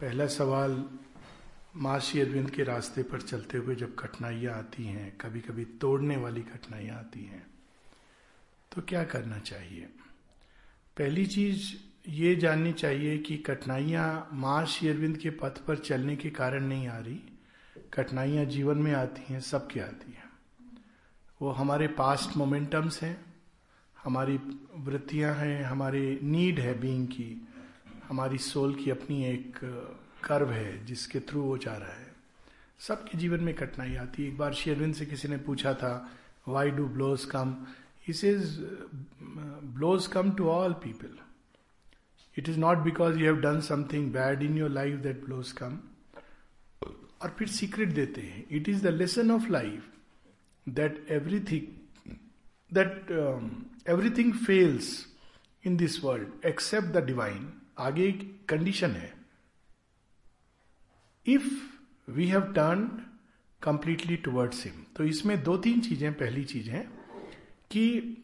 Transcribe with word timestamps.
पहला 0.00 0.26
सवाल 0.26 0.84
माँ 1.76 2.00
अरविंद 2.00 2.50
के 2.50 2.62
रास्ते 2.62 3.02
पर 3.02 3.20
चलते 3.20 3.58
हुए 3.58 3.74
जब 3.74 3.94
कठिनाइयाँ 3.94 4.54
आती 4.54 4.84
हैं 4.84 5.16
कभी 5.16 5.40
कभी 5.40 5.64
तोड़ने 5.64 6.16
वाली 6.16 6.42
कठिनाइयाँ 6.42 6.98
आती 6.98 7.24
हैं 7.24 7.46
तो 8.72 8.82
क्या 8.82 9.04
करना 9.04 9.38
चाहिए? 9.38 9.88
पहली 10.96 11.26
चीज़ 11.26 11.72
ये 12.08 12.36
जाननी 12.36 12.72
चाहिए 12.72 13.18
कि 13.18 13.36
कठिनाइयाँ 13.36 14.28
माँ 14.32 14.62
अरविंद 14.62 15.18
के 15.18 15.30
पथ 15.30 15.58
पर 15.64 15.76
चलने 15.76 16.16
के 16.16 16.30
कारण 16.30 16.64
नहीं 16.64 16.88
आ 16.88 16.98
रही, 16.98 17.22
कठिनाइयाँ 17.94 18.44
जीवन 18.44 18.78
में 18.78 18.92
आती 18.92 19.32
हैं, 19.32 19.40
सबके 19.40 19.80
आती 19.80 20.12
हैं। 20.12 20.30
वो 21.42 21.50
हमारे 21.50 21.88
पास्ट 21.88 22.36
मोमेंटम्स 22.36 23.02
हैं, 23.02 23.24
हमारी 24.04 24.40
वृत्तियाँ 24.76 25.34
हैं, 25.34 25.64
हमारे 25.64 26.20
नीड 26.22 26.60
है 26.60 26.80
बींग 26.80 27.08
की। 27.08 27.45
हमारी 28.08 28.38
सोल 28.38 28.74
की 28.74 28.90
अपनी 28.90 29.24
एक 29.24 29.58
कर्व 30.24 30.50
है 30.50 30.84
जिसके 30.86 31.20
थ्रू 31.20 31.42
वो 31.42 31.56
जा 31.58 31.76
रहा 31.76 31.92
है। 31.92 32.14
सबके 32.78 33.18
जीवन 33.18 33.40
में 33.40 33.54
कठिनाई 33.54 33.94
आती 33.96 34.22
है। 34.22 34.28
एक 34.28 34.36
बार 34.38 34.54
शेरविंद 34.54 34.94
से 34.94 35.06
किसी 35.06 35.28
ने 35.28 35.36
पूछा 35.46 35.72
था 35.74 35.92
वाई 36.48 36.70
डू 36.70 36.86
ब्लोज 36.86 37.24
कम 37.24 37.56
इस 38.08 38.24
is 38.24 38.58
blows 39.76 40.06
come 40.06 40.30
to 40.30 40.48
all 40.48 40.72
people 40.84 41.18
it 42.38 42.48
is 42.48 42.58
not 42.58 42.78
because 42.78 43.18
you 43.18 43.24
have 43.24 43.36
done 43.40 43.60
something 43.60 44.12
bad 44.12 44.42
in 44.42 44.58
your 44.58 44.70
life 44.70 45.00
that 45.00 45.24
blows 45.24 45.52
come 45.52 45.78
और 47.22 47.34
फिर 47.38 47.48
सीक्रेट 47.48 47.88
देते 47.88 48.20
हैं। 48.20 48.44
It 48.50 48.68
is 48.68 48.82
the 48.82 48.86
lesson 48.86 49.30
of 49.30 49.50
life 49.50 49.88
that 50.66 51.06
everything 51.10 52.14
that 52.72 53.10
everything 53.88 54.32
fails 54.34 55.06
in 55.64 55.76
this 55.76 56.02
world 56.04 56.44
except 56.46 56.86
the 56.86 57.04
divine 57.04 57.52
आगे 57.76 58.04
एक 58.04 58.46
condition 58.48 58.90
है। 58.90 59.12
If 61.26 61.48
we 62.08 62.26
have 62.28 62.52
turn 62.52 62.86
completely 63.62 64.16
towards 64.16 64.64
him 64.64 64.84
तो 64.96 65.04
इसमें 65.04 65.42
दो 65.42 65.56
तीन 65.56 65.80
चीज़ें, 65.80 66.12
पहली 66.14 66.44
चीज़ 66.44 66.70
है 66.70 66.82
कि 67.70 68.22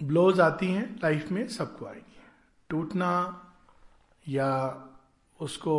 ब्लोज 0.00 0.40
आती 0.40 0.66
हैं 0.66 0.84
लाइफ 1.02 1.30
में 1.30 1.46
सबको 1.48 1.86
आएँगी। 1.86 2.20
टूटना 2.70 3.12
या 4.26 4.48
उसको 5.40 5.74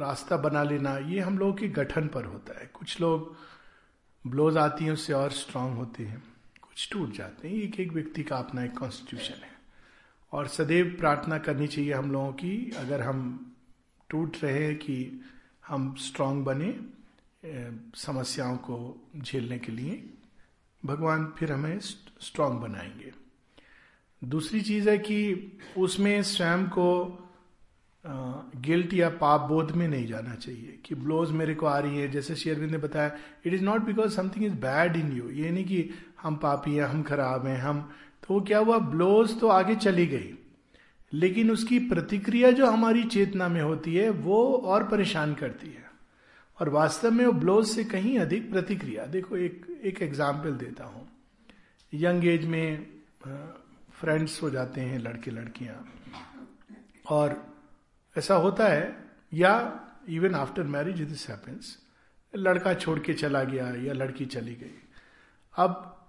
रास्ता 0.00 0.36
बना 0.36 0.62
लेना, 0.62 0.96
ये 0.98 1.20
हम 1.20 1.38
लोगों 1.38 1.52
के 1.52 1.68
गठन 1.68 2.08
पर 2.08 2.24
होता 2.24 2.58
है। 2.60 2.66
कुछ 2.74 3.00
लोग 3.00 3.36
ब्लोज 4.24 4.56
आती 4.56 4.84
हैं, 4.84 4.92
उससे 4.92 5.12
और 5.12 5.30
स्ट्रांग 5.30 5.76
होते 5.76 6.04
हैं। 6.04 6.22
कुछ 6.62 6.88
टूट 6.92 7.12
जाते 7.12 7.48
हैं। 7.48 7.54
एक 7.54 7.80
एक 7.80 7.92
व्यक्ति 7.92 8.22
का 8.22 8.36
अपना 8.36 8.64
एक 8.64 8.78
कॉन्स्टिट्यूशन 8.78 9.42
है। 9.42 9.51
और 10.32 10.46
सदैव 10.48 10.96
प्रार्थना 11.00 11.38
करनी 11.38 11.66
चाहिए 11.66 11.92
हम 11.92 12.10
लोगों 12.12 12.32
की, 12.32 12.72
अगर 12.78 13.00
हम 13.00 13.54
टूट 14.10 14.36
रहे 14.42 14.64
हैं 14.64 14.76
कि 14.76 15.20
हम 15.66 15.94
स्ट्रांग 15.98 16.44
बने 16.44 16.74
समस्याओं 17.96 18.56
को 18.56 18.76
झेलने 19.16 19.58
के 19.58 19.72
लिए, 19.72 20.02
भगवान 20.82 21.32
फिर 21.38 21.52
हमें 21.52 21.78
स्ट्रांग 21.80 22.58
बनाएँगे। 22.60 23.12
दूसरी 24.22 24.60
चीज़ 24.60 24.88
है 24.90 24.98
कि 24.98 25.58
उसमें 25.78 26.22
स्वयं 26.22 26.64
को 26.68 26.88
गिल्ट 28.56 28.92
या 28.94 29.08
पाप 29.10 29.40
बोध 29.40 29.70
में 29.72 29.86
नहीं 29.88 30.06
जाना 30.06 30.34
चाहिए 30.34 30.78
कि 30.84 30.94
ब्लोज 30.94 31.30
मेरे 31.30 31.54
को 31.54 31.66
आ 31.66 31.78
रही 31.78 31.98
है। 31.98 32.08
जैसे 32.10 32.34
शेयरविंद 32.36 32.70
ने 32.70 32.78
बताया 32.78 33.16
it 33.46 33.54
is 33.54 33.62
not 33.64 33.84
because 33.84 34.16
something 34.16 34.44
is 34.44 34.54
bad 34.60 34.96
in 34.96 35.12
you 35.12 35.28
ये 35.30 35.50
नहीं 35.50 35.64
कि 35.64 35.90
हम 36.22 36.36
पापी 36.36 36.74
हैं, 36.74 36.84
हम 36.84 37.02
खराब 37.02 37.46
हैं, 37.46 37.58
हम 37.58 37.90
तो 38.22 38.34
वो 38.34 38.40
क्या 38.40 38.58
हुआ? 38.58 38.78
ब्लोज 38.78 39.38
तो 39.40 39.48
आगे 39.48 39.74
चली 39.76 40.06
गई। 40.06 40.32
लेकिन 41.12 41.50
उसकी 41.50 41.78
प्रतिक्रिया 41.78 42.50
जो 42.50 42.66
हमारी 42.66 43.02
चेतना 43.04 43.48
में 43.48 43.60
होती 43.62 43.94
है, 43.94 44.08
वो 44.10 44.56
और 44.56 44.84
परेशान 44.88 45.34
करती 45.34 45.68
है। 45.68 45.90
और 46.58 46.68
वास्तव 46.68 47.10
में 47.10 47.24
वो 47.26 47.32
ब्लोज 47.32 47.66
से 47.66 47.84
कहीं 47.84 48.18
अधिक 48.18 48.50
प्रतिक्रिया। 48.50 49.04
देखो, 49.06 49.36
एक 49.36 49.66
एक 49.84 50.02
एग्ज़ाम्पल 50.02 50.52
देता 50.56 50.84
हूँ। 50.84 51.08
यंग 51.92 52.24
एज 52.24 52.44
में 52.46 52.86
फ्रेंड्स 53.92 54.42
हो 54.42 54.50
जाते 54.50 54.80
हैं, 54.80 54.98
लड़के 54.98 55.30
लड़कियाँ। 55.30 55.84
और 57.10 57.36
ऐसा 58.16 58.34
होता 58.34 58.68
है, 58.68 58.96
या 59.32 59.80
even 60.08 60.34
after 60.34 60.62
marriage 60.64 61.00
this 61.00 61.28
happens 61.28 61.76
लड़का 62.34 62.74
छोड़ 62.74 62.98
के 62.98 63.14
चला 63.14 63.42
गया, 63.44 63.68
या 63.76 63.92
लड़की 63.92 64.26
चली 64.26 64.54
गई। 64.54 64.78
अब 65.54 66.01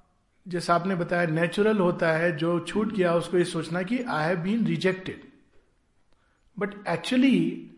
जैसा 0.45 0.75
आपने 0.75 0.95
बताया 0.95 1.25
नेचुरल 1.25 1.77
होता 1.77 2.11
है, 2.11 2.35
जो 2.37 2.59
छूट 2.59 2.93
गया, 2.93 3.13
उसको 3.15 3.37
ये 3.37 3.43
सोचना 3.45 3.81
कि 3.83 3.99
I 3.99 4.27
have 4.27 4.39
been 4.39 4.65
rejected 4.65 5.21
but 6.57 6.73
actually 6.87 7.69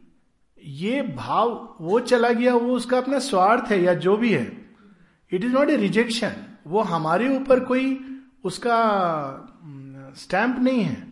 ये 0.57 1.01
भाव 1.01 1.77
वो 1.81 1.99
चला 1.99 2.29
गया, 2.29 2.53
वो 2.55 2.75
उसका 2.75 2.97
अपना 2.97 3.19
स्वार्थ 3.19 3.71
है 3.71 3.81
या 3.83 3.93
जो 3.93 4.17
भी 4.17 4.33
है 4.33 4.45
it 5.31 5.43
is 5.43 5.51
not 5.53 5.69
a 5.69 5.75
rejection 5.77 6.33
वो 6.67 6.81
हमारे 6.81 7.35
ऊपर 7.35 7.59
कोई 7.59 7.99
उसका 8.43 8.77
स्टैंप 10.17 10.59
नहीं 10.59 10.81
है. 10.81 11.07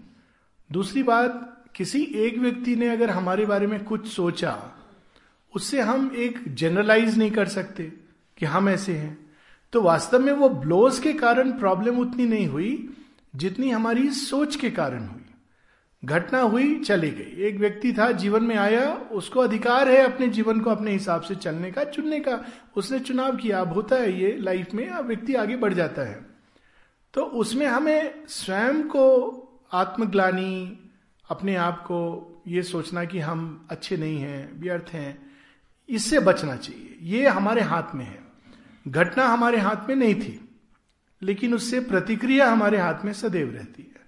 दूसरी 0.69 1.03
बात, 1.03 1.63
किसी 1.75 2.03
एक 2.15 2.37
व्यक्ति 2.37 2.75
ने 2.75 2.87
अगर 2.89 3.09
हमारे 3.09 3.45
बारे 3.45 3.67
में 3.67 3.83
कुछ 3.83 4.07
सोचा, 4.07 4.71
उससे 5.53 5.81
हम 5.81 6.11
एक 6.15 6.43
जनरलाइज 6.55 7.17
नहीं 7.17 7.31
कर 7.31 7.47
सकते 7.47 7.83
कि 8.37 8.45
हम 8.45 8.69
ऐसे 8.69 8.93
हैं। 8.93 9.17
तो 9.73 9.81
वास्तव 9.81 10.19
में 10.19 10.33
वो 10.33 10.49
ब्लोज 10.49 10.99
के 10.99 11.13
कारण 11.13 11.51
प्रॉब्लम 11.51 11.99
उतनी 11.99 12.25
नहीं 12.25 12.47
हुई, 12.47 12.97
जितनी 13.35 13.69
हमारी 13.69 14.09
सोच 14.09 14.55
के 14.55 14.69
कारण 14.69 15.05
हुई। 15.05 15.25
घटना 16.05 16.39
हुई, 16.39 16.79
चली 16.79 17.09
गई। 17.09 17.43
एक 17.43 17.59
व्यक्ति 17.59 17.93
था, 17.93 18.11
जीवन 18.11 18.43
में 18.43 18.55
आया, 18.55 18.95
उसको 18.95 19.39
अधिकार 19.39 19.89
है 19.89 19.97
अपने 19.97 20.27
जीवन 20.27 20.59
को 20.59 20.69
अपने 20.69 20.91
हिसाब 20.91 21.21
से 21.21 21.35
चलने 21.35 21.71
का, 21.71 21.83
चुनने 21.83 22.19
का। 22.19 22.45
उसने 22.75 22.99
चुनाव 22.99 23.35
किया। 23.35 23.61
अब 23.61 23.73
होता 23.73 23.95
है 23.95 24.19
ये 24.19 24.37
लाइफ 24.39 24.73
में, 24.73 24.87
अब 24.87 25.05
व्यक्ति 25.05 25.33
आगे 25.33 25.55
बढ़ 25.55 25.73
जाता 25.73 26.01
है। 26.01 26.25
तो 27.13 27.21
उसमें 27.21 27.65
हमें 27.65 28.27
स्वयं 28.27 28.83
को 28.83 29.37
आत्मग्लानी, 29.73 30.79
अपने 31.29 31.55
आप 31.55 31.81
को 31.81 32.29
ये 32.47 32.63
सोचना 32.63 33.05
कि 33.05 33.19
हम 33.19 33.67
अच्छे 33.69 33.97
नहीं 33.97 34.17
हैं, 34.17 34.61
व्यर्थ 34.61 34.93
हैं, 34.93 35.31
इससे 35.89 36.19
बचना 36.19 36.55
चाहिए। 36.55 36.97
ये 37.01 37.27
हमारे 37.27 37.61
हाथ 37.61 37.95
में 37.95 38.05
है। 38.05 38.22
घटना 38.85 39.25
हमारे 39.27 39.57
हाथ 39.57 39.87
में 39.89 39.95
नहीं 39.95 40.15
थी, 40.15 40.39
लेकिन 41.21 41.53
उससे 41.53 41.79
प्रतिक्रिया 41.81 42.51
हमारे 42.51 42.77
हाथ 42.77 43.05
में 43.05 43.13
सदैव 43.13 43.51
रहती 43.51 43.83
है। 43.83 44.01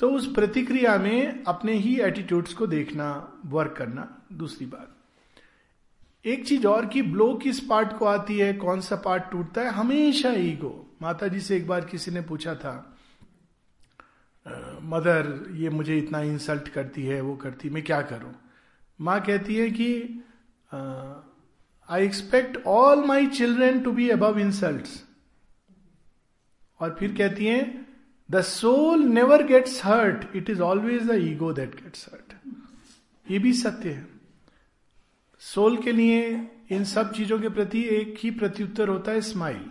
तो 0.00 0.10
उस 0.10 0.32
प्रतिक्रिया 0.34 0.96
में 0.98 1.44
अपने 1.44 1.72
ही 1.74 1.98
एटीट्यूड्स 2.00 2.54
को 2.54 2.66
देखना 2.66 3.40
वर्क 3.46 3.74
करना, 3.76 4.08
दूसरी 4.32 4.66
बात। 4.66 4.94
एक 6.24 6.46
चीज़ 6.46 6.66
और 6.66 6.86
कि 6.86 7.02
ब्लो 7.02 7.32
किस 7.34 7.60
पार्ट 7.60 7.96
को 7.98 8.04
आती 8.04 8.38
है, 8.38 8.52
कौन 8.54 8.80
सा 8.80 8.96
पार्ट 8.96 9.30
टूटता 9.32 9.60
है, 9.60 9.70
हमेशा 9.70 10.32
ईगो 10.32 10.86
माता 11.02 11.28
जी 11.28 11.40
से 11.40 11.56
एक 11.56 11.66
बार 11.66 11.84
किसी 11.84 12.10
ने 12.10 12.20
पूछा 12.20 12.54
था 12.54 12.94
मदर, 14.82 15.26
ये 15.52 15.70
मुझे 15.70 15.96
इतना 15.98 16.20
इंसल्ट 16.20 16.68
करती 16.68 17.02
है, 17.02 17.20
वो 17.20 17.34
करती, 17.36 17.70
मैं 17.70 17.82
क्या 17.82 18.00
करूँ? 18.02 18.32
माँ 19.00 19.20
कहती 19.20 19.54
है 19.54 19.70
कि 19.70 19.88
I 21.88 22.04
expect 22.04 22.56
all 22.66 23.04
my 23.04 23.26
children 23.26 23.80
to 23.80 23.92
be 23.92 24.08
above 24.10 24.38
insult 24.38 24.88
और 26.80 26.96
फिर 26.98 27.14
कहती 27.18 27.46
हैं 27.46 27.86
the 28.30 28.40
soul 28.42 29.04
never 29.04 29.42
gets 29.46 29.84
hurt 29.84 30.36
it 30.36 30.50
is 30.50 30.60
always 30.60 31.02
the 31.02 31.14
ego 31.22 31.52
that 31.52 31.74
gets 31.74 32.08
hurt 32.12 32.34
ये 33.30 33.38
भी 33.38 33.52
सत्य 33.52 33.90
है। 33.90 34.06
सोल 35.42 35.76
के 35.76 35.92
लिए 35.92 36.48
इन 36.70 36.84
सब 36.84 37.12
चीज़ों 37.14 37.38
के 37.38 37.48
प्रति 37.48 37.82
एक 37.96 38.14
ही 38.18 38.30
प्रत्युत्तर 38.30 38.88
होता 38.88 39.12
है 39.12 39.20
स्माइल 39.20 39.64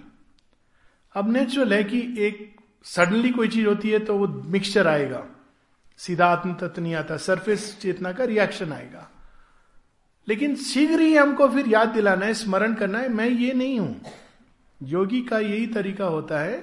अब 1.16 1.32
नेचुरल 1.32 1.74
है 1.74 1.84
कि 1.84 2.00
एक 2.20 2.56
सडनली 2.86 3.30
कोई 3.32 3.48
चीज़ 3.48 3.68
होती 3.68 3.90
है 3.90 4.00
तो 4.00 4.18
वो 4.18 4.28
मिक्सचर 4.28 4.88
आएगा। 4.88 5.24
सीधा 6.00 6.26
आत्म 6.28 6.54
तत्व 6.54 6.82
नहीं 6.82 6.96
आता। 6.96 7.18
सरफेस 7.18 7.78
चेतना 7.82 8.12
का 8.12 8.24
रिएक्शन 8.24 8.74
आएगा। 8.74 9.10
लेकिन 10.28 10.56
शीघ्र 10.56 11.00
ही 11.00 11.16
हमको 11.16 11.48
फिर 11.50 11.68
याद 11.68 11.90
दिलाना 11.90 12.26
है, 12.26 12.34
स्मरण 12.34 12.74
करना 12.74 13.00
है, 13.00 13.10
मैं 13.10 13.30
ये 13.30 13.54
नहीं 13.54 13.80
हूँ। 13.80 14.02
योगी 14.82 15.22
का 15.22 15.40
यही 15.40 15.68
तरीका 15.68 16.06
होता 16.06 16.40
है, 16.40 16.62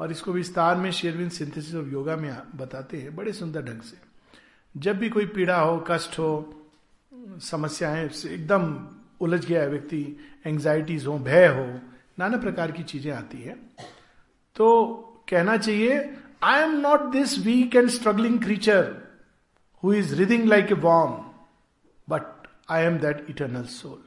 और 0.00 0.10
इसको 0.10 0.32
विस्तार 0.32 0.76
में 0.76 0.90
शेरविन 0.90 1.28
सिंथेसिस 1.28 1.74
ऑफ़ 1.74 1.86
योगा 1.86 2.16
में 2.16 2.30
बताते 2.56 2.96
हैं, 2.96 3.16
बड़े 3.16 3.32
सुंदर 3.32 3.62
ढंग 3.62 3.80
से। 3.80 3.96
जब 4.74 4.98
भी 4.98 5.08
कोई 5.08 5.26
पीड़ा 5.26 5.60
हो, 5.60 5.84
कष्ट 5.90 6.18
हो, 6.18 6.30
समस्याएँ, 7.42 8.04
एकदम 8.06 8.74
उलझ 9.20 9.44
गया 9.46 9.62
है 9.62 9.68
व्यक्ति 9.68 10.16
एंग्जाइटीज 10.46 11.06
हो, 11.06 11.18
भय 11.18 11.46
हो, 11.46 11.66
नाना 12.18 12.36
प्रकार 12.36 12.72
की 12.72 12.82
चीज़ें 12.82 13.12
आती 13.12 13.38
है 13.38 13.54
तो 14.56 14.66
कहना 15.28 15.56
चाहिए 15.56 15.98
I 16.42 16.60
am 16.60 16.70
not 16.80 17.00
this 17.12 17.38
weak 17.38 17.74
and 17.76 17.88
struggling 17.88 18.38
creature 18.42 18.86
who 19.82 19.92
is 19.92 20.14
writhing 20.14 20.44
like 20.44 20.72
a 20.72 20.74
worm 20.74 21.12
but 22.08 22.35
I 22.68 22.84
am 22.84 22.98
that 22.98 23.26
eternal 23.30 23.64
soul 23.64 24.02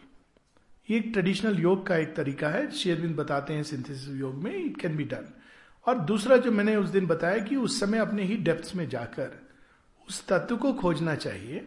ये 0.90 0.98
एक 0.98 1.10
ट्रेडिशनल 1.14 1.60
योग 1.60 1.86
का 1.88 1.98
एक 1.98 2.16
तरीका 2.16 2.50
है। 2.50 2.70
शेरविंद 2.72 3.16
बताते 3.16 3.54
हैं 3.54 3.64
सिंथेसिस 3.64 4.20
योग 4.20 4.36
में 4.36 4.56
इट 4.56 4.80
कैन 4.82 4.96
बी 4.98 5.04
डन 5.04 5.28
और 5.86 6.00
दूसरा 6.00 6.38
जो 6.38 6.52
मैंने 6.52 6.76
उस 6.76 6.90
दिन 6.90 7.06
बताया 7.06 7.44
कि 7.44 7.56
उस 7.56 7.80
समय 7.80 7.98
अपने 7.98 8.24
ही 8.24 8.38
डेप्थ 8.38 8.72
में 8.76 8.88
जाकर 8.90 9.32
उस 10.10 10.26
तत्व 10.28 10.58
को 10.58 10.74
खोजना 10.74 11.16
चाहिए, 11.16 11.66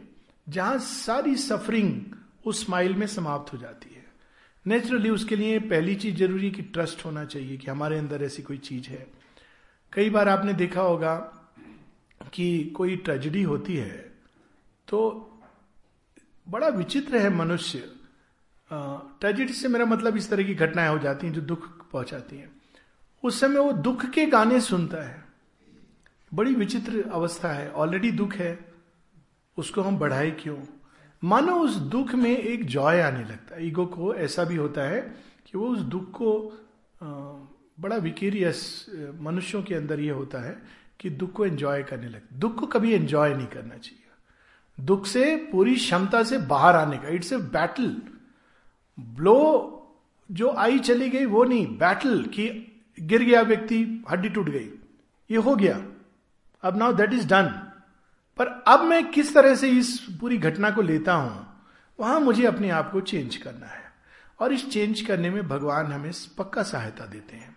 जहाँ 0.48 0.78
सारी 0.78 1.36
सफरिंग 1.36 2.00
उस 2.46 2.64
स्माइल 2.66 2.94
में 2.94 3.06
समाप्त 3.06 3.52
हो 3.52 3.58
जाती 3.58 3.94
है। 3.94 4.04
नेचुरली 4.66 5.10
उसके 5.10 5.36
लिए 5.36 5.58
पहली 5.60 5.94
चीज़ 5.94 6.16
ज़रूरी 6.16 6.44
है 6.44 6.50
कि 6.50 6.62
ट्रस्ट 6.62 7.04
होना 7.04 7.24
चाहिए 7.24 7.56
कि 7.56 7.70
हमारे 7.70 7.98
अंदर 7.98 8.22
ऐसी 8.22 8.42
कोई 8.42 8.58
चीज़ 8.58 8.88
है। 8.88 9.06
कई 9.92 10.10
बार 10.10 10.28
आपने 10.28 10.52
देखा 10.54 10.80
होगा 10.80 11.14
कि 12.32 12.64
कोई 12.76 12.96
ट्रेजिडी 12.96 13.42
होती 13.42 13.76
है 13.76 13.98
तो 14.88 15.28
बड़ा 16.46 16.68
विचित्र 16.68 17.16
है 17.16 17.30
मनुष्य। 17.30 17.78
ट्रेजिडी 18.70 19.52
से 19.52 19.68
मेरा 19.68 19.84
मतलब 19.84 20.16
इस 20.16 20.28
तरह 20.30 20.42
की 20.42 20.54
घटनाएँ 20.54 20.88
हो 20.88 20.98
जाती 20.98 21.26
हैं 21.26 21.34
जो 21.34 21.40
दुख 21.40 21.66
पहुंचाती 21.92 22.36
हैं। 22.36 22.50
उस 23.22 23.40
समय 23.40 23.58
वो 23.58 23.72
दुख 23.72 24.04
के 24.06 24.26
गाने 24.26 24.60
सुनता 24.60 25.02
है। 25.02 25.24
बड़ी 26.34 26.54
विचित्र 26.54 27.04
अवस्था 27.12 27.52
है। 27.52 27.70
ऑलरेडी 27.70 28.10
दुख 28.10 28.34
है। 28.34 28.58
उसको 29.56 29.82
हम 29.82 29.98
बढ़ाए 29.98 30.30
क्यों? 30.30 30.56
मानो 31.22 31.56
उस 31.56 31.76
दुख 31.76 32.14
में 32.14 32.36
एक 32.36 32.64
जॉय 32.66 33.00
आने 33.00 33.24
लगता 33.24 33.54
है। 33.54 33.66
ईगो 33.66 33.86
को 33.86 34.14
ऐसा 34.14 34.44
भी 34.44 34.56
होता 34.56 34.82
है 34.82 35.00
कि 35.46 35.58
वो 35.58 35.68
उस 35.68 35.78
दुख 35.78 36.10
को 36.10 36.30
बड़ा 37.80 37.96
विकेरियस 37.96 38.86
मनुष्यों 39.20 39.62
के 39.62 39.74
अंदर 39.74 40.00
ये 40.00 40.10
होता 40.10 40.40
है 40.40 40.56
कि 41.00 41.10
दुख 41.10 41.32
को 41.32 41.46
एंजॉय 41.46 41.82
करने 41.82 42.08
लगता 42.08 42.38
दुख 42.38 42.58
को 42.60 42.66
कभी 42.66 42.92
एंजॉय 42.92 43.34
नहीं 43.34 43.46
करना 43.46 43.76
चाहिए। 43.76 44.01
दुख 44.78 45.06
से, 45.06 45.34
पूरी 45.52 45.74
क्षमता 45.76 46.22
से 46.22 46.38
बाहर 46.38 46.76
आने 46.76 46.98
का। 46.98 47.08
इट्स 47.08 47.32
ए 47.32 47.36
बैटल 47.36 47.96
ब्लो 48.98 49.78
जो 50.30 50.50
आई 50.50 50.78
चली 50.78 51.08
गई, 51.10 51.24
वो 51.24 51.44
नहीं 51.44 51.66
बैटल 51.78 52.22
कि 52.34 52.48
गिर 52.98 53.22
गया 53.22 53.42
व्यक्ति, 53.42 54.04
हड्डी 54.10 54.28
टूट 54.28 54.48
गई। 54.48 54.68
ये 55.30 55.36
हो 55.38 55.54
गया। 55.56 55.76
अब 56.62 56.76
नाउ 56.76 56.92
दैट 56.92 57.12
इज़ 57.12 57.26
डन 57.28 57.48
पर 58.38 58.46
अब 58.68 58.80
मैं 58.80 59.04
किस 59.10 59.34
तरह 59.34 59.54
से 59.54 59.68
इस 59.70 59.98
पूरी 60.20 60.38
घटना 60.38 60.70
को 60.70 60.82
लेता 60.82 61.14
हूँ, 61.14 61.46
वहाँ 61.98 62.20
मुझे 62.20 62.44
अपने 62.46 62.70
आप 62.70 62.90
को 62.92 63.00
चेंज 63.02 63.36
करना 63.36 63.66
है। 63.66 63.80
और 64.40 64.52
इस 64.52 64.70
चेंज 64.70 65.00
करने 65.00 65.30
में 65.30 65.46
भगवान 65.48 65.92
हमें 65.92 66.12
पक्का 66.38 66.62
सहायता 66.62 67.06
देते 67.06 67.36
हैं। 67.36 67.56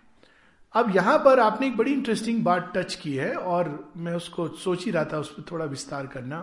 अब 0.74 0.94
यहाँ 0.96 1.18
पर 1.18 1.40
आपने 1.40 1.66
एक 1.66 1.76
बड़ी 1.76 1.92
इंटरेस्टिंग 1.92 2.42
बात 2.44 2.72
टच 2.76 2.94
की 2.94 3.14
है, 3.14 3.34
और 3.34 3.92
मैं 3.96 4.14
उसको 4.14 4.48
सोच 4.48 4.84
ही 4.84 4.90
रहा 4.90 5.04
था, 5.04 5.18
उस 5.18 5.32
पर 5.32 5.44
थोड़ा 5.50 5.64
विस्तार 5.64 6.06
करना। 6.06 6.38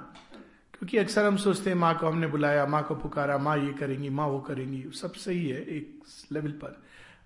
क्योंकि 0.84 0.98
अक्सर 0.98 1.26
हम 1.26 1.36
सोचते 1.38 1.70
हैं 1.70 1.78
माँ 1.78 1.94
को 1.98 2.08
हमने 2.08 2.28
बुलाया 2.28 2.66
माँ 2.66 2.82
को 2.84 2.96
पुकारा 2.96 3.38
माँ 3.38 3.58
ये 3.58 3.72
करेंगी 3.74 4.10
माँ 4.10 4.28
वो 4.28 4.40
करेंगी 4.40 4.84
सब 4.94 5.14
सही 5.16 5.48
है 5.50 5.62
एक 5.62 6.04
लेवल 6.32 6.52
पर। 6.52 6.82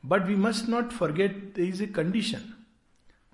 But 0.05 0.25
we 0.25 0.35
must 0.35 0.67
not 0.69 0.89
forget 0.89 1.53
is 1.59 1.81
a 1.83 1.85
condition 1.85 2.41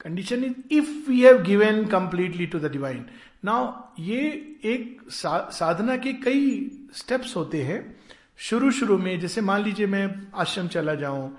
condition 0.01 0.43
is 0.43 0.53
if 0.71 1.09
we 1.09 1.19
have 1.21 1.41
given 1.43 1.85
completely 1.85 2.45
to 2.45 2.59
the 2.59 2.71
divine 2.71 3.05
now 3.45 3.73
ये 3.99 4.21
एक 4.63 5.01
सा, 5.09 5.49
साधना 5.53 5.97
के 5.97 6.13
कई 6.13 6.71
स्टेप्स 6.95 7.35
होते 7.35 7.63
हैं। 7.63 7.79
शुरू 8.37 8.71
शुरू 8.71 8.97
में 8.97 9.19
जैसे 9.19 9.41
मान 9.41 9.63
लीजिए 9.63 9.87
मैं 9.87 10.07
आश्रम 10.35 10.67
चला 10.67 10.95
जाऊँ 10.95 11.37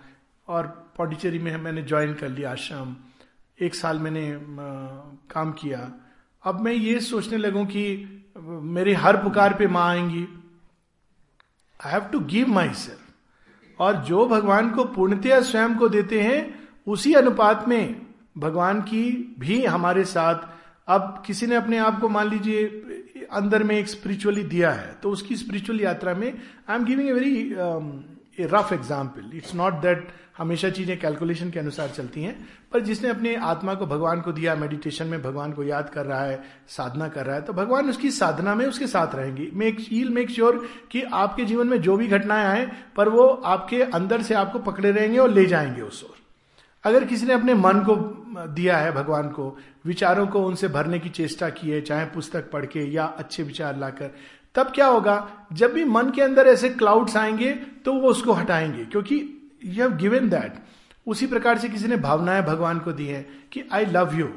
और 0.48 0.66
पौडिचेरी 0.96 1.38
में 1.38 1.56
मैंने 1.56 1.82
ज्वाइन 1.82 2.14
कर 2.14 2.28
लिया 2.28 2.52
आश्रम। 2.52 2.96
एक 3.58 3.74
साल 3.74 3.98
मैंने 3.98 4.32
आ, 4.32 4.38
काम 5.30 5.52
किया। 5.52 5.92
अब 6.44 6.60
मैं 6.60 6.72
ये 6.72 7.00
सोचने 7.00 7.38
लगूं 7.38 7.64
कि 7.66 8.20
मेरे 8.36 8.94
हर 8.94 9.16
पुकार 9.16 9.54
पे 9.54 9.66
माँ 9.66 9.88
आएँगी। 9.88 10.26
I 11.80 11.92
have 11.92 12.04
to 12.12 12.20
give 12.22 12.48
myself 12.74 13.80
और 13.80 13.96
जो 14.04 14.26
भगवान 14.26 14.70
को 14.70 14.84
पूर्णतया 14.86 15.40
स्वयं 15.42 15.74
को 15.76 15.88
देते 15.88 16.20
हैं, 16.22 16.54
उसी 16.86 17.12
अनुपात 17.14 17.68
में 17.68 18.06
भगवान 18.38 18.80
की 18.82 19.36
भी 19.38 19.64
हमारे 19.64 20.04
साथ। 20.04 20.48
अब 20.88 21.22
किसी 21.26 21.46
ने 21.46 21.54
अपने 21.54 21.78
आप 21.78 22.00
को 22.00 22.08
मान 22.08 22.28
लीजिए, 22.28 22.66
अंदर 23.32 23.62
में 23.62 23.76
एक 23.76 23.88
स्पिरिचुअली 23.88 24.42
दिया 24.44 24.70
है 24.72 24.92
तो 25.02 25.10
उसकी 25.10 25.36
स्पिरिचुअल 25.36 25.80
यात्रा 25.80 26.14
में 26.14 26.26
I 26.26 26.76
am 26.76 26.84
giving 26.84 27.08
a 27.08 27.12
very 27.12 28.46
rough 28.46 28.72
example 28.72 29.30
it's 29.36 29.54
not 29.54 29.74
that 29.80 30.08
हमेशा 30.36 30.68
चीज़ें 30.70 30.98
कैलकुलेशन 31.00 31.50
के 31.50 31.58
अनुसार 31.58 31.88
चलती 31.88 32.22
हैं, 32.22 32.34
पर 32.72 32.80
जिसने 32.80 33.08
अपने 33.08 33.34
आत्मा 33.36 33.74
को 33.74 33.86
भगवान 33.86 34.20
को 34.20 34.32
दिया 34.32 34.54
मेडिटेशन 34.54 35.06
में 35.06 35.22
भगवान 35.22 35.52
को 35.52 35.64
याद 35.64 35.90
कर 35.90 36.06
रहा 36.06 36.22
है, 36.22 36.42
साधना 36.68 37.08
कर 37.08 37.26
रहा 37.26 37.36
है 37.36 37.42
तो 37.42 37.52
भगवान 37.52 37.90
उसकी 37.90 38.10
साधना 38.10 38.54
में 38.54 38.66
उसके 38.66 38.86
साथ 38.86 39.14
रहेंगी। 39.14 39.48
मेक 39.54 39.76
हील 39.80 40.08
मेक 40.08 40.30
श्योर 40.30 40.64
कि 40.90 41.02
आपके 41.02 41.44
जीवन 41.44 41.68
में 41.68 41.80
जो 41.80 41.96
भी 41.96 42.06
घटनाएँ 42.08 42.46
आए, 42.46 42.70
पर 42.96 43.08
वो 43.08 43.26
आपके 43.26 43.82
अंदर 43.82 44.22
से 44.22 44.34
आपको 44.34 44.58
पकड़े 44.60 44.90
रहेंगे 44.90 45.18
और 45.18 45.30
ले 45.30 45.44
जाएँगे 45.46 45.82
उस 45.82 46.02
ओर। 46.04 46.22
अगर 46.84 47.04
किसी 47.04 47.26
ने 47.26 47.32
अपने 47.32 47.54
मन 47.54 47.80
को 47.80 47.94
दिया 48.46 48.76
है 48.76 48.92
भगवान 48.92 49.28
को, 49.28 49.56
विचारों 49.86 50.26
को 50.26 50.44
उनसे 50.46 50.68
भरने 50.68 50.98
की 50.98 51.08
चेष्टा 51.10 51.48
की 51.50 51.70
है, 51.70 51.80
चाहे 51.80 52.04
पुस्तक 52.06 52.50
पढ़ 52.50 52.64
के 52.66 52.80
या 52.92 53.04
अच्छे 53.04 53.42
विचार 53.42 53.76
लाकर, 53.76 54.10
तब 54.54 54.72
क्या 54.74 54.86
होगा? 54.86 55.46
जब 55.52 55.72
भी 55.72 55.84
मन 55.84 56.10
के 56.10 56.22
अंदर 56.22 56.46
ऐसे 56.46 56.68
क्लाउड्स 56.70 57.16
आएँगे 57.16 57.52
तो 57.84 57.92
वो 57.92 58.08
उसको 58.08 58.32
हटाएँगे, 58.32 58.84
क्योंकि 58.84 59.16
यू 59.64 59.82
हैव 59.82 59.96
गिवन 59.96 60.28
दैट 60.28 60.62
उसी 61.06 61.26
प्रकार 61.26 61.58
से 61.58 61.68
किसी 61.68 61.88
ने 61.88 61.96
भावनाएँ 61.96 62.42
भगवान 62.42 62.78
को 62.78 62.92
दी 62.92 63.06
है 63.06 63.22
कि 63.52 63.64
I 63.72 63.84
love 63.84 64.14
you 64.14 64.28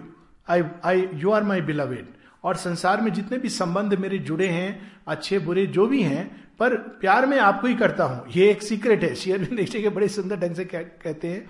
I 0.48 0.64
I 0.84 1.08
you 1.14 1.32
are 1.32 1.44
my 1.44 1.62
beloved 1.62 2.08
और 2.44 2.56
संसार 2.56 3.02
में 3.02 3.12
जितने 3.14 3.38
भी 3.38 3.50
संबंध 3.50 3.94
मेरे 3.94 4.18
जुड़े 4.18 4.48
हैं, 4.48 4.92
अच्छे, 5.08 5.40
बुरे, 5.40 5.66
जो 5.66 5.88
भी 5.88 6.02
हैं, 6.02 6.26
पर 6.60 6.76
प्यार 6.76 7.26
में 7.26 7.38
आपको 7.40 7.68
ही 7.68 7.76
करता 7.76 8.04
हूँ। 8.04 8.26
ये 8.32 8.50
एक 8.52 8.62
सीक्रेट 8.64 9.04
है। 9.04 9.14
शेयर 9.16 9.40
देखिए 9.56 9.90
बड़े 9.90 10.08
सुंदर 10.08 10.40
ढंग 10.40 10.56
से 10.56 10.66
कहते 10.66 11.28
हैं 11.28 11.50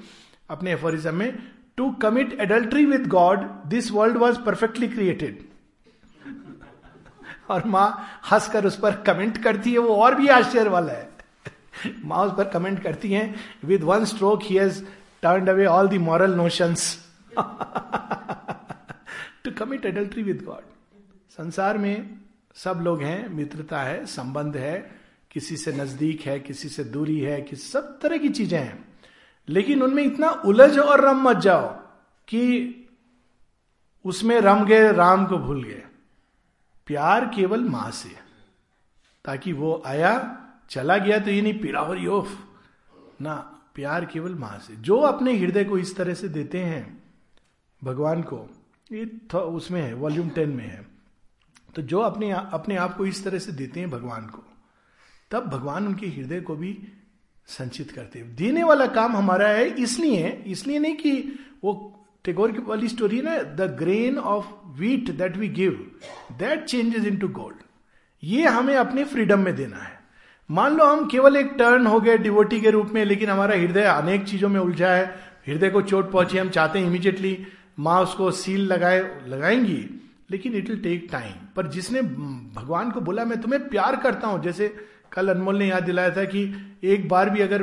अपने 0.49 0.71
एफोरिज्म 0.73 1.13
में 1.15 1.37
to 1.77 1.89
commit 1.91 2.39
adultery 2.41 2.85
with 2.85 3.07
God 3.07 3.39
this 3.67 3.91
world 3.91 4.17
was 4.17 4.39
perfectly 4.39 4.87
created 4.87 5.45
और 7.49 7.65
माँ 7.65 7.89
हंसकर 8.31 8.65
उस 8.65 8.79
पर 8.79 8.95
कमेंट 9.07 9.43
करती 9.43 9.71
है, 9.71 9.77
वो 9.77 9.95
और 9.95 10.15
भी 10.15 10.27
आश्चर्य 10.27 10.69
वाला 10.69 10.93
है। 10.93 11.06
माँ 12.05 12.25
उस 12.25 12.31
पर 12.37 12.49
कमेंट 12.49 12.83
करती 12.83 13.11
है 13.11 13.35
with 13.65 13.83
one 13.83 14.05
stroke 14.05 14.43
he 14.43 14.55
has 14.55 14.83
turn 15.21 15.47
away 15.47 15.65
all 15.65 15.87
the 15.87 15.97
moral 15.97 16.33
notions 16.33 17.05
to 19.43 19.51
commit 19.51 19.85
adultery 19.85 20.23
with 20.23 20.43
God 20.45 20.61
संसार 21.29 21.77
में 21.77 22.19
सब 22.55 22.79
लोग 22.81 23.01
हैं, 23.01 23.29
मित्रता 23.29 23.81
है, 23.81 24.05
संबंध 24.05 24.57
है, 24.57 24.91
किसी 25.31 25.57
से 25.57 25.71
नज़दीक 25.71 26.21
है, 26.21 26.39
किसी 26.39 26.69
से 26.69 26.83
दूरी 26.83 27.19
है, 27.19 27.41
किसी 27.41 27.67
सब 27.69 27.99
तरह 27.99 28.17
की 28.17 28.29
चीज़ें 28.29 28.59
हैं। 28.59 28.87
लेकिन 29.49 29.83
उनमें 29.83 30.03
इतना 30.03 30.29
उलझ 30.29 30.79
और 30.79 31.01
रम 31.01 31.21
मत 31.21 31.37
जाओ 31.37 31.67
कि 32.27 32.43
उसमें 34.05 34.41
रम 34.41 34.65
गए, 34.65 34.91
राम 34.91 35.25
को 35.25 35.37
भूल 35.37 35.63
गए। 35.63 35.83
प्यार 36.87 37.31
केवल 37.35 37.63
माँ 37.63 37.91
से 37.91 38.09
ताकि 39.25 39.53
वो 39.53 39.83
आया 39.85 40.43
चला 40.69 40.97
गया 40.97 41.19
तो 41.19 41.31
ये 41.31 41.41
नहीं 41.41 41.59
पिरावर 41.59 41.97
योफ 41.97 42.37
ना, 43.21 43.35
प्यार 43.75 44.05
केवल 44.05 44.35
माँ 44.35 44.57
से। 44.59 44.75
जो 44.75 44.97
अपने 44.97 45.37
हृदय 45.37 45.63
को 45.63 45.77
इस 45.77 45.95
तरह 45.95 46.13
से 46.13 46.27
देते 46.29 46.59
हैं, 46.59 47.03
भगवान 47.81 48.21
को, 48.21 48.47
ये 48.91 49.05
उसमें 49.35 49.81
है, 49.81 49.93
वॉल्यूम 49.93 50.29
टेन 50.29 50.49
में 50.49 50.65
है। 50.65 50.85
तो 51.75 51.81
जो 51.81 51.99
अपने 51.99 52.31
अपने 52.31 52.75
आप 52.75 52.95
को 52.97 53.05
इस 53.05 53.23
तरह 53.23 53.39
से 53.39 53.51
देते 53.51 53.79
हैं 53.79 53.89
भगवान 53.89 54.25
को, 54.25 54.43
तब 55.31 55.47
भगवान 55.47 55.87
उनके 55.87 56.07
हृदय 56.07 56.41
को 56.41 56.55
भी 56.55 56.77
संचित 57.49 57.91
करते 57.91 58.19
हैं। 58.19 58.35
देने 58.35 58.63
वाला 58.63 58.85
काम 58.87 59.15
हमारा 59.15 59.47
है, 59.47 59.67
इसलिए 59.73 60.29
इसलिए 60.47 60.79
नहीं 60.79 60.95
कि 60.95 61.39
वो 61.63 61.93
टेगोर 62.25 62.51
की 62.51 62.61
वाली 62.61 62.87
स्टोरी 62.87 63.21
ना 63.21 63.37
the 63.55 63.75
grain 63.79 64.17
of 64.17 64.45
wheat 64.79 65.11
that 65.11 65.37
we 65.37 65.47
give 65.49 65.73
that 66.39 66.65
changes 66.65 67.05
into 67.17 67.27
gold 67.27 67.61
ये 68.23 68.47
हमें 68.47 68.75
अपने 68.75 69.03
फ्रीडम 69.03 69.39
में 69.39 69.55
देना 69.55 69.77
है। 69.77 69.96
मान 70.49 70.77
लो 70.77 70.85
हम 70.85 71.07
केवल 71.07 71.35
एक 71.35 71.53
टर्न 71.57 71.87
हो 71.87 71.99
गए 71.99 72.17
डिवोटी 72.17 72.59
के 72.61 72.69
रूप 72.71 72.91
में, 72.93 73.03
लेकिन 73.05 73.29
हमारा 73.29 73.55
हृदय 73.55 73.83
अनेक 73.83 74.23
चीज़ों 74.25 74.49
में 74.49 74.59
उलझा 74.59 74.89
है। 74.89 75.05
हृदय 75.47 75.69
को 75.69 75.81
चोट 75.83 76.11
पहुँची, 76.11 76.37
हम 76.37 76.49
चाहते 76.49 76.79
हैं 76.79 76.87
इमीजिएटली 76.87 77.37
माँ 77.79 78.01
उसको 78.03 78.29
सील 78.33 78.61
लगाए, 78.63 78.99
लगाएँगी, 79.27 79.83
लेकिन 80.31 80.53
इट 80.55 80.69
विल 80.69 80.79
टेक 80.81 81.07
टाइम 81.11 81.33
पर 81.55 81.67
जिसने 81.69 82.01
भगवान 82.01 82.91
को 82.91 83.01
बोला, 83.01 83.25
मैं 83.25 83.41
तुम्हें 83.41 83.67
प्यार 83.69 83.95
करता 83.95 84.27
हूँ, 84.27 84.41
जैसे 84.43 84.75
कल 85.11 85.29
अनमोल 85.29 85.57
ने 85.57 85.67
याद 85.67 85.83
दिलाया 85.83 86.09
था 86.09 86.23
कि 86.25 86.43
एक 86.83 87.07
बार 87.09 87.29
भी 87.29 87.41
अगर 87.41 87.61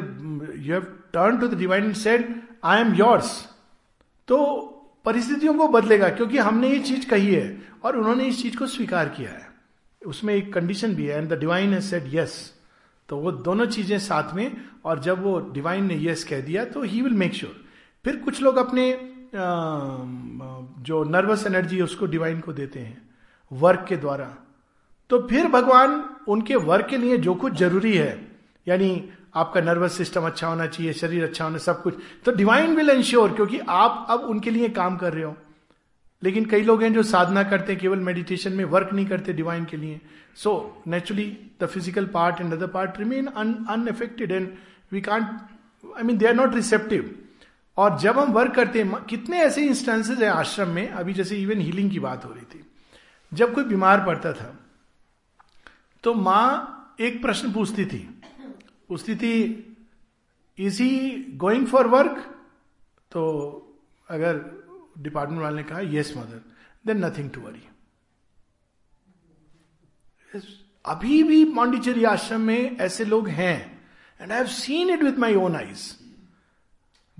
you 0.56 0.72
have 0.72 0.86
turn 1.12 1.38
to 1.38 1.48
the 1.48 1.58
divine 1.58 1.92
said 1.94 2.28
I 2.64 2.80
am 2.80 2.94
yours 2.94 3.30
तो 4.28 4.36
परिस्थितियों 5.06 5.54
को 5.54 5.68
बदलेगा, 5.68 6.08
क्योंकि 6.10 6.38
हमने 6.38 6.68
ये 6.68 6.78
चीज़ 6.80 7.08
कही 7.08 7.34
है 7.34 7.56
और 7.84 7.96
उन्होंने 7.96 8.26
इस 8.26 8.42
चीज़ 8.42 8.56
को 8.56 8.66
स्वीकार 8.68 9.08
किया 9.08 9.30
है। 9.30 9.48
उसमें 10.02 10.34
एक 10.34 10.52
कंडीशन 10.54 10.94
भी 10.94 11.06
है 11.06 11.18
and 11.18 11.28
the 11.28 11.38
divine 11.40 11.80
said 11.82 12.14
yes 12.14 12.53
तो 13.08 13.16
वो 13.16 13.32
दोनों 13.32 13.66
चीज़ें 13.66 13.98
साथ 14.00 14.34
में, 14.34 14.56
और 14.84 15.00
जब 15.00 15.22
वो 15.22 15.38
डिवाइन 15.54 15.84
ने 15.84 15.98
यस 16.02 16.24
कह 16.24 16.40
दिया 16.40 16.64
तो 16.66 16.82
ही 16.82 17.00
विल 17.02 17.12
मेक 17.14 17.34
श्योर 17.34 17.62
फिर 18.04 18.16
कुछ 18.16 18.42
लोग 18.42 18.56
अपने 18.56 18.92
जो 20.80 21.02
नर्वस 21.06 21.46
एनर्जी 21.46 21.80
उसको 21.82 22.06
डिवाइन 22.06 22.40
को 22.40 22.52
देते 22.52 22.80
हैं 22.80 23.02
वर्क 23.50 23.84
के 23.88 23.96
द्वारा। 23.96 24.26
तो 25.10 25.18
फिर 25.30 25.48
भगवान 25.48 26.02
उनके 26.28 26.56
वर्क 26.56 26.86
के 26.86 26.96
लिए 26.96 27.16
जो 27.18 27.34
कुछ 27.34 27.54
ज़रूरी 27.54 27.96
है, 27.96 28.20
यानी 28.66 29.10
आपका 29.34 29.60
नर्वस 29.60 29.92
सिस्टम 29.92 30.26
अच्छा 30.26 30.46
होना 30.46 30.66
चाहिए, 30.66 30.92
शरीर 30.92 31.24
अच्छा 31.24 31.44
होना, 31.44 31.58
सब 31.58 31.82
कुछ 31.82 31.94
तो 32.24 32.32
डिवाइन 32.32 32.76
विल 32.76 32.90
एंश्योर 32.90 33.32
क्योंकि 33.32 33.58
आप 33.60 34.06
अब 34.10 34.20
उनके 34.22 34.50
लिए 34.50 34.68
काम 34.70 34.96
कर 34.96 35.12
रहे 35.12 35.24
हो। 35.24 35.36
लेकिन 36.22 36.44
कई 36.44 36.62
लोग 36.62 36.82
हैं 36.82 36.92
जो 36.94 37.02
साधना 37.02 37.42
करते 37.42 37.76
केवल 37.76 37.98
मेडिटेशन 38.00 38.52
में 38.52 38.64
वर्क 38.66 38.92
नहीं 38.92 39.06
करते 39.06 39.32
डिवाइन 39.32 39.64
के 39.64 39.76
लिए। 39.76 40.00
So 40.36 40.82
naturally 40.86 41.26
the 41.60 41.66
physical 41.66 42.06
part 42.14 42.40
and 42.40 42.52
other 42.52 42.66
part 42.66 42.98
remain 42.98 43.26
unaffected 43.26 44.32
and 44.32 44.48
we 44.92 45.00
can't 45.00 45.24
I 45.96 46.02
mean 46.02 46.18
they 46.18 46.26
are 46.26 46.34
not 46.34 46.54
receptive 46.54 47.14
और 47.76 47.98
जब 47.98 48.18
हम 48.18 48.32
वर्क 48.32 48.54
करते 48.54 48.82
हैं, 48.82 49.02
कितने 49.04 49.38
ऐसे 49.42 49.64
इंस्टेंसेज 49.66 50.22
है 50.22 50.28
आश्रम 50.28 50.68
में, 50.68 50.88
अभी 50.88 51.12
जैसे 51.12 51.36
इवन 51.36 51.60
हीलिंग 51.60 51.90
की 51.90 51.98
बात 52.00 52.24
हो 52.24 52.32
रही 52.32 52.44
थी। 52.44 52.64
जब 53.32 53.54
कोई 53.54 53.64
बीमार 53.64 54.04
पड़ता 54.06 54.32
था 54.32 54.54
तो 56.04 56.14
माँ 56.14 56.96
एक 57.00 57.20
प्रश्न 57.22 57.52
पूछती 57.52 57.84
थी। 57.84 57.98
पूछती 58.88 59.14
थी 59.16 59.32
is 60.58 60.82
he 60.82 61.10
going 61.36 61.66
for 61.66 61.86
work 61.88 62.18
तो 63.12 63.22
अगर 64.08 64.40
डिपार्टमेंट 64.98 65.42
वाले 65.42 65.56
ने 65.56 65.62
कहा 65.62 65.80
yes 65.92 66.12
mother 66.16 66.40
then 66.86 67.04
nothing 67.04 67.30
to 67.30 67.40
worry 67.40 67.66
अभी 70.86 71.22
भी 71.22 71.44
पांडिचेरी 71.44 72.04
आश्रम 72.04 72.40
में 72.40 72.76
ऐसे 72.76 73.04
लोग 73.04 73.28
हैं 73.28 73.86
and 74.20 74.32
I 74.32 74.38
have 74.38 74.46
seen 74.46 74.90
it 74.90 75.02
with 75.02 75.12
my 75.12 75.34
own 75.34 75.56
eyes 75.56 75.96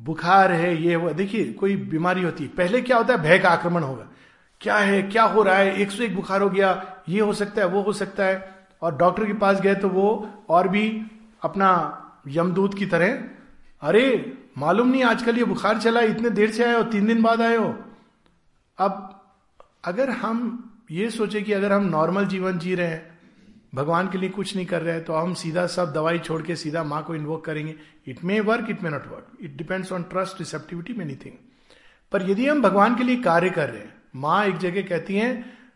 बुखार 0.00 0.52
है, 0.52 0.83
ये 0.83 0.97
वो, 0.97 1.11
देखिए, 1.11 1.52
कोई 1.52 1.76
बीमारी 1.76 2.23
होती 2.23 2.44
है। 2.44 2.50
पहले 2.50 2.83
क्या 2.83 2.97
होता 2.97 3.14
है? 3.14 3.23
भय 3.23 3.38
का 3.38 3.49
आक्रमण 3.49 3.83
होगा। 3.83 4.09
क्या 4.61 4.76
है? 4.76 5.02
क्या 5.02 5.23
हो 5.23 5.42
रहा 5.42 5.56
है? 5.56 5.76
एक 5.76 5.90
सौ 5.90 6.02
एक 6.02 6.16
बुखार 6.16 6.42
हो 6.42 6.50
गया, 6.50 6.97
ये 7.09 7.21
हो 7.21 7.33
सकता 7.33 7.61
है, 7.61 7.68
वो 7.68 7.83
हो 7.83 7.92
सकता 7.92 8.25
है। 8.25 8.66
और 8.83 8.97
डॉक्टर 8.97 9.25
के 9.25 9.33
पास 9.33 9.61
गए 9.61 9.75
तो 9.75 9.88
वो 9.88 10.30
और 10.49 10.68
भी 10.68 11.06
अपना 11.42 12.00
यमदूत 12.28 12.78
की 12.78 12.87
तरह, 12.87 13.25
अरे, 13.80 14.38
मालूम 14.59 14.88
नहीं 14.88 15.04
आजकल 15.04 15.38
ये 15.38 15.44
बुखार 15.44 15.78
चला, 15.78 16.00
इतने 16.00 16.30
देर 16.30 16.50
से 16.50 16.64
आए 16.64 16.75
हो, 16.75 16.83
तीन 16.83 17.06
दिन 17.06 17.23
बाद 17.23 17.40
आए 17.40 17.56
हो। 17.56 17.78
अब 18.78 19.25
अगर 19.85 20.11
हम 20.11 20.71
ये 20.91 21.11
सोचे 21.11 21.41
कि 21.43 21.53
अगर 21.53 21.73
हम 21.73 21.85
नॉर्मल 21.85 22.26
जीवन 22.26 22.59
जी 22.59 22.75
रहे 22.75 22.87
हैं, 22.87 23.19
भगवान 23.75 24.09
के 24.09 24.19
लिए 24.19 24.31
कुछ 24.31 24.55
नहीं 24.57 24.67
कर 24.67 24.83
रहे 24.83 24.95
हैं 24.95 25.05
तो 25.05 25.12
हम 25.12 25.33
सीधा 25.35 25.67
सब 25.67 25.93
दवाई 25.93 26.19
छोड़ 26.19 26.43
के 26.43 26.57
सीधा 26.57 26.83
माँ 26.85 27.03
को 27.05 27.14
इन्वोक 27.14 27.45
करेंगे। 27.45 27.75
It 28.07 28.23
may 28.25 28.38
work 28.41 28.67
it 28.71 28.83
may 28.83 28.91
not 28.91 29.07
work 29.07 29.38
it 29.41 29.57
depends 29.57 29.93
on 29.93 30.03
trust 30.03 30.41
receptivity 30.41 30.93
many 30.93 31.17
thing 31.17 31.35
पर 32.12 32.31
यदि 32.31 32.47
हम 32.47 32.62
भगवान 32.62 32.97
के 32.97 33.05
लिए 33.05 33.17
कार्य 33.23 33.50
कर 33.50 33.71
रहे 33.71 33.81
हैं, 33.81 33.93
माँ 34.17 34.45
एक 34.47 34.57
जगह 34.59 34.83
कहती 34.83 35.17
हैं 35.17 35.33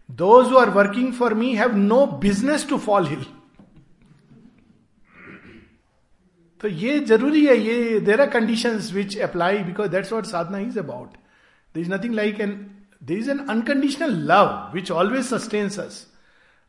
those 0.08 0.54
are 0.56 0.70
working 0.70 1.12
for 1.12 1.34
me 1.34 1.54
have 1.56 1.76
no 1.76 2.04
business 2.20 2.68
to 2.68 2.78
fall 2.78 3.06
ill 3.06 3.26
तो 6.62 6.68
ये 6.68 6.98
ज़रूरी 7.00 7.44
है, 7.46 7.56
ये 7.56 8.00
there 8.00 8.20
are 8.20 8.30
condition 8.30 8.78
which 8.92 9.18
apply 9.20 9.58
because 9.64 9.90
that's 9.90 10.12
what 10.12 10.24
sadhana 10.26 10.58
is 10.58 10.78
about 10.78 11.12
there 11.74 11.80
is 11.80 11.92
nothing 11.92 12.14
like 12.14 12.40
an 12.40 12.58
there 13.02 13.18
is 13.18 13.30
an 13.30 13.38
unconditional 13.46 14.14
love 14.32 14.70
which 14.74 14.90
always 14.90 15.24
sustains 15.26 15.78
us 15.80 16.06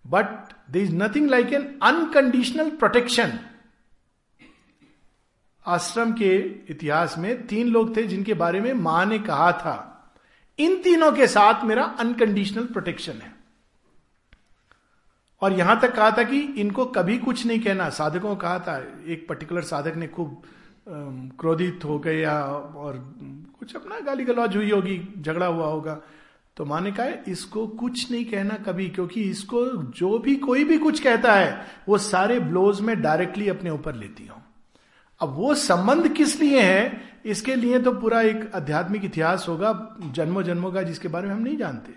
but 0.05 0.53
there 0.71 0.83
is 0.83 0.95
nothing 0.95 1.29
like 1.29 1.53
an 1.53 1.67
unconditional 1.83 2.69
protection 2.69 3.39
ashram 5.65 6.11
के 6.13 6.35
इतिहास 6.69 7.17
में 7.17 7.47
तीन 7.47 7.67
लोग 7.67 7.95
थे 7.97 8.03
जिनके 8.03 8.33
बारे 8.33 8.59
में 8.61 8.71
माँ 8.73 9.05
ने 9.05 9.17
कहा 9.19 9.51
था। 9.53 9.75
इन 10.59 10.75
तीनों 10.83 11.11
के 11.11 11.27
साथ 11.27 11.63
मेरा 11.65 11.83
अनकंडीशनल 11.99 12.65
प्रोटेक्शन 12.65 13.13
है। 13.13 13.33
और 15.41 15.53
यहाँ 15.53 15.79
तक 15.81 15.93
कहा 15.95 16.09
था 16.11 16.23
कि 16.23 16.39
इनको 16.39 16.85
कभी 16.85 17.17
कुछ 17.17 17.45
नहीं 17.45 17.59
कहना। 17.59 17.89
साधकों 17.89 18.35
कहा 18.35 18.59
था, 18.59 18.77
एक 19.05 19.25
पर्टिकुलर 19.29 19.61
साधक 19.63 19.95
ने 19.95 20.07
खूब 20.07 20.41
क्रोधित 21.39 21.85
हो 21.85 21.99
गया 21.99 22.33
और 22.43 22.97
कुछ 23.59 23.75
अपना 23.75 23.99
गाली 23.99 24.23
गलौज 24.25 24.55
हुई 24.55 24.71
होगी, 24.71 24.97
झगड़ा 25.17 25.45
हुआ 25.45 25.67
होगा। 25.67 25.99
तो 26.59 26.65
माँ 26.65 26.81
ने 26.81 26.91
कहा 26.91 27.05
इसको 27.27 27.67
कुछ 27.67 28.11
नहीं 28.11 28.25
कहना 28.25 28.55
कभी, 28.55 28.89
क्योंकि 28.89 29.21
इसको 29.21 29.65
जो 29.75 30.19
भी 30.19 30.35
कोई 30.35 30.63
भी 30.63 30.77
कुछ 30.77 30.99
कहता 30.99 31.33
है, 31.33 31.67
वो 31.87 31.97
सारे 31.97 32.39
ब्लोज 32.39 32.81
में 32.81 33.01
डायरेक्टली 33.01 33.49
अपने 33.49 33.69
ऊपर 33.69 33.95
लेती 33.95 34.25
हूँ। 34.27 34.43
अब 35.21 35.29
वो 35.29 35.55
संबंध 35.55 36.13
किस 36.13 36.41
लिए 36.41 36.61
है, 36.61 37.01
इसके 37.25 37.55
लिए 37.55 37.79
तो 37.79 37.91
पूरा 37.91 38.21
एक 38.21 38.51
आध्यात्मिक 38.55 39.05
इतिहास 39.05 39.45
होगा 39.49 39.97
जन्मों 40.01 40.43
जन्मों 40.43 40.71
का, 40.71 40.81
जिसके 40.81 41.07
बारे 41.07 41.27
में 41.27 41.35
हम 41.35 41.41
नहीं 41.41 41.57
जानते। 41.57 41.93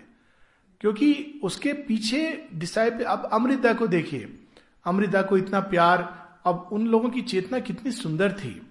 क्योंकि 0.81 1.39
उसके 1.43 1.73
पीछे 1.73 2.47
डिसाइप 2.53 3.01
अब 3.07 3.29
अमृता 3.33 3.73
को 3.73 3.87
देखिए। 3.87 4.39
अमृता 4.85 5.21
को 5.21 5.37
इतना 5.37 5.59
प्यार, 5.59 6.29
अब 6.45 6.69
उन 6.71 6.87
लोगों 6.87 7.09
की 7.09 7.21
चेतना 7.21 7.59
कितनी 7.59 7.91
सुंदर 7.91 8.31
थी। 8.31 8.67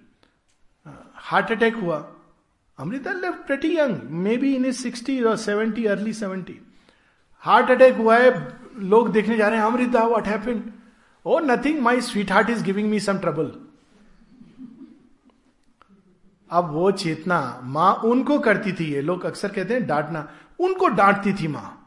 हार्ट 1.13 1.51
अटैक 1.51 1.75
हुआ। 1.75 2.12
Amrita 2.79 3.11
left 3.13 3.45
pretty 3.47 3.75
young 3.77 3.99
maybe 4.37 4.53
in 4.55 4.71
sixty 4.71 5.21
और 5.21 5.37
seventy 5.37 5.85
early 5.85 6.13
seventy 6.13 6.59
heart 7.43 7.71
attack 7.71 7.97
हुआ 7.97 8.17
है, 8.17 8.31
लोग 8.79 9.11
देखने 9.11 9.37
जा 9.37 9.47
रहे 9.47 9.59
हैं, 9.59 9.65
Amrita 9.65 10.03
what 10.03 10.27
happened 10.27 10.71
oh 11.25 11.39
nothing 11.39 11.79
my 11.81 12.01
sweet 12.01 12.31
heart 12.31 12.49
is 12.49 12.63
giving 12.63 12.89
me 12.89 12.99
some 12.99 13.17
trouble 13.17 13.51
अब 16.49 16.71
वो 16.71 16.89
चेतना, 16.91 17.59
माँ 17.63 17.93
उनको 18.05 18.39
करती 18.39 18.71
थी 18.73 18.85
ये, 18.93 19.01
लोग 19.01 19.25
अक्सर 19.25 19.51
कहते 19.51 19.73
हैं 19.73 19.85
डांटना, 19.87 20.27
उनको 20.59 20.87
डांटती 20.87 21.33
थी 21.33 21.47
माँ। 21.47 21.79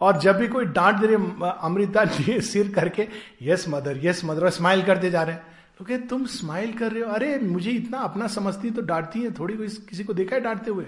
और 0.00 0.20
जब 0.20 0.36
भी 0.36 0.48
कोई 0.48 0.64
डांट 0.66 0.96
दे 0.96 1.06
रहे, 1.06 1.50
अमृता 1.62 2.04
सिर 2.42 2.72
करके 2.72 3.06
yes 3.42 3.64
mother 3.68 4.00
yes 4.04 4.24
mother 4.24 4.48
smile 4.50 4.82
करते 4.82 5.10
जा 5.10 5.22
रहे 5.22 5.34
हैं। 5.34 5.53
तो 5.78 5.84
कहे 5.84 5.98
तुम 5.98 6.26
स्माइल 6.26 6.72
कर 6.72 6.92
रहे 6.92 7.02
हो। 7.02 7.10
अरे, 7.10 7.38
मुझे 7.38 7.70
इतना 7.70 7.98
अपना 7.98 8.26
समझती 8.26 8.68
है 8.68 8.74
तो 8.74 8.82
डांटती 8.82 9.22
है। 9.22 9.30
थोड़ी 9.32 9.56
कोई 9.56 9.68
किसी 9.68 10.04
को 10.04 10.14
देखा 10.14 10.36
है 10.36 10.42
डांटते 10.42 10.70
हुए? 10.70 10.86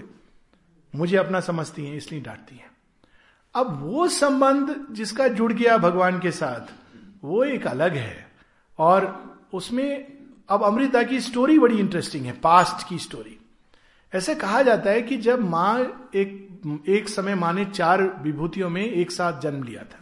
मुझे 0.95 1.17
अपना 1.17 1.39
समझती 1.39 1.85
है, 1.85 1.97
इसलिए 1.97 2.21
डांटती 2.21 2.55
है। 2.55 2.71
अब 3.55 3.79
वो 3.81 4.07
संबंध 4.07 4.87
जिसका 4.91 5.27
जुड़ 5.27 5.53
गया 5.53 5.77
भगवान 5.77 6.19
के 6.19 6.31
साथ, 6.31 6.73
वो 7.23 7.43
एक 7.43 7.67
अलग 7.67 7.95
है। 7.95 8.31
और 8.79 9.23
उसमें 9.53 10.17
अब 10.49 10.63
अमृता 10.63 11.03
की 11.03 11.19
स्टोरी 11.19 11.59
बड़ी 11.59 11.79
इंटरेस्टिंग 11.79 12.25
है 12.25 12.31
पास्ट 12.31 12.89
की 12.89 12.97
स्टोरी 12.97 13.37
ऐसे 14.15 14.35
कहा 14.35 14.61
जाता 14.61 14.89
है 14.89 15.01
कि 15.01 15.17
जब 15.17 15.49
माँ 15.49 16.09
एक 16.15 16.47
एक 16.87 17.09
समय 17.09 17.35
माँ 17.35 17.53
ने 17.53 17.65
चार 17.65 18.19
विभूतियों 18.23 18.69
में 18.69 18.85
एक 18.85 19.11
साथ 19.11 19.41
जन्म 19.41 19.63
लिया 19.63 19.83
था। 19.83 19.99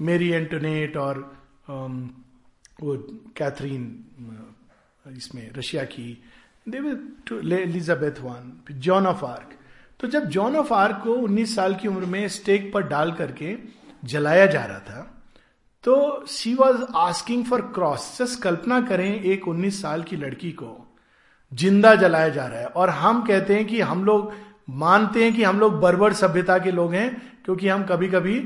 मेरी 0.00 0.28
एंटोनेट 0.28 0.96
और 0.96 1.36
वो 2.78 2.96
कैथरीन 3.36 3.82
इसमें, 5.16 5.50
रशिया 5.52 5.84
की 5.84 6.22
एलिजाबेथ 6.66 8.20
वन 8.20 8.52
फिर 8.66 8.76
जॉन 8.78 9.06
ऑफ़ 9.06 9.24
आर्क 9.24 9.58
तो 10.00 10.08
जब 10.08 10.24
जॉन 10.28 10.56
ऑफ़ 10.56 10.72
आर्क 10.74 11.00
को 11.04 11.16
19 11.18 11.54
साल 11.54 11.74
की 11.74 11.88
उम्र 11.88 12.06
में 12.06 12.26
स्टेक 12.28 12.72
पर 12.72 12.82
डाल 12.82 13.12
करके 13.12 13.56
जलाया 14.04 14.46
जा 14.46 14.64
रहा 14.64 14.78
था 14.80 15.02
तो 15.84 16.24
she 16.28 16.54
was 16.54 16.82
asking 16.96 17.44
for 17.44 17.60
cross 17.74 18.16
just 18.18 18.42
कल्पना 18.42 18.80
करें 18.80 19.10
एक 19.14 19.44
19 19.48 19.80
साल 19.82 20.02
की 20.02 20.16
लड़की 20.16 20.50
को 20.52 20.76
ज़िंदा 21.52 21.94
जलाया 21.94 22.28
जा 22.28 22.46
रहा 22.46 22.60
है। 22.60 22.66
और 22.66 22.90
हम 22.90 23.22
कहते 23.22 23.54
हैं 23.54 23.64
कि 23.66 23.80
हम 23.80 24.04
लोग 24.04 24.32
मानते 24.70 25.24
हैं 25.24 25.34
कि 25.34 25.42
हम 25.42 25.58
लोग 25.60 25.80
बर्बर 25.80 26.12
सभ्यता 26.12 26.58
के 26.58 26.70
लोग 26.70 26.94
हैं, 26.94 27.40
क्योंकि 27.44 27.68
हम 27.68 27.84
कभी 27.84 28.08
कभी 28.08 28.38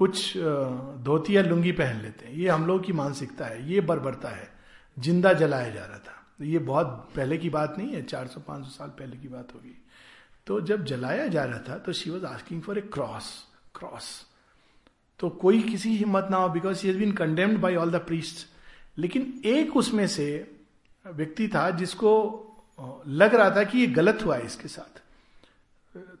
कुछ 0.00 0.36
धोती 1.04 1.36
या 1.36 1.42
लुंगी 1.42 1.72
पहन 1.72 2.00
लेते 2.02 2.26
हैं। 2.26 2.34
ये 2.34 2.48
हम 2.48 2.66
लोग 2.66 2.84
की 2.84 2.92
मानसिकता 2.92 3.46
है। 3.46 3.68
ये 3.70 3.80
बर्बरता 3.82 4.28
है। 4.28 4.48
ज़िंदा 4.96 5.32
जलाया 5.32 5.70
जा 5.70 5.84
रहा 5.84 5.98
था। 5.98 6.16
ये 6.42 6.58
बहुत 6.60 7.08
पहले 7.16 7.38
की 7.38 7.50
बात 7.50 7.74
नहीं 7.78 7.92
है 7.92 8.02
400-500 8.02 8.70
साल 8.70 8.88
पहले 8.98 9.16
की 9.16 9.28
बात 9.28 9.54
होगी। 9.54 9.76
तो 10.46 10.60
जब 10.60 10.84
जलाया 10.84 11.26
जा 11.26 11.44
रहा 11.44 11.58
था 11.58 11.76
तो 11.78 11.92
she 11.92 12.10
was 12.10 12.24
asking 12.26 12.62
for 12.62 12.78
a 12.78 12.80
cross 12.92 13.26
cross 13.74 14.08
तो 15.20 15.28
कोई 15.40 15.60
किसी 15.62 15.96
हिम्मत 15.96 16.28
ना 16.30 16.36
हो 16.36 16.48
because 16.48 16.76
she 16.76 16.92
been 16.92 17.12
condemned 17.12 17.58
by 17.60 17.76
all 17.76 17.90
the 17.90 17.96
priest 18.06 18.46
लेकिन 18.98 19.32
एक 19.46 19.76
उसमें 19.76 20.06
से 20.08 20.26
व्यक्ति 21.04 21.48
था 21.48 21.68
जिसको 21.70 22.12
लग 23.06 23.34
रहा 23.34 23.50
था 23.50 23.64
कि 23.64 23.78
ये 23.78 23.86
गलत 23.86 24.24
हुआ 24.24 24.36
है 24.36 24.46
इसके 24.46 24.68
साथ। 24.68 25.00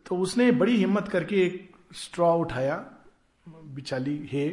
तो 0.06 0.16
उसने 0.16 0.50
बड़ी 0.52 0.76
हिम्मत 0.76 1.08
करके 1.08 1.42
एक 1.46 1.76
स्ट्रॉ 1.94 2.34
उठाया। 2.36 2.84
बिचाली 3.74 4.16
हे 4.32 4.50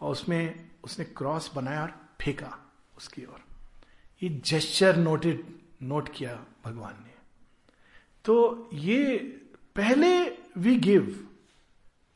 और 0.00 0.12
उसमें 0.12 0.68
उसने 0.84 1.04
क्रॉस 1.16 1.50
बनाया 1.54 1.82
और 1.82 1.92
फेंका 2.20 2.52
उसकी 2.96 3.24
ओर। 3.24 3.40
ये 4.22 4.28
जेस्चर 4.44 4.96
नोटेड 4.96 5.44
नोट 5.82 6.08
किया 6.14 6.38
भगवान 6.64 6.94
ने। 6.94 7.14
तो 8.24 8.68
ये 8.74 9.16
पहले 9.76 10.08
we 10.58 10.76
give 10.76 11.14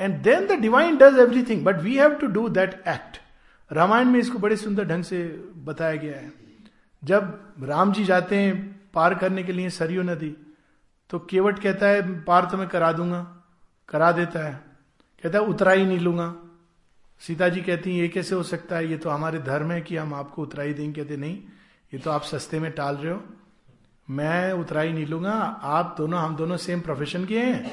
and 0.01 0.23
then 0.23 0.47
the 0.47 0.61
divine 0.61 0.97
does 0.97 1.19
everything 1.19 1.65
but 1.65 1.81
we 1.81 1.97
have 1.97 2.15
to 2.15 2.27
do 2.27 2.49
that 2.49 2.75
act 2.89 3.21
Ramayana 3.71 4.09
में 4.09 4.19
इसको 4.21 4.39
बड़े 4.39 4.57
सुंदर 4.57 4.85
ढंग 4.85 5.05
से 5.05 5.23
बताया 5.65 5.97
गया 5.97 6.17
है। 6.17 6.33
जब 7.03 7.55
राम 7.63 7.93
जी 7.93 8.05
जाते 8.05 8.37
हैं 8.37 8.55
पार 8.95 9.15
करने 9.15 9.43
के 9.43 9.53
लिए 9.53 9.71
सरयू 9.71 10.03
नदी 10.03 10.35
तो 11.11 11.19
केवट 11.21 11.59
कहता 11.59 11.87
है, 11.87 12.25
पार 12.25 12.49
तो 12.51 12.57
मैं 12.57 12.67
करा 12.69 12.91
दूँगा, 12.93 13.21
करा 13.89 14.11
देता 14.13 14.47
है। 14.47 14.70
कहता 15.23 15.41
उतराई 15.41 15.87
नहीं 15.87 15.99
लूँगा। 15.99 16.35
सीता 17.21 17.49
जी 17.49 17.61
कहती 17.61 17.95
हैं, 17.95 18.03
ये 18.03 18.09
कैसे 18.09 18.35
हो 18.35 18.43
सकता 18.43 18.77
है? 18.77 18.91
ये 18.91 18.97
तो 18.97 19.11
हमारे 19.11 19.39
धर्म 19.39 19.71
है 19.71 19.81
कि 19.81 19.97
हम 19.97 20.15
आपको 20.15 20.43
उतराई 20.43 20.73
देंगे। 20.73 21.03
कहते, 21.03 21.17
नहीं, 21.17 21.39
ये 21.95 21.99
तो 21.99 22.11
आप 22.11 22.23
सस्ते 22.23 22.61
में 22.61 22.73
टाल 22.73 22.97
रहे 22.97 23.13
हो। 23.13 23.23
मैं 24.11 24.53
उतराई 24.53 24.93
नहीं 24.93 25.07
लूँगा। 25.07 25.61
आप 25.63 25.95
दोनों, 25.99 26.21
हम 26.21 26.37
दोनों 26.37 26.57
सेम 26.57 26.81
प्रोफेशन 26.81 27.25
के 27.25 27.39
हैं। 27.39 27.73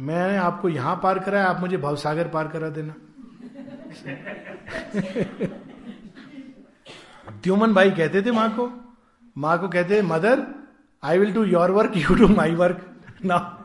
मैंने 0.00 0.36
आपको 0.36 0.68
यहाँ 0.68 1.00
पार 1.02 1.18
कराया, 1.18 1.46
आप 1.46 1.60
मुझे 1.60 1.76
भवसागर 1.76 2.28
पार 2.28 2.48
करा 2.48 2.68
देना। 2.68 2.92
द्युमन 7.42 7.74
भाई 7.74 7.90
कहते 7.90 8.22
थे 8.22 8.32
माँ 8.32 8.50
को। 8.50 8.94
माँ 9.38 9.58
को 9.58 9.68
कहते, 9.68 10.02
mother 10.02 10.46
I 11.02 11.18
will 11.18 11.32
do 11.32 11.44
your 11.44 11.70
work 11.70 11.92
you 11.96 12.14
do 12.14 12.28
my 12.28 12.54
work 12.54 12.94
ना 13.24 13.57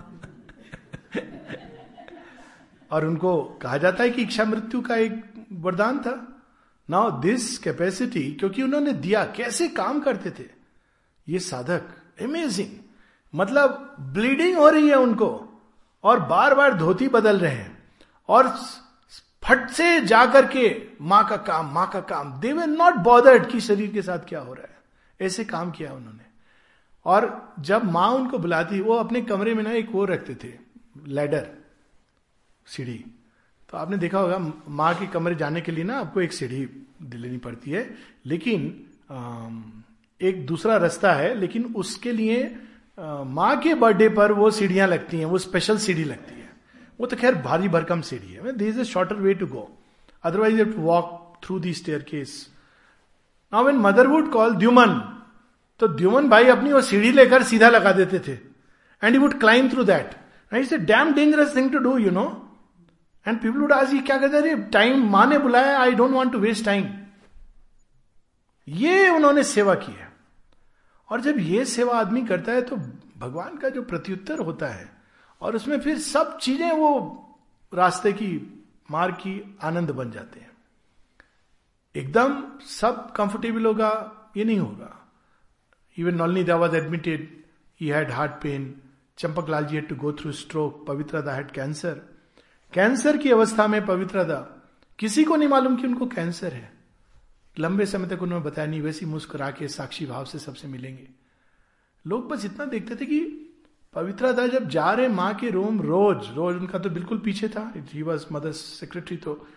और 2.93 3.05
उनको 3.05 3.43
कहा 3.61 3.77
जाता 3.77 4.03
है 4.03 4.09
कि 4.09 4.21
इच्छा 4.21 4.45
मृत्यु 4.45 4.81
का 4.81 4.95
एक 4.95 5.33
वरदान 5.53 5.99
था। 5.99 6.41
नाउ 6.89 7.21
दिस 7.21 7.57
कैपेसिटी 7.57 8.31
क्योंकि 8.31 8.63
उन्होंने 8.63 8.93
दिया, 8.93 9.23
कैसे 9.25 9.67
काम 9.67 9.99
करते 9.99 10.31
थे? 10.31 10.47
ये 11.29 11.39
साधक 11.39 11.81
अमेजिंग 12.21 12.69
मतलब 13.35 13.95
ब्लीडिंग 13.99 14.57
हो 14.57 14.69
रही 14.69 14.89
है 14.89 14.95
उनको, 14.95 15.61
और 16.03 16.19
बार 16.19 16.55
बार 16.55 16.73
धोती 16.73 17.07
बदल 17.07 17.39
रहे 17.39 17.51
हैं, 17.51 17.77
और 18.29 18.47
फट 19.43 19.69
से 19.69 20.01
जाकर 20.01 20.47
के 20.47 20.81
माँ 21.01 21.27
का 21.27 21.37
काम, 21.37 21.73
माँ 21.73 21.89
का 21.89 22.01
काम। 22.01 22.39
दे 22.39 22.53
वे 22.53 22.65
नॉट 22.65 22.93
बॉदर्ड 22.93 23.47
कि 23.47 23.59
शरीर 23.59 23.91
के 23.91 24.01
साथ 24.01 24.19
क्या 24.19 24.39
हो 24.39 24.53
रहा 24.53 24.63
है। 24.63 24.81
ऐसे 25.21 25.43
काम 25.43 25.71
किया 25.71 25.93
उन्होंने। 25.93 26.25
और 27.05 27.53
जब 27.59 27.91
माँ 27.91 28.09
उनको 28.09 28.37
बुलाती, 28.37 28.81
वो 28.81 28.93
अपने 28.93 29.21
कमरे 29.21 29.53
में 29.53 29.63
ना 29.63 29.71
एक 29.71 29.89
वो 29.91 30.05
रखते 30.05 30.35
थे 30.35 30.53
लेडर 31.07 31.62
सीढ़ी। 32.67 33.03
तो 33.69 33.77
आपने 33.77 33.97
देखा 33.97 34.19
होगा, 34.19 34.37
माँ 34.69 34.93
के 34.95 35.07
कमरे 35.07 35.35
जाने 35.35 35.61
के 35.61 35.71
लिए 35.71 35.83
ना 35.83 35.99
आपको 35.99 36.21
एक 36.21 36.33
सीढ़ी 36.33 36.67
लेनी 37.13 37.37
पड़ती 37.39 37.71
है, 37.71 37.89
लेकिन 38.25 38.61
एक 40.21 40.45
दूसरा 40.47 40.77
रास्ता 40.77 41.13
है, 41.13 41.33
लेकिन 41.35 41.73
उसके 41.75 42.11
लिए 42.11 42.43
माँ 42.97 43.55
के 43.59 43.73
बर्थडे 43.75 44.09
पर 44.09 44.31
वो 44.31 44.49
सीढ़ियाँ 44.51 44.87
लगती 44.87 45.17
हैं, 45.17 45.25
वो 45.25 45.37
स्पेशल 45.39 45.77
सीढ़ी 45.79 46.03
लगती 46.03 46.35
है। 46.35 46.49
वो 46.99 47.07
तो 47.07 47.15
खैर 47.17 47.35
भारी 47.41 47.67
भरकम 47.69 48.01
सीढ़ी 48.01 48.33
है। 48.33 48.51
This 48.53 48.69
is 48.69 48.79
a 48.79 48.83
shorter 48.83 49.15
way 49.15 49.33
to 49.33 49.47
go 49.47 49.69
otherwise 50.23 50.63
to 50.63 50.81
walk 50.81 51.37
through 51.43 51.59
the 51.59 51.73
staircase 52.09 52.35
now 53.53 53.65
when 53.65 53.75
mother 53.77 54.07
would 54.07 54.31
call 54.31 54.55
Dyuman 54.55 54.99
तो 55.79 55.87
द्युमन 55.89 56.29
भाई 56.29 56.47
अपनी 56.49 56.73
वो 56.73 56.81
सीढ़ी 56.83 57.11
लेकर 57.11 57.43
सीधा 57.43 57.69
लगा 57.69 57.91
देते 57.91 58.19
थे। 58.19 58.33
And 59.01 59.15
you 59.15 59.21
would 59.21 59.39
climb 59.39 59.69
through 59.69 59.83
that 59.83 60.15
it's 60.51 60.73
a 60.73 60.77
damn 60.77 61.13
dangerous 61.13 61.55
thing 61.55 61.71
to 61.71 61.79
do 61.79 61.97
you 61.97 62.11
know 62.11 62.25
and 63.25 63.39
people 63.41 63.57
would 63.57 63.71
आज 63.73 63.93
ये 63.93 63.99
क्या 64.01 64.17
कहते 64.17 64.49
हैं 64.49 64.69
टाइम 64.69 65.07
माँ 65.09 65.25
ने 65.27 65.37
बुलाया 65.39 65.77
I 65.79 65.91
don't 65.93 66.11
want 66.11 66.31
to 66.31 66.39
waste 66.39 66.65
time 66.65 66.87
ये 68.67 69.09
उन्होंने 69.09 69.43
सेवा 69.43 69.75
की 69.75 69.91
है। 69.91 70.11
और 71.09 71.21
जब 71.21 71.37
ये 71.39 71.63
सेवा 71.65 71.99
आदमी 71.99 72.21
करता 72.25 72.51
है 72.51 72.61
तो 72.61 72.75
भगवान 72.75 73.57
का 73.57 73.69
जो 73.69 73.81
प्रत्युत्तर 73.83 74.39
होता 74.39 74.67
है, 74.67 74.89
और 75.41 75.55
उसमें 75.55 75.79
फिर 75.81 75.97
सब 75.99 76.37
चीज़ें 76.37 76.71
वो 76.71 76.89
रास्ते 77.73 78.11
की 78.13 78.29
मार्ग 78.91 79.15
की 79.15 79.57
आनंद 79.63 79.91
बन 79.91 80.11
जाते 80.11 80.39
हैं। 80.39 80.51
एकदम 81.95 82.43
सब 82.69 83.11
कंफर्टेबल 83.15 83.65
होगा, 83.65 83.89
ये 84.37 84.43
नहीं 84.43 84.59
होगा। 84.59 84.93
Even 85.97 86.15
Nolini 86.15 86.43
da 86.43 86.55
admitted 86.67 87.29
he 87.81 87.87
had 87.87 88.11
heart 88.11 88.31
pain 88.43 88.73
Champaklal 89.49 89.65
ji 89.65 89.75
had 89.75 89.87
to 89.89 89.95
go 89.95 90.11
through 90.13 90.31
stroke 90.33 90.85
Pavitra 90.87 91.35
had 91.35 91.51
cancer 91.51 92.01
cancer 92.73 93.17
की 93.17 93.31
अवस्था 93.31 93.67
में 93.67 93.85
पवित्रता। 93.85 94.35
किसी 94.99 95.23
को 95.23 95.35
नहीं 95.35 95.49
मालूम 95.49 95.75
कि 95.75 95.87
उनको 95.87 96.05
कैंसर 96.05 96.53
है। 96.53 96.71
लंबे 97.59 97.85
समय 97.85 98.07
तक 98.07 98.21
उन्होंने 98.21 98.45
बताया, 98.45 98.67
नहीं, 98.67 98.81
वैसी 98.81 99.05
मुस्कुरा 99.05 99.49
के 99.51 99.67
साक्षी 99.67 100.05
भाव 100.05 100.25
से 100.25 100.39
सबसे 100.39 100.67
मिलेंगे। 100.67 101.07
लोग 102.07 102.29
बस 102.29 102.45
इतना 102.45 102.65
देखते 102.65 102.95
थे 102.95 103.05
कि 103.05 103.19
पवित्रता 103.93 104.47
जब 104.47 104.69
जा 104.69 104.91
रहे 104.91 105.07
माँ 105.07 105.33
के 105.33 105.49
रूम 105.49 105.81
रोज 105.81 106.29
रोज 106.35 106.55
उनका 106.55 106.79
तो 106.79 106.89
बिल्कुल 106.89 107.17
पीछे 107.17 107.47
था। 107.47 107.73
ही 107.77 108.01
वॉज़ 108.01 108.25
मदर्स 108.31 108.57
सेक्रेटरी 108.57 109.17
तो 109.17 109.47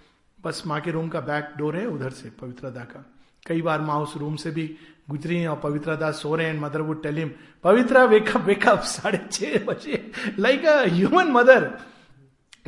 बस 0.44 0.62
माँ 0.66 0.80
के 0.80 0.90
रूम 0.90 1.08
का 1.08 1.20
बैक 1.20 1.52
डोर 1.58 1.76
है 1.76 1.86
उधर 1.86 2.10
से 2.10 2.30
पवित्रता 2.30 2.84
का। 2.84 3.04
कई 3.46 3.62
बार 3.62 3.80
माँ 3.80 3.98
उस 4.00 4.16
रूम 4.16 4.36
से 4.36 4.50
भी 4.50 4.76
गुजरी 5.10 5.44
और 5.46 5.60
पवित्रता 5.60 6.10
सो 6.12 6.34
रहे 6.36 6.46
हैं। 6.46 6.60
Mother 6.60 6.80
would 6.80 7.02
tell 7.02 7.18
him 7.18 7.30
Pavitra 7.64 8.04
wake up 8.04 8.42
wake up 8.42 8.80
साढ़े 8.80 9.20
छह 9.32 9.64
बजे। 9.64 10.12
Like 10.38 10.64
a 10.64 10.84
human 10.86 11.28
mother 11.28 11.70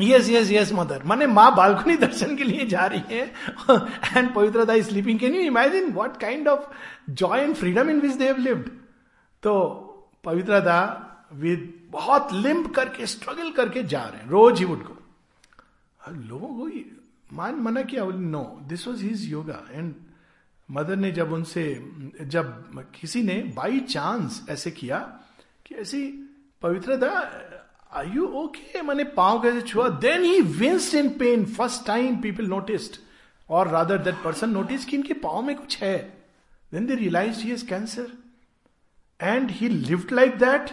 yes 0.01 0.29
yes 0.31 0.51
yes 0.51 0.73
mother 0.73 1.03
माने 1.05 1.27
माँ 1.27 1.55
बालकनी 1.57 1.97
दर्शन 1.97 2.37
के 2.37 2.45
लिए 2.45 2.67
जा 2.67 2.87
रही 2.87 3.17
है 3.17 3.23
and 4.17 4.35
Pavitra 4.35 4.73
is 4.73 4.89
sleeping 4.89 5.19
can 5.19 5.35
you 5.35 5.43
imagine 5.43 5.93
what 5.93 6.21
kind 6.21 6.49
of 6.49 6.71
joy 7.13 7.41
and 7.41 7.55
freedom 7.55 7.91
in 7.91 8.01
which 8.01 8.13
they 8.13 8.25
have 8.25 8.39
lived 8.39 8.69
तो 9.43 9.55
पवित्रता 10.25 10.79
विद 11.33 11.73
बहुत 11.91 12.33
लिम्प 12.33 12.75
करके 12.75 13.07
स्ट्रगल 13.07 13.51
करके 13.51 13.83
जा 13.83 14.03
रहे 14.03 14.23
हैं। 14.23 14.29
रोज 14.29 14.59
ही 14.59 14.65
वुड 14.65 14.83
को 14.83 14.97
लोगों 16.11 16.49
को 16.49 16.71
मान 17.37 17.55
मना 17.55 17.83
किया। 17.83 18.05
No 18.05 18.61
this 18.63 18.87
was 18.89 19.05
his 19.05 19.25
yoga 19.31 19.63
and 19.71 19.95
mother 20.71 20.97
ने 20.97 21.11
जब 21.13 21.33
उनसे, 21.33 21.63
जब 22.23 22.83
किसी 23.01 23.23
ने 23.23 23.35
बाई 23.57 23.81
चांस 23.81 24.47
ऐसे 24.51 24.71
किया 24.71 24.99
कि 25.67 25.75
ऐसी 25.75 26.03
पवित्रता 26.63 27.09
आर 27.92 28.07
यू 28.07 28.27
ओके 28.27 28.83
मैंने 28.83 29.05
पाँव 29.05 29.42
कैसे 29.42 29.61
छुआ? 29.61 29.88
Then 29.88 30.22
he 30.22 30.40
winced 30.40 30.94
in 30.94 31.09
pain 31.18 31.44
first 31.44 31.87
time 31.87 32.16
people 32.20 32.46
noticed 32.46 32.96
और 33.48 33.68
रादर 33.68 33.98
दैट 33.98 34.22
पर्सन 34.24 34.51
नोटिस 34.51 34.85
कि 34.85 34.96
इनके 34.96 35.14
पाँव 35.14 35.42
में 35.42 35.57
कुछ 35.57 35.79
है। 35.79 35.96
Then 36.72 36.87
they 36.87 36.94
realize 36.94 37.40
he 37.40 37.57
cancer 37.66 38.12
and 39.20 39.51
he 39.51 39.68
lived 39.68 40.12
like 40.12 40.37
that 40.38 40.70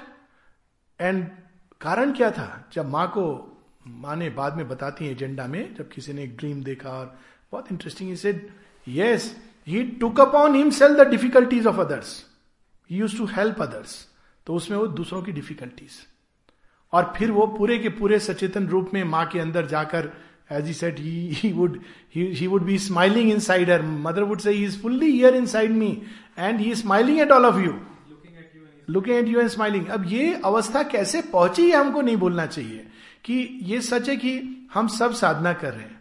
and 0.99 1.27
कारण 1.81 2.11
क्या 2.11 2.31
था? 2.31 2.69
जब 2.73 2.89
माँ 2.89 3.07
को 3.07 3.51
माँ 3.87 4.15
ने 4.15 4.29
बाद 4.29 4.55
में 4.57 4.67
बताती 4.67 5.05
है 5.05 5.11
एजेंडा 5.11 5.45
में, 5.47 5.75
जब 5.75 5.89
किसी 5.89 6.13
ने 6.13 6.23
एक 6.23 6.35
ड्रीम 6.37 6.63
देखा 6.63 6.89
और 6.89 7.17
बहुत 7.51 7.71
interesting 7.71 8.15
said 8.17 8.49
yes 8.87 9.35
he 9.67 9.83
took 9.83 10.19
up 10.19 10.27
upon 10.27 10.55
himself 10.55 10.97
the 10.99 11.07
difficulties 11.07 11.67
of 11.67 11.79
others 11.79 12.25
he 12.89 12.97
use 12.97 13.17
to 13.17 13.25
help 13.25 13.61
others 13.61 13.95
तो 14.47 14.55
उसमें 14.55 14.77
वो 14.77 14.87
दूसरों 14.87 15.21
की 15.23 15.31
डिफिकल्टीज 15.31 15.91
और 16.91 17.13
फिर 17.17 17.31
वो 17.31 17.47
पूरे 17.47 17.79
के 17.79 17.89
पूरे 17.89 18.19
सचेतन 18.19 18.67
रूप 18.67 18.91
में 18.93 19.03
माँ 19.03 19.25
के 19.25 19.39
अंदर 19.39 19.65
जाकर 19.65 20.09
as 20.51 20.65
he 20.65 20.73
said 20.73 20.95
he 20.99 21.53
would 21.53 21.79
he 22.15 22.47
would 22.47 22.63
be 22.63 22.79
smiling 22.79 23.31
inside 23.39 23.69
her 23.69 23.81
mother 23.81 24.23
would 24.23 24.39
say 24.39 24.51
is 24.51 24.81
fully 24.81 25.19
here 25.19 25.35
inside 25.45 25.71
me 25.71 26.01
and 26.39 26.59
he 26.59 26.75
smiling 26.75 27.19
at 27.19 27.31
all 27.31 27.45
of 27.45 27.55
you 27.55 27.79
looking 28.89 29.17
at 29.17 29.27
you 29.27 29.39
and 29.39 29.49
smiling 29.49 29.87
अब 29.87 30.05
ये 30.07 30.33
अवस्था 30.45 30.83
कैसे 30.83 31.21
पहुँची 31.21 31.69
है 31.69 31.77
हमको 31.77 32.01
नहीं 32.01 32.17
बोलना 32.17 32.45
चाहिए 32.45 32.87
कि 33.23 33.59
ये 33.63 33.81
सच 33.81 34.09
है 34.09 34.17
कि 34.17 34.67
हम 34.73 34.87
सब 34.87 35.13
साधना 35.13 35.53
कर 35.53 35.73
रहे 35.73 35.81
हैं। 35.81 35.99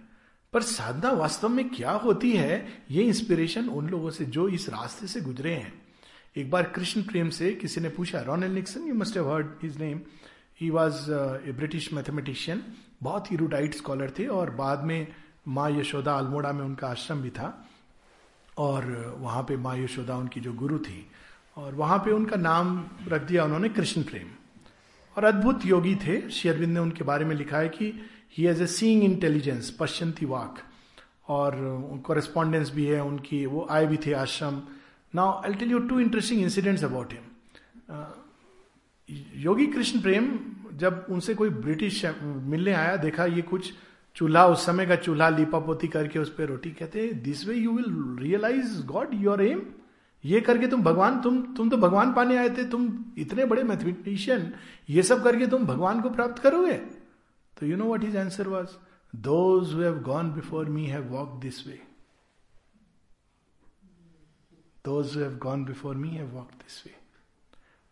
पर 0.53 0.63
साधना 0.63 1.11
वास्तव 1.11 1.49
में 1.49 1.69
क्या 1.69 1.91
होती 1.91 2.33
है? 2.33 2.83
ये 2.91 3.03
इंस्पिरेशन 3.03 3.69
उन 3.69 3.89
लोगों 3.89 4.11
से 4.11 4.25
जो 4.25 4.49
इस 4.49 4.69
रास्ते 4.69 5.07
से 5.07 5.21
गुजरे 5.21 5.53
हैं। 5.53 5.83
एक 6.37 6.51
बार 6.51 6.63
कृष्ण 6.63 7.03
प्रेम 7.03 7.29
से 7.29 7.53
किसी 7.53 7.81
ने 7.81 7.89
पूछा 7.89 8.21
Ronald 8.21 8.51
Nixon 8.51 8.81
you 8.81 8.95
must 8.95 9.17
have 9.17 9.33
heard 9.33 9.47
his 9.63 9.81
name 9.81 10.01
he 10.61 10.71
was 10.71 11.11
a 11.49 11.53
British 11.53 11.93
mathematician 11.93 12.63
बहुत 13.03 13.31
ही 13.33 13.37
रूडाइट 13.37 13.75
स्कॉलर 13.75 14.13
थे 14.19 14.27
और 14.27 14.51
बाद 14.51 14.85
में 14.85 15.07
माँ 15.49 15.71
यशोदा 15.71 16.15
अल्मोड़ा 16.15 16.53
में 16.53 16.65
उनका 16.65 16.89
आश्रम 16.89 17.23
भी 17.23 17.31
था 17.31 17.69
और 18.59 19.17
वहाँ 19.19 19.43
पे 19.43 19.57
माँ 19.57 19.77
यशोदा 19.79 20.17
उनकी 20.17 20.41
जो 20.41 20.53
गुरु 20.53 20.79
थी 20.79 21.07
और 21.57 21.75
वहाँ 21.75 21.99
पे 21.99 22.11
उनका 22.11 22.37
नाम 22.37 22.87
रख 23.09 23.23
दिया 23.23 23.45
उन्होंने 23.45 23.69
कृष्ण 23.69 24.03
प्रेम। 24.03 24.29
और 25.17 25.25
अद्भुत 25.25 25.67
योगी 25.67 25.95
थे। 25.97 26.31
शेयरविंद 26.31 26.73
ने 26.75 26.81
उनके 26.81 27.05
बारे 27.05 27.25
में 27.25 27.35
लिखा 27.37 27.59
है 27.59 27.69
कि 27.69 27.93
he 28.39 28.45
has 28.45 28.63
a 28.63 28.67
seeing 28.67 29.05
intelligence 29.05 29.71
पश्चंती 29.71 30.27
वाक 30.27 30.59
और 31.29 31.57
कॉरेस्पॉन्डेंस 32.07 32.71
भी 32.71 32.87
है 32.87 33.03
उनकी, 33.03 33.47
वो 33.47 33.67
आए 33.71 33.87
भी 33.87 33.97
थे 33.97 34.13
आश्रम। 34.13 34.63
Now 35.15 35.43
I 35.43 35.55
tell 35.55 35.71
you 35.71 35.79
two 35.79 36.01
interesting 36.01 36.43
incidents 36.43 36.85
about 36.85 37.13
him 37.13 37.25
Yogi 39.09 39.67
Krishna 39.67 40.01
Prem, 40.01 40.39
जब 40.75 41.07
उनसे 41.11 41.35
कोई 41.35 41.51
ब्रिटिश 41.51 42.05
मिलने 42.23 42.73
आया, 42.73 42.97
देखा 42.97 43.25
ये 43.27 43.43
कुछ 43.43 43.73
चूल्हा, 44.17 44.47
उस 44.47 44.65
समय 44.67 44.87
का 44.87 44.97
चूल्हा 44.97 45.29
लीपा 45.29 45.59
पोती 45.61 45.89
करके 45.89 46.19
उस 46.19 46.35
पर 46.35 46.47
रोटी, 46.49 46.71
कहते 46.71 47.13
this 47.25 47.47
way 47.49 47.55
you 47.55 47.73
will 47.73 48.17
realise 48.21 48.83
God 48.87 49.15
your 49.15 49.43
aim 49.43 49.63
ये 50.25 50.41
करके 50.41 50.67
तुम 50.67 50.83
भगवान, 50.83 51.21
तुम 51.21 51.41
तुम 51.55 51.71
तो 51.71 51.77
भगवान 51.77 52.13
पाने 52.15 52.37
आए 52.37 52.51
थे, 52.51 52.65
तुम 52.65 52.89
इतने 53.19 53.45
बड़े 53.45 53.63
मैथमेटिशियन, 53.63 54.53
ये 54.91 55.03
सब 55.03 55.23
करके 55.25 55.47
तुम 55.47 55.67
भगवान 55.67 56.01
को 56.01 56.11
प्राप्त 56.11 56.43
करोगे? 56.43 56.77
तो 57.57 57.67
you 57.67 57.77
know 57.77 57.93
what 57.93 58.05
is 58.05 58.17
answer 58.19 58.49
was 58.49 58.77
those 59.15 59.75
have 59.75 59.99
gone 60.03 60.33
before 60.35 60.69
me 60.69 60.87
have 60.87 61.09
walk 61.11 61.39
this 61.43 61.67
way 61.67 61.81
those 64.85 65.17
have 65.17 65.37
gone 65.43 65.65
before 65.65 65.97
me 65.97 66.09
have 66.09 66.31
walk 66.35 66.51
this 66.53 66.83
way 66.87 66.95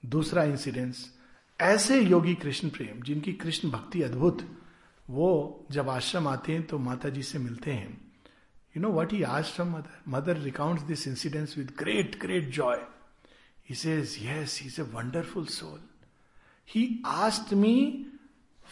दूसरा 0.07 0.45
इंसिडेंस 0.45 1.15
ऐसे 1.61 2.01
योगी 2.01 2.35
कृष्ण 2.35 2.69
प्रेम, 2.69 3.03
जिनकी 3.03 3.33
कृष्ण 3.33 3.71
भक्ति 3.71 4.03
अद्भुत, 4.03 4.59
वो 5.11 5.67
जब 5.71 5.89
आश्रम 5.89 6.29
आते 6.29 6.53
हैं 6.53 6.63
तो 6.63 6.79
माता 6.79 7.09
जी 7.09 7.23
से 7.23 7.39
मिलते 7.39 7.73
हैं। 7.73 8.13
You 8.77 8.83
no 8.83 8.93
what 8.93 9.13
he 9.13 9.23
ashram 9.23 9.69
mother 9.69 10.03
mother 10.09 10.37
recount 10.37 10.81
this 10.81 11.09
incident 11.09 11.49
with 11.59 11.73
great 11.79 12.21
great 12.21 12.51
joy 12.51 12.81
yes 13.71 13.87
is 13.87 14.81
a 14.81 14.85
wonderful 14.85 15.47
soul 15.47 15.81
he 16.75 17.03
asked 17.07 17.55
me 17.55 18.07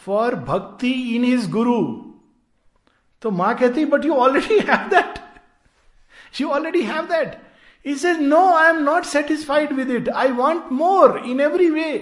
for 0.06 0.34
bhakti 0.34 0.92
in 1.16 1.24
his 1.24 1.50
guru 1.50 2.04
तो 3.22 3.30
माँ 3.30 3.58
कहती 3.58 3.84
but 3.84 4.04
you 4.04 4.14
already 4.14 4.58
have 4.58 4.88
that 4.88 5.18
you 6.40 6.48
already 6.48 6.82
have 6.82 7.06
that 7.06 7.49
He 7.84 7.94
says, 7.96 8.18
No, 8.20 8.40
I 8.54 8.70
am 8.70 8.84
not 8.84 9.06
satisfied 9.06 9.76
with 9.76 9.90
it. 9.90 10.08
I 10.08 10.30
want 10.32 10.70
more 10.70 11.18
in 11.18 11.40
every 11.40 11.70
way. 11.70 11.92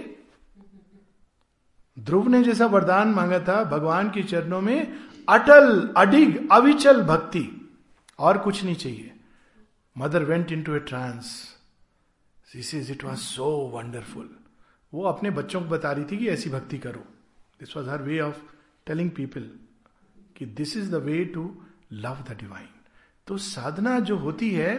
Dhruva 1.98 2.28
ने 2.28 2.42
जैसा 2.42 2.66
वरदान 2.66 3.08
मांगा 3.08 3.38
था 3.40 3.62
भगवान 3.70 4.10
के 4.10 4.22
चरणों 4.22 4.60
में 4.60 4.98
अटल 5.28 5.94
अडिग 5.96 6.48
अविचल 6.52 7.02
भक्ति 7.02 7.44
और 8.18 8.38
कुछ 8.38 8.62
नहीं 8.64 8.74
चाहिए। 8.74 9.12
Mother 9.96 10.24
went 10.24 10.52
into 10.62 10.74
a 10.76 10.78
trance 10.88 11.32
this 12.54 12.74
is 12.74 12.92
it 12.92 13.04
was 13.04 13.18
so 13.18 13.50
wonderful 13.74 14.28
वो 14.92 15.04
अपने 15.04 15.30
बच्चों 15.30 15.60
को 15.60 15.68
बता 15.68 15.92
रही 15.92 16.04
थी 16.04 16.16
कि 16.16 16.28
ऐसी 16.28 16.50
भक्ति 16.50 16.78
करो। 16.78 17.04
This 17.60 17.76
was 17.76 17.88
her 17.88 18.02
way 18.02 18.20
of 18.20 18.40
telling 18.86 19.10
people 19.10 19.50
कि 20.36 20.46
this 20.46 20.76
is 20.76 20.90
the 20.90 21.02
way 21.04 21.24
to 21.24 21.50
love 21.92 22.24
the 22.30 22.36
divine 22.40 22.68
तो 23.26 23.36
साधना 23.36 23.98
जो 24.00 24.16
होती 24.16 24.50
है 24.50 24.74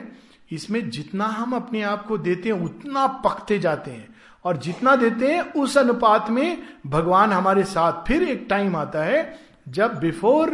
इसमें 0.51 0.89
जितना 0.89 1.25
हम 1.25 1.55
अपने 1.55 1.81
आप 1.81 2.05
को 2.05 2.17
देते 2.17 2.49
हैं, 2.49 2.61
उतना 2.61 3.07
पकते 3.07 3.59
जाते 3.59 3.91
हैं। 3.91 4.15
और 4.43 4.57
जितना 4.57 4.95
देते 4.95 5.33
हैं, 5.33 5.53
उस 5.53 5.77
अनुपात 5.77 6.29
में 6.29 6.79
भगवान 6.87 7.33
हमारे 7.33 7.63
साथ 7.63 8.07
फिर 8.07 8.23
एक 8.23 8.47
टाइम 8.49 8.75
आता 8.75 9.03
है, 9.03 9.39
जब 9.67 9.99
before 9.99 10.49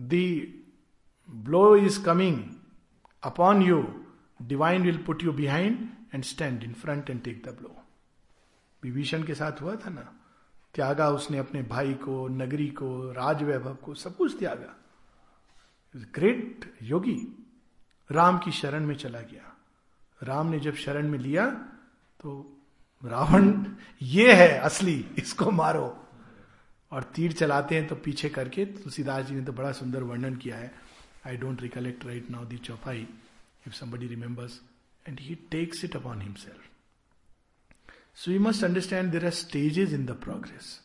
the 0.00 0.42
blow 1.30 1.76
is 1.76 2.04
coming 2.04 2.44
upon 3.22 3.62
you 3.62 4.04
divine 4.42 4.82
will 4.82 4.98
put 4.98 5.22
you 5.24 5.32
behind 5.32 5.88
and 6.14 6.24
stand 6.24 6.64
in 6.64 6.72
front 6.72 7.10
and 7.10 7.22
take 7.22 7.42
the 7.46 7.48
blow 7.48 7.76
Vibhishana 8.82 9.22
के 9.22 9.34
साथ 9.34 9.62
हुआ 9.62 9.76
था 9.76 9.90
ना? 9.90 10.12
त्यागा 10.74 11.10
उसने 11.10 11.38
अपने 11.38 11.62
भाई 11.62 11.94
को, 11.94 12.28
नगरी 12.28 12.66
को, 12.66 13.12
राजवैभव 13.12 13.74
को, 13.74 13.94
सब 13.94 14.16
कुछ 14.16 14.38
त्यागा। 14.38 14.76
ग्रेट 15.96 16.74
योगी। 16.82 17.39
राम 18.10 18.38
की 18.38 18.52
शरण 18.52 18.86
में 18.86 18.94
चला 18.96 19.20
गया। 19.22 19.52
राम 20.20 20.46
ने 20.46 20.60
जब 20.60 20.74
शरण 20.76 21.08
में 21.08 21.18
लिया 21.18 21.46
तो 22.20 22.30
रावण, 23.02 23.64
ये 24.02 24.32
है 24.32 24.58
असली, 24.58 25.04
इसको 25.18 25.50
मारो। 25.52 25.96
और 26.92 27.02
तीर 27.14 27.32
चलाते 27.32 27.74
हैं 27.74 27.86
तो 27.88 27.96
पीछे 27.96 28.28
करके 28.28 28.64
तुलसीदास 28.66 29.24
जी 29.26 29.34
ने 29.34 29.42
तो 29.44 29.52
बड़ा 29.52 29.70
सुंदर 29.72 30.02
वर्णन 30.02 30.36
किया 30.36 30.56
है। 30.56 30.72
I 31.26 31.36
don't 31.36 31.62
recollect 31.62 32.04
right 32.06 32.30
now 32.30 32.44
the 32.44 32.56
chaupai 32.58 33.06
if 33.66 33.74
somebody 33.74 34.06
remembers 34.06 34.60
and 35.06 35.20
he 35.20 35.34
takes 35.50 35.84
it 35.84 35.96
upon 35.96 36.20
himself 36.20 36.68
so 38.16 38.30
you 38.32 38.40
must 38.40 38.64
understand 38.64 39.10
there 39.12 39.24
are 39.24 39.30
stages 39.34 39.92
in 39.92 40.06
the 40.06 40.18
progress 40.22 40.80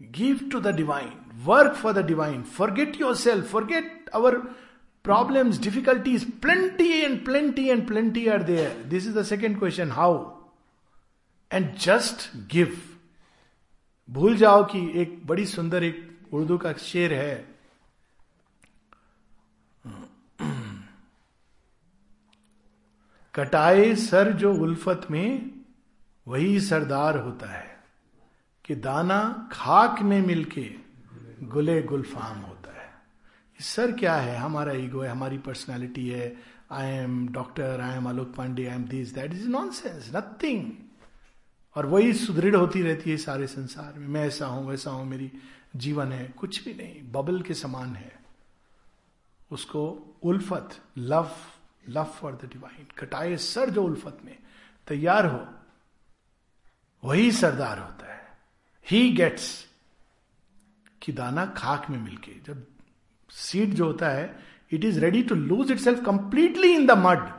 give 0.00 0.48
to 0.52 0.60
the 0.60 0.74
divine 0.76 1.12
work 1.44 1.74
for 1.74 1.92
the 1.92 2.06
divine 2.06 2.42
forget 2.56 3.00
yourself 3.16 3.50
forget 3.52 4.08
our 4.14 4.36
Problems, 5.06 5.58
difficulties, 5.58 6.24
plenty 6.24 7.04
and 7.04 7.24
plenty 7.24 7.70
and 7.70 7.86
plenty 7.86 8.28
are 8.28 8.42
there. 8.42 8.74
This 8.84 9.06
is 9.06 9.14
the 9.14 9.24
second 9.24 9.58
question 9.58 9.90
how? 9.90 10.38
And 11.50 11.76
just 11.78 12.28
give. 12.48 12.76
भूल 14.08 14.36
जाओ 14.36 14.64
कि 14.64 14.80
एक 15.00 15.26
बड़ी 15.26 15.46
सुंदर 15.46 15.84
एक 15.84 16.34
उर्दू 16.34 16.58
का 16.58 16.72
शेर 16.72 17.14
है 17.14 17.56
कटाए 23.34 23.94
सर 23.94 24.32
जो 24.32 24.52
उल्फत 24.54 25.06
में 25.10 25.50
वही 26.28 26.60
सरदार 26.60 27.18
होता 27.18 27.52
है 27.52 27.76
कि 28.64 28.74
दाना 28.74 29.48
खाक 29.52 30.02
में 30.02 30.20
मिलके 30.26 30.70
गुले 31.42 31.82
गुलफाम 31.82 32.38
होता 32.38 32.55
सर 33.60 33.92
क्या 33.92 34.14
है? 34.16 34.36
हमारा 34.36 34.72
ईगो 34.72 35.00
है, 35.00 35.10
हमारी 35.10 35.38
पर्सनैलिटी 35.38 36.08
है। 36.08 36.36
I 36.70 36.86
am 36.86 37.28
doctor 37.28 37.80
I 37.80 37.96
am 37.96 38.08
Alok 38.08 38.34
Pandey 38.34 38.66
I 38.66 38.74
am 38.74 38.84
this 38.84 39.14
that 39.14 39.32
is 39.32 39.48
nonsense 39.70 40.10
nothing 40.16 40.72
और 41.76 41.86
वही 41.86 42.12
सुदृढ़ 42.12 42.56
होती 42.56 42.82
रहती 42.82 43.10
है 43.10 43.16
सारे 43.16 43.46
संसार 43.46 43.98
में। 43.98 44.08
मैं 44.08 44.26
ऐसा 44.26 44.46
हूँ, 44.46 44.66
वैसा 44.66 44.90
हूँ, 44.90 45.06
मेरी 45.06 45.32
जीवन 45.76 46.12
है, 46.12 46.28
कुछ 46.28 46.64
भी 46.64 46.74
नहीं 46.74 47.12
बबल 47.12 47.42
के 47.42 47.54
समान 47.54 47.94
है। 47.96 48.12
उसको 49.50 50.14
उल्फत 50.22 50.80
love 50.98 51.30
love 51.88 52.04
for 52.04 52.32
the 52.32 52.50
divine 52.52 52.86
कटाए 52.98 53.36
सर 53.36 53.70
जो 53.70 53.84
उल्फत 53.84 54.18
में। 54.24 54.38
तैयार 54.86 55.26
हो। 55.26 55.46
वही 57.04 57.32
सरदार 57.32 57.78
होता 57.78 58.12
है। 58.12 58.38
ही 58.90 59.10
गेट्स 59.12 59.66
कि 61.02 61.12
दाना 61.12 61.46
खाक 61.46 61.90
में 61.90 61.98
मिलके, 61.98 62.32
जब 62.46 62.66
सीड 63.36 63.74
जो 63.74 63.86
होता 63.86 64.08
है 64.08 64.38
it 64.72 64.84
is 64.84 65.00
ready 65.00 65.22
to 65.22 65.34
lose 65.34 65.70
itself 65.78 66.04
completely 66.04 66.72
in 66.74 66.86
the 66.86 66.90
mud 66.90 67.30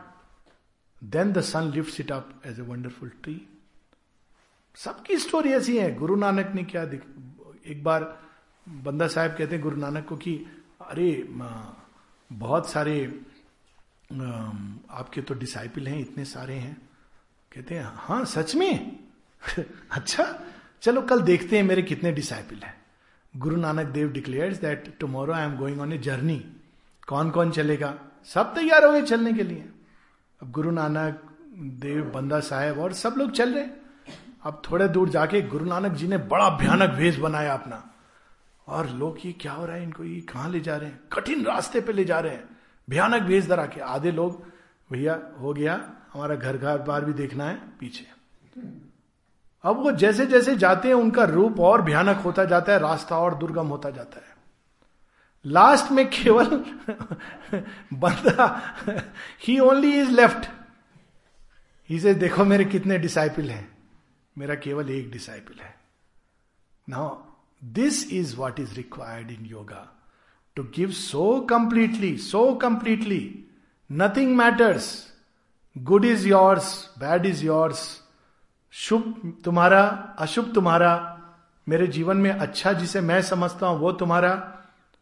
then 1.03 1.31
the 1.31 1.41
sun 1.41 1.71
lift 1.71 1.99
it 2.01 2.11
up 2.11 2.41
as 2.45 2.59
a 2.59 2.63
wonderful 2.63 3.09
tree 3.23 3.41
सबकी 4.75 5.17
स्टोरी 5.17 5.49
ऐसी 5.49 5.77
है। 5.77 5.93
गुरु 5.95 6.15
नानक 6.15 6.51
ने 6.55 6.63
क्या 6.63 6.85
दिख, 6.85 7.03
एक 7.65 7.83
बार 7.83 8.03
बंदा 8.67 9.07
साहब 9.07 9.31
कहते 9.31 9.55
हैं 9.55 9.61
गुरु 9.63 9.77
नानक 9.77 10.05
को 10.05 10.15
कि, 10.15 10.35
अरे 10.81 11.27
बहुत 12.31 12.69
सारे 12.69 13.21
आपके 14.91 15.21
तो 15.21 15.33
डिसाइपल 15.33 15.87
हैं, 15.87 15.99
इतने 15.99 16.25
सारे 16.25 16.55
हैं। 16.55 16.75
कहते 17.51 17.75
हैं 17.75 17.91
हाँ 17.95 18.23
सच 18.25 18.55
में? 18.55 18.99
अच्छा 19.91 20.25
चलो 20.81 21.01
कल 21.01 21.21
देखते 21.21 21.55
हैं 21.55 21.63
मेरे 21.63 21.81
कितने 21.81 22.11
डिसाइपल 22.11 22.55
हैं। 22.55 22.76
Guru 23.37 23.55
Nanak 23.55 23.87
Dev 23.87 24.11
declares 24.11 24.57
that 24.57 24.97
tomorrow 24.99 25.33
I 25.33 25.45
am 25.45 25.57
going 25.57 25.81
on 25.81 25.93
a 25.93 25.97
journey 25.97 26.45
कौन 27.07 27.29
कौन 27.29 27.51
चलेगा? 27.51 27.99
सब 28.25 28.55
तैयार 28.55 28.85
हो 28.85 28.91
गए 28.91 29.01
चलने 29.01 29.33
के 29.33 29.43
लिए। 29.43 29.69
अब 30.41 30.51
गुरु 30.51 30.71
नानक 30.71 31.21
देव 31.57 32.11
बंदा 32.15 32.39
साहेब 32.39 32.79
और 32.79 32.93
सब 32.93 33.15
लोग 33.17 33.31
चल 33.31 33.53
रहे 33.53 33.65
अब 34.43 34.61
थोड़े 34.71 34.87
दूर 34.87 35.09
जाके 35.09 35.41
गुरु 35.41 35.65
नानक 35.65 35.91
जी 35.91 36.07
ने 36.07 36.17
बड़ा 36.17 36.49
भयानक 36.49 36.89
भेष 36.89 37.17
बनाया 37.17 37.53
अपना। 37.53 37.93
और 38.67 38.89
लोग 38.89 39.17
ये 39.25 39.31
क्या 39.31 39.51
हो 39.51 39.65
रहा 39.65 39.75
है? 39.75 39.83
इनको 39.83 40.03
ये 40.03 40.21
कहाँ 40.21 40.49
ले 40.49 40.59
जा 40.59 40.77
रहे 40.77 40.89
हैं? 40.89 40.99
कठिन 41.13 41.45
रास्ते 41.45 41.81
पे 41.81 41.93
ले 41.93 42.05
जा 42.05 42.19
रहे 42.19 42.33
हैं। 42.33 42.57
भयानक 42.89 43.21
भेष 43.21 43.47
धरा 43.47 43.65
के 43.65 43.81
आधे 43.81 44.11
लोग, 44.11 44.43
भैया, 44.91 45.19
हो 45.39 45.53
गया। 45.53 45.91
हमारा 46.13 46.35
घर 46.35 46.57
घर 46.57 46.81
बार 46.81 47.05
भी 47.05 47.13
देखना 47.13 47.45
है। 47.45 47.55
पीछे। 47.79 48.05
अब 49.67 49.83
वो 49.83 49.91
जैसे 49.91 50.25
जैसे 50.25 50.55
जाते 50.55 50.87
हैं, 50.87 50.95
उनका 50.95 51.23
रूप 51.23 51.59
और 51.59 51.81
भयानक 51.81 52.17
होता 52.17 52.45
जाता 52.45 52.71
है, 52.71 52.79
रास्ता 52.79 53.17
और 53.17 53.35
दुर्गम 53.35 53.67
होता 53.67 53.89
जाता 53.89 54.19
है। 54.19 54.37
लास्ट 55.45 55.91
में 55.91 56.09
केवल 56.09 56.45
बंदा 57.93 58.73
ही 59.47 59.59
only 59.59 59.99
is 60.01 60.11
left 60.11 60.49
he 61.89 61.99
says 61.99 62.13
देखो 62.13 62.45
मेरे 62.45 62.65
कितने 62.65 62.97
डिसाइपल 62.97 63.49
हैं। 63.49 63.77
मेरा 64.37 64.55
केवल 64.55 64.89
एक 64.89 65.11
डिसाइपल 65.11 65.59
है। 65.59 65.75
Now 66.89 67.17
this 67.63 68.13
is 68.13 68.35
what 68.35 68.59
is 68.59 68.75
required 68.75 69.31
in 69.31 69.45
yoga 69.45 70.09
to 70.55 70.63
give 70.63 70.91
so 70.91 71.41
completely 71.41 72.17
so 72.17 72.53
completely 72.53 73.45
nothing 73.91 74.37
matters 74.37 75.13
good 75.77 76.05
is 76.05 76.27
yours 76.27 76.89
bad 76.99 77.25
is 77.25 77.45
yours 77.45 78.06
शुभ 78.73 79.33
तुम्हारा, 79.45 79.81
अशुभ 80.19 80.51
तुम्हारा, 80.55 81.13
मेरे 81.67 81.87
जीवन 81.87 82.17
में 82.17 82.31
अच्छा 82.31 82.73
जिसे 82.73 83.01
मैं 83.01 83.21
समझता 83.21 83.67
हूँ, 83.67 83.79
वो 83.79 83.91
तुम्हारा, 83.91 84.53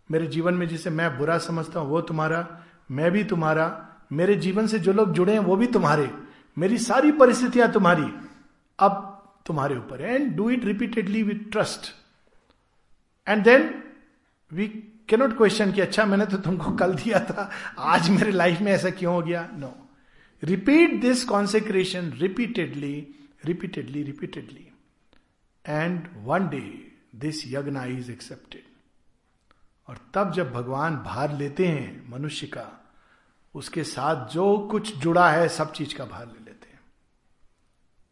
मेरे 0.09 0.27
जीवन 0.27 0.53
में 0.53 0.67
जिसे 0.67 0.89
मैं 0.89 1.17
बुरा 1.17 1.37
समझता 1.37 1.79
हूँ, 1.79 1.89
वो 1.89 2.01
तुम्हारा, 2.01 2.47
मैं 2.91 3.11
भी 3.11 3.23
तुम्हारा, 3.23 3.65
मेरे 4.11 4.35
जीवन 4.35 4.67
से 4.67 4.79
जो 4.79 4.93
लोग 4.93 5.13
जुड़े 5.13 5.33
हैं, 5.33 5.39
वो 5.39 5.55
भी 5.55 5.67
तुम्हारे, 5.67 6.09
मेरी 6.57 6.77
सारी 6.77 7.11
परिस्थितियाँ 7.11 7.71
तुम्हारी, 7.71 8.05
अब 8.79 9.11
तुम्हारे 9.45 9.77
ऊपर 9.77 10.01
and 10.01 10.35
do 10.35 10.49
it 10.49 10.65
repeatedly 10.65 11.23
with 11.23 11.51
trust 11.51 11.91
and 13.27 13.43
then 13.43 13.69
we 14.51 14.67
cannot 15.09 15.35
question 15.37 15.71
कि 15.71 15.81
अच्छा 15.81 16.05
मैंने 16.05 16.25
तो 16.25 16.37
तुमको 16.37 16.71
कल 16.71 16.93
दिया 16.93 17.19
था, 17.19 17.49
आज 17.77 18.09
मेरे 18.09 18.31
लाइफ 18.31 18.61
में 18.61 18.71
ऐसा 18.71 18.89
क्यों 18.89 19.13
हो 19.13 19.21
गया? 19.21 19.47
No 19.53 19.73
repeat 20.43 20.99
this 21.01 21.23
consecration 21.25 22.11
repeatedly 22.17 22.95
repeatedly, 23.45 24.03
repeatedly. 24.03 24.65
And 25.65 25.99
one 26.27 26.49
day 26.49 26.69
this 27.21 27.43
yajna 27.47 27.97
is 27.97 28.11
accepted 28.11 28.63
और 29.87 29.97
तब 30.13 30.31
जब 30.31 30.51
भगवान 30.53 30.95
भार 30.97 31.37
लेते 31.37 31.67
हैं 31.67 32.09
मनुष्य 32.09 32.47
का 32.47 32.93
उसके 33.55 33.83
साथ 33.83 34.29
जो 34.29 34.57
कुछ 34.71 34.95
जुड़ा 34.95 35.31
है 35.31 35.49
सब 35.49 35.71
चीज़ 35.71 35.95
का 35.95 36.05
भार 36.05 36.25
ले 36.27 36.45
लेते 36.45 36.67
हैं। 36.67 36.79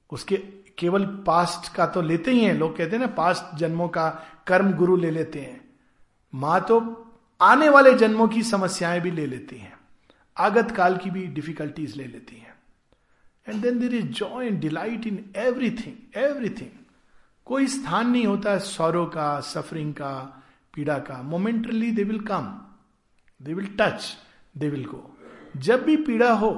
उसके 0.10 0.38
केवल 0.78 1.06
पास्ट 1.06 1.74
का 1.76 1.86
तो 1.86 2.02
लेते 2.02 2.32
ही 2.32 2.46
हैं 2.46 2.54
लोग 2.54 2.78
कहते 2.78 2.92
हैं 2.92 3.00
ना 3.00 3.08
पास्ट 3.08 3.58
जन्मों 3.58 3.88
का 3.90 4.10
कर्म 4.48 4.74
गुरु 4.74 4.96
ले 4.96 5.12
लेते 5.12 5.42
हैं। 5.42 5.70
माँ 6.36 6.62
तो 6.62 6.80
आने 7.42 7.70
वाले 7.70 7.94
जन्मों 7.94 8.28
की 8.28 8.44
समस्याएँ 8.44 9.02
भी 9.02 9.12
ले 9.12 9.26
लेती 9.26 9.58
हैं। 9.58 9.80
आगत 10.38 10.72
काल 10.72 10.98
की 10.98 11.10
भी 11.10 11.28
डिफिकल्टीज 11.28 11.98
ले 11.98 12.04
लेती 12.04 12.36
हैं। 12.36 12.53
And 13.48 13.62
then 13.62 13.80
there 13.80 13.94
is 13.96 14.06
joy 14.20 14.48
and 14.48 14.60
delight 14.62 15.08
in 15.08 15.24
everything 15.38 16.18
everything 16.18 16.70
कोई 17.48 17.68
स्थान 17.68 18.10
नहीं 18.10 18.26
होता 18.26 18.58
सौरों 18.58 19.06
का 19.06 19.40
सफरिंग 19.40 19.94
का, 19.94 20.44
पीड़ा 20.74 20.98
का। 21.00 21.22
Momentarily 21.24 21.92
they 21.92 22.04
will 22.04 22.20
come 22.30 22.46
they 23.42 23.54
will 23.54 23.68
touch 23.80 24.06
they 24.58 24.70
will 24.70 24.86
go 24.86 25.10
जब 25.58 25.84
भी 25.86 25.96
पीड़ा 25.98 26.32
हो, 26.34 26.52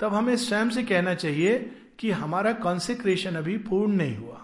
तब 0.00 0.14
हमें 0.14 0.36
स्वयं 0.36 0.70
से 0.70 0.82
कहना 0.82 1.14
चाहिए 1.14 1.58
कि 1.98 2.10
हमारा 2.10 2.52
कॉन्सेक्रेशन 2.52 3.34
अभी 3.36 3.56
पूर्ण 3.58 3.92
नहीं 3.92 4.16
हुआ। 4.16 4.40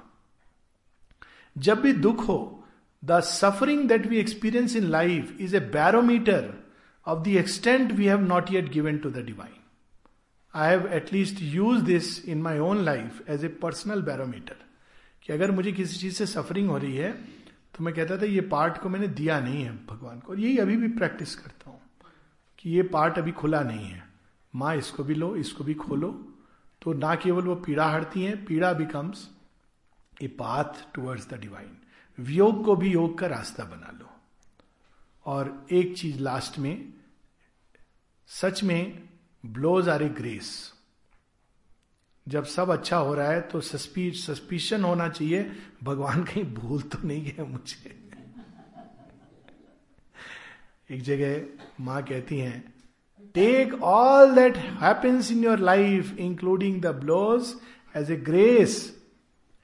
जब 1.57 1.81
भी 1.81 1.93
दुख 1.93 2.27
हो 2.29 2.65
the 3.03 3.21
suffering 3.21 3.89
that 3.89 4.07
we 4.07 4.17
experience 4.17 4.77
in 4.77 4.85
life 4.91 5.41
is 5.41 5.57
a 5.57 5.61
barometer 5.73 6.53
of 7.07 7.23
the 7.25 7.29
extent 7.39 7.93
we 7.93 8.07
have 8.07 8.21
not 8.27 8.53
yet 8.53 8.71
given 8.73 8.99
to 8.99 9.11
the 9.11 9.25
divine 9.27 9.55
I 10.55 10.71
have 10.71 10.87
at least 10.93 11.43
use 11.43 11.83
this 11.85 12.25
in 12.25 12.43
my 12.43 12.59
own 12.59 12.79
life 12.85 13.29
as 13.31 13.45
a 13.45 13.49
personal 13.63 14.03
barometer 14.03 14.57
कि 15.23 15.33
अगर 15.33 15.51
मुझे 15.51 15.73
किसी 15.73 15.99
चीज़ 15.99 16.15
से 16.15 16.27
suffering 16.27 16.71
हो 16.71 16.79
रही 16.79 16.97
है 16.97 17.13
तो 17.75 17.85
मैं 17.85 17.95
कहता 17.95 18.17
था, 18.17 18.25
ये 18.25 18.41
पार्ट 18.41 18.79
को 18.79 18.89
मैंने 18.89 19.07
दिया 19.09 19.39
नहीं 19.41 19.63
है 19.63 19.73
भगवान 19.87 20.19
को। 20.21 20.33
और 20.33 20.41
यही 20.41 20.57
अभी 20.59 20.77
भी 20.77 20.89
प्रैक्टिस 20.89 21.35
करता 21.35 21.71
हूँ 21.71 21.81
कि 22.59 22.71
ये 22.71 22.83
पार्ट 22.83 23.19
अभी 23.19 23.33
खुला 23.33 23.61
नहीं 23.63 23.87
है। 23.87 24.03
माँ, 24.55 24.75
इसको 24.77 25.05
भी 25.05 25.15
लो, 25.15 25.35
इसको 25.37 25.65
भी 25.65 25.75
खोलो। 25.75 26.11
तो 26.83 26.93
ना 26.93 27.15
केवल 27.15 27.45
वो 27.45 27.55
पीड़ा 27.57 27.87
हटती 27.91 28.23
है, 28.23 28.35
पीड़ा 28.45 28.73
becomes 28.73 29.29
a 30.23 30.27
path 30.29 30.85
towards 30.95 31.29
the 31.29 31.39
divine 31.41 31.77
वियोग 32.19 32.65
को 32.65 32.77
भी 32.77 32.91
योग 32.91 33.19
का 33.19 33.27
रास्ता 33.27 33.65
बना 33.65 33.97
लो। 34.01 34.11
और 35.27 35.67
एक 35.73 35.97
चीज़ 35.99 36.19
लास्ट 36.21 36.59
में, 36.59 36.93
सच 38.29 38.63
में 38.65 39.09
ब्लोज 39.45 39.89
आर 39.89 40.03
ए 40.03 40.09
ग्रेस 40.17 40.51
जब 42.27 42.45
सब 42.45 42.71
अच्छा 42.71 42.97
हो 42.97 43.15
रहा 43.15 43.31
है 43.31 43.41
तो 43.41 43.61
सस्पी 43.61 44.11
सस्पिशन 44.13 44.85
होना 44.85 45.09
चाहिए। 45.09 45.51
भगवान 45.85 46.23
कहीं 46.25 46.45
भूल 46.55 46.83
तो 46.83 46.99
नहीं 47.09 47.33
है 47.39 47.49
मुझे। 47.49 47.95
एक 50.91 51.03
जगह 51.03 51.83
माँ 51.85 52.03
कहती 52.03 52.39
हैं 52.39 52.61
take 53.35 53.75
all 53.83 54.35
that 54.35 54.57
happens 54.83 55.31
in 55.33 55.45
your 55.45 55.59
life 55.61 56.19
including 56.19 56.81
the 56.83 56.95
blows 57.01 57.55
as 57.95 58.11
a 58.11 58.17
grace 58.29 58.77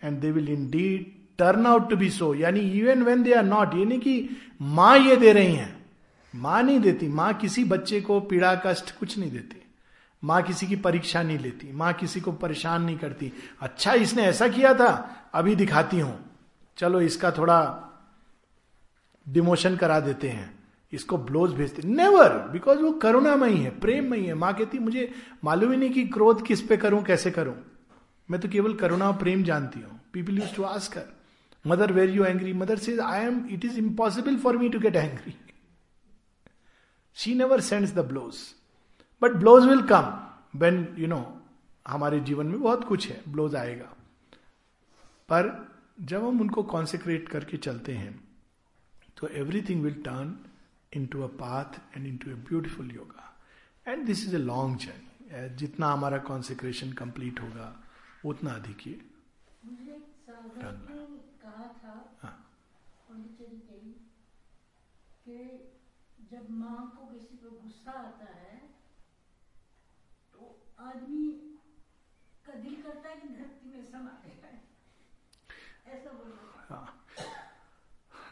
and 0.02 0.18
they 0.20 0.30
will 0.30 0.48
indeed 0.70 1.12
turn 1.38 1.66
out 1.66 1.88
to 1.90 1.96
be 1.96 2.10
so 2.10 2.34
यानी 2.34 2.60
even 2.80 3.02
when 3.02 3.22
they 3.22 3.32
are 3.34 3.44
not 3.44 3.74
यानी 3.74 3.98
कि 3.98 4.18
माँ 4.60 4.98
ये 4.98 5.16
दे 5.16 5.32
रही 5.32 5.54
हैं। 5.54 5.74
माँ 6.34 6.62
नहीं 6.62 6.80
देती। 6.80 7.08
माँ 7.08 7.32
किसी 7.34 7.64
बच्चे 7.64 8.00
को 8.00 8.20
पीड़ा, 8.20 8.54
कष्ट 8.66 8.90
कुछ 8.98 9.16
नहीं 9.18 9.30
देती। 9.30 9.62
माँ 10.22 10.42
किसी 10.42 10.66
की 10.66 10.76
परीक्षा 10.76 11.22
नहीं 11.22 11.38
लेती, 11.38 11.72
माँ 11.72 11.92
किसी 11.92 12.20
को 12.20 12.32
परेशान 12.32 12.82
नहीं 12.82 12.96
करती। 12.98 13.32
अच्छा 13.60 13.92
इसने 13.94 14.22
ऐसा 14.22 14.48
किया 14.48 14.74
था, 14.74 14.90
अभी 15.34 15.54
दिखाती 15.56 16.00
हूँ। 16.00 16.18
चलो, 16.78 17.00
इसका 17.00 17.30
थोड़ा 17.30 17.58
डिमोशन 19.26 19.76
करा 19.76 20.00
देते 20.00 20.28
हैं। 20.28 20.54
इसको 20.92 21.16
ब्लोज 21.18 21.52
भेजते 21.52 21.82
नेवर 21.82 22.32
बिकॉज़ 22.52 22.78
वो 22.78 22.90
करुणामयी 22.92 23.56
है, 23.56 23.70
प्रेममयी 23.80 24.24
है। 24.24 24.34
माँ 24.34 24.52
कहती, 24.54 24.78
मुझे 24.78 25.10
मालूम 25.44 25.72
ही 25.72 25.76
नहीं 25.76 25.90
कि 25.90 26.04
क्रोध 26.06 26.46
किस 26.46 26.60
पे 26.62 26.76
करूँ, 26.76 27.02
कैसे 27.02 27.30
करूँ। 27.30 27.54
मैं 28.28 28.40
तो 28.40 28.48
केवल 28.48 28.74
करुणा 28.74 29.06
और 29.06 29.16
प्रेम 29.16 29.42
जानती 29.44 29.80
हूँ। 29.80 30.00
People 30.12 30.38
use 30.38 30.54
to 30.56 30.62
ask 30.62 30.92
her 30.92 31.14
mother 31.64 31.92
were 31.92 32.10
you 32.10 32.24
angry 32.24 32.52
mother 32.52 32.78
says 32.78 33.00
I 33.00 33.24
am 33.24 33.44
it 33.50 33.64
is 33.64 33.78
impossible 33.78 34.36
for 34.36 34.56
me 34.56 34.68
to 34.68 34.78
get 34.78 34.96
angry 34.96 35.34
she 37.16 37.34
never 37.34 37.60
sends 37.60 37.92
the 37.94 38.04
blows 38.04 38.34
but 39.22 39.32
blows 39.32 39.64
will 39.64 39.82
come 39.82 40.58
when 40.58 40.94
you 40.98 41.06
know 41.06 41.20
हमारे 41.86 42.20
जीवन 42.20 42.46
में 42.46 42.60
बहुत 42.60 42.84
कुछ 42.84 43.08
है 43.08 43.22
blows 43.32 43.54
आएगा। 43.56 43.92
पर 45.28 45.48
जब 46.00 46.24
हम 46.24 46.40
उनको 46.40 46.62
कॉन्सेक्रेट 46.62 47.28
करके 47.28 47.56
चलते 47.56 47.92
हैं 47.94 48.14
तो 49.16 49.28
everything 49.28 49.82
will 49.82 50.02
turn 50.02 50.36
into 51.06 51.22
a 51.22 51.26
path 51.26 51.80
and 51.96 52.06
into 52.16 52.30
a 52.30 52.34
beautiful 52.50 52.90
yoga 52.92 53.34
and 53.86 54.06
this 54.06 54.26
is 54.26 54.34
a 54.36 54.38
long 54.38 54.78
journey 54.78 55.48
जितना 55.56 55.92
हमारा 55.92 56.18
कॉन्सेक्रेशन 56.18 56.92
कंप्लीट 56.92 57.40
होगा 57.40 57.74
उतना 58.24 58.50
अधिक 58.50 58.82
हाँ। 62.22 62.34
कि 65.26 65.36
जब 66.30 66.50
माँ 66.50 66.96
को 66.96 67.06
किसी 67.06 67.36
पर 67.36 67.48
गुस्सा 67.62 67.90
आता 67.90 68.32
है 68.32 68.65
आदमी 70.78 71.26
का 72.46 72.54
दिल 72.54 72.74
करता 72.82 73.08
है 73.08 73.16
कि 73.16 73.28
धरती 73.28 73.70
में 73.70 73.84
समा 73.84 74.10
ऐसा 75.86 76.10
हाँ। 76.68 77.04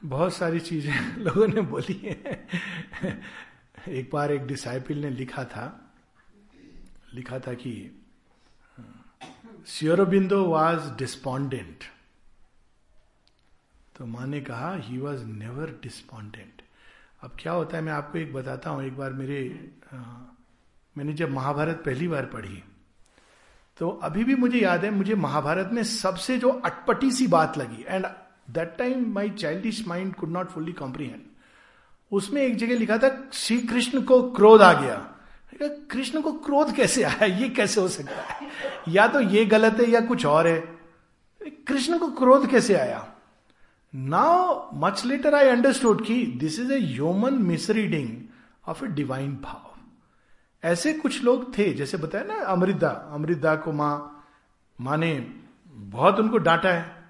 बहुत 0.05 0.35
सारी 0.35 0.61
चीज़ें 0.61 1.17
लोगों 1.17 1.47
ने 1.49 1.61
बोली 1.61 1.95
है। 1.95 3.23
एक 3.89 4.11
बार 4.13 4.33
एक 4.33 4.47
डिसाइपल 4.47 4.95
ने 4.95 5.11
लिखा 5.11 5.45
था 5.45 5.67
लिखा 7.15 7.39
था 7.39 7.55
कि 7.55 8.01
सियोरबिंदो 9.67 10.45
वॉज़ 10.45 10.91
डिस्पॉन्डेंट 10.99 11.85
तो 13.97 14.07
माँ 14.07 14.27
ने 14.27 14.41
कहा 14.41 14.75
ही 14.77 14.99
वॉज़ 14.99 15.25
नेवर 15.25 15.71
डिस्पॉन्डेंट 15.83 16.63
अब 17.23 17.37
क्या 17.39 17.53
होता 17.53 17.77
है 17.77 17.83
मैं 17.83 17.93
आपको 17.93 18.19
एक 18.19 18.33
बताता 18.33 18.71
हूँ 18.71 18.85
एक 18.85 18.97
बार 18.97 19.13
मेरे 19.13 19.39
आ, 19.95 19.97
मैंने 20.99 21.13
जब 21.13 21.31
महाभारत 21.31 21.83
पहली 21.87 22.09
बार 22.09 22.27
पढ़ी 22.27 22.63
तो 23.79 23.89
अभी 24.03 24.25
भी 24.25 24.35
मुझे 24.35 24.59
याद 24.59 24.85
है, 24.85 24.91
मुझे 24.91 25.15
महाभारत 25.15 25.71
में 25.73 25.83
सबसे 25.83 26.39
जो 26.39 26.49
अटपटी 26.49 27.11
सी 27.11 27.27
बात 27.27 27.59
लगी 27.59 27.85
and 27.89 28.07
that 28.51 28.77
time 28.79 29.13
my 29.13 29.31
childish 29.31 29.87
mind 29.89 30.15
could 30.15 30.31
not 30.31 30.51
fully 30.51 30.73
comprehend 30.73 31.23
उसमें 32.13 32.43
एक 32.43 32.57
जगह 32.57 32.79
लिखा 32.79 32.99
था 32.99 33.31
श्री 33.33 33.59
कृष्ण 33.59 34.03
को 34.03 34.23
क्रोध 34.31 34.63
आ 34.63 34.73
गया। 34.73 35.11
कृष्ण 35.91 36.21
को 36.21 36.33
क्रोध 36.33 36.73
कैसे 36.75 37.03
आया? 37.03 37.25
ये 37.25 37.49
कैसे 37.49 37.81
हो 37.81 37.89
सकता 37.89 38.23
है? 38.23 38.49
या 38.89 39.07
तो 39.09 39.21
ये 39.21 39.45
गलत 39.45 39.81
है 39.81 39.91
या 39.91 40.01
कुछ 40.01 40.27
और 40.27 40.47
है। 40.47 40.61
कृष्ण 41.69 41.99
को 41.99 42.11
क्रोध 42.11 42.47
कैसे 42.51 42.75
आया? 42.75 43.07
Now 43.95 44.71
much 44.75 45.05
later 45.05 45.35
I 45.35 45.49
understood 45.49 46.05
की 46.07 46.23
this 46.27 46.59
is 46.61 46.73
a 46.73 46.81
human 46.81 47.35
misreading 47.35 48.09
of 48.69 48.85
a 48.85 48.89
divine 48.89 49.35
bhava 49.43 49.74
ऐसे 50.65 50.93
कुछ 50.93 51.23
लोग 51.25 51.59
थे, 51.59 51.73
जैसे 51.75 51.97
बताया 51.97 52.25
ना 52.25 52.35
अमृता 52.45 52.89
अमृता 53.13 53.55
को 53.57 53.73
माँ, 53.73 54.25
माँ 54.81 54.97
ने 54.97 55.27
बहुत 55.75 56.21
उनको 56.21 56.39
डांटा 56.39 56.69
है। 56.69 57.05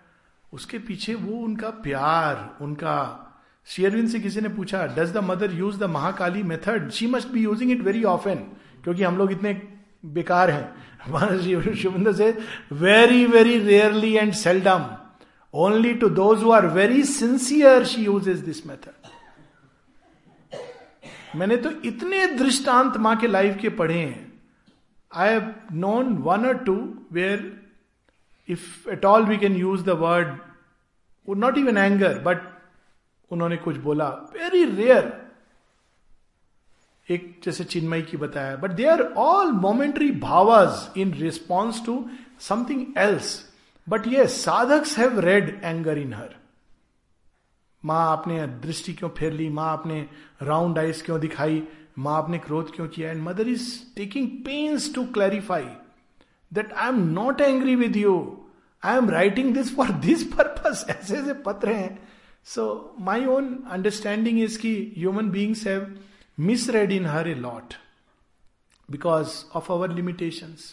उसके 0.53 0.79
पीछे 0.79 1.15
वो 1.15 1.39
उनका 1.39 1.71
प्यार, 1.71 2.59
उनका 2.61 3.21
शेयरविन 3.67 4.09
से 4.09 4.21
किसी 4.21 4.41
ने 4.41 4.49
पूछा 4.49 4.87
does 4.87 5.13
the 5.13 5.17
mother 5.17 5.53
use 5.53 5.79
the 5.79 5.85
Mahakali 5.85 6.43
method 6.43 6.91
she 6.91 7.07
must 7.07 7.29
be 7.29 7.41
using 7.41 7.71
it 7.71 7.81
very 7.81 8.05
often 8.05 8.35
क्योंकि 8.85 9.03
हम 9.03 9.17
लोग 9.17 9.33
इतने 9.33 9.63
बेकार 10.05 10.51
हैं। 10.51 10.75
शिविंदर 11.75 12.13
से 12.13 12.31
very 12.73 13.27
very 13.27 13.59
rarely 13.59 14.13
and 14.13 14.33
seldom 14.33 14.87
only 15.55 15.95
to 15.95 16.09
those 16.09 16.43
who 16.43 16.51
are 16.51 16.67
very 16.67 17.03
sincere 17.03 17.85
she 17.85 18.05
usage 18.05 18.39
this 18.39 18.67
method 18.67 19.14
मैंने 21.35 21.57
तो 21.57 21.71
इतने 21.85 22.27
दृष्टांत 22.37 22.97
माँ 22.97 23.17
के 23.17 23.27
लाइफ 23.27 23.57
के 23.61 23.69
पढ़े 23.79 23.99
हैं। 23.99 24.33
आई 25.13 25.29
हैव 25.29 25.55
नोन 25.73 26.17
वन 26.23 26.47
और 26.47 26.59
two 26.65 26.75
where 27.13 27.53
if 28.49 28.91
at 28.91 29.05
all 29.05 29.25
we 29.25 29.37
can 29.37 29.57
use 29.57 29.85
the 29.85 29.99
word 30.01 30.37
not 31.29 31.59
even 31.59 31.77
anger 31.77 32.19
but 32.19 32.39
उन्होंने 33.31 33.57
कुछ 33.57 33.77
बोला। 33.77 34.09
वेरी 34.35 34.65
रेयर 34.65 35.13
एक 37.09 37.41
जैसे 37.45 37.65
चिन्मय 37.65 38.03
की 38.03 38.17
बताया। 38.17 38.57
But 38.57 38.71
they 38.71 38.85
are 38.89 39.03
all 39.03 39.51
momentary 39.53 40.11
bhavas 40.21 40.99
in 40.99 41.13
response 41.15 41.85
to 41.87 42.05
something 42.41 42.87
else 42.99 43.35
but 43.87 44.07
ये 44.07 44.27
sadhaks 44.29 44.99
have 44.99 45.19
read 45.21 45.61
anger 45.65 45.99
in 45.99 46.15
her 46.15 46.35
माँ 47.85 48.05
आपने 48.11 48.47
दृष्टि 48.47 48.93
क्यों 48.95 49.11
फेर 49.19 49.33
ली? 49.33 49.49
माँ 49.49 49.71
आपने 49.73 50.01
राउंड 50.43 50.79
आइज़ 50.79 51.03
क्यों 51.05 51.19
दिखाई? 51.21 51.63
माँ 51.99 52.17
आपने 52.19 52.39
क्रोध 52.39 52.75
क्यों 52.75 52.89
किया? 52.89 53.11
And 53.11 53.23
mother 53.23 53.49
is 53.49 53.69
taking 53.97 54.29
pains 54.45 54.95
to 54.95 55.05
clarify 55.07 55.67
that 56.53 56.73
I 56.73 56.89
am 56.89 57.01
not 57.11 57.41
angry 57.41 57.77
with 57.77 57.97
you 57.97 58.17
I 58.83 58.97
am 58.97 59.11
writing 59.11 59.55
this 59.55 59.75
for 59.77 59.91
this 60.07 60.23
purpose 60.33 60.85
ऐसे 60.91 61.17
ऐसे 61.17 61.33
पत्र 61.47 61.73
हैं। 61.73 62.09
So 62.45 62.95
my 63.01 63.25
own 63.27 63.55
understanding 63.71 64.41
is 64.43 64.59
की 64.59 64.75
human 64.97 65.31
beings 65.31 65.67
have 65.67 65.95
misread 66.71 66.93
in 66.93 67.07
her 67.07 67.29
a 67.29 67.35
lot 67.35 67.75
because 68.89 69.29
of 69.55 69.73
our 69.73 69.93
limitations 69.93 70.73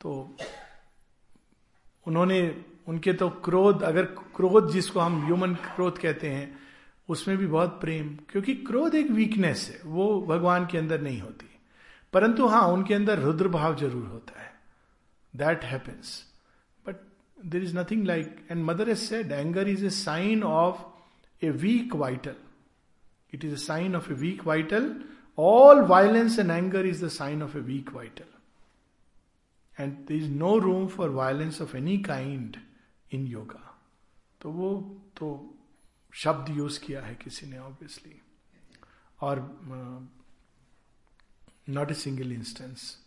तो 0.00 0.12
उन्होंने 2.06 2.40
उनके 2.86 3.12
तो 3.12 3.28
क्रोध, 3.44 3.82
अगर 3.82 4.04
क्रोध 4.36 4.70
जिसको 4.72 5.00
हम 5.00 5.24
ह्यूमन 5.24 5.54
क्रोध 5.54 5.98
कहते 5.98 6.28
हैं, 6.28 6.58
उसमें 7.08 7.36
भी 7.38 7.46
बहुत 7.46 7.78
प्रेम, 7.80 8.08
क्योंकि 8.30 8.54
क्रोध 8.54 8.94
एक 8.94 9.10
वीकनेस 9.10 9.68
है, 9.70 9.80
वो 9.84 10.20
भगवान 10.28 10.66
के 10.66 10.78
अंदर 10.78 11.00
नहीं 11.00 11.20
होती। 11.20 11.46
परंतु 12.12 12.46
हाँ 12.46 12.62
उनके 12.68 12.94
अंदर 12.94 13.18
रुद्र 13.18 13.48
भाव 13.48 13.76
ज़रूर 13.76 14.06
होता 14.06 14.40
है। 14.40 14.52
That 15.34 15.64
happens 15.64 16.22
but 16.84 16.96
there 17.38 17.62
is 17.62 17.76
nothing 17.78 18.04
like 18.06 18.36
and 18.50 18.64
mother 18.64 18.88
has 18.88 18.98
said 18.98 19.32
anger 19.32 19.68
is 19.68 19.84
a 19.86 19.90
sign 19.90 20.42
of 20.42 21.44
a 21.44 21.50
weak 21.62 21.94
vital 21.96 22.36
it 23.32 23.44
is 23.44 23.52
a 23.52 23.56
sign 23.56 23.96
of 23.96 24.10
a 24.12 24.14
weak 24.14 24.46
vital 24.46 24.94
all 25.38 25.80
violence 25.86 26.38
and 26.38 26.50
anger 26.50 26.86
is 26.86 27.04
the 27.04 27.08
sign 27.08 27.42
of 27.42 27.56
a 27.56 27.60
weak 27.62 27.92
vital 27.94 28.24
and 29.78 29.92
there 30.06 30.16
is 30.16 30.30
no 30.30 30.56
room 30.58 30.86
for 30.86 31.10
violence 31.10 31.60
of 31.62 31.76
any 31.76 31.98
kind 32.02 32.56
in 33.14 33.26
yoga. 33.26 33.70
तो 34.40 34.50
वो 34.50 34.70
तो 35.16 35.28
शब्द 36.12 36.56
use 36.56 36.80
किया 36.80 37.00
है 37.02 37.14
किसी 37.14 37.46
ने 37.46 37.58
obviously 37.58 38.20
और 39.20 39.40
not 41.68 41.90
a 41.90 41.94
single 41.94 42.32
instance 42.32 42.98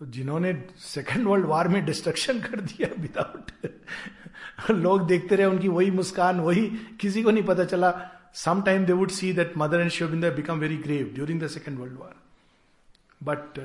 जिन्होंने 0.00 0.52
सेकेंड 0.78 1.26
वर्ल्ड 1.26 1.46
वॉर 1.46 1.68
में 1.68 1.84
डिस्ट्रक्शन 1.84 2.40
कर 2.40 2.60
दिया 2.60 2.88
विदाउट 2.98 3.50
लोग 4.70 5.06
देखते 5.06 5.36
रहे, 5.36 5.46
उनकी 5.46 5.68
वही 5.68 5.90
मुस्कान, 5.90 6.40
वही 6.40 6.66
किसी 7.00 7.22
को 7.22 7.30
नहीं 7.30 7.44
पता 7.44 7.64
चला। 7.64 7.90
Some 8.34 8.62
time 8.62 8.84
they 8.86 8.92
would 8.92 9.10
see 9.10 9.32
that 9.32 9.52
mother 9.56 9.80
and 9.80 9.90
शिवबिंदर 9.90 10.34
become 10.34 10.58
very 10.58 10.76
grave 10.76 11.12
during 11.14 11.40
the 11.42 11.46
second 11.46 11.78
world 11.78 11.98
war 11.98 12.14
but 13.22 13.58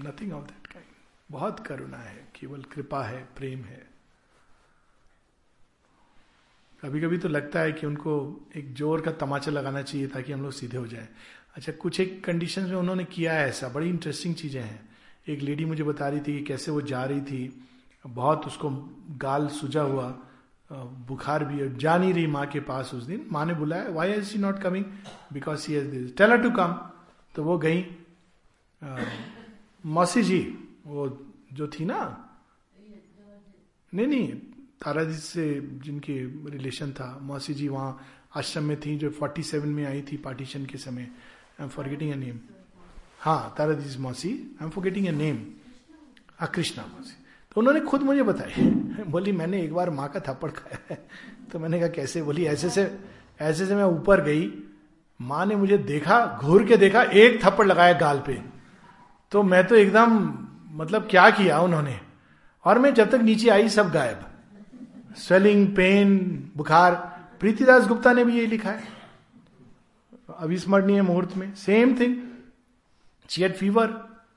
nothing 0.00 0.32
of 0.32 0.44
that 0.44 0.66
kind 0.66 0.88
बहुत 1.30 1.66
करुणा 1.66 1.98
है, 1.98 2.28
केवल 2.40 2.62
कृपा 2.62 3.02
है, 3.04 3.28
प्रेम 3.36 3.64
है। 3.64 3.97
कभी 6.82 7.00
कभी 7.00 7.18
तो 7.18 7.28
लगता 7.28 7.60
है 7.60 7.72
कि 7.72 7.86
उनको 7.86 8.12
एक 8.56 8.74
ज़ोर 8.74 9.00
का 9.00 9.10
तमाचा 9.18 9.50
लगाना 9.50 9.82
चाहिए 9.82 10.06
ताकि 10.06 10.32
हम 10.32 10.42
लोग 10.42 10.52
सीधे 10.52 10.76
हो 10.76 10.86
जाए। 10.86 11.08
अच्छा 11.56 11.72
कुछ 11.74 12.00
एक 12.00 12.22
कंडीशन 12.24 12.62
में 12.62 12.76
उन्होंने 12.76 13.04
किया 13.06 13.32
है 13.32 13.48
ऐसा, 13.48 13.68
बड़ी 13.68 13.88
इंटरेस्टिंग 13.88 14.34
चीज़ें 14.34 14.60
हैं। 14.62 14.88
एक 15.28 15.40
लेडी 15.40 15.64
मुझे 15.64 15.84
बता 15.84 16.08
रही 16.08 16.20
थी 16.20 16.36
कि 16.38 16.44
कैसे 16.44 16.70
वो 16.70 16.80
जा 16.82 17.04
रही 17.04 17.20
थी, 17.20 17.62
बहुत 18.04 18.46
उसको 18.46 18.70
गाल 19.18 19.48
सुजा 19.50 19.82
हुआ 19.82 20.08
बुखार 21.08 21.44
भी 21.44 21.68
जा 21.78 21.96
नहीं 21.98 22.12
रही 22.14 22.26
माँ 22.26 22.46
के 22.46 22.60
पास 22.60 22.90
उस 22.94 23.04
दिन। 23.04 23.26
माँ 23.32 23.44
ने 23.46 23.54
बुलाया 23.54 23.90
why 23.90 24.10
has 24.12 24.24
she 24.26 24.38
not 24.38 24.58
coming 24.58 24.84
because 25.32 25.58
she 25.60 25.74
has 25.74 25.86
this 25.86 26.16
tell 26.16 26.36
to 26.42 26.50
come 26.50 26.72
तो 27.34 27.44
वो 27.44 27.58
गई 27.58 27.84
मौसी 29.84 30.22
जी, 30.22 30.40
वो 30.86 31.08
जो 31.52 31.66
थी 31.68 31.84
ना? 31.84 32.00
नहीं 33.92 34.06
नहीं 34.06 34.32
ताराजी 34.84 35.14
से 35.14 35.60
जिनके 35.84 36.12
रिलेशन 36.50 36.92
था, 36.92 37.18
मौसी 37.22 37.54
जी 37.54 37.68
वहाँ 37.68 38.06
आश्रम 38.36 38.64
में 38.64 38.80
थी, 38.80 38.96
जो 38.96 39.10
47 39.10 39.54
में 39.54 39.86
आई 39.86 40.02
थी 40.02 40.16
पार्टीशन 40.16 40.66
के 40.66 40.78
समय। 40.78 41.02
I 41.02 41.62
am 41.62 41.68
forgetting 41.68 42.12
a 42.12 42.16
name 42.16 42.40
हाँ 43.20 43.54
ताराजी 43.58 43.98
मौसी। 43.98 44.28
I 44.28 44.64
am 44.64 44.70
forgetting 44.70 45.06
a 45.06 45.10
name 45.10 45.46
हाँ 46.38 46.50
कृष्णा 46.54 46.84
मौसी। 46.84 47.24
तो 47.54 47.60
उन्होंने 47.60 47.80
खुद 47.80 48.02
मुझे 48.02 48.22
बताई 48.22 48.64
बोली, 49.08 49.32
मैंने 49.32 49.62
एक 49.62 49.74
बार 49.74 49.90
माँ 49.90 50.08
का 50.08 50.20
थप्पड़ 50.20 50.50
खाया 50.50 50.78
है। 50.90 51.08
तो 51.52 51.58
मैंने 51.58 51.78
कहा, 51.78 51.88
कैसे? 51.88 52.22
बोली, 52.22 52.44
ऐसे 52.44 52.70
से 52.70 52.98
ऐसे 53.40 53.66
से 53.66 53.74
मैं 53.74 53.84
ऊपर 53.84 54.20
गई। 54.20 54.52
माँ 55.20 55.46
ने 55.46 55.56
मुझे 55.56 55.78
देखा, 55.78 56.38
घूर 56.42 56.66
के 56.66 56.76
देखा, 56.76 57.02
एक 57.02 57.44
थप्पड़ 57.44 57.66
लगाया 57.66 57.92
गाल 57.92 58.18
पे। 58.26 58.42
तो 59.30 59.42
मैं 59.42 59.66
तो 59.66 59.74
एकदम 59.74 60.34
मतलब 60.70 61.08
क्या 61.10 61.30
किया 61.30 61.60
उन्होंने? 61.60 62.00
और 62.64 62.78
मैं 62.78 62.94
जब 62.94 63.10
तक 63.10 63.18
नीचे 63.18 63.48
आई, 63.48 63.68
सब 63.68 63.90
गायब। 63.90 64.37
स्वेलिंग 65.16 65.66
पेन 65.76 66.18
बुखार। 66.56 66.94
प्रीतिदास 67.40 67.86
गुप्ता 67.86 68.12
ने 68.12 68.24
भी 68.24 68.36
यही 68.36 68.46
लिखा 68.46 68.70
है। 68.70 68.82
अविस्मरणीय 70.38 71.02
मुहूर्त 71.02 71.36
में। 71.36 71.54
Same 71.56 71.98
thing 72.00 72.16
she 73.28 73.42
had 73.42 73.54
fever 73.56 73.94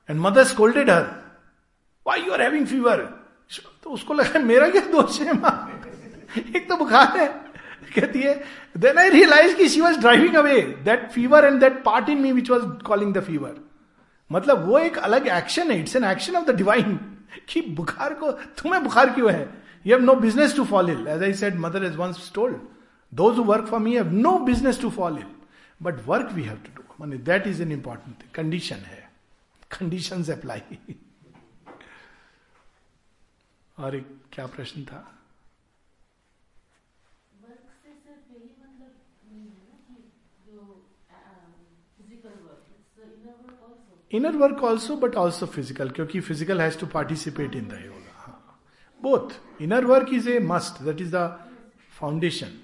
and 0.09 0.19
mother 0.19 0.43
scolded 0.43 0.89
her 0.89 1.03
why 2.05 2.21
you 2.21 2.31
are 2.31 2.41
having 2.41 2.65
fever 2.67 2.97
तो 3.83 3.89
उसको 3.89 4.13
लगा, 4.13 4.39
मेरा 4.39 4.69
क्या 4.69 4.81
दोष 4.81 5.19
है, 5.21 5.33
माँ? 5.33 5.81
एक 6.55 6.67
तो 6.69 6.75
बुखार 6.77 7.17
है। 7.17 7.27
कहती 7.95 8.19
है 8.19 8.33
देन 8.77 8.97
आई 8.97 9.09
रियलाइज़ 9.09 9.55
की 9.55 9.67
she 9.69 9.81
was 9.81 9.99
driving 9.99 10.35
away 10.35 10.61
that 10.83 11.09
fever 11.11 11.45
and 11.45 11.59
that 11.59 11.83
part 11.83 12.09
in 12.09 12.21
me 12.21 12.31
which 12.31 12.49
was 12.49 12.65
calling 12.83 13.13
the 13.13 13.23
fever 13.23 13.55
मतलब 14.31 14.65
वो 14.67 14.77
एक 14.79 14.97
अलग 14.99 15.27
एक्शन 15.27 15.71
है. 15.71 15.79
It's 15.79 15.95
an 15.95 16.03
action 16.03 16.35
of 16.35 16.45
the 16.45 16.55
divine 16.55 16.95
कि 17.49 17.61
बुखार 17.71 18.13
को, 18.13 18.31
तुम्हें 18.31 18.83
बुखार 18.83 19.09
क्यों 19.09 19.31
है? 19.31 19.60
You 19.85 19.95
have 19.95 20.05
no 20.05 20.15
business 20.15 20.55
to 20.55 20.65
fall 20.65 20.89
ill 20.89 21.07
as 21.07 21.23
I 21.23 21.33
said 21.33 21.55
mother 21.59 21.85
is 21.85 21.97
once 21.97 22.31
told 22.35 22.57
those 23.13 23.37
work 23.47 23.67
for 23.67 23.79
me 23.79 23.95
have 23.95 24.11
no 24.11 24.37
business 24.45 24.81
to 24.81 24.89
fall 24.89 25.17
ill 25.17 25.25
but 25.81 26.01
work 26.07 26.31
we 26.33 26.43
have 26.43 26.57
to 26.57 26.73
do 26.75 26.83
मानी 26.99 27.17
that 27.29 27.47
is 27.47 27.61
an 27.61 27.71
important 27.71 28.21
thing 28.21 28.31
condition 28.35 28.75
है 28.75 29.09
condition 29.79 30.23
apply 30.33 30.77
और 33.77 33.95
एक 33.95 34.07
क्या 34.33 34.45
प्रश्न 34.47 34.83
था? 34.83 35.07
Inner 44.13 44.35
work 44.37 44.63
also 44.63 44.95
but 44.95 45.15
also 45.15 45.45
physical 45.45 45.89
क्योंकि 45.89 46.19
physical 46.19 46.61
has 46.61 46.79
to 46.79 46.87
participate 46.87 47.55
in 47.55 47.67
the 47.67 47.81
yoga 47.85 48.00
both 49.01 49.61
inner 49.61 49.85
work 49.85 50.13
is 50.13 50.29
a 50.29 50.39
must 50.45 50.81
that 50.83 51.01
is 51.01 51.15
the 51.15 51.27
foundation 51.99 52.59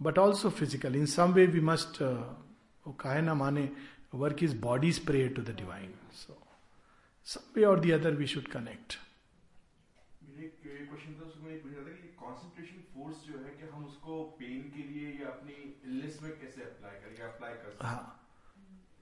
but 0.00 0.18
also 0.18 0.50
physical 0.50 0.96
in 0.96 1.06
some 1.08 1.32
way 1.32 1.46
we 1.48 1.60
must 1.66 2.02
वो 2.02 2.92
कहे 3.00 3.20
ना 3.22 3.34
माने 3.36 3.68
work 4.16 4.42
is 4.42 4.56
body's 4.60 4.92
prayer 4.92 5.28
to 5.28 5.42
the 5.42 5.56
divine 5.56 5.94
so 6.16 6.38
some 7.26 7.54
way 7.56 7.64
और 7.64 7.80
the 7.80 7.90
other 7.92 8.14
we 8.14 8.26
should 8.26 8.48
connect 8.48 8.98
force 12.94 13.26
जो 13.26 13.38
है 13.38 13.50
कि 13.50 13.66
हम 13.66 13.84
उसको 13.84 14.22
पेन 14.38 14.62
के 14.70 14.82
लिए 14.84 15.08
या 15.20 15.28
अपनी 15.28 15.52
इलनेस 15.84 16.18
में 16.22 16.30
कैसे 16.32 16.62
अप्लाई 16.62 16.94
करें 16.96 17.24
अप्लाई 17.26 17.52
कर 17.52 17.70
सकते 17.70 17.86
हाँ? 17.86 18.18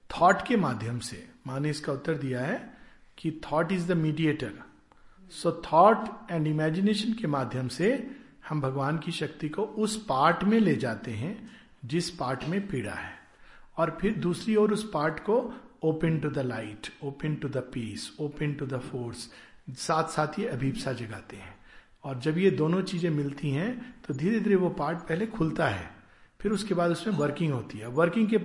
थॉट 0.09 0.45
के 0.47 0.55
माध्यम 0.57 0.99
से 1.01 1.23
माँ 1.47 1.59
ने 1.59 1.69
इसका 1.69 1.93
उत्तर 1.93 2.17
दिया 2.17 2.41
है 2.41 2.57
कि 3.17 3.31
thought 3.45 3.71
is 3.71 3.87
the 3.87 3.97
mediator 3.97 4.53
so 5.31 5.51
thought 5.65 6.07
and 6.31 6.47
imagination 6.47 7.13
के 7.13 7.27
माध्यम 7.29 7.67
से 7.69 7.91
हम 8.49 8.61
भगवान 8.61 8.97
की 8.97 9.11
शक्ति 9.11 9.49
को 9.49 9.63
उस 9.63 9.95
पार्ट 10.05 10.43
में 10.43 10.59
ले 10.59 10.75
जाते 10.75 11.11
हैं, 11.13 11.49
जिस 11.85 12.09
पार्ट 12.11 12.43
में 12.49 12.67
पीड़ा 12.67 12.93
है। 12.93 13.13
और 13.77 13.97
फिर 14.01 14.15
दूसरी 14.17 14.55
ओर 14.55 14.71
उस 14.73 14.89
पार्ट 14.93 15.19
को 15.19 15.37
open 15.83 16.17
to 16.19 16.29
the 16.29 16.39
light 16.39 16.87
open 17.03 17.35
to 17.35 17.49
the 17.49 17.57
peace 17.73 18.11
open 18.19 18.53
to 18.53 18.65
the 18.65 18.79
force 18.81 19.29
साथ 19.77 20.07
साथ 20.09 20.39
ये 20.39 20.47
अभीपसा 20.47 20.93
जगाते 20.93 21.37
हैं। 21.37 21.55
और 22.03 22.19
जब 22.19 22.37
ये 22.37 22.51
दोनों 22.51 22.81
चीज़ें 22.83 23.09
मिलती 23.09 23.49
हैं 23.51 23.95
तो 24.03 24.13
धीरे 24.13 24.39
धीरे 24.39 24.55
वो 24.55 24.69
पार्ट 24.71 24.99
पहले 24.99 25.25
खुलता 25.27 25.67
है, 25.67 25.89
फिर 26.39 26.51
उसके 26.51 26.73
बाद 26.73 26.91
उसमें 26.91 27.15
वर्किंग 27.15 27.53
होती 27.53 27.77
है। 27.77 27.87
वर्किंग 27.89 28.27
के 28.29 28.39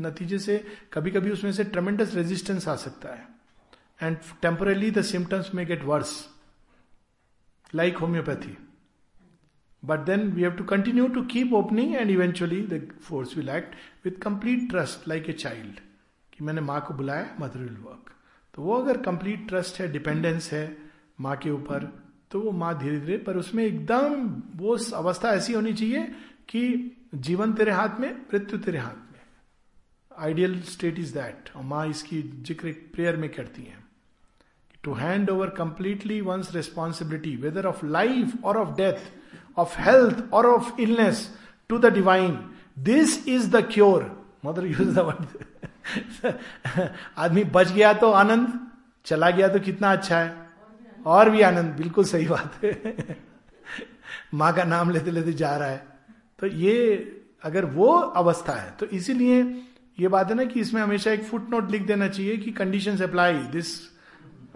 नतीजे 0.00 0.38
से 0.38 0.64
कभी 0.92 1.10
कभी 1.10 1.30
उसमें 1.30 1.52
से 1.52 1.64
ट्रमेंडस 1.66 2.14
रेजिस्टेंस 2.14 2.68
आ 2.68 2.74
सकता 2.76 3.14
है। 3.14 3.26
And 4.02 4.16
temporarily 4.42 4.90
the 4.90 5.02
symptoms 5.02 5.54
may 5.54 5.66
get 5.66 5.84
worse 5.84 6.12
like 7.74 7.98
homeopathy 7.98 8.56
but 9.82 10.00
then 10.00 10.30
we 10.32 10.42
have 10.42 10.52
to 10.52 10.64
continue 10.64 11.08
to 11.08 11.22
keep 11.22 11.52
opening 11.54 11.94
and 11.94 12.10
eventually 12.10 12.60
the 12.62 12.80
force 13.02 13.36
will 13.36 13.48
act 13.48 13.74
with 14.04 14.20
complete 14.22 14.68
trust 14.70 15.08
like 15.08 15.28
a 15.30 15.32
child 15.32 15.80
कि 16.32 16.44
मैंने 16.44 16.60
माँ 16.60 16.80
को 16.80 16.94
बुलाया 16.94 17.36
mother 17.40 17.60
will 17.60 17.76
work 17.76 18.10
तो 18.54 18.62
वो 18.62 18.76
अगर 18.82 18.96
complete 19.02 19.48
trust 19.48 19.80
है 19.80 19.90
dependence 19.92 20.52
है 20.52 20.76
माँ 21.20 21.36
के 21.36 21.50
ऊपर 21.50 21.84
तो 22.30 22.40
वो 22.40 22.50
माँ 22.52 22.78
धीरे 22.78 22.98
धीरे 23.00 23.16
पर 23.18 23.36
उसमें 23.36 23.64
एकदम 23.64 24.24
वो 24.56 24.76
अवस्था 24.94 25.32
ऐसी 25.34 25.52
होनी 25.52 25.72
चाहिए 25.72 26.02
कि 26.48 26.94
जीवन 27.14 27.52
तेरे 27.52 27.72
हाथ 27.72 28.00
में, 28.00 28.10
मृत्यु 28.12 28.58
तेरे 28.58 28.78
हाथ 28.78 28.96
में। 29.12 29.20
आइडियल 30.18 30.60
स्टेट 30.62 30.98
इज़ 30.98 31.14
दैट 31.14 31.50
और 31.56 31.62
माँ 31.62 31.86
इसकी 31.88 32.22
ज़िक्र 32.22 32.72
प्रेयर 32.94 33.16
में 33.16 33.28
करती 33.32 33.62
है। 33.62 33.87
To 34.82 34.94
hand 34.94 35.30
over 35.30 35.48
completely 35.56 36.20
one's 36.20 36.54
responsibility 36.54 37.36
whether 37.36 37.66
of 37.66 37.84
life 37.86 38.44
और 38.44 38.56
ऑफ़ 38.56 38.76
डेथ 38.76 39.58
ऑफ़ 39.58 39.78
हेल्थ 39.80 40.24
और 40.32 40.46
of 40.46 40.80
illness 40.80 41.28
to 41.68 41.78
the 41.78 41.92
divine 41.94 42.38
this 42.78 43.26
is 43.28 43.50
the 43.50 43.64
cure 43.72 44.10
mother 44.46 44.66
use 44.66 44.98
the 44.98 46.38
आदमी 47.18 47.44
बच 47.44 47.72
गया 47.72 47.92
तो 47.92 48.10
आनंद, 48.12 48.52
चला 49.06 49.30
गया 49.30 49.48
तो 49.48 49.60
कितना 49.60 49.92
अच्छा 49.92 50.18
है। 50.18 50.48
और 51.06 51.30
भी 51.30 51.40
आनंद, 51.42 51.72
बिल्कुल 51.74 52.04
सही 52.04 52.26
बात 52.26 52.64
है। 52.64 53.16
माँ 54.34 54.52
का 54.54 54.64
नाम 54.64 54.90
लेते 54.90 55.10
लेते 55.10 55.32
जा 55.32 55.56
रहा 55.56 55.68
है। 55.68 55.86
तो 56.38 56.46
ये 56.46 56.74
अगर 57.44 57.64
वो 57.64 57.88
अवस्था 57.92 58.52
है 58.52 58.70
तो 58.80 58.86
इसीलिए 58.86 59.42
ये 59.98 60.08
बात 60.08 60.28
है 60.28 60.34
ना 60.34 60.44
कि 60.44 60.60
इसमें 60.60 60.80
हमेशा 60.82 61.10
एक 61.12 61.22
फुट 61.24 61.48
नोट 61.50 61.70
लिख 61.70 61.82
देना 61.86 62.08
चाहिए 62.08 62.36
कि 62.36 62.50
कंडीशन 62.52 62.98
अप्लाई 62.98 63.34
दिस 63.52 63.74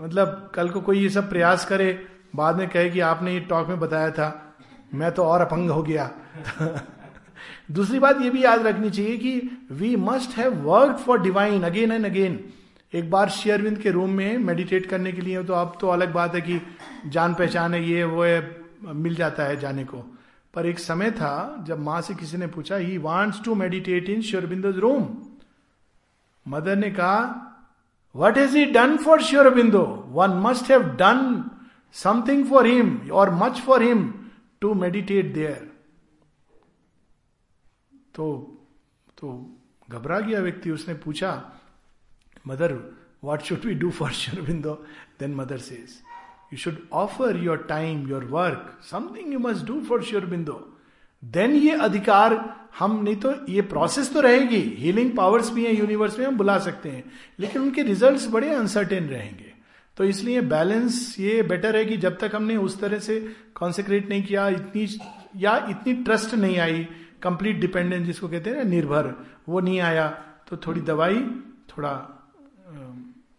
मतलब 0.00 0.52
कल 0.54 0.68
को 0.68 0.80
कोई 0.80 0.98
ये 0.98 1.08
सब 1.08 1.30
प्रयास 1.30 1.64
करे, 1.64 2.06
बाद 2.36 2.56
में 2.56 2.68
कहे 2.68 2.90
कि 2.90 3.00
आपने 3.00 3.34
ये 3.34 3.40
टॉक 3.40 3.68
में 3.68 3.80
बताया 3.80 4.10
था, 4.10 4.56
मैं 4.94 5.12
तो 5.12 5.24
और 5.24 5.40
अपंग 5.40 5.70
हो 5.70 5.82
गया। 5.82 6.10
दूसरी 7.70 7.98
बात 7.98 8.20
ये 8.20 8.30
भी 8.30 8.44
याद 8.44 8.66
रखनी 8.66 8.90
चाहिए 8.90 9.16
कि 9.16 9.66
we 9.72 9.96
must 9.96 10.36
have 10.36 10.54
work 10.54 10.96
for 10.96 11.20
divine 11.20 11.62
again 11.62 11.92
and 11.92 12.06
again 12.06 12.44
एक 12.94 13.10
बार 13.10 13.28
शेयरविंद 13.28 13.78
के 13.78 13.90
रूम 13.90 14.10
में 14.10 14.38
मेडिटेट 14.38 14.86
करने 14.86 15.12
के 15.12 15.20
लिए 15.20 15.44
तो 15.44 15.52
अब 15.52 15.78
तो 15.80 15.88
अलग 15.88 16.12
बात 16.12 16.34
है 16.34 16.40
कि 16.40 16.60
जान 17.06 17.34
पहचान 17.34 17.74
है, 17.74 17.84
ये, 17.84 18.04
वो 18.04 18.24
है, 18.24 18.60
मिल 18.82 19.14
जाता 19.14 19.42
है 19.42 19.60
जाने 19.60 19.84
को। 19.84 20.18
पर 20.54 20.66
एक 20.66 20.78
समय 20.78 21.10
था, 21.10 21.64
जब 21.66 21.80
माँ 21.80 22.00
से 22.00 22.14
किसी 22.14 22.36
ने 22.36 22.46
पूछा 22.46 22.76
he 22.76 22.98
wants 22.98 23.44
to 23.44 23.54
meditate 23.54 24.08
in 24.08 24.22
Sri Aurobindo 24.22 24.70
room 24.70 25.16
Mother 26.48 26.76
ने 26.76 26.90
कहा 26.90 27.48
what 28.16 28.38
is 28.38 28.56
he 28.56 28.64
done 28.64 28.96
for 28.96 29.22
Sri Aurobindo 29.22 30.04
one 30.08 30.30
must 30.30 30.70
have 30.70 30.82
done 30.82 31.50
something 31.92 32.46
for 32.46 32.66
him 32.66 33.10
और 33.12 33.30
much 33.34 33.60
for 33.60 33.82
him 33.82 34.14
to 34.60 34.74
meditate 34.74 35.34
there 35.34 35.70
तो 38.14 38.58
तो 39.18 39.56
घबरा 39.90 40.20
गया 40.20 40.40
व्यक्ति, 40.40 40.70
उसने 40.70 40.94
पूछा, 40.94 41.52
Mother 42.46 42.92
what 43.24 43.40
should 43.40 43.58
we 43.58 43.74
do 43.74 43.90
for 43.90 44.10
Sri Aurobindo 44.10 44.86
then 45.20 45.34
Mother 45.34 45.58
says 45.58 46.02
you 46.52 46.58
should 46.58 46.88
offer 46.92 47.36
your 47.36 47.56
time 47.56 48.08
your 48.08 48.24
work 48.24 48.78
something 48.82 49.32
you 49.32 49.38
must 49.38 49.66
do 49.66 49.80
for 49.80 50.02
Sri Aurobindo 50.02 50.71
then 51.22 51.54
ये 51.54 51.70
अधिकार 51.78 52.34
हम 52.78 53.02
नहीं 53.02 53.16
तो 53.16 53.34
ये 53.48 53.62
प्रोसेस 53.62 54.12
तो 54.12 54.20
रहेगी। 54.20 54.60
हीलिंग 54.78 55.10
पावर्स 55.16 55.50
भी 55.50 55.64
हैं 55.64 55.72
यूनिवर्स 55.72 56.18
में 56.18 56.26
हम 56.26 56.36
बुला 56.36 56.58
सकते 56.58 56.88
हैं। 56.88 57.04
लेकिन 57.40 57.62
उनके 57.62 57.82
रिजल्ट्स 57.82 58.26
बड़े 58.26 58.54
अनसर्टेन 58.54 59.08
रहेंगे। 59.08 59.52
तो 59.96 60.04
इसलिए 60.04 60.40
बैलेंस 60.40 61.16
ये 61.18 61.42
बेटर 61.42 61.76
है 61.76 61.84
कि 61.84 61.96
जब 61.96 62.18
तक 62.18 62.34
हमने 62.34 62.56
उस 62.56 62.78
तरह 62.80 62.98
से 62.98 63.18
कॉन्सेक्रेट 63.54 64.08
नहीं 64.08 64.22
किया, 64.22 64.48
इतनी, 64.48 64.86
या 65.36 65.56
इतनी 65.70 65.94
ट्रस्ट 65.94 66.34
नहीं 66.34 66.58
आई 66.58 66.86
कंप्लीट 67.22 67.60
डिपेंडेंस 67.60 68.06
जिसको 68.06 68.28
कहते 68.28 68.50
हैं 68.50 68.56
ना, 68.56 68.62
निर्भर, 68.62 69.14
वो 69.48 69.60
नहीं 69.60 69.80
आया 69.80 70.08
तो 70.48 70.56
थोड़ी 70.56 70.80
दवाई, 70.80 71.20
थोड़ा 71.68 71.94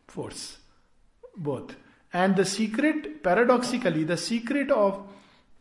force 0.10 0.58
both 1.40 1.76
and 2.14 2.36
the 2.36 2.44
secret 2.44 3.08
paradoxically 3.24 4.06
the 4.06 4.16
secret 4.16 4.72
of 4.72 4.96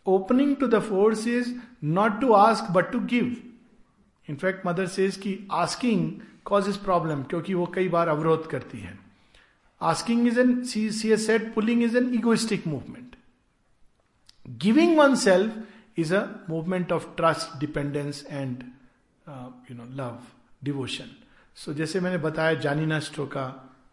opening 0.07 0.57
to 0.57 0.67
the 0.67 0.79
force 0.81 1.27
is 1.29 1.55
not 1.85 2.21
to 2.21 2.33
ask 2.33 2.71
but 2.71 2.91
to 2.93 3.01
give 3.07 3.37
in fact 4.29 4.67
Mother 4.67 4.87
says 4.87 5.17
की 5.17 5.39
आस्किंग 5.53 6.11
कॉज 6.45 6.69
इज़ 6.69 6.79
प्रॉब्लम 6.79 7.23
क्योंकि 7.23 7.55
वो 7.55 7.67
कई 7.75 7.89
बार 7.89 8.09
अवरोध 8.09 8.47
करती 8.51 8.79
है 8.79 8.99
asking 9.81 10.27
is 10.27 10.41
an 10.41 10.63
see 10.65 10.91
see 10.91 11.17
set 11.17 11.53
pulling 11.55 11.83
is 11.83 11.97
an 11.97 12.13
egoistic 12.15 12.67
movement 12.67 13.17
giving 14.61 14.97
one 14.99 15.15
self 15.15 15.99
is 15.99 16.15
a 16.15 16.25
movement 16.51 16.93
of 16.93 17.07
trust 17.17 17.59
dependence 17.61 18.25
and 18.31 18.65
you 19.71 19.77
know 19.77 19.85
love 19.95 20.19
devotion 20.65 21.11
so 21.57 21.73
जैसे 21.75 22.01
मैंने 22.01 22.19
बताया 22.19 22.55
जानीना 22.61 23.01
का 23.33 23.47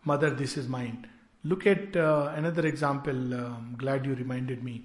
Mother 0.08 0.30
this 0.34 0.58
is 0.58 0.70
mind 0.70 1.08
look 1.44 1.66
at 1.68 1.98
another 1.98 2.66
example 2.66 3.30
glad 3.80 4.06
you 4.06 4.16
reminded 4.16 4.64
me 4.64 4.82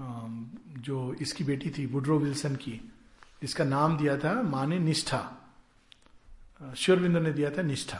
जो 0.00 1.14
इसकी 1.20 1.44
बेटी 1.44 1.70
थी, 1.70 1.86
Woodrow 1.86 2.18
Wilson 2.18 2.54
की 2.56 2.80
जिसका 3.42 3.64
नाम 3.64 3.96
दिया 3.98 4.16
था 4.18 4.40
माँ 4.42 4.66
ने 4.66 4.78
निष्ठा 4.78 5.26
श्योरविंदो 6.76 7.20
ने 7.20 7.32
दिया 7.32 7.50
था 7.50 7.62
निष्ठा। 7.62 7.98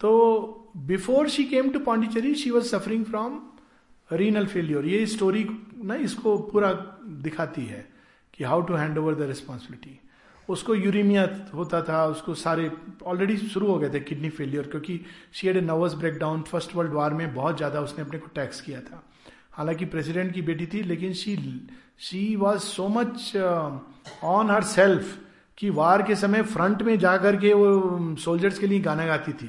तो 0.00 0.70
before 0.86 1.28
she 1.28 1.44
came 1.44 1.70
to 1.70 1.78
Pondicherry 1.80 2.34
she 2.34 2.50
was 2.50 2.66
suffering 2.66 3.04
from 3.04 3.40
renal 4.10 4.46
failure 4.46 4.86
ये 4.86 5.04
स्टोरी 5.06 5.44
ना 5.84 5.94
इसको 6.02 6.36
पूरा 6.50 6.72
दिखाती 7.24 7.64
है 7.66 7.86
कि 8.34 8.44
how 8.44 8.62
to 8.62 8.74
hand 8.74 8.98
over 8.98 9.14
the 9.14 9.28
responsibility 9.28 9.98
उसको 10.48 10.74
यूरिमिया 10.74 11.22
होता 11.54 11.80
था, 11.82 12.04
उसको 12.06 12.34
सारे 12.34 12.70
ऑलरेडी 13.04 13.36
शुरू 13.36 13.66
हो 13.66 13.78
गए 13.78 13.90
थे 13.90 14.00
किडनी 14.00 14.28
फेलियर 14.30 14.66
क्योंकि 14.66 15.00
she 15.32 15.46
had 15.46 15.56
a 15.56 15.60
nervous 15.60 15.94
breakdown 15.94 16.42
First 16.42 16.74
World 16.76 16.92
War 16.92 17.14
में 17.14 17.34
बहुत 17.34 17.56
ज़्यादा 17.56 17.80
उसने 17.80 18.04
अपने 18.04 18.18
को 18.18 18.26
टैक्स 18.34 18.60
किया 18.60 18.80
था। 18.80 19.02
हालाँकि 19.58 19.84
प्रेसिडेंट 19.84 20.32
की 20.34 20.42
बेटी 20.42 20.66
थी, 20.66 20.82
लेकिन 20.82 21.12
she 21.12 21.36
she 22.00 22.36
was 22.36 22.58
so 22.58 22.88
much 22.88 23.36
on 24.24 24.50
her 24.50 24.62
self 24.62 25.16
कि 25.58 25.70
वार 25.70 26.02
के 26.02 26.14
समय 26.16 26.42
फ्रंट 26.42 26.82
में 26.82 26.98
जाकर 26.98 27.36
के 27.36 27.52
वो 27.52 28.16
सोल्जर्स 28.16 28.58
के 28.58 28.66
लिए 28.66 28.80
गाना 28.80 29.06
गाती 29.06 29.32
थी। 29.32 29.48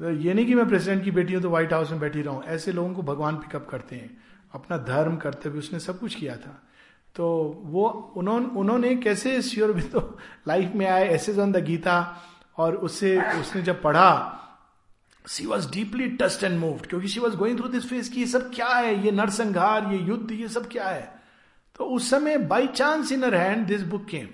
तो 0.00 0.10
ये 0.10 0.34
नहीं 0.34 0.46
कि 0.46 0.54
मैं 0.54 0.68
प्रेसिडेंट 0.68 1.04
की 1.04 1.10
बेटी 1.10 1.34
हूँ 1.34 1.42
तो 1.42 1.50
व्हाइट 1.50 1.72
हाउस 1.72 1.90
में 1.90 2.00
बैठी 2.00 2.22
रहूँ। 2.22 2.42
ऐसे 2.44 2.72
लोगों 2.72 2.92
को 2.94 3.02
भगवान 3.02 3.36
पिकअप 3.36 3.66
करते 3.70 3.96
हैं। 3.96 4.10
अपना 4.54 4.76
धर्म 4.78 5.16
करते 5.16 5.48
हुए 5.48 5.58
उसने 5.58 5.78
सब 5.80 5.98
कुछ 5.98 6.14
किया 6.14 6.36
था। 6.36 6.62
तो 7.14 7.26
वो, 7.64 7.88
उन्होंने 8.16 8.46
उन्होंने 8.46 8.94
कैसे 8.96 9.40
श्योर 9.42 9.72
भी 9.72 9.82
तो 9.82 10.18
लाइफ 10.48 10.72
में 10.74 10.86
आए 10.86 11.08
ऐसे 11.08 11.40
ऑन 11.40 11.52
द 11.52 11.64
गीता 11.64 11.96
और 12.58 12.76
उससे, 12.76 13.20
उसने 13.40 13.62
जब 13.62 13.82
पढ़ा 13.82 14.38
she 15.26 15.46
was 15.46 15.70
deeply 15.70 16.08
touched 16.20 16.44
and 16.44 16.58
moved 16.58 16.86
क्योंकि 16.86 17.08
she 17.08 17.20
was 17.20 17.36
going 17.36 17.58
through 17.58 17.68
this 17.68 17.88
phase 17.88 18.08
की 18.08 18.20
ये 18.20 18.26
सब 18.26 18.52
क्या 18.54 18.68
है? 18.68 19.04
ये 19.04 19.10
नरसंहार, 19.10 19.92
ये 19.92 19.98
युद्ध, 19.98 20.30
ये 20.32 20.48
सब 20.48 20.68
क्या 20.68 20.88
है? 20.88 21.22
तो 21.78 21.84
उस 21.84 22.10
समय 22.10 22.38
by 22.38 22.66
chance 22.66 23.12
in 23.12 23.22
her 23.22 23.34
hand 23.34 23.66
this 23.66 23.82
book 23.82 24.04
came 24.04 24.26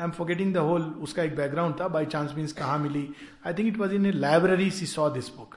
I 0.00 0.04
am 0.04 0.10
forgetting 0.10 0.54
the 0.54 0.58
whole 0.58 0.82
उसका 0.82 1.22
एक 1.22 1.36
बैकग्राउंड 1.36 1.80
था 1.80 1.88
बाई 1.88 2.06
चांस 2.06 2.34
मीन्स 2.36 2.52
कहा 2.52 2.76
मिली? 2.78 3.08
I 3.46 3.54
think 3.54 3.68
it 3.68 3.78
was 3.78 3.94
in 3.94 4.06
a 4.06 4.12
library 4.12 4.70
she 4.70 4.86
saw 4.86 5.08
this 5.10 5.28
book 5.36 5.54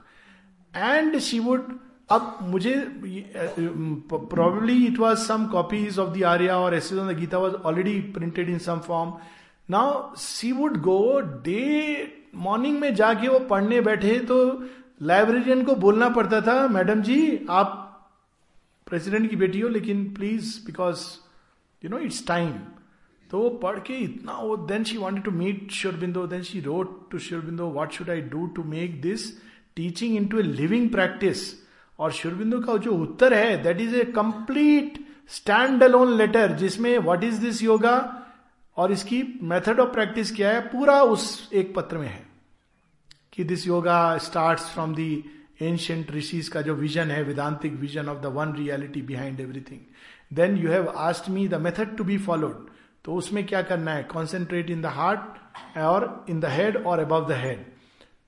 and 0.76 1.18
she 1.18 1.38
would 1.38 1.78
अब 2.10 2.38
मुझे 2.42 2.74
probably 4.12 4.86
it 4.86 4.98
was 4.98 5.18
some 5.18 5.46
copies 5.46 5.98
of 5.98 6.18
the 6.18 6.22
Arya 6.24 6.58
और 6.58 6.74
essays 6.74 6.98
on 6.98 7.12
the 7.12 7.16
Gita 7.18 7.38
was 7.38 7.54
already 7.54 8.00
printed 8.14 8.50
in 8.50 8.58
some 8.58 8.78
form 8.78 9.12
now 9.70 10.14
she 10.16 10.52
would 10.52 10.80
go 10.82 11.20
the 11.44 11.62
morning 12.34 12.78
में 12.80 12.94
जाके 12.94 13.28
वो 13.28 13.38
पढ़ने 13.38 13.80
बैठे 13.80 14.18
तो 14.18 14.36
librarian 15.00 15.62
को 15.64 15.74
बोलना 15.76 16.08
पड़ता 16.10 16.40
था, 16.40 16.66
मैडम 16.68 17.02
जी, 17.02 17.46
आप 17.50 17.86
प्रेसिडेंट 18.86 19.28
की 19.30 19.36
बेटी 19.36 19.60
हो, 19.60 19.68
लेकिन 19.68 20.04
please 20.14 20.58
because 20.66 21.04
you 21.82 21.90
know 21.90 21.98
it's 21.98 22.26
time 22.26 22.52
तो 23.30 23.38
वो 23.38 23.48
पढ़ 23.58 23.78
के 23.78 23.94
इतना, 23.94 24.32
वो 24.32 24.56
then 24.56 24.84
she 24.84 24.96
wanted 24.98 25.24
to 25.24 25.30
meet 25.30 25.70
Sri Aurobindo 25.72 26.26
then 26.26 26.42
she 26.42 26.60
wrote 26.60 27.10
to 27.10 27.18
Sri Aurobindo 27.18 27.66
what 27.70 27.92
should 27.92 28.10
I 28.10 28.20
do 28.30 28.46
to 28.46 28.62
make 28.64 29.00
this 29.02 29.30
teaching 29.76 30.16
into 30.26 30.38
a 30.38 30.42
living 30.42 30.88
practice 30.90 31.42
और 31.98 32.12
शुरबिंदु 32.12 32.60
का 32.60 32.76
जो 32.76 32.92
उत्तर 32.94 33.34
है 33.34 33.62
that 33.62 33.80
is 33.80 33.94
a 33.96 34.04
complete 34.16 34.98
stand 35.28 35.82
alone 35.82 36.16
letter 36.16 36.52
जिसमें 36.56 36.96
what 36.98 37.24
is 37.24 37.40
this 37.40 37.62
yoga 37.62 37.96
और 38.76 38.92
इसकी 38.92 39.22
method 39.42 39.80
of 39.80 39.92
practice 39.92 40.34
क्या 40.36 40.50
है, 40.50 40.60
पूरा 40.62 41.02
उस 41.02 41.50
एक 41.52 41.74
पत्र 41.74 41.98
में 41.98 42.08
है। 42.08 42.29
कि 43.32 43.44
this 43.44 43.66
yoga 43.66 44.16
start 44.18 44.58
from 44.58 44.94
the 44.94 45.24
ancient 45.62 46.10
rishis 46.10 46.48
का 46.48 46.62
जो 46.62 46.74
विजन 46.74 47.10
है 47.10 47.22
Vedantic 47.22 47.74
vision 47.74 48.08
of 48.08 48.18
the 48.18 48.26
one 48.26 48.52
reality 48.52 49.02
behind 49.02 49.40
everything 49.40 49.80
then 50.36 50.56
you 50.56 50.70
have 50.70 50.88
asked 50.98 51.28
me 51.30 51.48
the 51.48 51.60
method 51.60 51.96
to 51.96 52.04
be 52.04 52.18
followed 52.18 52.68
तो 53.04 53.14
उसमें 53.14 53.46
क्या 53.46 53.62
करना 53.62 53.92
है? 53.92 54.02
कॉन्सेंट्रेट 54.04 54.70
इन 54.70 54.82
द 54.82 54.86
हार्ट 54.86 55.78
और 55.78 56.26
इन 56.30 56.40
द 56.40 56.44
हेड 56.44 56.76
और 56.76 56.98
अबव 56.98 57.28
द 57.28 57.36
हेड 57.36 57.64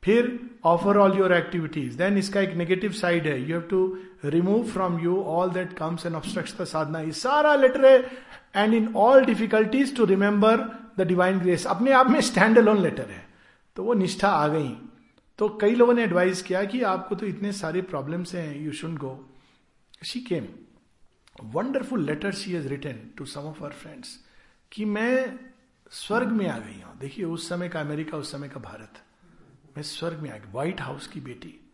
फिर 0.03 0.39
offer 0.65 0.97
all 0.99 1.19
your 1.19 1.33
activities 1.33 1.97
then 1.99 2.17
इसका 2.19 2.41
एक 2.41 2.55
नेगेटिव 2.55 2.93
साइड 2.93 3.27
है. 3.27 3.39
You 3.41 3.49
have 3.49 3.67
to 3.71 3.99
remove 4.25 4.63
from 4.71 4.99
you 5.01 5.23
all 5.23 5.51
that 5.51 5.73
comes 5.73 6.07
and 6.07 6.15
obstruct 6.15 6.61
the 6.63 6.65
sadhana 6.65 7.01
ये 7.01 7.13
सारा 7.13 7.55
लेटर 7.55 7.85
है 7.87 7.99
and 8.57 8.75
in 8.75 8.93
all 8.97 9.25
difficulties 9.25 9.97
to 9.97 10.05
remember 10.05 10.65
the 10.99 11.07
divine 11.09 11.39
grace 11.39 11.67
अपने 11.67 11.93
आप 11.93 12.11
में 12.11 12.21
स्टैंड 12.21 12.59
अलोन 12.59 12.83
लेटर 12.83 13.11
है। 13.11 13.25
तो 13.77 13.85
वो 13.85 13.95
निष्ठा 13.95 14.29
आ 14.29 14.49
गई। 14.49 14.71
तो 15.43 15.59
कई 15.61 15.75
लोगों 15.75 15.95
ने 15.95 16.03
एडवाइस 16.05 16.43
किया 16.43 16.65
कि 16.65 16.83
आपको 16.83 17.15
तो 17.15 17.27
इतने 17.27 17.53
सारे 17.53 17.83
प्रॉब्लम्स 17.83 18.35
हैं 18.35 18.61
you 18.61 18.73
should 18.73 18.99
go 18.99 19.31
she 20.05 20.21
came 20.21 20.49
wonderful 21.43 22.05
letter 22.05 22.33
she 22.33 22.53
has 22.53 22.69
return 22.69 22.99
to 23.17 23.25
some 23.25 23.41
of 23.41 23.61
our 23.61 23.73
friends 23.73 24.25
कि 24.73 24.85
मैं 24.85 25.39
स्वर्ग 25.91 26.29
में 26.29 26.49
आ 26.49 26.59
गई 26.59 26.81
हूँ। 26.81 26.99
देखिए, 26.99 27.25
उस 27.25 27.49
समय 27.49 27.69
का 27.69 27.81
अमेरिका, 27.81 28.19
उस 28.19 28.33
समय 28.33 28.49
का 28.49 28.61
भारत। 28.61 29.03
मैं 29.77 29.83
स्वर्ग 29.83 30.19
में 30.19 30.31
आ 30.31 30.37
गई। 30.37 30.53
व्हाइट 30.53 30.81
हाउस 30.81 31.07
की 31.07 31.21
बेटी। 31.21 31.71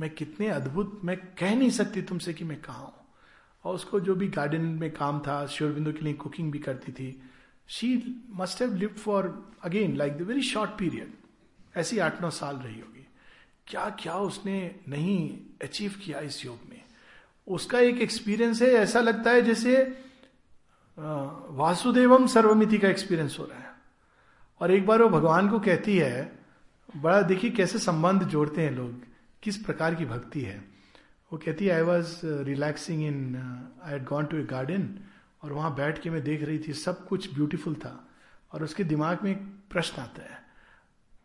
मैं 0.00 0.10
कितने 0.10 0.48
अद्भुत, 0.48 1.00
मैं 1.04 1.16
कह 1.16 1.54
नहीं 1.54 1.70
सकती 1.70 2.02
तुमसे 2.02 2.34
कि 2.34 2.44
मैं 2.44 2.60
कहा 2.60 2.82
हूँ। 2.82 2.94
और 3.64 3.74
उसको 3.74 4.00
जो 4.00 4.14
भी 4.14 4.28
गार्डन 4.28 4.60
में 4.60 4.90
काम 4.90 5.20
था 5.20 5.46
श्योरबिंदु 5.46 5.92
के 5.92 6.04
लिए 6.04 6.14
कुकिंग 6.14 6.52
भी 6.52 6.58
करती 6.58 6.92
थी। 6.92 7.22
She 7.68 8.22
must 8.30 8.62
have 8.62 8.74
live 8.74 8.88
for 8.88 9.52
again 9.62 9.96
like 9.96 10.12
the 10.12 10.22
very 10.22 10.42
short 10.42 10.70
period 10.70 11.12
ऐसी 11.76 11.98
आठ 11.98 12.22
नौ 12.22 12.30
साल 12.30 12.56
रही 12.56 12.80
होगी 12.80 12.93
क्या 13.66 13.88
क्या 14.00 14.14
उसने 14.20 14.74
नहीं 14.88 15.38
अचीव 15.62 15.94
किया 16.04 16.20
इस 16.20 16.44
योग 16.44 16.68
में? 16.70 16.82
उसका 17.46 17.78
एक 17.78 18.00
एक्सपीरियंस 18.00 18.62
है, 18.62 18.68
ऐसा 18.68 19.00
लगता 19.00 19.30
है 19.30 19.42
जैसे 19.42 19.82
वासुदेवम 20.98 22.26
सर्वमिति 22.26 22.78
का 22.78 22.88
एक्सपीरियंस 22.88 23.36
हो 23.38 23.44
रहा 23.44 23.58
है। 23.58 23.72
और 24.60 24.70
एक 24.70 24.86
बार 24.86 25.02
वो 25.02 25.08
भगवान 25.08 25.48
को 25.48 25.58
कहती 25.60 25.96
है, 25.98 26.38
बड़ा 26.96 27.20
देखिए 27.22 27.50
कैसे 27.50 27.78
संबंध 27.78 28.22
जोड़ते 28.24 28.62
हैं 28.62 28.70
लोग, 28.70 29.02
किस 29.42 29.56
प्रकार 29.56 29.94
की 29.94 30.04
भक्ति 30.04 30.40
है। 30.40 30.58
वो 31.32 31.38
कहती 31.38 31.66
है 31.66 31.74
I 31.74 31.82
was 31.82 32.20
relaxing 32.24 33.02
in 33.06 33.36
I 33.84 33.92
had 33.92 34.04
gone 34.04 34.24
to 34.24 34.36
a 34.36 34.42
garden 34.44 34.88
और 35.42 35.52
वहाँ 35.52 35.74
बैठ 35.74 36.00
के 36.02 36.10
मैं 36.10 36.22
देख 36.24 36.42
रही 36.42 36.58
थी, 36.58 36.72
सब 36.72 37.06
कुछ 37.08 37.32
ब्यूटीफुल 37.34 37.74
था 37.74 38.08
और 38.52 38.64
उसके 38.64 38.84
दिमाग 38.84 39.24
में 39.24 39.30
एक 39.30 39.42
प्रश्न 39.70 40.02
आता 40.02 40.22
है। 40.22 40.42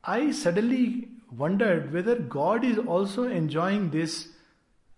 I 0.03 0.31
suddenly 0.33 1.15
wondered 1.31 1.93
whether 1.93 2.15
God 2.15 2.63
is 2.63 2.77
also 2.77 3.23
enjoying 3.23 3.91
this 3.91 4.27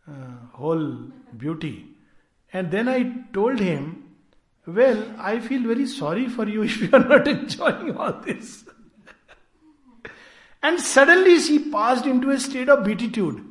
uh, 0.07 0.13
whole 0.53 1.11
beauty. 1.37 1.87
And 2.53 2.71
then 2.71 2.87
I 2.87 3.13
told 3.33 3.59
him, 3.59 4.03
Well, 4.65 5.03
I 5.17 5.39
feel 5.39 5.63
very 5.63 5.87
sorry 5.87 6.27
for 6.27 6.47
you 6.47 6.63
if 6.69 6.81
you 6.81 6.89
are 6.93 6.99
not 6.99 7.27
enjoying 7.27 7.95
all 7.97 8.13
this. 8.13 8.65
and 10.63 10.79
suddenly 10.79 11.39
she 11.39 11.59
passed 11.71 12.05
into 12.05 12.31
a 12.31 12.39
state 12.39 12.69
of 12.69 12.83
beatitude. 12.83 13.45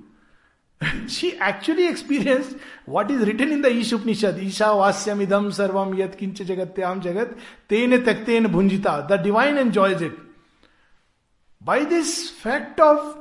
she 1.08 1.36
actually 1.36 1.86
experienced 1.88 2.56
what 2.86 3.10
is 3.10 3.26
written 3.26 3.52
in 3.52 3.60
the 3.60 3.70
Ish 3.70 3.92
Upanishad. 3.92 4.38
Isha 4.38 4.64
vasyam 4.64 5.26
idam 5.26 5.48
sarvam 5.52 5.96
yat 5.96 6.16
kincha 6.16 6.44
jagatyam 6.44 7.02
jagat 7.02 7.36
tene 7.68 7.98
takten 7.98 8.46
bhunjita. 8.46 9.06
The 9.06 9.18
divine 9.18 9.58
enjoys 9.58 10.00
it. 10.00 10.12
By 11.62 11.84
this 11.88 12.10
fact 12.40 12.80
of 12.80 13.16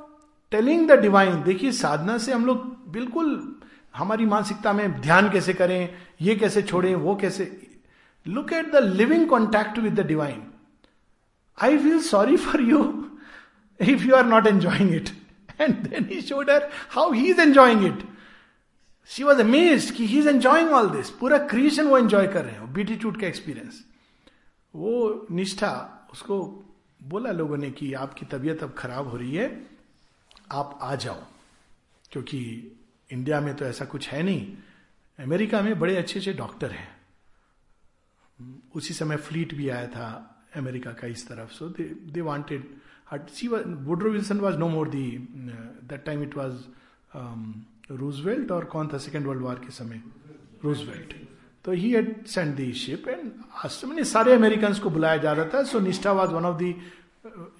telling 0.51 0.87
the 0.89 0.99
divine 0.99 1.41
देखिए 1.43 1.71
साधना 1.71 2.17
से 2.17 2.31
हम 2.33 2.45
लोग 2.45 2.91
बिल्कुल 2.91 3.57
हमारी 3.95 4.25
मानसिकता 4.25 4.73
में 4.73 5.01
ध्यान 5.01 5.29
कैसे 5.31 5.53
करें, 5.53 5.95
ये 6.21 6.35
कैसे 6.35 6.61
छोड़ें, 6.61 6.93
वो 6.95 7.15
कैसे। 7.15 7.45
Look 8.25 8.53
at 8.53 8.71
the 8.71 8.83
living 8.83 9.27
contact 9.29 9.79
with 9.79 9.99
the 9.99 10.05
divine 10.07 10.41
I 11.57 11.77
feel 11.77 11.99
sorry 12.01 12.37
for 12.37 12.61
you 12.61 12.79
if 13.79 14.03
you 14.03 14.15
are 14.15 14.25
not 14.25 14.47
enjoying 14.47 14.93
it 14.95 15.09
and 15.61 15.75
then 15.87 16.07
he 16.11 16.21
showed 16.21 16.49
her 16.49 16.69
how 16.89 17.11
he 17.11 17.25
is 17.31 17.41
enjoying 17.41 17.85
it 17.85 18.07
she 19.09 19.23
was 19.23 19.41
amazed 19.41 19.91
कि 19.91 20.07
he 20.07 20.19
is 20.19 20.29
enjoying 20.29 20.71
all 20.71 20.89
this 20.89 21.09
पूरा 21.19 21.37
creation 21.47 21.87
वो 21.87 21.97
enjoy 21.97 22.27
कर 22.27 22.45
रहे 22.45 22.53
हैं 22.53 22.73
beatitude 22.73 23.19
का 23.21 23.27
experience 23.27 23.83
वो 24.73 25.27
निष्ठा, 25.31 25.73
उसको 26.13 26.65
बोला 26.99 27.31
लोगों 27.31 27.57
ने 27.57 27.69
कि 27.71 27.93
आपकी 27.93 28.25
तबीयत 28.25 28.63
अब 28.63 28.73
खराब 28.77 29.07
हो 29.07 29.17
रही 29.17 29.35
है, 29.35 29.67
आप 30.51 30.79
आ 30.81 30.95
जाओ। 30.95 31.21
क्योंकि 32.11 32.39
इंडिया 33.09 33.39
में 33.41 33.55
तो 33.55 33.65
ऐसा 33.65 33.85
कुछ 33.85 34.07
है 34.09 34.21
नहीं, 34.23 34.55
अमेरिका 35.19 35.61
में 35.61 35.77
बड़े 35.79 35.95
अच्छे 35.95 36.19
अच्छे 36.19 36.33
डॉक्टर 36.33 36.71
हैं। 36.71 36.97
उसी 38.75 38.93
समय 38.93 39.17
फ्लीट 39.17 39.53
भी 39.55 39.69
आया 39.69 39.87
था 39.87 40.07
अमेरिका 40.55 40.91
का 40.91 41.07
इस 41.07 41.27
तरफ़। 41.27 41.51
So 41.51 41.69
they 41.69 41.83
they 41.83 42.21
wanted 42.21 42.67
see 43.29 43.47
Woodrow 43.47 44.11
Wilson 44.11 44.39
was 44.39 44.55
no 44.55 44.67
more 44.69 44.89
the 44.89 45.05
that 45.19 46.03
time 46.05 46.23
it 46.23 46.37
was 46.37 46.63
Roosevelt 47.91 48.51
और 48.51 48.65
कौन 48.65 48.89
था 48.93 48.97
सेकेंड 48.97 49.27
वर्ल्ड 49.27 49.43
वॉर 49.43 49.59
के 49.59 49.71
समय? 49.71 50.01
रूजवेल्ट 50.63 51.13
तो 51.69 51.73
he 51.75 51.91
had 51.91 52.25
send 52.25 52.55
the 52.55 52.71
ship 52.73 53.07
and 53.07 53.31
ashram 53.65 53.91
ने 53.93 54.03
सारे 54.11 54.33
अमेरिकन 54.33 54.73
को 54.83 54.89
बुलाया 54.89 55.17
जा 55.25 55.33
रहा 55.33 55.49
था 55.53 55.63
so 55.71 55.79
Nishtha 55.79 56.11
was 56.19 56.31
one 56.33 56.45
of 56.45 56.57
the 56.57 56.69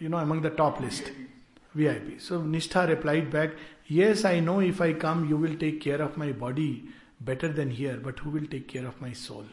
you 0.01 0.09
know 0.09 0.17
among 0.17 0.45
the 0.45 0.55
top 0.57 0.81
list 0.81 1.11
VIP. 1.75 2.19
So 2.19 2.39
Nishtha 2.41 2.87
replied 2.89 3.29
back, 3.31 3.51
Yes, 3.87 4.25
I 4.25 4.39
know 4.39 4.59
if 4.59 4.81
I 4.81 4.93
come, 4.93 5.29
you 5.29 5.37
will 5.37 5.55
take 5.55 5.79
care 5.81 6.01
of 6.01 6.17
my 6.17 6.31
body 6.31 6.85
better 7.21 7.49
than 7.51 7.69
here, 7.71 7.97
but 7.97 8.19
who 8.19 8.31
will 8.31 8.47
take 8.47 8.67
care 8.67 8.87
of 8.87 9.01
my 9.01 9.13
soul? 9.13 9.45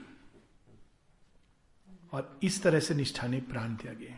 और 2.13 2.39
इस 2.43 2.63
तरह 2.63 2.81
से 2.81 2.95
निष्ठा 2.95 3.27
ने 3.29 3.41
प्राण 3.53 3.75
त्यागे 3.77 4.13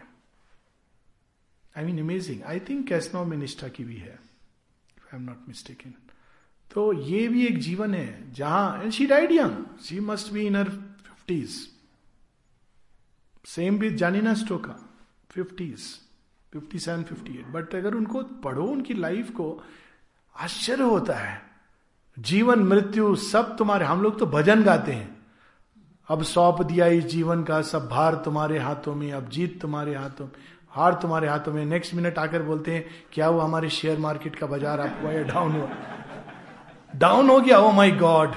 I 1.76 1.84
mean 1.84 1.99
amazing 2.01 2.43
I 2.53 2.61
think 2.68 2.86
कैसनो 2.89 3.24
में 3.24 3.36
निष्ठा 3.36 3.68
की 3.68 3.84
भी 3.84 3.97
है 3.97 4.12
आई 4.12 5.16
एम 5.16 5.22
नॉट 5.22 5.49
मिस्टेकन 5.49 5.95
तो 6.70 6.92
ये 6.92 7.26
भी 7.28 7.46
एक 7.46 7.58
जीवन 7.58 7.94
है, 7.94 8.32
जहाँ 8.32 8.82
and 8.82 8.92
she 8.92 9.06
died 9.06 9.32
young 9.32 9.64
she 9.84 10.00
must 10.00 10.32
be 10.32 10.46
in 10.46 10.56
her 10.56 10.68
fifties 10.68 11.56
same 13.44 13.78
with 13.78 13.96
Janina 13.96 14.34
Stoka 14.34 14.76
fifties 15.30 15.88
fifty 16.52 16.78
seven 16.78 17.02
fifty 17.02 17.38
eight 17.38 17.46
but 17.46 17.74
अगर 17.74 17.94
उनको 17.94 18.22
पढ़ो, 18.44 18.64
उनकी 18.64 18.94
लाइफ 18.94 19.30
को, 19.30 19.62
आश्चर्य 20.36 20.82
होता 20.82 21.14
है। 21.14 21.40
जीवन, 22.16 22.58
मृत्यु, 22.58 23.14
सब 23.16 23.56
तुम्हारे, 23.56 23.84
हम 23.84 24.02
लोग 24.02 24.18
तो 24.18 24.26
भजन 24.26 24.62
गाते 24.62 24.92
हैं। 24.92 25.16
अब 26.08 26.22
सौंप 26.22 26.62
दिया 26.62 26.86
इस 26.86 27.04
जीवन 27.04 27.42
का, 27.44 27.60
सब 27.62 27.88
भार 27.88 28.14
तुम्हारे 28.14 28.58
हाथों 28.58 28.94
में, 28.94 29.12
अब 29.12 29.28
जीत 29.28 29.60
तुम्हारे 29.60 29.94
हाथों 29.94 30.26
में, 30.26 30.32
हार 30.70 30.98
तुम्हारे 31.02 31.28
हाथों 31.28 31.52
में। 31.52 31.64
नेक्स्ट 31.66 31.94
मिनट 31.94 32.18
आकर 32.18 32.42
बोलते 32.42 32.74
हैं, 32.74 32.84
क्या 33.12 33.28
वो 33.30 33.40
हमारे 33.40 33.68
शेयर 33.70 33.98
मार्केट 33.98 34.36
का 34.36 34.46
बाज़ार? 34.46 34.80
आपको 34.80 35.12
या 35.12 35.22
डाउन 35.22 35.52
हुआ। 35.52 35.97
डाउन 36.95 37.30
हो 37.30 37.41
गया 37.41 37.59
ओ 37.59 37.70
माई 37.72 37.91
गॉड 37.99 38.34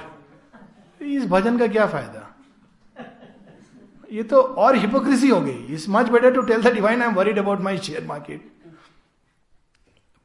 इस 1.00 1.26
भजन 1.26 1.58
का 1.58 1.66
क्या 1.66 1.86
फ़ायदा? 1.86 2.28
ये 4.12 4.22
तो 4.22 4.40
और 4.40 4.76
हिपोक्रेसी 4.76 5.28
हो 5.28 5.40
गई। 5.40 5.74
Is 5.74 5.90
much 5.90 6.08
better 6.08 6.34
to 6.34 6.42
tell 6.42 6.62
the 6.62 6.72
divine 6.74 7.02
I 7.02 7.08
am 7.08 7.14
worried 7.14 7.38
about 7.38 7.60
my 7.60 7.78
share 7.78 8.06
market 8.06 8.50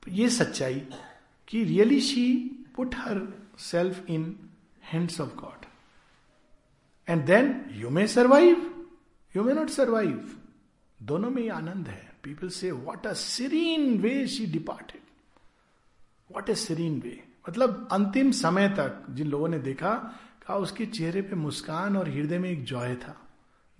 ये 0.04 0.30
सच्चाई 0.30 0.82
कि 1.48 1.64
really 1.64 2.00
she 2.02 2.26
put 2.76 2.96
her 2.96 3.22
self 3.60 4.10
in 4.10 4.36
hands 4.84 5.20
of 5.22 5.36
God 5.36 5.66
and 7.08 7.26
then 7.26 7.64
you 7.72 7.90
may 7.90 8.08
survive 8.08 8.86
you 9.36 9.44
may 9.44 9.54
not 9.54 9.70
survive 9.70 10.36
दोनों 11.00 11.30
में 11.30 11.42
ही 11.42 11.48
आनंद 11.50 11.88
है। 11.88 12.12
People 12.24 12.50
say 12.50 12.72
what 12.72 13.08
a 13.08 13.14
serene 13.14 13.98
way 14.02 14.28
she 14.28 14.46
departed 14.52 15.02
what 16.36 16.50
a 16.50 16.56
serene 16.56 17.00
way 17.00 17.24
मतलब 17.50 17.90
अंतिम 17.92 18.32
समय 18.32 18.70
तक 18.70 19.06
जिन 19.10 19.28
लोगों 19.28 19.48
ने 19.48 19.60
देखा 19.60 19.94
कहा 20.48 20.58
उसके 20.58 20.86
चेहरे 20.86 21.22
पे 21.22 21.36
मुस्कान 21.36 21.98
और 21.98 22.10
हृदय 22.10 22.40
में 22.40 22.50
एक 22.50 22.64
जॉय 22.64 22.96
था। 22.96 23.28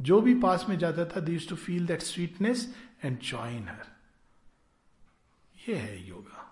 जो 0.02 0.22
भी 0.22 0.36
पास 0.36 0.66
में 0.70 0.78
जाता 0.78 1.06
था 1.06 1.20
this 1.20 1.50
to 1.50 1.56
feel 1.56 1.88
that 1.88 2.02
sweetness 2.02 2.76
and 3.04 3.20
joy 3.20 3.56
in 3.56 3.68
her 3.68 3.86
ये 5.70 5.76
है 5.76 6.08
योगा। 6.08 6.44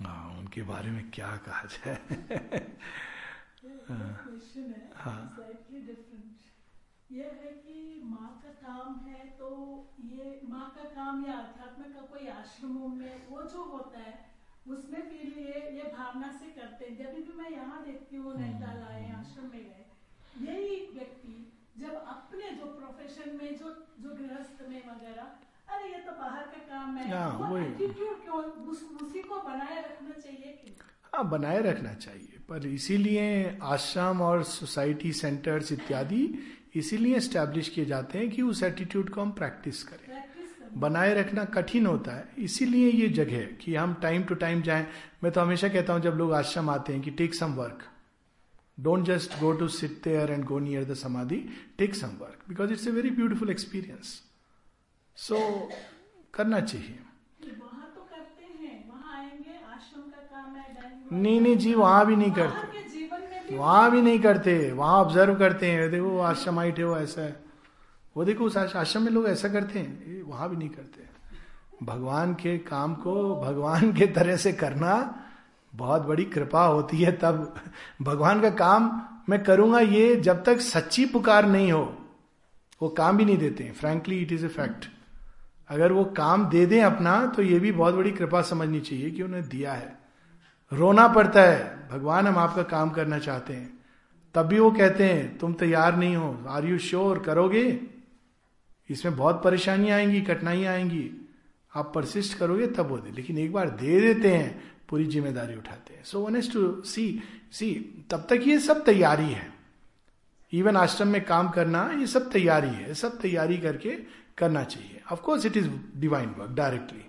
हाँ 0.00 0.38
उनके 0.38 0.62
बारे 0.62 0.90
में 0.90 1.10
क्या 1.10 1.36
कहा 1.36 1.62
जाए? 1.64 1.96
हाँ। 4.96 5.36
ये 7.12 7.24
है 7.42 7.50
कि 7.64 7.74
माँ 8.04 8.28
का 8.42 8.50
काम 8.62 8.94
है 9.08 9.24
तो 9.38 9.48
ये 10.14 10.40
माँ 10.48 10.68
का 10.76 10.84
काम 10.96 11.24
या 11.26 11.36
अध्यात्म 11.44 11.82
का 11.94 12.00
कोई 12.12 12.26
आश्रमों 12.28 12.88
में 12.96 13.26
वो 13.30 13.42
जो 13.52 13.62
होता 13.72 14.00
है 14.08 14.16
उसमें 14.76 15.00
फिर 15.10 15.38
ये 15.42 15.60
ये 15.76 15.84
भावना 15.96 16.30
से 16.40 16.46
करते 16.58 16.84
हैं। 16.84 16.96
जब 16.98 17.14
भी 17.16 17.32
मैं 17.38 17.50
यहाँ 17.50 17.82
देखती 17.84 18.16
हूँ 18.16 18.34
नैनीताल 18.38 18.82
आए 18.90 19.10
आश्रम 19.18 19.44
में 19.52 19.60
गए 19.60 19.84
यही 20.48 20.76
व्यक्ति 20.94 21.36
जब 21.80 21.94
अपने 22.16 22.50
जो 22.58 22.66
प्रोफेशन 22.74 23.36
में 23.42 23.56
जो 23.58 23.70
जो 24.02 24.14
गृहस्थ 24.20 24.62
में 24.68 24.80
वगैरह 24.90 25.74
अरे 25.74 25.88
ये 25.92 26.00
तो 26.04 26.12
बाहर 26.20 26.42
का 26.52 26.58
काम 26.68 26.96
है 26.96 27.08
हाँ, 27.10 27.30
वो 27.38 27.56
एटीट्यूड 27.58 28.22
क्यों 28.22 28.42
उस, 28.72 28.82
उसी 29.02 29.22
को 29.22 29.40
बनाए 29.48 29.80
रखना 29.88 30.20
चाहिए 30.20 30.52
कि? 30.62 30.76
हाँ 31.14 31.28
बनाए 31.30 31.60
रखना 31.62 31.92
चाहिए। 31.94 32.38
पर 32.48 32.66
इसीलिए 32.66 33.24
आश्रम 33.72 34.20
और 34.22 34.42
सोसाइटी 34.50 35.12
सेंटर्स 35.12 35.72
इत्यादि 35.72 36.22
इसीलिए 36.78 37.20
स्टैब्लिश 37.20 37.68
किए 37.68 37.84
जाते 37.84 38.18
हैं 38.18 38.30
कि 38.30 38.42
उस 38.42 38.62
एटीट्यूड 38.62 39.10
को 39.10 39.20
हम 39.20 39.30
प्रैक्टिस 39.32 39.82
करें। 39.82 40.06
बनाए 40.76 41.14
रखना 41.14 41.44
कठिन 41.52 41.86
होता 41.86 42.12
है 42.12 42.28
इसीलिए 42.38 42.90
ये 42.92 43.08
जगह 43.14 43.44
कि 43.60 43.74
हम 43.74 43.94
टाइम 44.02 44.22
टू 44.22 44.34
टाइम 44.36 44.62
जाएँ। 44.62 44.86
मैं 45.24 45.32
तो 45.32 45.40
हमेशा 45.40 45.68
कहता 45.68 45.92
हूँ 45.92 46.02
जब 46.02 46.14
लोग 46.14 46.32
आश्रम 46.34 46.70
आते 46.70 46.92
हैं 46.92 47.02
कि 47.02 47.10
take 47.12 47.34
some 47.34 47.54
work 47.54 47.82
don't 48.78 49.04
just 49.06 49.38
go 49.40 49.52
to 49.52 49.68
sit 49.70 50.00
there 50.04 50.30
and 50.30 50.44
go 50.44 50.58
near 50.58 50.84
the 50.84 50.94
samadhi. 50.96 51.36
Take 51.78 51.94
some 51.94 52.16
work 52.20 52.44
because 52.48 52.72
it's 52.72 52.86
a 52.88 52.90
very 52.90 53.10
beautiful 53.10 53.50
experience 53.50 54.22
so 55.16 55.38
करना 56.34 56.60
चाहिए। 56.60 56.98
नहीं 61.12 61.40
नहीं 61.40 61.56
जी 61.56 61.74
वहाँ 61.74 62.06
भी 62.06 62.16
नहीं 62.16 62.30
करते। 62.32 62.77
वहाँ 63.52 63.90
भी 63.90 64.00
नहीं 64.02 64.18
करते, 64.18 64.72
वहाँ 64.72 64.96
ऑब्ज़र्व 64.96 65.34
करते 65.34 65.66
हैं 65.66 65.90
देखो, 65.90 66.18
आश्रम 66.18 66.58
आइट 66.58 66.78
है, 66.78 66.84
वो 66.84 66.96
ऐसा 66.96 67.22
है। 67.22 67.36
वो 68.16 68.24
देखो, 68.24 68.44
उस 68.44 68.56
आश्रम 68.56 69.02
में 69.02 69.10
लोग 69.12 69.28
ऐसा 69.28 69.48
करते 69.48 69.78
हैं 69.78 70.22
वहाँ 70.22 70.48
भी 70.50 70.56
नहीं 70.56 70.68
करते। 70.68 71.06
भगवान 71.84 72.34
के 72.34 72.56
काम 72.58 72.94
को, 72.94 73.34
भगवान 73.36 73.92
के 73.92 74.06
तरह 74.06 74.36
से 74.36 74.52
करना 74.52 75.24
बहुत 75.74 76.02
बड़ी 76.02 76.24
कृपा 76.24 76.64
होती 76.64 77.02
है 77.02 77.12
तब। 77.12 77.54
भगवान 78.02 78.40
का 78.40 78.50
काम 78.50 78.90
मैं 79.28 79.42
करूँगा 79.42 79.80
ये 79.80 80.16
जब 80.16 80.42
तक 80.44 80.60
सच्ची 80.60 81.04
पुकार 81.06 81.46
नहीं 81.46 81.72
हो। 81.72 81.82
वो 82.82 82.88
काम 82.88 83.16
भी 83.16 83.24
नहीं 83.24 83.38
देते 83.38 83.70
frankly 83.76 84.18
it 84.18 84.32
is 84.32 84.44
a 84.44 84.48
fact 84.48 84.88
अगर 85.70 85.92
वो 85.92 86.04
काम 86.16 86.48
दे 86.48 86.64
दें 86.66 86.82
अपना 86.82 87.24
तो 87.26 87.42
ये 87.42 87.58
भी 87.58 87.72
बहुत 87.72 87.94
बड़ी 87.94 88.10
कृपा 88.10 88.42
समझनी 88.42 88.80
चाहिए 88.80 89.10
कि 89.10 89.22
उन्हें 89.22 89.48
दिया 89.48 89.72
है। 89.72 89.97
रोना 90.72 91.08
पड़ता 91.08 91.42
है। 91.42 91.88
भगवान 91.88 92.26
हम 92.26 92.38
आपका 92.38 92.62
काम 92.62 92.90
करना 92.90 93.18
चाहते 93.18 93.52
हैं। 93.52 93.78
तब 94.34 94.42
भी 94.42 94.58
वो 94.58 94.70
कहते 94.70 95.04
हैं, 95.04 95.38
तुम 95.38 95.54
तैयार 95.54 95.96
नहीं 95.96 96.16
हो। 96.16 96.44
आर 96.48 96.64
यू 96.64 96.78
श्योर 96.78 97.18
करोगे? 97.18 97.80
इसमें 98.90 99.16
बहुत 99.16 99.42
परेशानियाँ 99.44 99.96
आएँगी, 99.98 100.20
कठिनाइयाँ 100.20 100.74
आएँगी। 100.74 101.28
आप 101.76 101.92
परसिस्ट 101.94 102.38
करोगे, 102.38 102.66
तब 102.66 102.86
वो 102.86 102.98
दे। 102.98 103.10
लेकिन 103.10 103.38
एक 103.38 103.52
बार 103.52 103.70
दे 103.70 104.00
देते 104.00 104.36
हैं, 104.36 104.72
पूरी 104.88 105.06
ज़िम्मेदारी 105.06 105.56
उठाते 105.56 105.94
हैं। 105.94 106.04
So 106.04 106.20
one 106.20 106.36
has 106.36 106.52
to 106.52 106.82
see 106.82 107.22
see 107.52 107.74
तब 108.10 108.26
तक 108.30 108.40
ये 108.42 108.58
सब 108.58 108.84
तैयारी 108.84 109.32
है। 109.32 109.52
इवन 110.52 110.76
आश्रम 110.76 111.08
में 111.08 111.24
काम 111.24 111.48
करना, 111.48 111.90
ये 111.92 112.06
सब 112.06 112.30
तैयारी 112.30 112.68
है। 112.68 112.94
सब 112.94 113.20
तैयारी 113.20 113.58
करके 113.58 113.90
करना 114.38 114.64
चाहिए। 114.64 115.00
Of course 115.12 115.46
it 115.46 115.56
is 115.56 115.68
divine 115.96 116.28
work 116.28 116.50
directly 116.50 117.04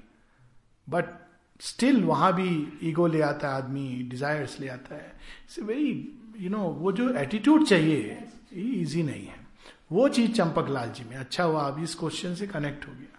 but 0.89 1.05
still 1.59 2.03
वहाँ 2.03 2.33
भी 2.33 2.49
ईगो 2.89 3.07
ले 3.07 3.21
आता 3.21 3.49
है, 3.49 3.53
आदमी 3.53 4.07
डिजायर्स 4.09 4.59
ले 4.59 4.67
आता 4.69 4.95
है। 4.95 5.11
इट्स 5.43 5.59
वेरी 5.59 5.91
यू 6.39 6.49
नो 6.49 6.57
वो 6.57 6.91
जो 6.91 7.09
एटीट्यूड 7.17 7.65
चाहिए 7.67 8.17
इजी 8.53 9.03
नहीं 9.03 9.25
है। 9.25 9.37
वो 9.91 10.07
चीज़ 10.09 10.31
चंपक 10.31 10.69
लाल 10.69 10.89
जी 10.91 11.03
में 11.09 11.15
अच्छा 11.17 11.43
हुआ, 11.43 11.61
अब 11.61 11.83
इस 11.83 11.95
क्वेश्चन 11.95 12.35
से 12.35 12.47
कनेक्ट 12.47 12.87
हो 12.87 12.93
गया। 12.93 13.17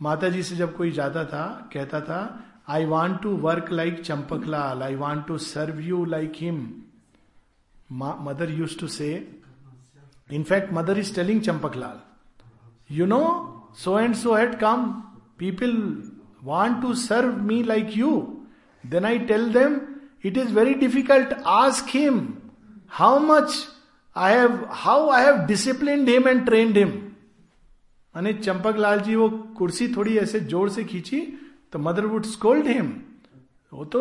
माता 0.00 0.28
जी 0.28 0.42
से 0.42 0.56
जब 0.56 0.76
कोई 0.76 0.90
जाता 0.92 1.24
था, 1.24 1.70
कहता 1.72 2.00
था 2.00 2.44
I 2.68 2.84
want 2.84 3.20
to 3.22 3.30
work 3.38 3.70
like 3.72 4.00
Champak 4.02 4.46
Lal 4.46 4.82
I 4.82 4.94
want 4.96 5.26
to 5.26 5.38
serve 5.38 5.80
you 5.80 6.04
like 6.04 6.32
him 6.36 6.60
Mother 7.92 8.50
used 8.50 8.78
to 8.80 8.86
say 8.88 9.08
in fact 10.30 10.72
Mother 10.72 10.98
is 10.98 11.14
telling 11.14 11.40
Champak 11.42 11.76
Lal 11.76 12.00
you 12.90 13.06
know 13.06 13.22
so 13.78 13.98
and 13.98 14.14
so 14.14 14.34
had 14.34 14.58
come 14.60 14.84
people 15.38 15.72
want 16.48 16.80
to 16.82 16.94
serve 17.02 17.32
me 17.50 17.62
like 17.70 17.96
you, 18.00 18.12
then 18.84 19.04
I 19.04 19.16
tell 19.30 19.50
them 19.58 19.74
it 20.22 20.36
is 20.36 20.54
very 20.60 20.74
difficult. 20.84 21.34
Ask 21.56 21.90
him 21.98 22.22
how 23.00 23.18
much 23.18 23.58
I 24.16 24.30
have, 24.30 24.54
how 24.84 25.10
I 25.10 25.20
have 25.20 25.46
disciplined 25.48 26.08
him 26.08 26.26
and 26.26 26.46
trained 26.46 26.80
him. 26.82 26.96
माने 28.14 28.32
चंपक 28.32 28.76
लाल 28.78 29.00
जी 29.00 29.14
वो 29.16 29.28
कुर्सी 29.58 29.88
थोड़ी 29.96 30.16
ऐसे 30.18 30.40
ज़ोर 30.40 30.68
से 30.70 30.84
खींची 30.84 31.20
तो 31.72 31.78
mother 31.78 32.06
would 32.12 32.24
scold 32.26 32.66
him 32.66 32.92
वो 33.72 33.84
तो 33.94 34.00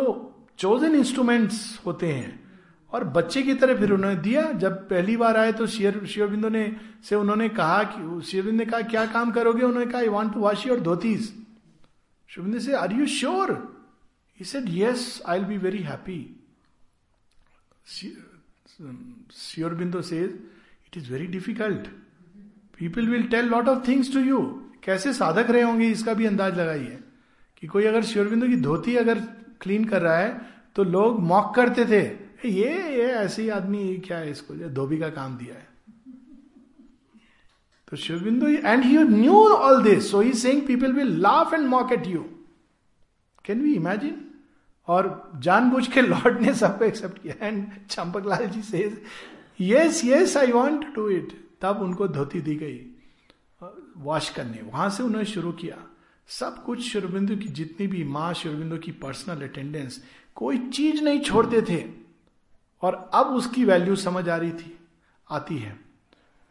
चोजन 0.59 0.95
इंस्ट्रूमेंट्स 0.95 1.57
होते 1.85 2.07
हैं। 2.07 2.39
और 2.93 3.03
बच्चे 3.15 3.41
की 3.43 3.53
तरह 3.53 3.75
फिर 3.79 3.91
उन्होंने 3.91 4.15
दिया। 4.21 4.41
जब 4.63 4.77
पहली 4.89 5.17
बार 5.17 5.37
आए 5.37 5.51
तो 5.53 5.67
शेयर 5.67 6.05
शिवबिंदु 6.13 6.49
ने 6.49 6.65
से 7.09 7.15
उन्होंने 7.15 7.49
कहा 7.49 7.83
कि 7.91 8.21
शिवबिंद 8.29 8.57
ने 8.59 8.65
कहा 8.65 8.81
क्या 8.93 9.05
काम 9.05 9.31
करोगे? 9.31 9.63
उन्होंने 9.65 9.91
कहा 9.91 10.01
I 10.01 10.07
want 10.09 10.33
to 10.33 10.39
wash 10.39 10.65
your 10.67 10.79
dhotis 10.79 11.33
Shubhinde 12.29 12.61
said, 12.61 12.75
Are 12.75 12.91
you 12.93 13.07
sure? 13.07 13.67
He 14.33 14.43
said, 14.43 14.69
Yes, 14.69 15.21
I'll 15.25 15.45
be 15.45 15.57
very 15.57 15.81
happy. 15.81 16.35
Sri 17.85 18.15
says, 19.29 20.31
It 20.87 20.95
is 20.95 21.07
very 21.07 21.27
difficult. 21.27 21.87
People 22.73 23.07
will 23.07 23.27
tell 23.29 23.45
lot 23.45 23.67
of 23.67 23.85
things 23.85 24.09
to 24.11 24.23
you. 24.23 24.63
कैसे 24.83 25.11
साधक 25.13 25.49
रहे 25.51 25.61
होंगे 25.61 25.87
इसका 25.91 26.13
भी 26.13 26.25
अंदाज 26.25 26.57
लगाइए 26.57 26.99
कि 27.61 27.67
कोई 27.67 27.85
अगर 27.85 28.03
श्योरबिंदु 28.05 28.47
की 28.47 28.55
धोती 28.61 28.95
अगर 28.95 29.19
क्लीन 29.61 29.85
कर 29.85 30.01
रहा 30.01 30.17
है 30.17 30.29
तो 30.75 30.83
लोग 30.83 31.19
मॉक 31.27 31.53
करते 31.55 31.85
थे 31.85 32.01
ये 32.49 32.71
ये 32.97 33.09
ऐसे 33.13 33.41
ही 33.41 33.49
आदमी 33.49 33.83
क्या 34.05 34.17
है 34.17 34.29
इसको 34.31 34.53
धोबी 34.77 34.97
का 34.99 35.09
काम 35.17 35.37
दिया 35.37 35.55
है 35.55 35.67
तो 37.87 37.97
Sri Aurobindo 37.97 38.47
and 38.47 38.83
he 38.83 38.97
knew 38.97 39.33
all 39.47 39.83
this 39.83 40.11
so 40.11 40.21
he 40.21 40.33
saying 40.33 40.61
people 40.67 40.93
will 40.93 41.19
laugh 41.21 41.53
and 41.53 41.65
mock 41.67 41.91
at 41.93 42.07
you 42.07 42.25
can 43.45 43.61
we 43.61 43.73
imagine 43.73 44.23
और 44.87 45.31
जानबूझ 45.35 45.87
के 45.87 46.01
लॉर्ड 46.01 46.41
ने 46.41 46.53
सबको 46.53 46.85
एक्सेप्ट 46.85 47.21
किया। 47.21 47.47
एंड 47.47 47.67
चंपक 47.89 48.25
लाल 48.25 48.45
जी 48.45 48.61
से 48.61 49.03
yes 49.61 50.05
yes 50.05 50.37
I 50.37 50.51
want 50.51 50.85
to 50.85 51.01
do 51.01 51.09
it 51.09 51.33
तब 51.61 51.81
उनको 51.81 52.07
धोती 52.07 52.41
दी 52.41 52.55
गई 52.55 52.79
वॉश 53.97 54.29
करने। 54.29 54.61
वहाँ 54.61 54.89
से 54.89 55.03
उन्होंने 55.03 55.25
शुरू 55.25 55.51
किया। 55.51 55.77
सब 56.27 56.63
कुछ 56.63 56.81
शुरबिंदु 56.81 57.35
की, 57.37 57.47
जितनी 57.47 57.87
भी 57.87 58.03
माँ 58.03 58.33
शुरबिंदु 58.33 58.77
की 58.77 58.91
पर्सनल 58.91 59.41
अटेंडेंस 59.41 60.03
कोई 60.35 60.57
चीज़ 60.57 61.01
नहीं 61.03 61.19
छोड़ते 61.19 61.61
थे। 61.61 61.83
और 62.81 63.09
अब 63.13 63.27
उसकी 63.27 63.63
वैल्यू 63.65 63.95
समझ 63.95 64.27
आ 64.29 64.35
रही 64.37 64.51
थी, 64.51 64.77
आती 65.31 65.57
है। 65.57 65.86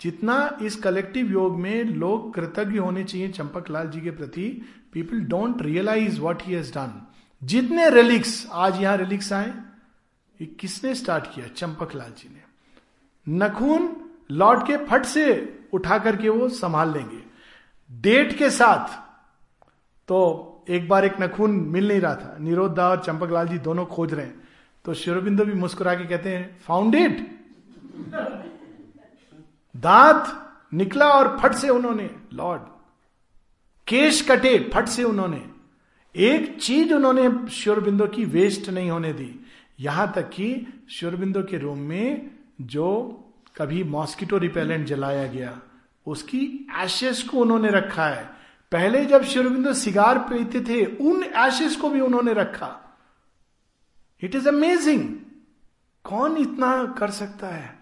जितना 0.00 0.36
इस 0.62 0.76
कलेक्टिव 0.76 1.30
योग 1.32 1.56
में 1.56 1.84
लोग 1.84 2.32
कृतज्ञ 2.34 2.78
होने 2.78 3.04
चाहिए 3.04 3.28
चंपक 3.28 3.70
लाल 3.70 3.88
जी 3.88 4.00
के 4.00 4.10
प्रति 4.10 4.48
people 4.92 5.20
don't 5.26 5.62
realise 5.62 6.20
what 6.20 6.42
he 6.42 6.54
has 6.54 6.72
done 6.72 7.00
जितने 7.42 7.88
रिलिक्स 7.90 8.46
आज 8.52 8.80
यहाँ 8.82 8.96
रिलिक्स 8.96 9.32
आए, 9.32 9.52
ये 10.40 10.46
किसने 10.60 10.94
स्टार्ट 10.94 11.24
किया? 11.34 11.46
चंपक 11.46 11.94
लाल 11.94 12.10
जी 12.10 12.28
ने। 12.28 13.36
नखून 13.38 13.88
लौट 14.30 14.66
के 14.66 14.76
फट 14.86 15.04
से 15.04 15.24
उठा 15.72 15.98
करके 15.98 16.28
वो 16.28 16.48
संभाल 16.48 16.92
लेंगे। 16.92 17.22
डेट 17.90 18.36
के 18.38 18.50
साथ 18.50 18.96
तो 20.08 20.18
एक 20.70 20.88
बार 20.88 21.04
एक 21.04 21.20
नखून 21.20 21.50
मिल 21.50 21.88
नहीं 21.88 22.00
रहा 22.00 22.14
था। 22.14 22.36
निरोधा 22.40 22.88
और 22.88 23.02
चंपक 23.04 23.30
लाल 23.32 23.48
जी 23.48 23.58
दोनों 23.58 23.84
खोज 23.86 24.14
रहे 24.14 24.26
हैं। 24.26 24.48
तो 24.84 24.94
शिरोबिंदो 24.94 25.44
भी 25.44 25.52
मुस्कुरा 25.54 25.94
के 25.94 26.04
कहते 26.04 26.30
हैं 26.30 26.58
फाउंडेड 26.60 27.26
दांत 29.80 30.50
निकला 30.74 31.08
और 31.08 31.38
फट 31.40 31.52
से 31.52 31.68
उन्होंने, 31.68 32.10
लॉर्ड, 32.32 32.62
केश 33.88 34.22
कटे, 34.22 34.70
फट 34.74 34.86
से 34.86 35.04
उन्होंने। 35.04 35.50
एक 36.16 36.60
चीज़ 36.60 36.94
उन्होंने 36.94 37.50
श्योरबिंदो 37.50 38.06
की 38.06 38.24
वेस्ट 38.24 38.70
नहीं 38.70 38.90
होने 38.90 39.12
दी। 39.12 39.46
यहाँ 39.80 40.12
तक 40.12 40.28
कि 40.28 40.66
श्योरबिंदो 40.90 41.42
के 41.42 41.58
रूम 41.58 41.78
में 41.78 42.30
जो 42.60 43.22
कभी 43.56 43.84
मॉस्किटो 43.84 44.38
रिपेलेंट 44.38 44.86
जलाया 44.86 45.26
गया, 45.26 45.60
उसकी 46.06 46.68
एशेस 46.78 47.22
को 47.22 47.38
उन्होंने 47.38 47.70
रखा 47.70 48.06
है। 48.06 48.36
पहले 48.72 49.04
जब 49.04 49.24
शिवरबिंदो 49.24 49.74
सिगार 49.74 50.18
पीते 50.18 50.60
थे, 50.60 50.84
उन 50.84 51.24
एशेस 51.24 51.76
को 51.76 51.90
भी 51.90 52.00
उन्होंने 52.00 52.32
रखा। 52.32 52.98
इट 54.22 54.34
इज़ 54.34 54.48
अमेजिंग 54.48 55.14
कौन 56.04 56.36
इतना 56.36 56.96
कर 56.98 57.10
सकता 57.10 57.46
है? 57.46 57.75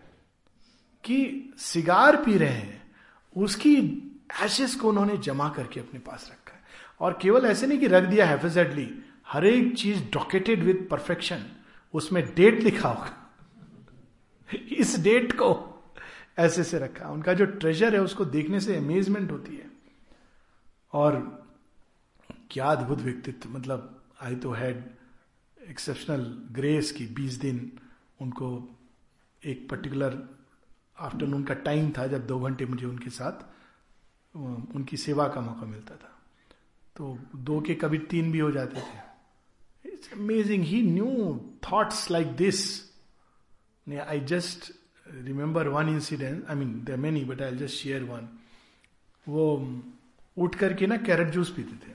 कि 1.05 1.51
सिगार 1.59 2.25
पी 2.25 2.39
रहे 2.39 2.49
हैं, 2.49 2.93
उसकी 3.37 3.77
एशेस 4.43 4.75
को 4.75 4.89
उन्होंने 4.89 5.17
जमा 5.17 5.49
करके 5.49 5.81
अपने 5.81 6.01
पास 6.01 6.29
रखा 6.33 6.57
है। 6.57 6.63
और 7.01 7.19
केवल 7.23 7.47
ऐसे 7.47 7.67
नहीं 7.67 7.79
कि 7.79 7.87
रख 7.87 8.05
दिया 8.05 8.27
हेफेजेडली 8.27 9.05
हर 9.27 9.47
एक 9.47 9.77
चीज़ 9.77 10.05
डॉकेटेड 10.13 10.65
विद 10.65 10.89
परफेक्शन 10.91 11.45
उसमें 11.95 12.35
डेट 12.35 12.61
लिखा 12.61 12.89
होगा। 12.89 13.37
इस 14.55 15.01
डेट 15.01 15.33
को 15.33 15.71
ऐसे 16.39 16.65
से 16.65 16.79
रखा 16.79 17.09
उनका 17.09 17.35
जो 17.35 17.45
ट्रेजर 17.45 17.95
है, 17.95 18.01
उसको 18.01 18.25
देखने 18.25 18.61
से 18.61 18.77
अमेजमेंट 18.77 19.31
होती 19.31 19.57
है। 19.57 19.71
और 20.93 21.45
क्या 22.51 22.65
अद्भुत 22.65 22.99
व्यक्तित्व 22.99 23.49
मतलब 23.49 24.03
आई 24.23 24.35
तो 24.35 24.53
हैड 24.53 24.85
एक्सेप्शनल 25.69 26.49
ग्रेस 26.53 26.93
की 26.93 27.07
बीस 27.07 27.35
दिन 27.35 27.73
उनको 28.21 28.77
एक 29.45 29.69
पर्टिकुलर 29.69 30.34
आफ्टरनून 30.99 31.43
का 31.45 31.55
टाइम 31.55 31.91
था 31.91 32.07
जब 32.07 32.27
दो 32.27 32.39
घंटे 32.41 32.67
मुझे 32.67 32.87
उनके 32.87 33.11
साथ 33.11 33.45
उनकी 34.35 34.97
सेवा 34.97 35.27
का 35.29 35.41
मौका 35.41 35.67
मिलता 35.67 35.95
था। 35.95 36.11
तो 36.97 37.19
दो 37.37 37.61
के 37.61 37.75
कभी 37.75 37.99
तीन 38.11 38.31
भी 38.33 38.39
हो 38.39 38.51
जाते 38.51 38.81
थे। 38.81 39.03
It's 39.85 40.13
amazing 40.13 40.65
he 40.65 40.83
knew 40.83 41.41
thoughts 41.65 42.11
like 42.11 42.33
this 42.37 42.61
I 43.87 44.21
just 44.21 44.73
remember 45.09 45.69
one 45.69 45.89
incident 45.89 46.47
I 46.51 46.57
mean 46.57 46.73
there 46.85 46.97
many 46.97 47.25
but 47.25 47.43
I 47.43 47.57
just 47.57 47.75
share 47.75 48.03
one 48.03 48.29
वो 49.27 49.45
उठ 50.37 50.55
करके 50.55 50.87
ना 50.87 50.97
कैरेट 50.97 51.29
जूस 51.29 51.51
पीते 51.51 51.77
थे। 51.87 51.93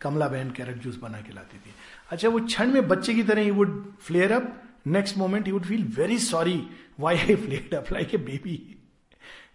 कमला 0.00 0.28
बहन 0.28 0.50
कैरेट 0.50 0.76
जूस 0.76 0.96
बना 0.96 1.20
के 1.20 1.32
लाती 1.32 1.58
थी। 1.58 1.72
अच्छा 2.10 2.28
वो 2.28 2.40
क्षण 2.40 2.72
में 2.72 2.86
बच्चे 2.88 3.14
की 3.14 3.22
तरह 3.22 3.42
he 3.42 3.50
would 3.50 3.96
flare 3.98 4.32
up 4.32 4.62
next 4.86 5.16
moment 5.16 5.46
he 5.46 5.52
would 5.52 5.64
feel 5.64 5.84
very 5.96 6.18
sorry 6.18 6.62
why 7.00 7.18
I 7.18 7.34
flared 7.34 7.74
up 7.74 7.92
like 7.92 8.14
a 8.14 8.18
baby 8.18 8.76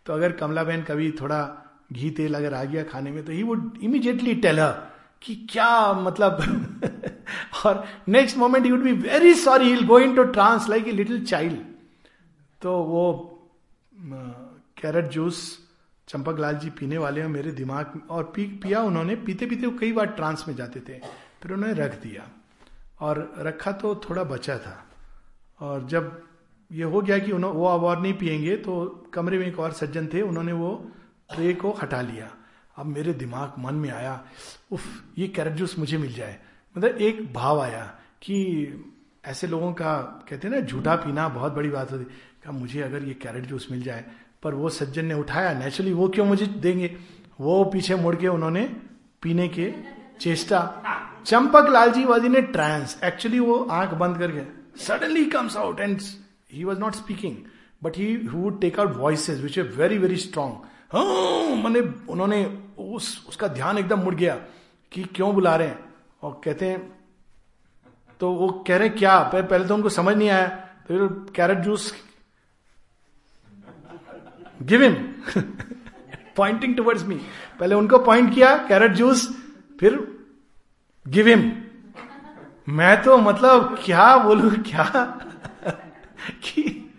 तो 0.05 0.13
अगर 0.13 0.31
कमला 0.31 0.63
बहन 0.63 0.81
कभी 0.81 1.11
थोड़ा 1.11 1.61
घी 1.93 2.09
तेल 2.09 2.35
अगर 2.35 2.53
आ 2.53 2.63
गया 2.63 2.83
खाने 2.83 3.11
में 3.11 3.25
तो 3.25 3.31
he 3.31 3.43
would 3.43 3.79
immediately 3.83 4.35
tell 4.35 4.59
her 4.59 4.91
कि 5.21 5.47
क्या 5.51 5.93
मतलब? 5.93 6.37
और 7.65 7.87
next 8.07 8.37
moment 8.37 8.67
would 8.67 8.79
be 8.79 8.91
very 8.91 9.33
sorry 9.33 9.65
he'll 9.65 9.87
going 9.87 10.15
to 10.15 10.23
trance 10.23 10.69
like 10.69 10.87
a 10.87 10.91
little 10.91 11.25
child 11.25 11.59
तो 12.61 12.77
वो 12.77 13.31
कैरेट 14.77 15.05
जूस 15.05 15.65
चंपक 16.07 16.39
लाल 16.39 16.55
जी 16.55 16.69
पीने 16.69 16.97
वाले 16.97 17.21
हैं 17.21 17.27
मेरे 17.27 17.51
दिमाग 17.51 18.01
और 18.09 18.33
पी, 18.35 18.45
पिया 18.45 18.81
उन्होंने, 18.81 19.15
पीते 19.15 19.45
पीते 19.45 19.69
कई 19.69 19.91
बार 19.91 20.05
ट्रांस 20.05 20.45
में 20.47 20.55
जाते 20.55 20.79
थे, 20.79 20.99
फिर 21.43 21.53
उन्होंने 21.53 21.73
रख 21.73 22.03
दिया। 22.03 22.27
और 22.99 23.33
रखा 23.37 23.71
तो 23.71 23.95
थोड़ा 23.95 24.23
बचा 24.23 24.57
था। 24.57 24.87
और 25.59 25.87
जब 25.87 26.23
ये 26.75 26.83
हो 26.83 27.01
गया 27.01 27.17
कि 27.17 27.31
वो 27.31 27.65
अब 27.65 27.83
और 27.83 28.01
नहीं 28.01 28.13
पियेंगे 28.13 28.55
तो 28.55 28.85
कमरे 29.13 29.37
में 29.37 29.47
एक 29.47 29.59
और 29.59 29.71
सज्जन 29.71 30.07
थे, 30.07 30.21
उन्होंने 30.21 30.53
वो 30.53 30.91
ट्रे 31.35 31.53
को 31.53 31.71
हटा 31.71 32.01
लिया। 32.01 32.31
अब 32.77 32.85
मेरे 32.85 33.13
दिमाग 33.13 33.53
मन 33.59 33.75
में 33.75 33.89
आया, 33.91 34.25
उफ, 34.71 34.81
ये 35.17 35.27
कैरेट 35.27 35.53
जूस 35.53 35.79
मुझे 35.79 35.97
मिल 35.97 36.13
जाए। 36.13 36.39
मतलब 36.77 36.97
एक 36.97 37.33
भाव 37.33 37.61
आया 37.61 37.85
कि 38.21 38.35
ऐसे 39.25 39.47
लोगों 39.47 39.73
का, 39.73 39.97
कहते 40.29 40.47
हैं 40.47 40.55
ना, 40.55 40.61
झूठा 40.61 40.95
पीना 40.95 41.27
बहुत 41.29 41.53
बड़ी 41.53 41.69
बात 41.69 41.91
होती। 41.91 42.03
कहा, 42.03 42.51
मुझे 42.51 42.81
अगर 42.81 43.03
ये 43.03 43.13
कैरेट 43.13 43.45
जूस 43.45 43.67
मिल 43.71 43.83
जाए। 43.83 44.05
पर 44.43 44.53
वो 44.53 44.69
सज्जन 44.69 45.05
ने 45.05 45.13
उठाया 45.13 45.53
नेचुरली 45.53 45.93
वो 45.93 46.09
क्यों 46.09 46.25
मुझे 46.25 46.45
देंगे? 46.45 46.95
वो 47.41 47.63
पीछे 47.65 47.95
मुड़ 47.95 48.15
के 48.15 48.27
उन्होंने 48.27 48.75
पीने 49.21 49.47
के 49.47 49.73
चेष्टा। 50.19 50.61
चंपक 51.25 51.67
लालजी 51.69 52.05
वाजी 52.05 52.29
ने 52.29 52.41
ट्रांस 52.41 52.99
एक्चुअली 53.03 53.39
वो 53.39 53.63
आँख 53.71 53.93
बंद 53.93 54.17
करके 54.17 54.43
suddenly 54.83 55.25
comes 55.25 55.57
out 55.57 55.79
and 55.79 55.99
he 56.49 56.65
was 56.65 56.79
not 56.79 56.95
speaking, 56.95 57.35
but 57.81 57.95
he, 57.95 58.07
he 58.19 58.29
would 58.29 58.59
take 58.61 58.77
out 58.79 58.93
voices 58.93 59.41
which 59.41 59.57
were 59.57 59.69
very, 59.81 59.97
very 59.97 60.17
strong. 60.17 60.51
हाँ 60.91 61.55
मैंने 61.63 61.79
उन्होंने 62.09 62.43
उस 62.79 63.25
उसका 63.29 63.47
ध्यान 63.47 63.77
एकदम 63.77 63.99
मुड़ 63.99 64.15
गया 64.15 64.35
कि 64.91 65.03
क्यों 65.15 65.33
बुला 65.35 65.55
रहे 65.55 65.67
हैं। 65.67 65.79
और 66.23 66.41
कहते 66.43 66.65
हैं 66.65 66.79
तो 68.19 68.31
वो 68.31 68.47
कह 68.67 68.77
रहे 68.77 68.89
क्या? 68.89 69.19
पहले 69.33 69.65
तो 69.67 69.75
उनको 69.75 69.89
समझ 69.89 70.15
नहीं 70.15 70.29
आया। 70.29 70.47
तो 70.87 71.07
carrot 71.35 71.59
juice 71.65 71.93
give 74.61 74.83
him 74.83 74.93
pointing 76.37 76.75
towards 76.75 77.03
me 77.05 77.15
पहले 77.59 77.75
उनको 77.75 77.97
पॉइंट 78.05 78.33
किया 78.35 78.55
कैरेट 78.67 78.91
जूस 78.95 79.27
फिर 79.79 79.99
गिव 81.05 81.27
हिम 81.27 81.51
मैं 82.75 83.01
तो 83.03 83.17
मतलब 83.17 83.77
क्या 83.85 84.15
बोलू 84.17 84.49
क्या? 84.69 84.83
कि 86.31 86.93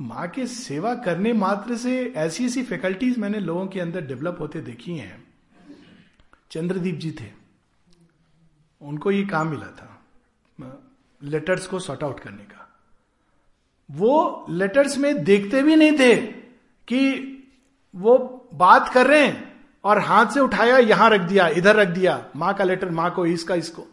माँ 0.00 0.28
के 0.28 0.46
सेवा 0.46 0.94
करने 0.94 1.32
मात्र 1.32 1.76
से 1.76 2.12
ऐसी 2.16 2.46
ऐसी 2.46 2.62
फैकल्टीज 2.62 3.18
मैंने 3.18 3.38
लोगों 3.40 3.66
के 3.66 3.80
अंदर 3.80 4.00
डेवलप 4.00 4.36
होते 4.40 4.60
देखी 4.60 4.96
हैं। 4.96 5.34
चंद्रदीप 6.50 6.94
जी 6.94 7.12
थे। 7.12 7.30
उनको 8.82 9.10
ये 9.10 9.24
काम 9.26 9.48
मिला 9.48 9.66
था 9.66 9.94
लेटर्स 11.22 11.66
को 11.66 11.78
सॉर्ट 11.78 12.04
आउट 12.04 12.20
करने 12.20 12.44
का। 12.44 12.78
वो 13.90 14.46
लेटर्स 14.50 14.98
में 14.98 15.24
देखते 15.24 15.62
भी 15.62 15.76
नहीं 15.76 15.98
थे 15.98 16.16
कि 16.88 17.34
वो 17.94 18.48
बात 18.54 18.92
कर 18.94 19.06
रहे 19.06 19.26
हैं 19.26 19.66
और 19.84 19.98
हाथ 19.98 20.26
से 20.26 20.40
उठाया, 20.40 20.78
यहाँ 20.78 21.10
रख 21.10 21.20
दिया, 21.20 21.48
इधर 21.48 21.76
रख 21.76 21.88
दिया, 21.88 22.28
माँ 22.36 22.54
का 22.54 22.64
लेटर 22.64 22.90
माँ 22.90 23.14
को, 23.14 23.26
इसका, 23.26 23.54
इसको। 23.54 23.86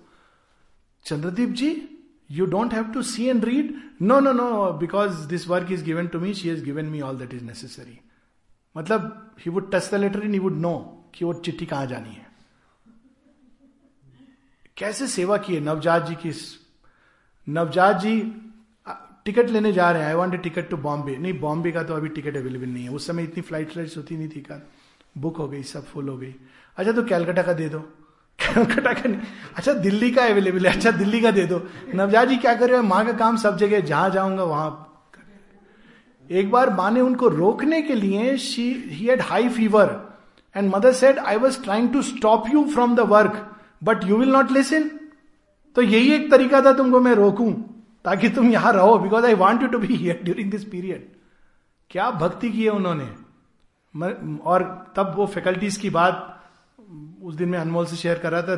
Chandradeep 1.06 1.50
ji 1.50 1.95
you 2.30 2.46
don't 2.48 2.74
have 2.74 2.84
to 2.94 3.02
see 3.04 3.26
and 3.26 3.46
read 3.46 3.74
no 4.02 4.20
no 4.20 4.32
no 4.34 4.72
because 4.80 5.26
this 5.28 5.48
work 5.48 5.72
is 5.72 5.84
given 5.84 6.08
to 6.08 6.20
me 6.20 6.34
she 6.34 6.50
is 6.50 6.64
given 6.66 6.86
me 6.86 7.02
all 7.02 7.18
that 7.18 7.34
is 7.34 7.44
necessary 7.44 8.00
मतलब 8.76 9.36
he 9.40 9.52
would 9.52 9.72
touch 9.74 9.90
the 9.92 9.96
letter 9.96 10.24
in 10.24 10.34
he 10.34 10.40
would 10.40 10.58
know 10.60 10.78
कि 11.16 11.26
वो 11.26 11.34
चिट्ठी 11.36 11.66
कहाँ 11.66 11.86
जानी 11.88 12.10
है। 12.10 12.26
कैसे 14.78 15.08
सेवा 15.08 15.38
की 15.38 15.56
है 15.56 15.60
नवजात 15.62 16.08
जी 16.08 16.16
की 16.16 16.32
नवजात 17.48 18.00
जी 18.02 18.20
टिकट 19.26 19.50
लेने 19.50 19.72
जा 19.74 19.90
रहे 19.92 20.02
हैं। 20.02 20.08
I 20.10 20.16
want 20.16 20.36
ticket 20.44 20.70
to 20.70 20.78
Bombay 20.78 21.16
नहीं 21.18 21.40
बॉम्बे 21.40 21.72
का 21.72 21.84
तो 21.84 21.94
अभी 21.94 22.10
टिकट 22.10 22.38
अवेलेबल 22.38 22.68
नहीं 22.68 22.84
है। 22.84 22.90
उस 22.90 23.08
समय 23.08 23.24
इतनी 23.24 23.42
फ़्लाइट 23.42 23.70
फ़्लाइट 23.70 23.96
होती 23.98 24.18
नहीं 24.18 24.30
थी 24.30 24.42
कार 24.42 24.62
बुक 25.18 25.38
हो 25.38 25.48
गई, 25.48 25.64
सब 25.64 25.86
फुल 25.86 26.10
हो 26.10 26.18
गई। 26.18 26.34
अच्छा 26.78 26.92
तो 26.92 27.04
कैलकाटा 27.04 27.44
का 27.44 27.54
दे 27.54 27.70
दो। 27.70 27.80
नहीं 28.40 29.18
अच्छा 29.58 29.74
दिल्ली 29.74 30.10
का 30.12 30.26
अवेलेबल 30.26 30.66
है। 30.66 30.74
अच्छा 30.74 30.92
दिल्ली 30.92 31.22
का 31.22 31.32
दे 31.32 31.46
दो। 31.46 31.62
नवजात 31.96 32.28
जी 32.28 32.38
क्या 32.38 32.54
कर 32.56 32.70
रहे 32.70 32.78
हो? 32.78 32.84
माँ 32.84 33.06
का 33.06 33.14
काम 33.14 33.38
सब 33.38 33.58
जगह, 33.58 33.80
जहाँ 33.80 34.10
जाऊँगा 34.10 34.44
वहाँ 34.44 34.82
एक 36.30 36.50
बार 36.52 36.70
माँ 36.74 36.90
ने 36.92 37.02
उनको 37.02 37.28
रोकने 37.28 37.82
के 37.82 37.96
लिए 37.96 38.38
she 38.38 38.72
he 38.90 39.06
had 39.06 39.22
high 39.22 39.50
fever 39.50 39.90
and 40.56 40.70
Mother 40.76 40.92
said 40.94 41.20
I 41.20 41.36
was 41.38 41.62
trying 41.64 41.90
to 41.94 42.02
stop 42.02 42.50
you 42.54 42.64
from 42.74 42.96
the 42.96 43.00
work 43.00 43.56
but 43.84 44.04
you 44.04 44.18
will 44.18 44.30
not 44.30 44.52
listen 44.52 44.90
तो 45.76 45.82
यही 45.82 46.12
एक 46.14 46.32
तरीका 46.32 46.62
था 46.62 46.72
तुमको 46.74 47.00
मैं 47.00 47.14
रोकूं, 47.16 47.52
ताकि 48.06 48.30
तुम 48.30 48.50
यहाँ 48.52 48.74
रहो 48.74 48.98
because 49.00 49.26
I 49.26 49.34
want 49.34 49.62
you 49.62 49.68
to 49.68 49.80
be 49.80 49.96
here 49.96 50.22
during 50.24 50.52
this 50.52 50.64
period 50.64 51.08
क्या 51.92 52.10
भक्ति 52.12 52.50
की 52.52 52.64
है 52.64 52.70
उन्होंने? 52.70 53.08
और 54.46 54.64
तब 54.96 55.14
वो 55.18 55.26
फैकल्टीज 55.26 55.78
की 55.78 55.90
बात 55.90 56.35
उस 57.22 57.36
दिन 57.36 57.50
मैं 57.50 57.60
अनमोल 57.60 57.86
से 57.86 57.96
शेयर 57.96 58.20
कर 58.20 58.32
रहा 58.32 58.42
था, 58.42 58.56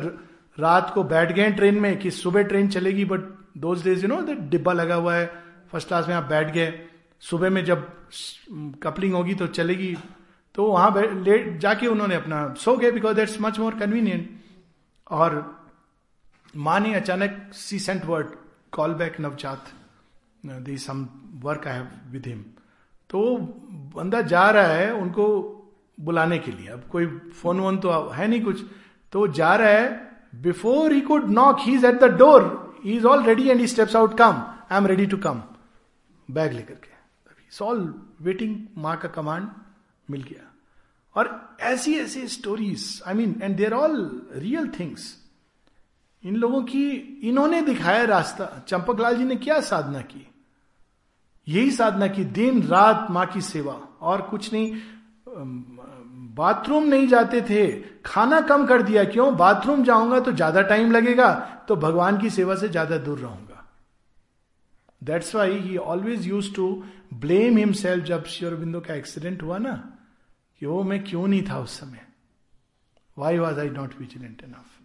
रात 0.58 0.90
को 0.94 1.04
बैठ 1.04 1.32
गए 1.32 1.50
ट्रेन 1.50 1.80
में 1.80 1.98
कि 1.98 2.10
सुबह 2.10 2.42
ट्रेन 2.42 2.68
चलेगी 2.68 3.04
बट 3.04 3.20
दो 3.58 3.74
डेज़ 3.74 4.06
यू 4.06 4.08
नो 4.08 4.34
डिब्बा 4.34 4.72
लगा 4.72 4.94
हुआ 4.94 5.14
है 5.14 5.26
फ़र्स्ट 5.72 5.88
क्लास 5.88 6.08
में 6.08 6.14
आप 6.14 6.24
बैठ 6.24 6.52
गए, 6.52 6.86
सुबह 7.20 7.50
में 7.50 7.64
जब 7.64 7.88
कपलिंग 8.82 9.14
होगी 9.14 9.34
तो 9.34 9.46
चलेगी 9.46 9.96
तो 10.54 10.72
वहाँ 10.72 11.02
लेट 11.14 11.58
जाके 11.58 11.86
उन्होंने 11.86 12.14
अपना 12.14 12.54
सो 12.54 12.76
गए 12.76 12.90
because 12.90 13.16
that's 13.16 13.40
much 13.40 13.58
more 13.58 13.74
convenient 13.74 14.30
और 15.10 15.60
माँ 16.56 16.80
ने 16.80 16.94
अचानक 16.94 17.50
she 17.52 17.78
sent 17.78 18.04
word 18.04 18.26
call 18.72 18.94
back 18.94 19.20
Navajata 19.20 19.64
the 20.46 20.78
some 20.78 21.08
work 21.34 21.66
I 21.66 21.74
have 21.74 21.88
with 22.10 22.26
him 22.26 22.44
तो 23.10 23.36
बंदा 23.96 24.20
जा 24.22 24.50
रहा 24.50 24.66
है, 24.66 24.92
उनको 24.92 25.54
बुलाने 26.00 26.38
के 26.38 26.50
लिए। 26.50 26.68
अब 26.68 26.82
कोई 26.92 27.06
फ़ोन 27.06 27.60
वोन 27.60 27.78
तो 27.78 28.08
है 28.08 28.28
नहीं 28.28 28.42
कुछ। 28.44 28.64
तो 29.12 29.26
जा 29.26 29.54
रहा 29.54 29.68
है। 29.68 30.08
Before 30.34 30.92
he 30.92 31.00
could 31.00 31.24
knock 31.24 31.56
he 31.60 31.74
is 31.74 31.86
at 31.86 31.94
the 31.94 32.04
door 32.04 32.74
he 32.84 32.92
is 32.92 33.06
all 33.06 33.22
ready 33.22 33.48
and 33.48 33.60
he 33.60 33.66
steps 33.66 33.96
out 33.96 34.18
come 34.18 34.32
I 34.70 34.78
am 34.78 34.86
ready 34.86 35.06
to 35.06 35.16
come 35.16 35.42
bag 36.30 36.52
लेकर 36.52 36.74
के। 36.74 37.64
ऑल 37.64 38.02
वेटिंग 38.20 38.66
माँ 38.78 38.96
का 38.96 39.08
कमांड 39.08 39.48
मिल 40.10 40.22
गया। 40.22 40.52
और 41.14 41.56
ऐसी 41.60 41.94
ऐसी 41.94 42.28
stories 42.28 43.02
I 43.06 43.14
mean 43.14 43.40
and 43.42 43.56
they're 43.56 43.72
all 43.72 44.26
real 44.32 44.68
things 44.80 45.28
इन 46.24 46.36
लोगों 46.36 46.62
की, 46.62 46.90
इन्होंने 47.22 47.62
दिखाया 47.62 48.04
रास्ता। 48.04 48.64
चंपकलाल 48.68 49.16
जी 49.16 49.24
ने 49.24 49.36
क्या 49.36 49.60
साधना 49.60 50.00
की? 50.00 50.28
यही 51.48 51.70
साधना 51.70 52.06
की। 52.06 52.24
दिन, 52.24 52.62
रात 52.62 53.06
माँ 53.10 53.26
की 53.26 53.40
सेवा। 53.40 53.80
और 54.00 54.22
कुछ 54.22 54.52
नहीं। 54.52 54.72
बाथरूम 56.38 56.84
नहीं 56.86 57.06
जाते 57.08 57.40
थे। 57.42 57.66
खाना 58.06 58.40
कम 58.42 58.66
कर 58.66 58.82
दिया 58.82 59.04
क्यों? 59.06 59.36
बाथरूम 59.36 59.84
जाऊँगा 59.84 60.20
तो 60.20 60.32
ज़्यादा 60.32 60.62
टाइम 60.64 60.92
लगेगा 60.92 61.32
तो 61.68 61.76
भगवान 61.78 62.20
की 62.20 62.30
सेवा 62.30 62.54
से 62.56 62.68
ज़्यादा 62.68 62.98
दूर 62.98 63.18
रहूँगा। 63.18 63.64
That's 65.02 65.34
why 65.34 65.58
he 65.58 65.76
always 65.78 66.26
use 66.26 66.54
to 66.54 66.66
blame 67.16 67.56
himself 67.56 68.04
जब 68.04 68.24
श्योरबिंदो 68.26 68.80
का 68.80 68.94
एक्सीडेंट 68.94 69.42
हुआ 69.42 69.58
ना, 69.58 69.74
कि 70.60 70.66
वो 70.66 70.82
मैं 70.82 71.02
क्यों 71.04 71.26
नहीं 71.26 71.42
था 71.48 71.58
उस 71.60 71.78
समय? 71.80 72.06
Y 73.16 73.38
was 73.38 73.60
I 73.60 73.70
not 73.70 73.98
vigilant 73.98 74.42
enough 74.44 74.78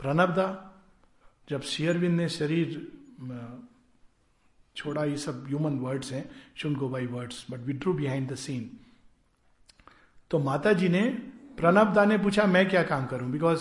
प्रणबदा 0.00 0.48
जब 1.48 1.62
शेयरविंद 1.64 2.16
ने 2.16 2.28
शरीर 2.28 2.76
छोड़ा, 4.76 5.04
ये 5.04 5.16
सब 5.18 5.44
ह्यूमन 5.46 5.78
वर्ड्स 5.78 6.12
हैं 6.12 6.28
shun 6.56 6.74
go 6.76 6.88
by 6.88 7.06
words 7.08 7.44
but 7.50 7.60
withdrew 7.66 7.92
behind 7.94 8.30
the 8.32 8.34
scene 8.36 8.70
तो 10.30 10.38
माता 10.38 10.72
जी 10.72 10.88
ने 10.88 11.02
प्रणब 11.58 11.92
दा 11.94 12.04
ने 12.04 12.18
पूछा, 12.18 12.44
मैं 12.46 12.68
क्या 12.70 12.82
काम 12.84 13.06
करूँ? 13.06 13.30
बिकॉज़ 13.30 13.60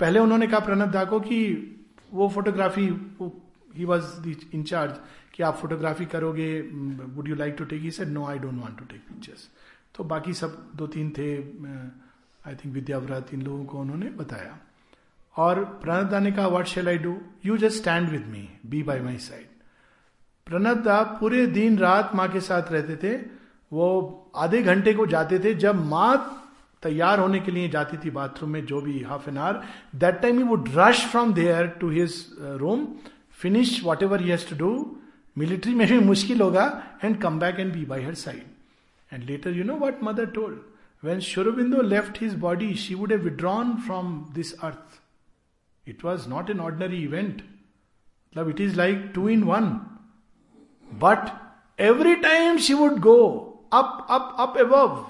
पहले 0.00 0.18
उन्होंने 0.18 0.46
कहा 0.46 0.60
प्रणब 0.60 0.90
दा 0.90 1.04
को 1.04 1.20
कि 1.20 1.38
वो 2.12 2.28
फोटोग्राफी 2.28 2.86
ही 3.76 3.84
वॉज़ 3.84 4.28
इंचार्ज 4.54 4.94
कि 5.34 5.42
आप 5.42 5.56
फोटोग्राफी 5.56 6.06
करोगे 6.06 6.60
would 6.60 7.28
you 7.28 7.34
like 7.34 7.54
to 7.58 7.64
take 7.64 7.82
he 7.82 7.90
said 7.90 8.08
no 8.08 8.24
I 8.26 8.38
don't 8.38 8.60
want 8.62 8.78
to 8.78 8.84
take 8.84 9.00
pictures 9.08 9.48
तो 9.94 10.04
बाकी 10.04 10.32
सब 10.34 10.56
दो 10.76 10.86
तीन 10.86 11.10
थे 11.18 11.34
आई 11.36 12.54
थिंक 12.54 12.74
विद्याव्रत 12.74 13.34
इन 13.34 13.42
लोगों 13.42 13.64
को 13.64 13.78
उन्होंने 13.78 14.10
बताया। 14.18 14.58
और 15.36 15.64
प्रणब 15.82 16.08
दा 16.10 16.18
ने 16.18 16.32
कहा 16.32 16.46
what 16.48 16.66
shall 16.66 16.88
I 16.88 16.98
do 16.98 17.18
you 17.44 17.56
just 17.56 17.76
stand 17.76 18.08
with 18.10 18.26
me 18.26 18.48
be 18.66 18.82
by 18.82 19.00
my 19.00 19.18
side 19.18 19.46
Pranab 20.46 20.82
da 20.82 21.02
पूरे 21.20 21.46
दिन 21.48 21.78
रात 21.78 22.14
माँ 22.14 22.28
के 22.28 22.40
साथ 22.40 22.72
रहते 22.72 22.96
थे। 22.96 23.16
वो 23.72 24.32
आधे 24.36 24.62
घंटे 24.62 24.92
को 24.94 25.06
जाते 25.06 25.38
थे 25.38 25.54
जब 25.54 25.84
माँ 25.84 26.36
तैयार 26.82 27.18
होने 27.18 27.40
के 27.40 27.52
लिए 27.52 27.68
जाती 27.68 27.96
थी 27.96 28.10
बाथरूम 28.10 28.50
में, 28.50 28.66
जो 28.66 28.80
भी 28.80 29.00
half 29.02 29.28
an 29.30 29.38
hour 29.38 29.62
that 29.96 30.20
time 30.20 30.38
he 30.38 30.44
would 30.44 30.68
rush 30.74 31.06
from 31.06 31.32
there 31.34 31.66
to 31.66 31.90
his 31.90 32.26
room 32.40 32.86
finish 33.32 33.84
what 33.84 34.02
ever 34.02 34.22
he 34.22 34.36
to 34.36 34.56
do 34.56 35.00
military 35.38 35.74
में 35.74 35.86
भी 35.88 35.98
मुश्किल 35.98 36.40
होगा 36.40 36.82
and 37.04 37.20
come 37.22 37.38
back 37.38 37.60
and 37.60 37.72
be 37.72 37.84
by 37.84 38.02
her 38.02 38.14
side 38.14 38.44
and 39.12 39.24
later 39.24 39.50
you 39.50 39.64
know 39.64 39.74
what 39.74 40.02
mother 40.02 40.26
told 40.26 40.58
when 41.04 41.20
Sri Aurobindo 41.20 41.82
left 41.82 42.22
his 42.22 42.34
body 42.34 42.74
she 42.74 42.94
would 42.94 43.12
have 43.12 43.22
withdrawn 43.22 43.74
from 43.76 44.26
this 44.34 44.52
earth 44.52 45.00
it 45.88 46.04
was 46.04 46.28
not 46.28 46.50
an 46.50 46.60
ordinary 46.60 47.02
event 47.02 47.36
मतलब 47.36 48.48
it 48.48 48.60
is 48.60 48.76
like 48.76 49.10
to 49.14 49.28
in 49.28 49.42
one 49.42 49.70
but 50.90 51.30
every 51.80 52.14
time 52.14 52.56
she 52.56 52.74
would 52.74 53.00
go 53.00 53.49
up, 53.72 54.06
up, 54.08 54.34
up 54.38 54.56
above, 54.56 55.06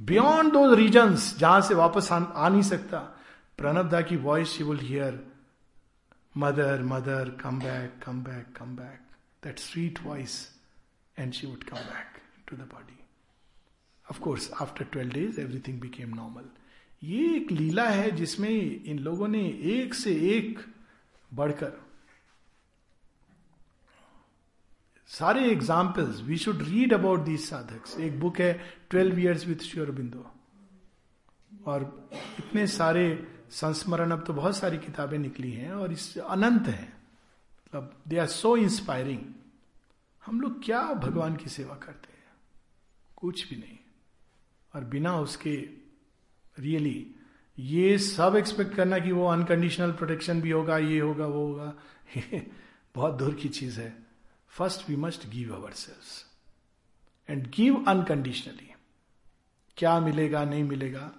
beyond 0.00 0.52
those 0.52 0.76
regions 0.78 1.38
जहाँ 1.38 1.60
से 1.60 1.74
वापस 1.74 2.12
आ 2.12 2.16
आ 2.16 2.48
नहीं 2.48 2.62
सकता। 2.62 2.98
प्रणबदा 3.58 4.00
की 4.00 4.16
voice 4.16 4.48
she 4.48 4.64
would 4.64 4.80
hear 4.80 5.20
mother 6.36 6.82
mother 6.82 7.28
come 7.42 7.58
back 7.58 8.00
come 8.06 8.22
back 8.24 8.46
come 8.56 8.76
back 8.76 9.00
that 9.44 9.58
sweet 9.58 9.98
voice 10.04 10.36
and 11.18 11.32
she 11.32 11.46
would 11.46 11.64
come 11.64 11.76
back 11.76 12.20
to 12.48 12.56
the 12.56 12.68
body 12.72 12.98
of 14.06 14.62
after 14.62 14.84
twelve 14.84 15.12
days 15.12 15.40
everything 15.40 15.80
became 15.80 16.14
normal 16.14 16.48
ये 17.02 17.36
एक 17.36 17.52
लीला 17.52 17.88
है 17.88 18.10
जिसमें 18.10 18.84
इन 18.84 18.98
लोगों 18.98 19.28
ने 19.28 19.44
एक 19.74 19.94
से 19.94 20.12
एक 20.36 20.60
बढ़कर 21.34 21.72
सारे 25.12 25.50
examples 25.50 26.20
we 26.20 26.36
should 26.36 26.62
read 26.62 26.94
about 26.94 27.20
these 27.20 27.40
sadhaks 27.40 28.00
एक 28.00 28.20
बुक 28.20 28.38
है 28.38 28.60
ट्वेल्व 28.90 29.18
ईयर्स 29.18 29.46
विथ 29.46 29.56
श्योर 29.56 29.90
बिंदु 29.90 30.24
और 31.66 32.08
इतने 32.38 32.66
सारे 32.66 33.32
संस्मरण, 33.50 34.10
अब 34.10 34.24
तो 34.24 34.32
बहुत 34.32 34.56
सारी 34.56 34.78
किताबें 34.78 35.18
निकली 35.18 35.52
हैं 35.52 35.72
और 35.72 35.92
इस 35.92 36.18
अनंत 36.18 36.66
है। 36.66 36.84
मतलब 36.84 38.02
दे 38.08 38.18
आर 38.18 38.26
सो 38.26 38.56
इंस्पायरिंग 38.56 39.20
हम 40.26 40.40
लोग 40.40 40.64
क्या 40.64 40.82
भगवान 40.82 41.36
की 41.36 41.50
सेवा 41.50 41.74
करते 41.74 42.12
हैं? 42.12 42.24
कुछ 43.16 43.50
भी 43.50 43.56
नहीं। 43.56 43.78
और 44.74 44.84
बिना 44.84 45.18
उसके 45.18 45.68
रियली 46.58 47.14
ये 47.58 47.98
सब 47.98 48.36
एक्सपेक्ट 48.36 48.74
करना 48.74 48.98
कि 48.98 49.12
वो 49.12 49.26
अनकंडीशनल 49.26 49.92
प्रोटेक्शन 49.92 50.40
भी 50.40 50.50
होगा, 50.50 50.78
ये 50.78 51.00
होगा, 51.00 51.26
वो 51.26 51.46
होगा, 51.46 51.74
बहुत 52.94 53.14
दूर 53.14 53.34
की 53.34 53.48
चीज़ 53.48 53.80
है। 53.80 54.01
First 54.52 54.90
we 54.90 54.96
must 54.96 55.28
give 55.28 55.54
ourselves 55.70 57.32
and 57.32 57.46
give 57.46 57.84
unconditionally 57.88 58.72
क्या 59.76 60.00
मिलेगा, 60.00 60.44
नहीं 60.44 60.64
मिलेगा? 60.64 61.12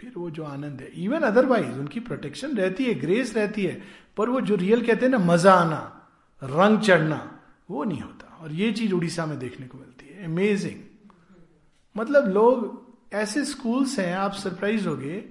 फिर 0.00 0.12
वो 0.16 0.30
जो 0.30 0.44
आनंद 0.44 0.80
है। 0.80 0.86
इवन 0.86 1.20
अदरवाइज़ 1.20 1.66
उनकी 1.66 2.00
प्रोटेक्शन 2.00 2.56
रहती 2.56 2.84
है 2.84 2.94
ग्रेस 2.94 3.34
रहती 3.36 3.64
है। 3.64 3.82
पर 4.16 4.28
वो 4.28 4.40
जो 4.40 4.54
रियल 4.54 4.86
कहते 4.86 5.06
हैं 5.06 5.12
ना, 5.12 5.18
मज़ा 5.18 5.54
आना, 5.54 6.08
रंग 6.44 6.80
चढ़ना, 6.80 7.40
वो 7.70 7.84
नहीं 7.84 8.00
होता। 8.00 8.38
और 8.40 8.52
ये 8.52 8.72
चीज़ 8.72 8.92
उड़ीसा 8.92 9.26
में 9.26 9.38
देखने 9.38 9.66
को 9.66 9.78
मिलती 9.78 10.06
है। 10.06 10.24
अमेजिंग 10.24 10.80
मतलब 11.96 12.28
लोग 12.28 12.82
ऐसे 13.12 13.44
स्कूल्स 13.44 13.98
हैं, 13.98 14.14
आप 14.16 14.32
सरप्राइज़ 14.32 14.88
हो 14.88 14.96
गए 14.96 15.24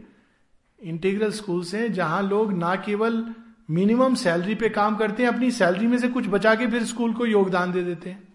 इंटीग्रल 0.81 1.31
स्कूल्स 1.31 1.73
हैं, 1.73 1.93
जहाँ 1.93 2.23
लोग 2.23 2.53
ना 2.53 2.75
केवल 2.75 3.35
मिनिमम 3.69 4.15
सैलरी 4.15 4.55
पे 4.55 4.69
काम 4.69 4.95
करते 4.95 5.23
हैं, 5.23 5.29
अपनी 5.29 5.51
सैलरी 5.51 5.87
में 5.87 5.97
से 5.97 6.07
कुछ 6.07 6.27
बचा 6.27 6.53
के 6.55 6.67
फिर 6.67 6.83
स्कूल 6.85 7.13
को 7.13 7.25
योगदान 7.25 7.71
दे 7.71 7.83
देते 7.83 8.09
हैं। 8.09 8.27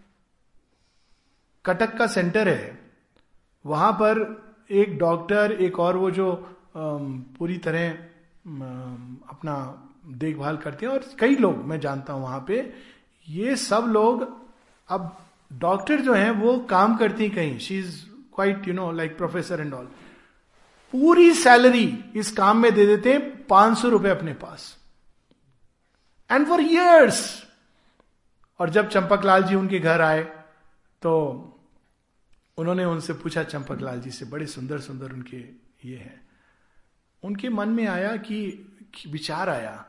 कटक 1.64 1.96
का 1.98 2.06
सेंटर 2.06 2.48
है। 2.48 2.78
वहाँ 3.64 3.92
पर 3.92 4.20
एक 4.70 4.98
डॉक्टर, 4.98 5.52
एक 5.52 5.78
और 5.80 5.96
वो 5.96 6.10
जो 6.10 6.32
पूरी 6.76 7.58
तरह 7.58 7.90
अपना 9.30 9.56
देखभाल 10.08 10.56
करते 10.56 10.86
हैं, 10.86 10.92
और 10.92 11.04
कई 11.20 11.36
लोग, 11.36 11.64
मैं 11.64 11.80
जानता 11.80 12.12
हूँ 12.12 12.22
वहाँ 12.22 12.44
पे, 12.48 12.72
ये 13.28 13.56
सब 13.56 13.84
लोग, 13.88 14.28
अब 14.88 15.16
डॉक्टर 15.52 16.00
जो 16.00 16.14
हैं, 16.14 16.30
वो 16.30 16.58
काम 16.60 16.96
करती 16.96 17.28
कहीं। 17.30 17.58
She 17.58 17.78
is 17.78 17.96
quite 18.34 18.68
you 18.68 18.74
know 18.74 18.90
like 18.92 19.16
professor 19.18 19.60
and 19.60 19.74
all 19.74 19.88
पूरी 20.94 21.32
सैलरी 21.34 21.86
इस 22.16 22.30
काम 22.32 22.58
में 22.58 22.72
दे 22.74 22.86
देते 22.86 23.12
हैं, 23.12 23.46
पाँच 23.46 23.78
सौ 23.78 23.88
रुपए 23.88 24.08
अपने 24.08 24.32
पास। 24.34 24.75
एंड 26.30 26.46
फॉर 26.46 26.60
इयर्स 26.60 27.46
और 28.60 28.70
जब 28.70 28.88
चंपक 28.88 29.24
लाल 29.24 29.42
जी 29.42 29.54
उनके 29.54 29.78
घर 29.78 30.00
आए 30.00 30.22
तो 31.02 31.52
उन्होंने 32.58 32.84
उनसे 32.84 33.12
पूछा 33.12 33.42
चंपक 33.42 33.80
लाल 33.80 34.00
जी 34.00 34.10
से 34.10 34.24
बड़े 34.24 34.46
सुंदर 34.46 34.80
सुंदर 34.80 35.12
उनके 35.12 35.36
ये 35.88 35.96
हैं. 35.96 36.28
उनके 37.22 37.48
मन 37.48 37.68
में 37.68 37.86
आया 37.86 38.16
कि, 38.16 38.50
कि 38.94 39.10
विचार 39.10 39.48
आया 39.48 39.86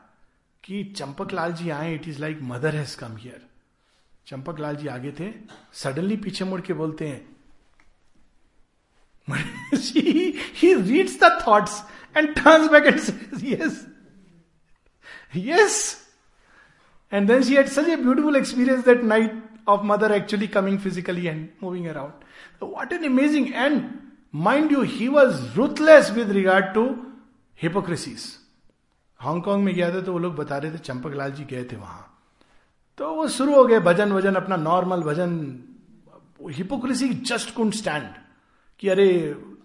कि 0.63 0.83
चंपक 0.83 1.33
लाल 1.33 1.53
जी 1.53 1.69
आए 1.69 1.95
it 1.95 2.07
is 2.07 2.19
like 2.19 2.39
mother 2.41 2.75
has 2.75 2.97
come 2.97 3.17
here 3.17 3.45
Champak 4.27 4.59
Lal 4.59 4.75
ji 4.75 4.87
आगे 4.87 5.11
थे 5.11 5.33
सडनली 5.73 6.17
पीछे 6.17 6.45
मुड़ 6.45 6.61
के 6.61 6.73
बोलते 6.73 7.07
हैं 7.07 7.37
he 9.73 10.73
reads 10.73 11.19
the 11.23 11.43
thoughts 11.47 11.83
and 12.17 12.35
turns 12.35 12.71
back 12.71 12.85
and 12.85 12.99
yes 13.43 13.85
yes 15.35 15.96
And 17.12 17.28
then 17.28 17.42
she 17.42 17.56
had 17.56 17.66
such 17.68 17.88
a 17.88 17.96
beautiful 17.96 18.36
experience 18.36 18.84
that 18.84 19.02
night 19.04 19.40
of 19.66 19.84
mother 19.84 20.12
actually 20.12 20.48
coming 20.48 20.78
physically 20.78 21.28
and 21.28 21.50
moving 21.60 21.88
around. 21.88 22.12
What 22.60 22.92
an 22.92 23.04
amazing 23.04 23.54
and 23.54 24.12
mind 24.32 24.70
you, 24.70 24.82
he 24.82 25.08
was 25.08 25.56
ruthless 25.56 26.10
with 26.10 26.30
regard 26.32 26.72
to 26.74 26.86
hypocrisies. 27.58 28.38
Hong Kong 29.20 29.62
में 29.64 29.74
गया 29.74 29.90
था 29.94 30.00
तो 30.02 30.12
वो 30.12 30.18
लोग 30.18 30.34
बता 30.36 30.56
रहे 30.58 30.72
थे 30.72 30.78
चंपक 30.78 31.12
लाल 31.14 31.32
जी 31.32 31.44
गए 31.50 31.64
थे 31.72 31.76
वहां 31.76 32.00
तो 32.98 33.12
वो 33.14 33.26
शुरू 33.34 33.54
हो 33.54 33.64
गए 33.64 33.78
भजन 33.80 34.12
वजन 34.12 34.34
अपना 34.34 34.56
नॉर्मल 34.56 35.02
भजन 35.02 35.36
हिपोक्रेसी 36.56 37.08
जस्ट 37.30 37.54
कुंड 37.54 37.72
स्टैंड 37.72 38.08
कि 38.82 38.88
अरे 38.88 39.06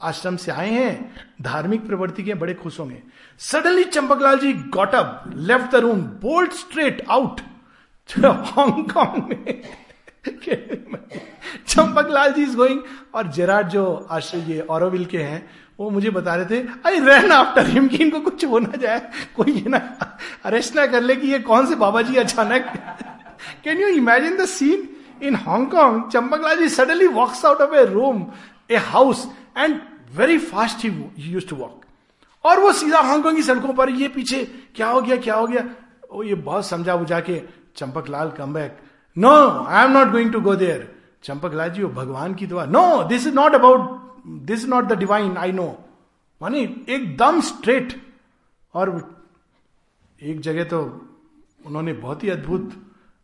आश्रम 0.03 0.36
से 0.36 0.53
आए 0.53 0.70
हैं, 0.70 1.14
धार्मिक 1.42 1.86
प्रवृत्ति 1.86 2.22
के 2.22 2.34
बड़े 2.34 2.55
खुश 2.55 2.78
होंगे। 2.80 3.03
Suddenly 3.40 3.84
Champaklal 3.86 4.38
ji 4.38 4.53
got 4.74 4.94
up 4.94 5.24
left 5.36 5.70
the 5.72 5.80
room 5.82 6.00
bolted 6.22 6.53
straight 6.55 7.05
out 7.11 7.40
Hong Kong 8.09 9.22
में 9.22 9.62
चंपक 11.68 12.09
लाल 12.11 12.32
जी 12.32 12.42
इज़ 12.42 12.57
गोइंग 12.57 12.80
और 13.14 13.26
जेराड 13.32 13.68
जो 13.68 13.84
आश्रय 14.11 14.53
ये 14.53 14.66
के 15.05 15.18
हैं, 15.18 15.48
वो 15.80 15.90
मुझे 15.90 16.11
बता 16.11 16.34
रहे 16.34 16.44
थे 16.46 16.68
आई 16.86 16.98
रन 17.00 17.32
आफ्टर 17.32 17.66
हिम 17.66 17.88
कि 17.88 17.96
इनको 17.96 18.20
कुछ 18.20 18.44
हो 18.44 18.59
ना 18.59 18.76
जाए, 18.76 19.00
कोई 19.36 19.53
ये 19.53 19.68
ना 19.68 19.78
अरेस्ट 20.44 20.76
ना 20.76 20.86
कर 20.86 21.03
ले 21.03 21.16
कि 21.16 21.28
ये 21.28 21.38
कौन 21.40 21.66
से 21.66 21.74
बाबा 21.76 22.03
जी 22.03 22.16
अचानक 22.16 22.72
can 23.64 23.80
you 23.80 23.88
imagine 23.88 24.36
the 24.36 24.44
scene 24.48 24.88
in 25.22 25.36
Hong Kong 25.46 26.03
Champak 26.11 26.44
Lal 26.44 26.59
ji 26.59 26.68
suddenly 26.68 27.07
walks 27.16 27.44
out 27.44 27.61
of 27.61 27.74
a 27.74 27.84
room 27.86 28.26
a 28.70 28.76
house 28.90 29.26
and 29.59 29.80
very 30.12 30.38
fast 30.38 30.84
he 30.84 30.90
use 31.32 31.46
to 31.48 31.56
walk 31.56 31.80
और 32.44 32.60
वो 32.60 32.72
सीधा 32.72 33.00
हांगकांग 33.00 33.36
की 33.36 33.42
सड़कों 33.42 33.72
पर, 33.74 33.90
ये 33.90 34.08
पीछे, 34.08 34.44
क्या 34.76 34.88
हो 34.88 35.00
गया, 35.02 35.16
क्या 35.16 35.34
हो 35.34 35.46
गया? 35.46 35.62
वो 36.12 36.22
ये 36.22 36.34
बहुत 36.34 36.66
समझा 36.66 36.96
बुझा 36.96 37.20
के, 37.20 37.40
Champak 37.76 38.08
Lal 38.08 38.30
come 38.30 38.52
back 38.54 38.78
no 39.16 39.30
I 39.60 39.84
am 39.84 39.92
not 39.92 40.10
going 40.12 40.32
to 40.32 40.40
go 40.40 40.54
there 40.56 40.88
Champak 41.24 41.54
Lal 41.54 41.70
ji, 41.70 41.82
वो 41.82 41.88
भगवान 41.90 42.34
की 42.34 42.46
दुआ. 42.46 42.64
No 42.66 43.02
this 43.02 43.26
is 43.26 43.34
not 43.34 43.54
about 43.54 44.00
this 44.26 44.60
is 44.60 44.68
not 44.68 44.84
the 44.84 44.98
divine 44.98 45.36
I 45.36 45.52
know 45.52 45.66
मानी 46.42 46.62
एकदम 46.88 47.40
स्ट्रेट 47.40 48.00
और 48.74 48.90
एक 50.22 50.40
जगह 50.40 50.64
तो 50.64 50.80
उन्होंने 51.66 51.92
बहुत 51.92 52.24
ही 52.24 52.28
अद्भुत 52.28 52.72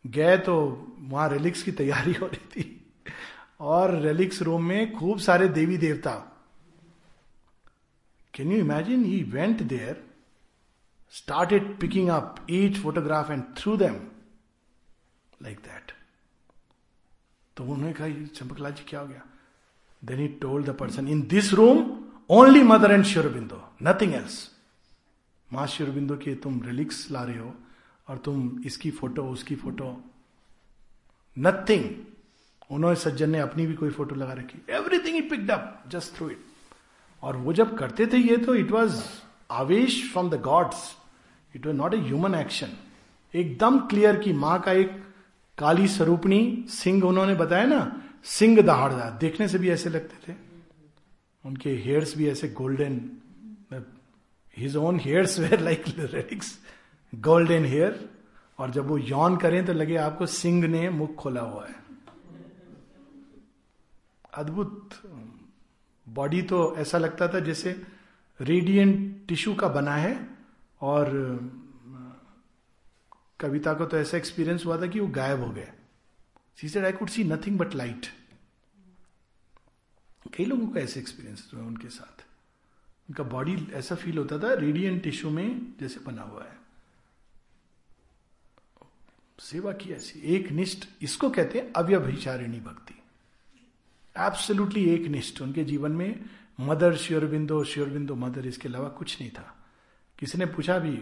गए 0.06 0.36
तो 0.38 0.56
वहाँ 1.00 1.28
रेलिक्स 1.28 1.62
की 1.62 1.72
तैयारी 1.72 2.12
हो 2.12 2.26
रही 2.26 2.46
थी। 2.52 2.74
और 3.60 3.94
रेलिक्स 4.00 4.42
रूम 4.42 4.64
में 4.64 4.92
खूब 4.98 5.18
सारे 5.18 5.48
देवी 5.48 5.76
देवता 5.76 6.12
can 8.38 8.52
you 8.52 8.58
imagine 8.58 9.04
he 9.04 9.22
went 9.32 9.62
there 9.68 10.04
started 11.12 11.78
picking 11.80 12.08
up 12.08 12.46
each 12.50 12.78
photograph 12.78 13.30
and 13.30 13.44
through 13.56 13.76
them 13.76 13.94
like 15.42 15.58
that 15.58 15.92
तो 17.56 17.64
उन्होंने 17.64 17.92
कहा 17.92 18.08
चंपकलाल 18.34 18.72
जी, 18.72 18.84
क्या 18.88 19.00
हो 19.00 19.06
गया? 19.06 19.22
Then 20.02 20.18
he 20.18 20.28
told 20.42 20.66
the 20.66 20.70
person 20.70 21.08
in 21.08 21.22
this 21.26 21.52
room 21.52 21.78
only 22.30 22.62
mother 22.62 22.90
and 22.90 23.04
Sri Aurobindo 23.04 23.62
nothing 23.82 24.14
else 24.14 24.36
माँ 25.52 25.66
श्योरबिंदो 25.66 26.16
के, 26.16 26.34
तुम 26.34 26.60
रिलिक्स 26.62 27.10
ला 27.10 27.22
रहे 27.22 27.38
हो, 27.38 27.54
और 28.08 28.18
तुम 28.18 28.62
इसकी 28.66 28.90
फ़ोटो 28.90 29.22
उसकी 29.28 29.54
फ़ोटो 29.56 29.88
नथिंग 31.36 31.84
उन्होंने 32.70 32.96
सज्जन 32.96 33.30
ने 33.30 33.38
अपनी 33.38 33.66
भी 33.66 33.74
कोई 33.74 33.90
फ़ोटो 33.90 34.14
लगा 34.14 34.32
रखी। 34.32 34.62
Everything 34.70 35.14
he 35.14 35.20
picked 35.20 35.50
up 35.50 35.84
just 35.88 36.14
threw 36.16 36.28
it 36.30 36.44
और 37.22 37.36
वो 37.36 37.52
जब 37.52 37.76
करते 37.78 38.06
थे 38.06 38.18
ये 38.18 38.36
तो 38.36 38.54
it 38.54 38.70
was 38.70 39.02
avesh 39.50 40.02
from 40.12 40.30
the 40.30 40.40
gods 40.42 40.96
it 41.54 41.66
was 41.66 41.76
not 41.76 41.94
a 41.94 41.98
human 41.98 42.34
action 42.34 42.72
एकदम 43.34 43.78
क्लियर 43.88 44.18
की 44.18 44.32
माँ 44.34 44.58
का 44.62 44.72
एक 44.72 44.90
काली 45.58 45.88
स्वरूपणी 45.88 46.64
सिंह 46.70 47.04
उन्होंने 47.04 47.34
बताया 47.34 47.64
ना, 47.64 47.80
सिंह 48.24 48.60
दहाड़दार 48.62 49.16
देखने 49.20 49.48
से 49.48 49.58
भी 49.58 49.70
ऐसे 49.70 49.90
लगते 49.90 50.16
थे। 50.26 50.36
उनके 51.44 51.70
हेयर्स 51.76 52.16
भी 52.16 52.28
ऐसे 52.28 52.48
golden 52.48 53.00
his 54.56 54.76
own 54.76 55.00
hairs 55.00 55.38
were 55.40 55.60
like 55.60 55.84
radix 55.98 56.58
golden 57.12 57.64
hair 57.64 58.08
और 58.58 58.70
जब 58.70 58.86
वो 58.86 58.98
यौन 58.98 59.36
करें 59.36 59.64
तो 59.66 59.72
लगे 59.72 59.96
आपको 59.96 60.26
सिंह 60.26 60.66
ने 60.68 60.88
मुख 60.90 61.14
खोला 61.14 61.40
हुआ 61.40 61.66
है। 61.66 61.74
अद्भुत। 64.34 65.00
बॉडी 66.14 66.42
तो 66.42 66.76
ऐसा 66.76 66.98
लगता 66.98 67.28
था 67.28 67.40
जैसे 67.40 67.86
रेडियंट 68.40 69.26
टिश्यू 69.28 69.54
का 69.54 69.68
बना 69.68 69.94
है 69.94 70.28
और 70.80 71.10
कविता 73.40 73.74
को 73.74 73.86
तो 73.86 73.96
ऐसा 73.96 74.16
एक्सपीरियंस 74.16 74.66
हुआ 74.66 74.80
था 74.80 74.86
कि 74.86 75.00
वो 75.00 75.06
गायब 75.06 75.40
हो 75.40 75.50
गए 75.50 75.72
she 76.56 76.68
said 76.68 76.84
I 76.84 76.92
could 76.92 77.08
see 77.08 77.24
nothing 77.24 77.58
but 77.58 77.74
light 77.74 78.06
कई 80.34 80.44
लोगों 80.44 80.68
का 80.68 80.80
ऐसे 80.80 81.00
एक्सपीरियंस 81.00 81.50
हुआ 81.54 81.62
उनके 81.62 81.88
साथ। 81.88 82.24
उनका 83.08 83.24
बॉडी 83.24 83.68
ऐसा 83.72 83.94
फील 83.94 84.18
होता 84.18 84.38
था 84.38 84.52
रेडियंट 84.54 85.02
टिश्यू 85.02 85.30
में 85.30 85.74
जैसे 85.80 86.00
बना 86.00 86.22
हुआ 86.22 86.44
है। 86.44 86.56
सेवा 89.40 89.72
की 89.72 89.92
ऐसी, 89.92 90.20
एक 90.34 90.50
निष्ठ, 90.50 90.88
इसको 91.02 91.30
कहते 91.30 91.58
हैं 91.58 91.72
अव्यभिचारिणी 91.72 92.60
भक्ति। 92.60 92.97
एब्सोल्युटली 94.26 94.84
एक 94.90 95.06
निष्ठ 95.08 95.40
उनके 95.42 95.64
जीवन 95.64 95.92
में 95.92 96.24
मदर 96.60 96.96
श्योरबिंदो 96.96 97.62
श्योरबिंदो 97.64 98.14
मदर 98.14 98.46
इसके 98.46 98.68
अलावा 98.68 98.88
कुछ 98.88 99.20
नहीं 99.20 99.30
था। 99.30 99.54
किसी 100.18 100.38
ने 100.38 100.46
पूछा 100.46 100.78
भी 100.78 100.96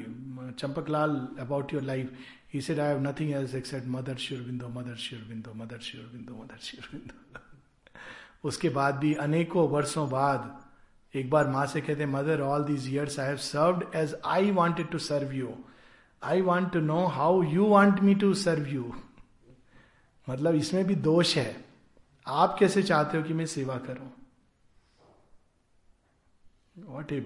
चंपक 0.59 0.89
लाल 0.91 1.17
about 1.41 1.73
your 1.75 1.83
life 1.83 2.13
he 2.55 2.61
said 2.61 2.81
I 2.81 2.89
have 2.89 3.01
nothing 3.03 3.33
else 3.33 3.55
except 3.55 3.87
mother 3.89 4.17
Sri Aurobindo 4.17 4.69
mother 4.69 4.97
Sri Aurobindo 4.97 5.53
mother 5.55 5.79
Sri Aurobindo 5.83 6.35
mother 6.35 6.59
Sri Aurobindo 6.63 8.49
उसके 8.49 8.69
बाद 8.69 8.95
भी 8.95 9.15
अनेकों 9.15 9.69
वर्षों 9.69 10.09
बाद, 10.11 10.61
एक 11.15 11.31
बार 11.31 11.49
माँ 11.49 11.67
से 11.67 11.81
कहते 11.81 12.07
mother 12.07 12.41
all 12.41 12.65
these 12.65 12.89
years 12.95 13.19
I 13.21 13.27
have 13.27 13.37
served 13.37 13.85
as 13.97 14.15
I 14.25 14.51
wanted 14.51 14.91
to 14.91 14.99
serve 14.99 15.33
you 15.33 15.55
I 16.23 16.41
want 16.43 16.73
to 16.73 16.81
know 16.81 17.05
how 17.07 17.43
you 17.43 17.67
want 17.67 18.01
me 18.01 18.15
to 18.15 18.33
serve 18.35 18.67
you 18.69 18.93
मतलब 20.29 20.55
इसमें 20.55 20.85
भी 20.87 20.95
दोष 20.95 21.37
है। 21.37 21.66
आप 22.27 22.57
कैसे 22.59 22.83
चाहते 22.83 23.17
हो 23.17 23.23
कि 23.23 23.35
मैं 23.35 23.47
सेवा 23.47 23.77
करूँ? 23.77 24.13
What 26.79 27.13
a 27.13 27.21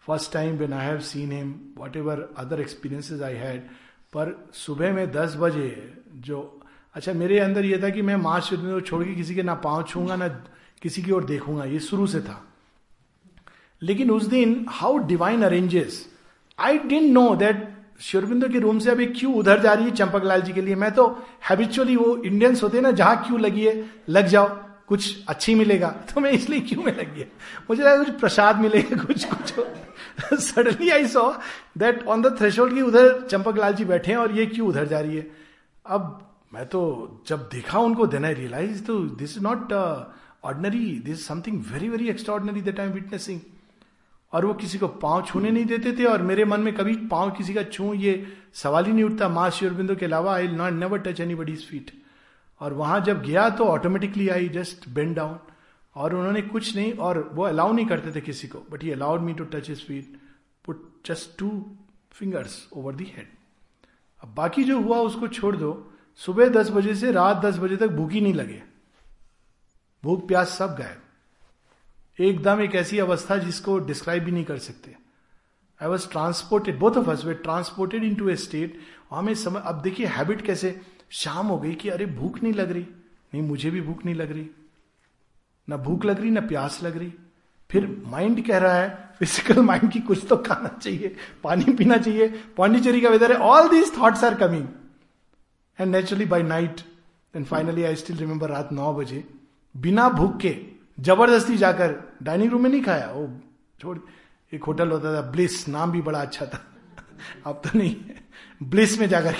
first 0.00 0.32
time 0.32 0.56
when 0.56 0.72
I 0.72 0.86
have 0.86 1.00
seen 1.00 1.32
him 1.32 1.60
whatever 1.96 2.28
other 2.36 2.60
experiences 2.60 3.22
I 3.22 3.34
had 3.34 3.60
पर 4.12 4.48
सुबह 4.52 4.92
में 4.92 5.12
दस 5.12 5.36
बजे 5.36 6.02
जो 6.14 6.60
अच्छा 6.94 7.12
मेरे 7.12 7.38
अंदर 7.38 7.64
यह 7.64 7.82
था 7.82 7.88
कि 7.88 8.02
मैं 8.02 8.16
माँ 8.16 8.40
को 8.40 8.80
छोड़ 8.80 9.04
के 9.04 9.14
किसी 9.14 9.34
के 9.34 9.42
ना 9.42 9.54
पाँव 9.54 9.82
छूँगा 9.82 10.16
ना 10.16 10.28
किसी 10.82 11.02
की 11.02 11.10
ओर 11.10 11.24
देखूँगा, 11.24 11.64
ये 11.64 11.80
शुरू 11.80 12.06
से 12.06 12.20
था। 12.20 12.48
लेकिन 13.82 14.10
उस 14.10 14.26
दिन 14.26 14.66
how 14.68 14.98
divine 14.98 15.42
arranges 15.42 16.18
I 16.58 16.78
didn't 16.78 17.12
know 17.12 17.36
that 17.36 17.73
शिवरबिंदो 18.00 18.48
के 18.48 18.58
रूम 18.58 18.78
से 18.78 18.90
अभी 18.90 19.06
क्यों 19.06 19.34
उधर 19.34 19.60
जा 19.60 19.72
रही 19.72 19.84
है 19.84 19.90
चंपक 19.90 20.44
जी 20.44 20.52
के 20.52 20.60
लिए? 20.60 20.74
मैं 20.74 20.90
तो 20.92 21.06
हैबिचुअली 21.50 21.96
वो 21.96 22.16
इंडियंस 22.16 22.62
होते 22.62 22.76
हैं 22.76 22.82
ना, 22.82 22.90
जहाँ 22.90 23.24
क्यों 23.26 23.40
लगी 23.40 23.64
है, 23.66 23.84
लग 24.08 24.26
जाओ, 24.26 24.48
कुछ 24.88 25.24
अच्छी 25.28 25.54
मिलेगा। 25.54 25.88
तो 26.14 26.20
मैं 26.20 26.30
इसलिए 26.30 26.60
क्यों 26.60 26.82
में 26.82 26.92
लग 26.96 27.14
गया 27.16 27.26
मुझे 27.70 27.82
लगा 27.82 27.96
कुछ 28.04 28.20
प्रसाद 28.20 28.60
मिलेगा, 28.60 28.96
कुछ 29.04 29.24
कुछ 29.24 30.40
suddenly 30.40 30.90
I 30.90 31.06
saw 31.06 31.36
that 31.78 32.06
on 32.06 32.22
the 32.22 32.36
thresh 32.38 32.56
की 32.60 32.82
उधर 32.82 33.26
चंपक 33.30 33.56
लाल 33.58 33.74
जी 33.74 33.84
बैठे 33.84 34.12
हैं 34.12 34.18
और 34.18 34.32
ये 34.32 34.46
क्यों 34.46 34.68
उधर 34.68 34.86
जा 34.86 35.00
रही 35.00 35.16
है? 35.16 35.30
अब 35.86 36.20
मैं 36.54 36.66
तो 36.66 36.80
जब 37.26 37.48
देखा 37.52 37.78
उनको 37.78 38.06
देन 38.06 38.24
आई 38.24 38.34
रियलाइज़ 38.34 38.84
तो 38.84 38.98
this 38.98 39.36
is 39.36 39.42
not 39.44 39.72
ordinary 40.44 41.02
this 41.04 41.18
is 41.18 41.26
something 41.26 41.64
very 41.72 41.88
very 41.88 42.08
extraordinary 42.08 42.60
that 42.60 42.80
I 42.80 42.86
am 42.86 42.92
witnessing 42.92 43.40
और 44.34 44.46
वो 44.46 44.54
किसी 44.54 44.78
को 44.78 44.88
पाँव 45.00 45.22
छूने 45.22 45.50
नहीं 45.50 45.64
देते 45.64 45.92
थे 45.92 46.04
और 46.04 46.22
मेरे 46.22 46.44
मन 46.44 46.60
में 46.60 46.72
कभी 46.74 46.94
पाँव 47.08 47.30
किसी 47.30 47.54
का 47.54 47.62
छू, 47.64 47.92
ये 47.94 48.26
सवाल 48.54 48.86
ही 48.86 48.92
नहीं 48.92 49.04
उठता। 49.04 49.28
माँ 49.28 49.48
शिवरबिंदो 49.50 49.94
के 49.96 50.06
अलावा 50.06 50.34
I 50.34 50.48
not 50.48 50.72
never 50.72 50.98
touch 51.00 51.20
any 51.20 51.34
buddy 51.34 51.54
feet 51.54 51.90
और 52.60 52.72
वहाँ 52.74 53.00
जब 53.00 53.22
गया 53.22 53.48
तो 53.50 53.64
automatically 53.66 54.28
I 54.28 54.48
just 54.48 54.88
bend 54.88 55.14
down 55.16 55.38
और 55.96 56.14
उन्होंने 56.14 56.42
कुछ 56.42 56.74
नहीं, 56.76 56.92
और 56.92 57.30
वो 57.34 57.44
अलाउ 57.44 57.72
नहीं 57.72 57.86
करते 57.86 58.14
थे 58.14 58.20
किसी 58.20 58.48
को 58.48 58.58
but 58.70 58.82
he 58.82 58.90
allowed 58.90 59.20
me 59.20 59.32
to 59.32 59.44
touch 59.44 59.68
his 59.68 59.86
feet 59.86 60.18
put 60.64 60.82
just 61.06 61.38
two 61.38 61.50
fingers 62.12 62.56
over 62.72 62.94
the 62.94 63.12
head 63.16 63.28
अब 64.22 64.34
बाकी 64.36 64.64
जो 64.64 64.80
हुआ, 64.80 64.98
उसको 64.98 65.28
छोड़ 65.28 65.56
दो। 65.56 65.72
सुबह 66.20 66.48
दस 66.48 66.70
बजे 66.70 66.94
से 66.94 67.10
रात 67.12 67.36
दस 67.36 67.58
बजे 67.58 67.76
तक 67.76 67.88
भूखी 67.90 68.20
नहीं 68.20 68.34
लगे। 68.34 68.62
भूख 70.04 70.26
प्यास 70.28 70.58
सब 70.58 70.76
गायब। 70.78 71.00
एकदम 72.18 72.60
एक 72.60 72.74
ऐसी 72.74 72.98
अवस्था 72.98 73.36
जिसको 73.36 73.78
डिस्क्राइब 73.78 74.24
भी 74.24 74.32
नहीं 74.32 74.44
कर 74.44 74.58
सकते। 74.58 74.94
I 75.80 75.88
was 75.88 76.08
transported 76.10 76.78
both 76.78 76.96
of 76.96 77.10
us 77.10 77.24
we 77.24 77.34
transported 77.34 78.04
into 78.14 78.28
a 78.28 78.36
state 78.36 78.78
हमें 79.10 79.34
समय 79.34 79.62
अब 79.64 79.80
देखिए 79.82 80.06
हैबिट 80.06 80.42
कैसे? 80.42 80.80
शाम 81.12 81.46
हो 81.46 81.58
गई 81.58 81.74
कि 81.74 81.88
अरे 81.88 82.06
भूख 82.06 82.42
नहीं 82.42 82.52
लग 82.52 82.70
रही। 82.72 82.82
नहीं, 82.82 83.42
मुझे 83.42 83.70
भी 83.70 83.80
भूख 83.80 84.04
नहीं 84.04 84.14
लग 84.14 84.32
रही। 84.32 84.48
ना 85.68 85.76
भूख 85.78 86.04
लग 86.04 86.20
रही, 86.20 86.30
ना 86.30 86.40
प्यास 86.42 86.82
लग 86.82 86.96
रही। 86.96 87.12
फिर 87.70 87.86
माइंड 88.06 88.44
कह 88.46 88.58
रहा 88.58 88.74
है 88.74 88.88
फ़िज़िकल 89.18 89.60
माइंड 89.62 89.90
की 89.92 90.00
कुछ 90.00 90.26
तो 90.28 90.36
खाना 90.38 90.68
चाहिए, 90.78 91.14
पानी 91.44 91.72
पीना 91.72 91.96
चाहिए। 91.96 92.28
पांडिचेरी 92.56 93.00
का 93.00 93.08
वेदर 93.08 93.32
है 93.32 93.38
all 93.40 93.68
these 93.68 93.96
thoughts 93.98 94.24
are 94.24 94.34
coming 94.34 94.66
and 95.78 95.90
naturally 95.90 96.24
by 96.24 96.42
night 96.42 96.80
and 97.34 97.46
finally 97.46 97.84
I 97.84 97.96
still 97.96 98.16
remember 98.16 98.50
रात 98.50 98.72
नौ 98.72 98.92
बजे, 98.94 99.24
बिना 99.74 100.08
भूख 100.10 100.36
के 100.40 100.56
ज़बरदस्ती 101.00 101.56
जाकर 101.56 102.18
डाइनिंग 102.22 102.52
रूम 102.52 102.62
में 102.62 102.70
नहीं 102.70 102.82
खाया? 102.82 103.10
वो 103.10 103.40
छोड़, 103.80 103.98
एक 104.52 104.64
होटल 104.64 104.90
होता 104.90 105.16
था, 105.16 105.30
ब्लिस, 105.30 105.68
नाम 105.68 105.92
भी 105.92 106.02
बड़ा 106.02 106.22
अच्छा 106.22 106.46
था। 106.46 106.76
अब 107.46 107.62
तो 107.64 107.78
नहीं 107.78 107.96
ब्लिस 108.62 108.98
में 108.98 109.08
जाकर 109.08 109.36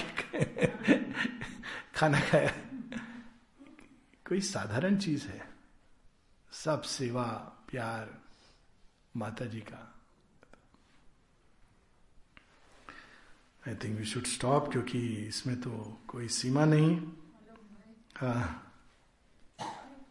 खाना 1.97 2.21
खाया। 2.21 2.53
कोई 4.29 4.41
साधारण 4.41 4.97
चीज़ 4.97 5.27
है। 5.27 5.49
सब 6.53 6.83
सेवा, 6.83 7.23
प्यार 7.71 8.19
माता 9.17 9.45
जी 9.45 9.61
का। 9.61 9.95
I 13.69 13.75
think 13.75 13.99
we 13.99 14.05
should 14.05 14.25
stop 14.25 14.73
क्योंकि 14.73 14.99
इसमें 15.09 15.61
तो 15.61 15.99
कोई 16.09 16.29
सीमा 16.29 16.65
नहीं। 16.65 17.09
हाँ। 18.17 18.64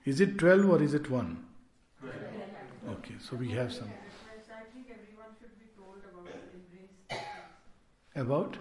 Is 0.05 0.19
it 0.19 0.37
12 0.37 0.69
or 0.69 0.81
is 0.81 0.93
it 0.93 1.09
1? 1.09 1.37
Okay, 2.89 3.15
so 3.19 3.37
we 3.37 3.49
have 3.51 3.71
some. 3.71 3.91
About? 8.15 8.57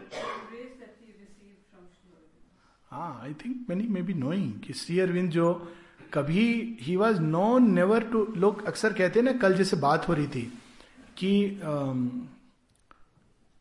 हाँ 2.90 3.20
I 3.22 3.32
think 3.34 3.68
many 3.68 3.86
may 3.88 4.01
be 4.03 4.14
knowing 4.14 4.53
कि 4.64 4.72
श्री 4.72 4.99
अरविंद 5.01 5.30
जो 5.30 5.47
कभी 6.14 6.45
he 6.80 6.97
was 6.97 7.20
known 7.20 7.70
never 7.74 8.05
to 8.12 8.24
लोग 8.36 8.64
अक्सर 8.66 8.93
कहते 8.93 9.18
हैं 9.20 9.24
ना 9.24 9.32
कल 9.40 9.55
जैसे 9.57 9.76
बात 9.76 10.09
हो 10.09 10.14
रही 10.14 10.26
थी 10.34 10.43
कि 11.18 11.30
um, 11.62 12.03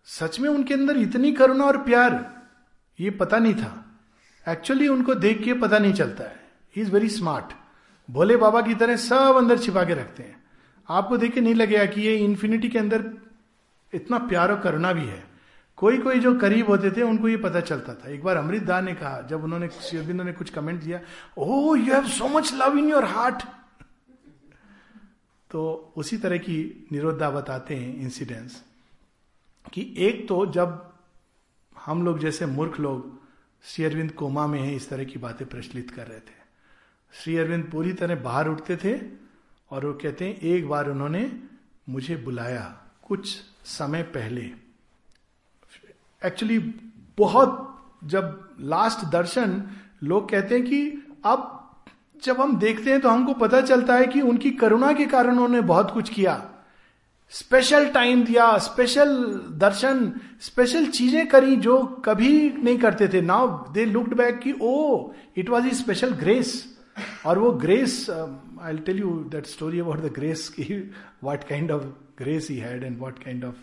सच 0.07 0.39
में 0.39 0.49
उनके 0.49 0.73
अंदर 0.73 0.97
इतनी 0.97 1.31
करुणा 1.31 1.65
और 1.65 1.77
प्यार 1.83 2.19
ये 2.99 3.09
पता 3.21 3.39
नहीं 3.39 3.55
था 3.55 3.73
एक्चुअली 4.45 4.87
उनको 4.87 5.15
देख 5.25 5.43
के 5.43 5.53
पता 5.61 5.79
नहीं 5.79 5.93
चलता 5.93 6.23
है 6.23 6.39
he 6.75 6.81
is 6.81 6.91
very 6.91 7.09
smart 7.09 7.53
Bhole 8.11 8.35
Baba 8.37 8.61
की 8.61 8.75
तरह 8.75 8.95
सब 8.97 9.35
अंदर 9.37 9.57
छिपा 9.57 9.83
के 9.83 9.93
रखते 9.93 10.23
हैं। 10.23 10.43
आपको 10.89 11.17
देख 11.17 11.33
के 11.33 11.41
नहीं 11.41 11.55
लगेगा 11.55 11.85
कि 11.85 12.01
ये 12.01 12.15
इन्फिनिटी 12.17 12.69
के 12.69 12.79
अंदर 12.79 13.03
इतना 13.93 14.17
प्यार 14.17 14.51
और 14.51 14.59
करुणा 14.59 14.93
भी 14.93 15.05
है। 15.05 15.23
कोई 15.77 15.97
कोई 15.97 16.19
जो 16.19 16.33
करीब 16.39 16.67
होते 16.69 16.91
थे, 16.91 17.01
उनको 17.01 17.27
ये 17.27 17.37
पता 17.37 17.59
चलता 17.61 17.93
था। 17.93 18.09
एक 18.09 18.23
बार 18.23 18.37
अमृत 18.37 18.63
दा 18.63 18.79
ने 18.81 18.93
कहा, 18.93 19.21
जब 19.21 19.43
उन्होंने 19.43 19.69
शिवबिंदु 19.81 20.23
ने 20.23 20.33
कुछ 20.33 20.49
कमेंट 20.49 20.81
दिया 20.83 20.99
ओ 21.37 21.75
you 21.75 21.93
have 21.93 22.07
so 22.07 22.27
much 22.27 22.53
love 22.53 22.77
in 22.77 22.89
your 22.89 23.05
heart 23.05 23.43
तो 25.51 25.93
उसी 25.97 26.17
तरह 26.17 26.37
की 26.37 26.87
निरोधा 26.91 27.29
बताते 27.29 27.75
हैं 27.75 27.95
इंसिडेंस 27.95 28.63
कि 29.73 29.93
एक 29.97 30.27
तो 30.27 30.45
जब 30.45 30.93
हम 31.75 32.03
लोग 32.05 32.19
जैसे 32.19 32.45
मूर्ख 32.45 32.79
लोग, 32.79 33.19
श्री 33.63 33.85
अरविंद 33.85 34.11
कोमा 34.11 34.47
में 34.47 34.59
है, 34.59 34.75
इस 34.75 34.89
तरह 34.89 35.03
की 35.03 35.19
बातें 35.19 35.47
प्रचलित 35.47 35.91
कर 35.91 36.07
रहे 36.07 36.19
थे। 36.19 36.40
श्री 37.13 37.37
अरविंद 37.37 37.63
पूरी 37.71 37.93
तरह 37.93 38.15
बाहर 38.23 38.47
उठते 38.47 38.75
थे 38.75 38.93
और 39.71 39.85
वो 39.85 39.93
कहते 39.93 40.25
हैं, 40.25 40.35
एक 40.35 40.67
बार 40.69 40.89
उन्होंने 40.89 41.31
मुझे 41.89 42.15
बुलाया 42.17 42.63
कुछ 43.07 43.35
समय 43.65 44.03
पहले. 44.15 44.41
एक्चुअली 46.21 46.57
बहुत 47.17 47.67
जब 48.03 48.49
लास्ट 48.59 49.05
दर्शन, 49.11 49.63
लोग 50.03 50.29
कहते 50.29 50.55
हैं 50.55 50.63
कि 50.65 51.03
अब 51.25 51.57
जब 52.23 52.41
हम 52.41 52.57
देखते 52.59 52.91
हैं 52.91 53.01
तो 53.01 53.09
हमको 53.09 53.33
पता 53.33 53.61
चलता 53.61 53.95
है 53.95 54.07
कि 54.07 54.21
उनकी 54.21 54.51
करुणा 54.53 54.91
के 54.93 55.05
कारण 55.05 55.31
उन्होंने 55.31 55.61
बहुत 55.63 55.91
कुछ 55.91 56.09
किया। 56.09 56.33
स्पेशल 57.33 57.87
टाइम 57.89 58.23
दिया 58.25 58.57
स्पेशल 58.59 59.15
दर्शन 59.59 60.11
स्पेशल 60.41 60.85
चीज़ें 60.87 61.27
करी 61.27 61.55
जो 61.57 61.77
कभी 62.05 62.49
नहीं 62.53 62.77
करते 62.77 63.07
थे। 63.07 63.21
नाउ 63.21 63.71
दे 63.73 63.85
लुक्ड 63.85 64.13
बैक 64.13 64.39
कि 64.39 64.53
ओ 64.61 65.11
it 65.37 65.49
was 65.49 65.67
a 65.67 65.71
special 65.75 66.13
grace 66.15 66.53
और 67.25 67.39
वो 67.39 67.51
grace 67.51 68.09
I 68.09 68.77
tell 68.77 68.99
you 68.99 69.23
that 69.23 69.45
story 69.45 69.79
about 69.79 69.99
the 69.99 70.05
grace 70.05 70.49
की 70.49 70.91
what 71.23 71.43
kind 71.43 71.71
of 71.71 71.83
grace 72.17 72.49
he 72.49 72.57
had 72.57 72.83
and 72.83 72.97
what 72.97 73.23
kind 73.23 73.45
of 73.45 73.55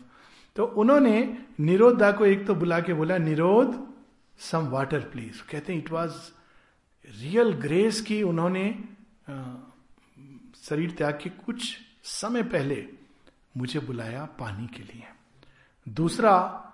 तो 0.57 0.65
उन्होंने 0.65 1.39
निरोधा 1.61 2.13
को 2.13 2.27
एक 2.27 2.47
तो 2.47 2.55
बुला 2.55 2.81
के 2.81 2.95
बोला 2.95 3.19
निरोध 3.19 3.89
सम 4.39 4.59
वाटर 4.59 5.01
प्लीज़ 5.01 5.51
कहते 5.51 5.73
हैं 5.73 5.81
इट 5.81 5.93
वॉज़ 5.93 6.13
रियल 7.23 7.53
ग्रेस 7.53 8.01
की 8.01 8.23
उन्होंने 8.23 8.85
शरीर 10.63 10.91
त्याग 10.91 11.19
के 11.23 11.31
कुछ 11.31 11.79
समय 12.05 12.43
पहले 12.43 12.87
मुझे 13.57 13.81
बुलाया 13.81 14.25
पानी 14.25 14.67
के 14.67 14.83
लिए. 14.83 15.05
दूसरा 15.89 16.65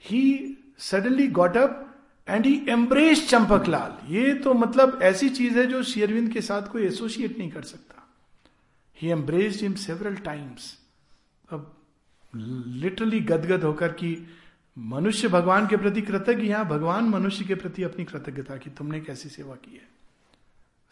he 0.00 0.56
suddenly 0.78 1.28
got 1.28 1.56
up 1.56 1.89
and 2.30 2.46
he 2.46 2.54
embrace 2.68 3.28
Champak 3.30 3.68
Lal 3.68 4.12
ये 4.12 4.34
तो 4.34 4.54
मतलब 4.54 4.98
ऐसी 5.02 5.28
चीज़ 5.28 5.58
है 5.58 5.66
जो 5.66 5.82
शेयरविंद 5.82 6.32
के 6.32 6.40
साथ 6.40 6.68
कोई 6.68 6.86
एसोसिएट 6.86 7.38
नहीं 7.38 7.50
कर 7.50 7.62
सकता। 7.62 8.06
He 8.96 9.08
embraced 9.10 9.62
him 9.62 9.74
several 9.74 10.16
times 10.16 10.76
अब 11.52 11.76
लिटरली 12.32 13.20
गदगद 13.20 13.64
होकर 13.64 13.92
कि 13.92 14.16
मनुष्य 14.76 15.28
भगवान 15.28 15.66
के 15.66 15.76
प्रति 15.76 16.02
कृतज्ञ 16.02 16.46
यहाँ 16.48 16.64
भगवान 16.68 17.04
मनुष्य 17.04 17.44
के 17.44 17.54
प्रति 17.54 17.82
अपनी 17.82 18.04
कृतज्ञता 18.04 18.56
की 18.56 18.70
तुमने 18.70 19.00
कैसी 19.00 19.28
सेवा 19.28 19.54
की 19.54 19.76
है। 19.76 19.88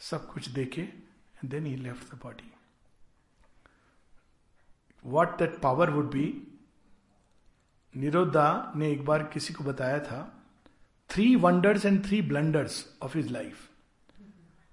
सब 0.00 0.26
कुछ 0.32 0.48
देखे 0.48 0.82
and 0.82 1.50
then 1.50 1.66
he 1.66 1.76
left 1.76 2.14
the 2.14 2.18
body 2.22 2.50
what 5.04 5.38
that 5.38 5.58
power 5.58 5.90
would 5.90 6.10
be 6.12 6.26
Nirodha 7.94 8.72
ने 8.76 8.90
एक 8.92 9.04
बार 9.04 9.22
किसी 9.32 9.54
को 9.54 9.64
बताया 9.64 9.98
था 10.00 10.37
three 11.10 11.36
wonders 11.36 11.86
and 11.86 12.04
three 12.04 12.22
blunders 12.22 12.86
of 13.02 13.18
his 13.18 13.32
life 13.32 13.68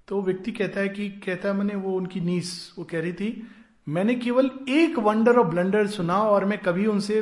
तो 0.08 0.22
व्यक्ति 0.22 0.52
कहता 0.52 0.80
है 0.80 0.90
कि, 0.90 1.10
कहता 1.10 1.50
है 1.50 1.56
मैंने 1.56 1.76
वो 1.76 1.98
उनकी 1.98 2.20
नीस, 2.20 2.76
वो 2.78 2.86
कह 2.86 3.02
रही 3.02 3.14
थी, 3.14 3.48
मैंने 3.90 4.16
केवल 4.16 4.52
एक 4.70 5.00
वंडर 5.00 5.38
और 5.38 5.48
ब्लंडर 5.48 5.88
सुना 5.88 6.18
और 6.18 6.46
मैं 6.46 6.60
कभी 6.60 6.86
उनसे 6.86 7.22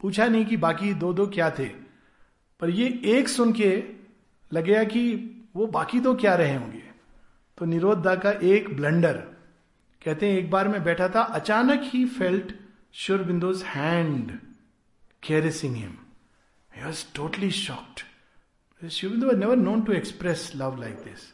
पूछा 0.00 0.26
नहीं 0.26 0.46
कि 0.46 0.56
बाकी 0.56 0.94
दो 0.94 1.12
दो 1.12 1.26
क्या 1.26 1.50
थे। 1.50 1.66
पर 2.60 2.70
ये 2.70 3.00
एक 3.04 3.28
सुन 3.28 3.52
के 3.52 3.82
लगेगा 4.52 4.84
कि 4.84 5.30
वो 5.56 5.66
बाकी 5.66 6.00
दो 6.00 6.14
क्या 6.14 6.34
रहे 6.34 6.56
होंगे। 6.56 6.82
तो 7.58 7.64
निरोधा 7.64 8.14
का 8.14 8.30
एक 8.30 8.76
ब्लंडर 8.76 9.12
कहते 10.04 10.30
हैं, 10.30 10.38
एक 10.38 10.50
बार 10.50 10.68
मैं 10.68 10.84
बैठा 10.84 11.08
था, 11.08 11.20
अचानक 11.20 11.80
ही 11.84 12.06
felt 12.06 12.52
sure 12.92 13.22
Aurobindo's 13.22 13.62
hand 13.62 14.38
caring 15.22 15.76
him 15.76 15.94
I 16.78 16.84
was 16.84 17.14
totally 17.14 17.50
shocked 17.50 18.13
शिवबिंदु 18.88 19.26
was 19.26 19.38
never 19.38 19.56
known 19.56 19.84
to 19.86 19.92
express 19.92 20.54
love 20.54 20.78
like 20.78 21.04
this. 21.04 21.32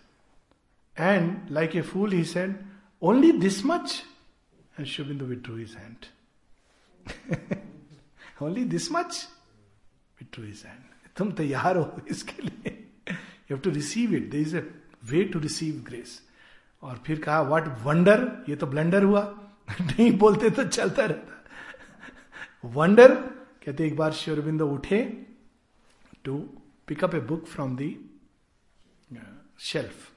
And 0.96 1.50
like 1.50 1.74
a 1.74 1.82
fool, 1.82 2.10
he 2.10 2.24
said, 2.24 2.64
Only 3.02 3.32
this 3.32 3.64
much? 3.64 4.02
And 4.76 4.86
Shubindu 4.86 5.28
withdrew 5.28 5.56
his 5.56 5.74
hand. 5.74 6.08
Only 8.40 8.64
this 8.64 8.90
much? 8.90 9.26
Withdrew 10.18 10.46
his 10.46 10.62
hand. 10.62 10.84
तुम 11.16 11.30
तैयार 11.32 11.76
हो 11.76 12.02
इसके 12.10 12.42
लिए 12.42 12.70
you 13.10 13.56
have 13.56 13.58
to 13.60 13.70
receive 13.70 14.14
it 14.14 14.30
there 14.30 14.40
is 14.40 14.56
a 14.56 14.60
way 15.10 15.22
to 15.32 15.38
receive 15.38 15.82
grace 15.86 16.20
और 16.82 17.02
फिर 17.06 17.18
कहा 17.22 17.40
what 17.42 17.68
wonder 17.84 18.22
ये 18.48 18.56
तो 18.56 18.66
ब्लंडर 18.66 19.02
हुआ 19.02 19.22
नहीं 19.80 20.10
बोलते 20.18 20.50
तो 20.50 20.64
चलता 20.68 21.04
रहता 21.04 22.68
वंडर 22.76 23.14
कहते 23.64 23.86
एक 23.86 23.96
बार 23.96 24.12
शिवरबिंदो 24.20 24.68
उठे 24.74 25.02
to 26.24 26.38
pick 26.90 27.04
up 27.04 27.14
a 27.14 27.20
book 27.20 27.46
from 27.46 27.76
the 27.76 27.88
uh, 29.14 29.20
shelf. 29.56 30.10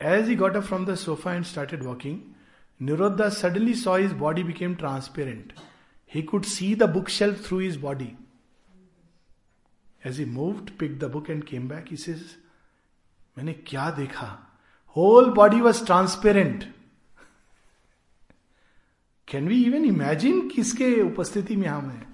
As 0.00 0.26
he 0.26 0.34
got 0.34 0.56
up 0.56 0.64
from 0.64 0.84
the 0.86 0.96
sofa 0.96 1.28
and 1.28 1.46
started 1.46 1.84
walking, 1.84 2.34
Nirodha 2.82 3.30
suddenly 3.30 3.74
saw 3.74 3.94
his 3.94 4.12
body 4.12 4.42
became 4.42 4.74
transparent. 4.74 5.52
He 6.06 6.24
could 6.24 6.44
see 6.44 6.74
the 6.74 6.88
bookshelf 6.88 7.38
through 7.38 7.58
his 7.58 7.76
body. 7.76 8.16
As 10.02 10.18
he 10.18 10.24
moved, 10.24 10.76
picked 10.76 10.98
the 10.98 11.08
book 11.08 11.28
and 11.28 11.46
came 11.46 11.68
back, 11.68 11.88
he 11.88 11.96
says, 11.96 12.36
मैंने 13.38 13.52
क्या 13.66 13.90
देखा 13.96 14.26
whole 14.96 15.30
body 15.34 15.60
was 15.60 15.84
transparent 15.86 16.64
can 19.28 19.48
we 19.48 19.62
even 19.64 19.84
imagine 19.84 20.48
किसके 20.48 20.90
उपस्थिति 21.02 21.56
में 21.56 21.66
हम 21.68 21.90
हैं 21.90 22.09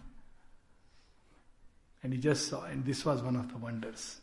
and 2.07 2.20
just 2.20 2.50
saw 2.50 2.66
and 2.66 2.84
this 2.84 3.07
was 3.07 3.22
one 3.22 3.36
of 3.36 3.46
the 3.46 3.61
wonders 3.62 4.22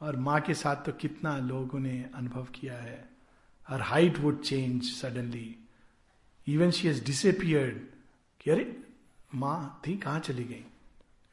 और 0.00 0.16
माँ 0.16 0.40
के 0.40 0.54
साथ 0.54 0.84
तो 0.86 0.92
कितना 0.92 1.36
लोगों 1.38 1.78
ने 1.80 2.10
अनुभव 2.14 2.44
किया 2.54 2.78
है। 2.78 3.08
Her 3.68 3.80
height 3.80 4.18
would 4.18 4.40
change 4.42 4.82
suddenly 4.82 5.56
even 6.46 6.70
she 6.70 6.88
has 6.88 7.04
disappeared 7.04 7.78
कि 8.40 8.50
अरे, 8.50 8.76
माँ 9.34 9.80
थी, 9.86 9.96
कहाँ 9.96 10.20
चली 10.20 10.44
गई? 10.44 10.64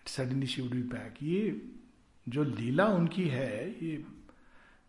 Suddenly 0.07 0.47
she 0.47 0.61
would 0.61 0.71
be 0.71 0.81
back 0.83 1.23
ये 1.23 1.61
जो 2.29 2.43
लीला 2.43 2.85
उनकी 2.87 3.27
है, 3.27 3.69
ये 3.85 4.05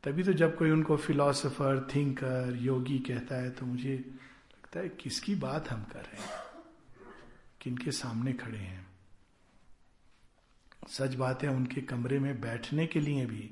तभी 0.04 0.22
तो 0.22 0.32
जब 0.32 0.56
कोई 0.56 0.70
उनको 0.70 0.96
फिलोसोफर 0.96 1.88
थिंकर 1.94 2.56
योगी 2.56 2.98
कहता 2.98 3.36
है 3.36 3.50
तो 3.50 3.66
मुझे 3.66 3.94
लगता 3.94 4.80
है, 4.80 4.88
किसकी 4.88 5.34
बात 5.34 5.68
हम 5.68 5.84
कर 5.84 6.00
रहे 6.00 6.22
हैं? 6.22 6.30
किनके 7.60 7.90
सामने 7.90 8.32
खड़े 8.32 8.58
हैं? 8.58 8.85
सच 10.86 11.14
बात 11.14 11.42
है 11.42 11.50
उनके 11.50 11.80
कमरे 11.82 12.18
में 12.18 12.40
बैठने 12.40 12.86
के 12.86 13.00
लिए 13.00 13.24
भी 13.26 13.50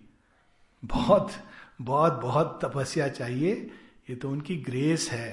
बहुत 0.82 1.32
बहुत 1.80 2.20
बहुत 2.22 2.58
तपस्या 2.64 3.08
चाहिए। 3.10 3.54
ये 4.10 4.16
तो 4.16 4.30
उनकी 4.30 4.56
ग्रेस 4.62 5.08
है 5.12 5.30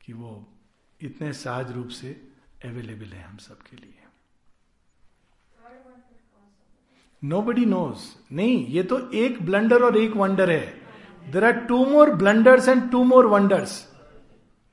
कि 0.00 0.12
वो 0.12 0.44
इतने 1.00 1.32
सहज 1.32 1.70
रूप 1.72 1.88
से 1.90 2.08
अवेलेबल 2.64 3.06
है 3.06 3.22
हम 3.22 3.36
सबके 3.38 3.76
लिए। 3.76 3.92
नो 7.22 7.40
बडी 7.42 7.64
नोज़ 7.64 8.04
नहीं, 8.32 8.66
ये 8.66 8.82
तो 8.82 8.98
एक 9.12 9.42
ब्लंडर 9.46 9.82
और 9.82 9.96
एक 9.96 10.16
वंडर 10.16 10.50
है। 10.50 11.32
There 11.32 11.44
are 11.44 11.60
two 11.66 11.84
more 11.86 12.10
blunders 12.14 12.68
and 12.68 12.90
two 12.90 13.02
more 13.04 13.26
wonders 13.26 13.86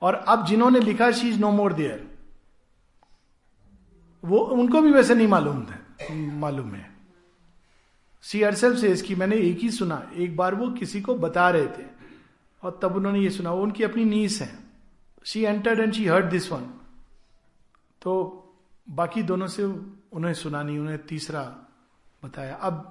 और 0.01 0.15
अब 0.15 0.45
जिन्होंने 0.45 0.79
लिखा 0.79 1.11
she 1.11 1.29
is 1.29 1.39
no 1.39 1.51
more 1.51 1.73
there 1.73 2.07
वो, 4.23 4.37
उनको 4.37 4.81
भी 4.81 4.91
वैसे 4.91 5.15
नहीं 5.15 5.27
मालूम 5.27 5.63
था। 5.65 5.79
मालूम 6.11 6.71
है। 6.71 6.91
सी 8.23 8.41
अरसेल 8.41 8.75
से 8.77 8.91
इसकी 8.91 9.15
मैंने 9.15 9.35
एक 9.37 9.59
ही 9.59 9.69
सुना, 9.71 10.01
एक 10.15 10.35
बार 10.37 10.55
वो 10.55 10.69
किसी 10.71 11.01
को 11.01 11.15
बता 11.15 11.49
रहे 11.49 11.67
थे, 11.67 11.85
और 12.63 12.79
तब 12.81 12.95
उन्होंने 12.95 13.19
ये 13.19 13.29
सुना, 13.29 13.51
वो 13.51 13.63
उनकी 13.63 13.83
अपनी 13.83 14.05
नीस 14.05 14.41
है। 14.41 14.49
She 15.25 15.43
entered 15.43 15.79
and 15.79 15.93
she 15.93 16.05
heard 16.07 16.25
this 16.25 16.51
one 16.51 16.69
तो 18.01 18.13
बाकी 18.87 19.21
दोनों 19.23 19.47
से 19.47 19.63
उन्हें 19.63 20.33
सुना 20.33 20.63
नहीं, 20.63 20.79
उन्हें 20.79 21.05
तीसरा 21.07 21.41
बताया। 22.23 22.55
अब 22.55 22.89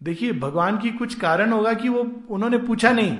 देखिए, 0.00 0.32
भगवान 0.32 0.78
की 0.78 0.90
कुछ 0.90 1.14
कारण 1.14 1.52
होगा 1.52 1.72
कि 1.74 1.88
वो, 1.88 2.00
उन्होंने 2.30 2.58
पूछा 2.58 2.90
नहीं। 2.90 3.18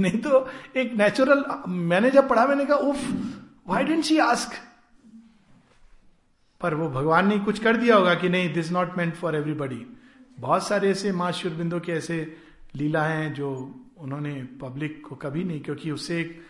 नहीं 0.00 0.18
तो 0.18 0.46
एक 0.76 0.92
नेचुरल 0.94 1.44
मैंने 1.68 2.10
जब 2.10 2.28
पढ़ा, 2.28 2.46
मैंने 2.46 2.64
कहा, 2.64 2.76
उफ 2.76 3.68
वाई 3.68 3.84
डेंट 3.84 4.04
शी 4.04 4.18
आस्क 4.18 4.52
पर 6.62 6.74
वो 6.74 6.88
भगवान 6.90 7.28
ने 7.28 7.38
कुछ 7.38 7.58
कर 7.58 7.76
दिया 7.76 7.96
होगा 7.96 8.14
कि 8.14 8.28
नहीं 8.28 8.52
this 8.54 8.70
not 8.70 8.98
meant 8.98 9.14
for 9.14 9.36
everybody 9.36 9.86
बहुत 10.40 10.68
सारे 10.68 10.90
ऐसे 10.90 11.12
माँ 11.12 11.32
शुरबिंदो 11.32 11.80
के 11.80 11.92
ऐसे 11.92 12.36
लीला 12.74 13.04
हैं 13.04 13.34
जो 13.34 13.74
उन्होंने 13.98 14.34
पब्लिक 14.60 15.06
को 15.06 15.16
कभी 15.16 15.44
नहीं 15.44 15.60
क्योंकि 15.60 15.90
उससे 15.90 16.20
एक 16.20 16.46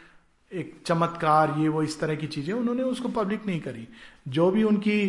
एक 0.52 0.82
चमत्कार 0.86 1.54
ये 1.58 1.68
वो 1.68 1.82
इस 1.82 2.00
तरह 2.00 2.14
की 2.14 2.26
चीज़ें 2.26 2.54
उन्होंने 2.54 2.82
उसको 2.82 3.08
पब्लिक 3.08 3.46
नहीं 3.46 3.60
करी। 3.60 3.88
जो 4.28 4.50
भी 4.50 4.62
उनकी 4.62 5.08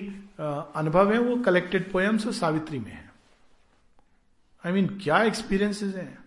अनुभव 0.75 1.13
है 1.13 1.19
वो 1.19 1.35
कलेक्टेड 1.43 1.91
पोएम्स 1.91 2.25
और 2.25 2.33
सावित्री 2.33 2.79
में 2.79 2.91
है। 2.91 3.11
आई 4.65 4.71
I 4.71 4.75
मीन 4.75 4.87
mean, 4.87 5.03
क्या 5.03 5.23
एक्सपीरियंसेस 5.23 5.95
हैं? 5.95 6.17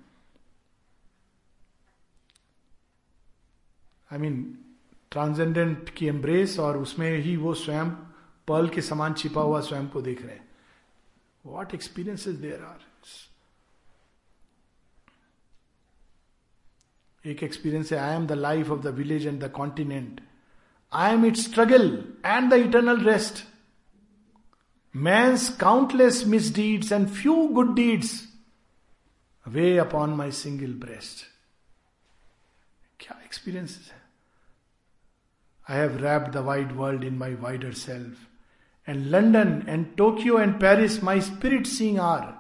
आई 4.13 4.19
मीन 4.19 4.59
ट्रांसजेंडेंट 5.11 5.89
की 5.89 6.07
एम्ब्रेस 6.07 6.59
और 6.59 6.77
उसमें 6.77 7.19
ही 7.19 7.37
वो 7.37 7.55
स्वयं 7.55 7.91
पर्ल 8.49 8.69
के 8.69 8.81
समान 8.83 9.15
छिपा 9.15 9.41
हुआ 9.41 9.61
स्वयं 9.61 9.87
को 9.89 10.03
देख 10.03 10.23
रहे 10.23 10.35
हैं 10.35 10.45
वॉट 11.45 11.75
एक्सपीरियंसेस 11.75 12.35
देर 12.37 12.63
आर 12.65 12.85
एक 17.25 17.43
एक्सपीरियंस 17.43 17.93
है 17.93 17.99
I 17.99 18.15
am 18.17 18.27
the 18.27 18.33
life 18.33 18.71
of 18.71 18.81
the 18.81 18.95
village 18.95 19.27
and 19.27 19.43
the 19.45 19.51
continent 19.53 20.21
I 20.93 21.13
am 21.13 21.25
it 21.27 21.37
struggle 21.37 21.87
and 22.27 22.51
the 22.51 22.57
eternal 22.67 23.01
rest 23.05 23.45
man's 24.95 25.49
countless 25.61 26.23
misdeeds 26.55 26.93
and 26.93 27.09
few 27.09 27.35
good 27.49 27.75
deeds 27.77 28.13
weigh 29.47 29.77
upon 29.79 30.15
my 30.17 30.31
single 30.35 30.73
breast 30.81 31.25
क्या 33.01 33.21
experience 33.25 33.79
है 33.93 34.05
I 35.67 35.79
have 35.79 35.97
wrapped 35.99 36.31
the 36.33 36.45
wide 36.47 36.73
world 36.73 37.05
in 37.05 37.19
my 37.19 37.35
wider 37.41 37.73
self 37.75 38.26
and 38.87 39.11
London 39.11 39.65
and 39.67 39.97
Tokyo 39.97 40.37
and 40.37 40.59
Paris, 40.61 41.03
my 41.03 41.19
spirit 41.19 41.67
seeing 41.67 41.99
are. 41.99 42.39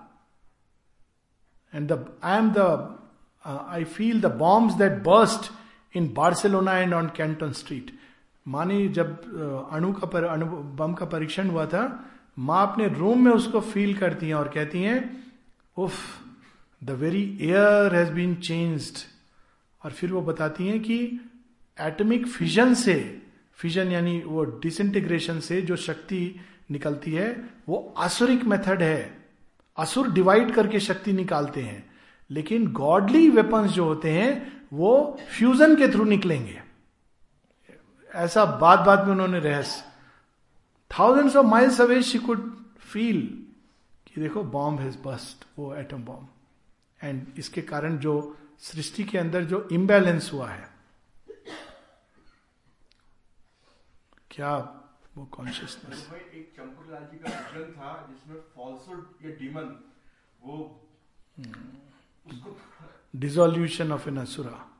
And 1.72 1.88
the, 1.88 2.08
I 2.22 2.36
am 2.38 2.52
the, 2.52 2.96
uh, 3.44 3.64
I 3.66 3.84
feel 3.84 4.20
the 4.20 4.30
bombs 4.30 4.76
that 4.76 5.02
burst 5.02 5.50
in 5.92 6.12
Barcelona 6.14 6.72
and 6.72 6.94
on 6.94 7.10
Canton 7.10 7.54
Street. 7.54 7.92
मानी 8.46 8.88
जब 8.94 9.08
अणु 9.74 9.92
का 9.92 10.06
पर 10.06 10.24
अणु 10.24 10.46
बम 10.78 10.92
का 10.94 11.06
परीक्षण 11.12 11.48
हुआ 11.50 11.64
था 11.66 11.82
माँ 12.38 12.66
अपने 12.66 12.86
रूम 12.88 13.24
में 13.24 13.30
उसको 13.32 13.60
फील 13.60 13.96
करती 13.98 14.26
हैं 14.26 14.34
और 14.34 14.48
कहती 14.54 14.82
हैं 14.82 14.98
उफ 15.76 15.98
the 16.82 16.90
very 17.00 17.22
air 17.42 17.94
has 17.94 18.12
been 18.14 18.34
changed 18.48 18.98
और 19.82 19.92
फिर 19.98 20.12
वो 20.12 20.20
बताती 20.30 20.66
हैं 20.68 20.80
कि 20.82 20.98
एटमिक 21.78 22.26
फिजन 22.36 22.74
से 22.84 22.96
फिजन 23.56 23.92
यानी 23.92 24.20
वो 24.20 24.44
डिसइंटीग्रेशन 24.44 25.40
से 25.40 25.62
जो 25.62 25.76
शक्ति 25.76 26.40
निकलती 26.70 27.12
है, 27.12 27.48
वो 27.68 27.94
आसुरिक 27.98 28.44
मेथड 28.44 28.82
है। 28.82 29.22
असुर 29.76 30.12
डिवाइड 30.12 30.54
करके 30.54 30.80
शक्ति 30.80 31.12
निकालते 31.12 31.62
हैं। 31.62 31.90
लेकिन 32.30 32.72
गॉडली 32.72 33.30
वेपन्स 33.30 33.70
जो 33.70 33.84
होते 33.84 34.10
हैं, 34.10 34.60
वो 34.72 35.18
फ्यूजन 35.38 35.76
के 35.76 35.88
थ्रू 35.88 36.04
निकलेंगे। 36.04 36.62
ऐसा 38.14 38.44
बात 38.44 38.78
बात 38.78 39.04
में 39.04 39.12
उन्होंने 39.12 39.38
रहस्य 39.38 39.84
thousands 40.98 41.36
of 41.36 41.46
miles 41.46 41.80
away 41.80 42.02
she 42.02 42.18
could 42.18 42.56
feel 42.78 43.44
कि 44.06 44.20
देखो 44.20 44.42
बॉम्ब 44.42 44.80
हैज़ 44.80 44.96
बस्ट 45.06 45.58
वो 45.58 45.74
एटम 45.74 45.96
बॉम्ब 45.96 46.28
एंड 47.02 47.26
इसके 47.38 47.62
कारण 47.62 47.98
जो 47.98 48.36
सृष्टि 48.58 49.04
के 49.04 49.18
अंदर 49.18 49.44
जो 49.44 49.68
इम्बैलेंस 49.72 50.30
हुआ 50.32 50.48
है 50.48 50.75
क्या 54.36 54.56
वो 55.16 55.24
कॉन्शियसनेस 55.24 56.10
एक 56.34 56.52
चंपुरलाल 56.56 57.02
जी 57.02 57.18
का 57.18 57.28
विजन 57.38 57.72
था 57.72 58.06
जिसमें 58.10 58.40
फॉल्सुड 58.56 59.24
या 59.24 59.30
डीमन 59.30 59.84
वो 60.42 60.82
डिजोल्यूशन 63.16 63.92
ऑफ़ 63.92 64.08
एन 64.08 64.16
असुरा 64.16 64.70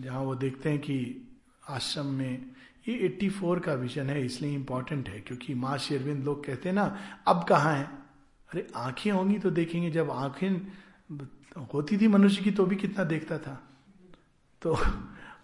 जहाँ 0.00 0.20
वो 0.20 0.34
देखते 0.34 0.70
हैं 0.70 0.78
कि 0.78 1.28
आश्रम 1.68 2.06
में 2.06 2.54
ये 2.88 3.18
84 3.22 3.60
का 3.64 3.74
विजन 3.74 4.10
है 4.10 4.24
इसलिए 4.26 4.54
इंपॉर्टेंट 4.54 5.08
है 5.08 5.20
क्योंकि 5.20 5.54
माँ 5.54 5.78
शेरविंद 5.78 6.24
लोग 6.24 6.44
कहते 6.46 6.68
हैं 6.68 6.76
ना 6.76 6.98
अब 7.26 7.44
कहा 7.44 7.72
है? 7.72 7.84
अरे 8.52 8.66
आँखें 8.76 9.12
होंगी 9.12 9.38
तो 9.38 9.50
देखेंगे 9.50 9.90
जब 9.90 10.10
आँखें 10.10 10.72
होती 11.72 11.98
थी 11.98 12.08
मनुष्य 12.08 12.42
की 12.42 12.50
तो 12.50 12.66
भी 12.66 12.76
कितना 12.76 13.04
देखता 13.04 13.38
था। 13.38 13.68
तो 14.62 14.78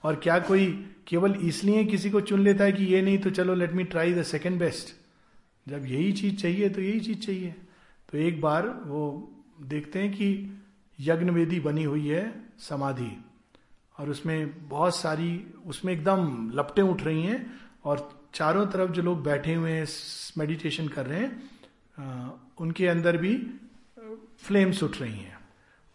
और 0.04 0.16
क्या 0.16 0.38
कोई 0.38 0.93
केवल 1.06 1.34
इसलिए 1.42 1.84
किसी 1.84 2.10
को 2.10 2.20
चुन 2.20 2.40
लेता 2.40 2.64
है 2.64 2.72
कि 2.72 2.84
ये 2.84 3.02
नहीं 3.02 3.18
तो 3.18 3.30
चलो 3.30 3.54
let 3.54 3.72
me 3.72 3.84
try 3.84 4.14
the 4.14 4.22
second 4.22 4.58
best 4.58 4.94
जब 5.66 5.84
यही 5.86 6.12
चीज़ 6.12 6.36
चाहिए 6.36 6.68
तो 6.68 6.80
यही 6.80 7.00
चीज़ 7.00 7.18
चाहिए। 7.18 7.54
तो 8.08 8.18
एक 8.18 8.40
बार 8.40 8.68
वो 8.86 9.02
देखते 9.62 9.98
हैं 9.98 10.12
कि 10.12 10.60
यज्ञ 10.98 11.30
वेदी 11.30 11.60
बनी 11.60 11.84
हुई 11.84 12.08
है, 12.08 12.24
समाधि। 12.58 13.10
और 13.98 14.10
उसमें 14.10 14.68
बहुत 14.68 14.96
सारी, 14.96 15.46
उसमें 15.66 15.92
एकदम 15.92 16.50
लपटें 16.54 16.82
उठ 16.82 17.02
रही 17.02 17.22
हैं, 17.22 17.46
और 17.84 18.08
चारों 18.34 18.66
तरफ़ 18.66 18.90
जो 18.90 19.02
लोग 19.02 19.22
बैठे 19.24 19.54
हुए 19.54 19.70
हैं 19.70 19.86
मेडिटेशन 20.38 20.88
कर 20.88 21.06
रहे 21.06 21.20
हैं 21.20 22.32
उनके 22.58 22.86
अंदर 22.86 23.16
भी 23.16 23.36
फ्लेम्स 24.38 24.82
उठ 24.82 25.00
रही 25.00 25.18
हैं। 25.18 25.38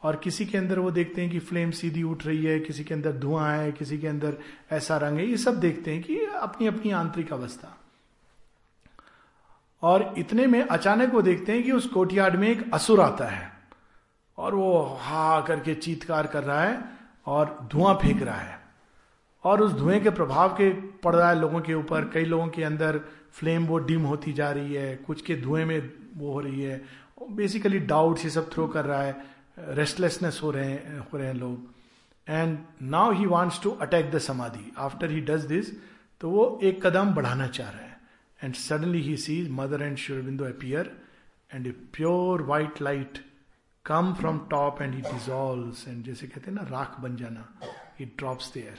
और 0.03 0.15
किसी 0.15 0.45
के 0.45 0.57
अंदर 0.57 0.80
वो 0.80 0.91
देखते 0.91 1.21
हैं 1.21 1.31
कि 1.31 1.39
फ्लेम 1.39 1.71
सीधी 1.71 2.03
उठ 2.03 2.26
रही 2.26 2.45
है, 2.45 2.59
किसी 2.59 2.84
के 2.84 2.93
अंदर 2.93 3.11
धुआँ 3.11 3.57
है, 3.57 3.71
किसी 3.71 3.97
के 3.97 4.07
अंदर 4.07 4.38
ऐसा 4.71 4.97
रंग 4.97 5.17
है, 5.17 5.26
ये 5.26 5.38
सब 5.38 5.59
देखते 5.59 5.91
हैं 5.91 6.03
कि 6.03 6.19
अपनी 6.26 6.67
अपनी 6.67 6.91
आंतरिक 6.91 7.34
अवस्था। 7.34 7.76
और 9.84 10.13
इतने 10.17 10.47
में 10.47 10.61
अचानक 10.61 11.13
वो 11.13 11.21
देखते 11.21 11.51
हैं 11.51 11.63
कि 11.63 11.71
उस 11.71 11.88
कोटियाड 11.88 12.35
में 12.35 12.47
एक 12.47 12.73
असुर 12.73 13.01
आता 13.01 13.26
है 13.26 13.51
और 14.38 14.55
वो 14.55 14.97
हा 15.01 15.41
करके 15.41 15.76
चीतकार 15.76 16.27
कर 16.27 16.43
रहा 16.43 16.63
है 16.63 16.84
और 17.26 17.67
धुआँ 17.71 17.93
फेंक 17.95 18.21
रहा 18.21 18.35
है। 18.35 18.59
और 19.43 19.61
उस 19.61 19.73
धुएँ 19.73 19.99
के 19.99 20.09
प्रभाव 20.09 20.49
के 20.49 20.69
पड़ 20.73 21.15
रहा 21.15 21.30
है 21.30 21.39
लोगों 21.39 21.59
के 21.59 21.73
ऊपर, 21.73 22.09
कई 22.09 22.26
लोगों 22.26 22.47
के 22.47 22.63
अंदर 22.63 22.99
फ्लेम 23.31 23.65
वो 23.65 23.77
डिम 23.77 24.01
होती 24.01 24.34
जा 24.34 24.51
रही 24.51 24.73
है, 24.73 24.95
कुछ 24.95 25.21
के 25.21 25.35
धुएँ 25.35 25.65
में 25.65 25.91
वो 26.17 26.31
हो 26.34 26.39
रही 26.39 26.61
है, 26.61 26.81
बेसिकली 27.31 27.80
डाउट 27.80 28.19
ये 28.19 28.30
सब 28.30 28.51
थ्रो 28.53 28.67
कर 28.67 28.85
रहा 28.85 29.01
है। 29.01 29.39
रेस्टलेसनेस 29.69 30.40
हो 30.44 30.52
रहे 30.52 30.65
हैं, 30.65 30.98
हो 30.99 31.18
रहे 31.18 31.27
हैं 31.27 31.34
लोग। 31.36 31.73
And 32.27 32.57
now 32.81 33.14
he 33.14 33.26
wants 33.26 33.61
to 33.64 33.69
attack 33.81 34.11
the 34.11 34.18
samadhi 34.19 34.72
after 34.77 35.11
he 35.11 35.22
does 35.22 35.45
this 35.45 35.72
तो 36.22 36.30
वो 36.30 36.60
एक 36.64 36.86
कदम 36.86 37.14
बढ़ाना 37.14 37.48
चाह 37.48 37.69
रहा 37.69 37.81
है। 37.81 37.98
And 38.40 38.53
suddenly 38.56 39.02
he 39.02 39.15
sees 39.18 39.49
mother 39.52 39.81
and 39.81 39.98
Shivbindu 39.98 40.45
appear 40.45 40.91
and 41.53 41.68
a 41.68 41.72
pure 41.94 42.41
white 42.44 42.81
light 42.81 43.23
come 43.86 44.14
from 44.14 44.40
top 44.49 44.81
and 44.81 44.94
he 44.95 45.02
dissolve 45.02 45.90
and 45.90 46.03
जैसे 46.06 46.27
कहते 46.27 46.52
हैं 46.52 46.57
ना, 46.57 46.64
राख 46.69 46.99
बन 46.99 47.15
जाना। 47.15 47.48
He 47.99 48.06
drops 48.18 48.53
there 48.53 48.77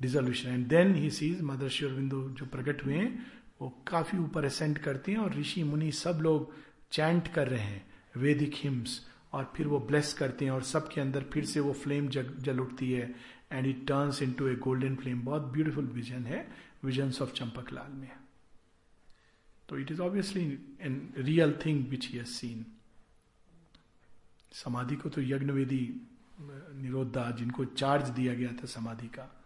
dissolution 0.00 0.50
and 0.50 0.66
then 0.66 0.94
he 0.94 1.10
sees 1.10 1.40
mother 1.42 1.68
Shivbindu 1.68 2.22
जो 2.38 2.46
प्रकट 2.46 2.84
हुए 2.84 2.94
हैं, 2.94 3.26
वो 3.60 3.68
काफ़ी 3.86 4.18
ऊपर 4.18 4.44
असेंड 4.44 4.78
करती 4.78 5.12
हैं, 5.12 5.18
और 5.18 5.34
ऋषि 5.34 5.62
मुनि 5.64 5.90
सब 5.92 6.18
लोग 6.22 6.52
चैंट 6.92 7.28
कर 7.34 7.48
रहे 7.48 7.60
हैं 7.60 7.84
वेदिक 8.16 8.54
हिम्स 8.56 9.00
और 9.32 9.52
फिर 9.56 9.66
वो 9.66 9.78
ब्लेस 9.78 10.12
करते 10.12 10.44
हैं 10.44 10.52
और 10.52 10.62
सबके 10.62 11.00
अंदर 11.00 11.24
फिर 11.24 11.44
से 11.44 11.60
वो 11.60 11.72
फ्लेम 11.72 12.08
जल 12.08 12.60
उठती 12.60 12.92
है 12.92 13.14
and 13.52 13.66
it 13.66 13.86
turns 13.86 14.22
into 14.32 14.48
a 14.48 14.54
golden 14.56 14.96
flame 14.96 15.22
बहुत 15.22 15.42
ब्यूटिफुल 15.42 15.86
विजन 15.86 16.24
है 16.24 16.48
विजन 16.84 17.12
ऑफ़ 17.22 17.32
चंपक 17.32 17.72
लाल 17.72 17.92
में। 17.92 18.10
तो 19.68 19.78
it 19.78 19.92
is 19.92 20.00
obviously 20.00 20.44
an 20.80 21.14
real 21.16 21.58
thing 21.66 21.86
which 21.88 22.06
he 22.06 22.24
seen 22.24 22.66
samadhi 24.52 24.96
को 24.96 25.08
तो 25.08 25.20
यज्ञवेदी 25.22 26.00
निरोधा 26.40 27.30
जिनको 27.30 27.64
चार्ज 27.64 28.08
दिया 28.08 28.34
गया 28.34 28.52
था 28.52 28.66
समाधि 28.66 29.08
का 29.08 29.42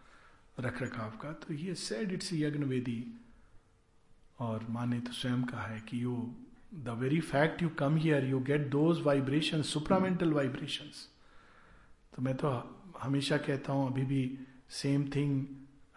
रख 0.60 0.82
रखाव 0.82 1.10
का 1.10 1.32
तो 1.32 1.54
ये 1.54 1.74
सेड 1.74 2.12
इट्स 2.12 2.32
यज्ञवेदी। 2.32 3.14
और 4.38 4.66
माँ 4.70 4.86
ने 4.86 5.00
तो 5.00 5.12
स्वयं 5.12 5.42
कहा 5.42 5.66
है 5.66 5.80
कि 5.80 6.02
यो 6.04 6.34
the 6.82 6.94
very 6.94 7.20
fact 7.20 7.60
you 7.60 7.70
come 7.70 7.96
here, 7.96 8.20
you 8.20 8.40
get 8.40 8.70
those 8.70 8.98
vibrations, 9.00 9.72
supramental 9.72 10.32
vibrations. 10.32 11.08
तो 12.12 12.22
मैं 12.22 12.34
तो 12.36 12.50
हमेशा 13.02 13.36
कहता 13.36 13.72
हूँ 13.72 13.86
अभी 13.92 14.02
भी 14.06 14.22
same 14.72 15.04
thing 15.14 15.44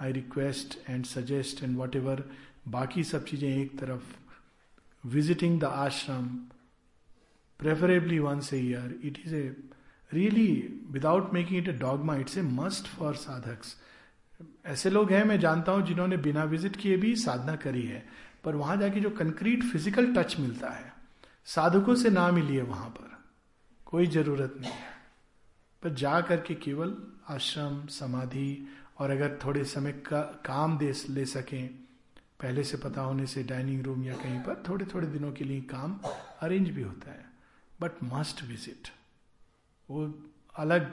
I 0.01 0.11
request 0.11 0.77
and 0.89 1.05
suggest 1.05 1.63
and 1.63 1.77
whatever 1.95 2.23
बाकी 2.67 3.03
सब 3.03 3.25
चीज़ें 3.25 3.49
एक 3.49 3.77
तरफ़ 3.79 5.07
visiting 5.07 5.59
the 5.59 5.63
ashram 5.85 6.25
preferably 7.59 8.19
once 8.19 8.53
a 8.53 8.57
year 8.59 8.99
it 9.03 9.19
is 9.25 9.35
a 9.35 9.45
really 10.11 10.51
without 10.91 11.33
making 11.33 11.57
it 11.57 11.67
a 11.69 11.77
dogma 11.79 12.15
it's 12.15 12.37
a 12.37 12.41
must 12.41 12.87
for 12.97 13.15
sadhaks 13.25 13.75
ऐसे 14.65 14.89
लोग 14.89 15.11
हैं 15.11 15.23
मैं 15.25 15.39
जानता 15.39 15.71
हूँ 15.71 15.85
जिन्होंने 15.85 16.17
बिना 16.25 16.43
विज़िट 16.45 16.75
किए 16.75 16.97
भी 16.97 17.15
साधना 17.15 17.55
करी 17.65 17.81
है 17.83 18.05
पर 18.43 18.55
वहाँ 18.55 18.77
जाके 18.77 18.99
जो 18.99 19.09
कंक्रीट 19.11 19.63
फ़िज़िकल 19.63 20.13
टच 20.15 20.35
मिलता 20.39 20.69
है, 20.69 20.93
साधकों 21.47 21.95
से 21.95 22.09
ना 22.09 22.29
मिली 22.31 22.55
है 22.55 22.63
वहाँ 22.63 22.89
पर, 22.89 23.17
कोई 23.87 24.07
ज़रूरत 24.07 24.55
नहीं 24.61 24.71
है। 24.71 24.95
पर 25.83 25.93
जा 25.93 26.19
करके 26.21 26.55
केवल 26.55 26.95
आश्रम, 27.29 27.85
समाधि 27.87 28.67
और 28.99 29.11
अगर 29.11 29.37
थोड़े 29.45 29.63
समय 29.65 29.91
का 30.05 30.21
काम 30.45 30.77
दे 30.77 30.93
ले 31.09 31.25
सकें, 31.27 31.67
पहले 32.41 32.63
से 32.63 32.77
पता 32.77 33.01
होने 33.01 33.25
से 33.27 33.43
डाइनिंग 33.43 33.83
रूम 33.83 34.03
या 34.03 34.15
कहीं 34.15 34.39
पर 34.39 34.63
थोड़े 34.69 34.85
थोड़े 34.85 35.07
दिनों 35.07 35.31
के 35.31 35.43
लिए 35.43 35.61
काम 35.71 35.99
अरेंज 36.41 36.69
भी 36.69 36.81
होता 36.81 37.11
है। 37.11 37.25
बट 37.79 38.03
मस्ट 38.03 38.43
विज़िट 38.43 38.87
वो 39.89 40.07
अलग 40.55 40.91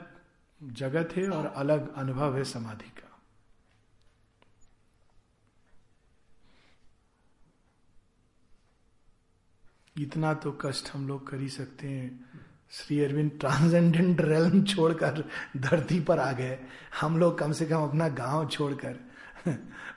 जगत 0.61 1.13
है 1.15 1.27
और 1.29 1.45
अलग 1.47 1.93
अनुभव 1.95 2.37
है 2.37 2.43
समाधि 2.43 2.89
का। 2.91 3.04
इतना 9.95 10.33
तो 10.33 10.51
कष्ट 10.61 10.89
हम 10.93 11.07
लोग 11.07 11.27
कर 11.27 11.39
ही 11.39 11.49
सकते 11.49 11.87
हैं। 11.87 12.25
श्री 12.71 12.99
अरविंद 12.99 13.31
ट्रांसेंडेंट 13.39 14.21
रेलम 14.21 14.63
छोड़कर 14.63 15.23
धरती 15.57 15.99
पर 15.99 16.19
आ 16.19 16.31
गए। 16.31 16.57
हम 17.01 17.17
लोग 17.17 17.37
कम 17.39 17.51
से 17.51 17.65
कम 17.65 17.83
अपना 17.83 18.07
गाँव 18.09 18.47
छोड़कर 18.47 18.99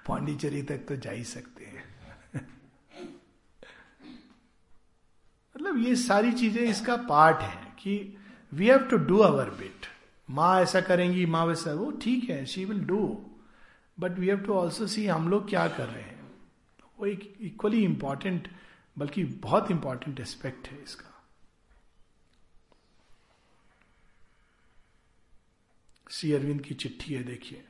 पांडिचेरी 0.09 0.63
तक 0.63 0.87
तो 0.89 0.97
जा 0.97 1.11
ही 1.11 1.25
सकते 1.25 1.65
हैं। 1.65 1.85
मतलब 5.57 5.79
ये 5.79 5.95
सारी 5.97 6.33
चीज़ें 6.33 6.63
इसका 6.63 6.97
पार्ट 7.09 7.41
है 7.41 7.73
कि 7.79 8.17
we 8.53 8.69
have 8.69 8.79
to 8.91 8.97
do 8.97 9.19
our 9.19 9.51
bit 9.51 9.87
माँ 10.29 10.61
ऐसा 10.61 10.81
करेंगी, 10.81 11.27
माँ 11.27 11.45
वैसा, 11.47 11.73
वो 11.73 11.91
ठीक 12.03 12.29
है 12.31 12.45
she 12.47 12.65
will 12.65 12.81
do 12.85 13.27
but 13.99 14.19
we 14.19 14.27
have 14.29 14.39
to 14.39 14.53
also 14.53 14.87
see 14.87 15.07
हम 15.07 15.29
लोग 15.29 15.49
क्या 15.49 15.67
कर 15.69 15.87
रहे 15.87 16.03
हैं। 16.03 16.17
वो 16.99 17.07
एक 17.07 17.35
इक्वली 17.41 17.83
इंपॉर्टेंट 17.85 18.49
बल्कि 18.99 19.25
बहुत 19.25 19.71
इंपॉर्टेंट 19.71 20.21
एस्पेक्ट 20.21 20.69
है 20.69 20.83
इसका। 20.83 21.25
सी 26.11 26.33
अरविंद 26.33 26.61
की 26.61 26.75
चिट्ठी 26.75 27.15
है, 27.15 27.23
देखिए। 27.25 27.65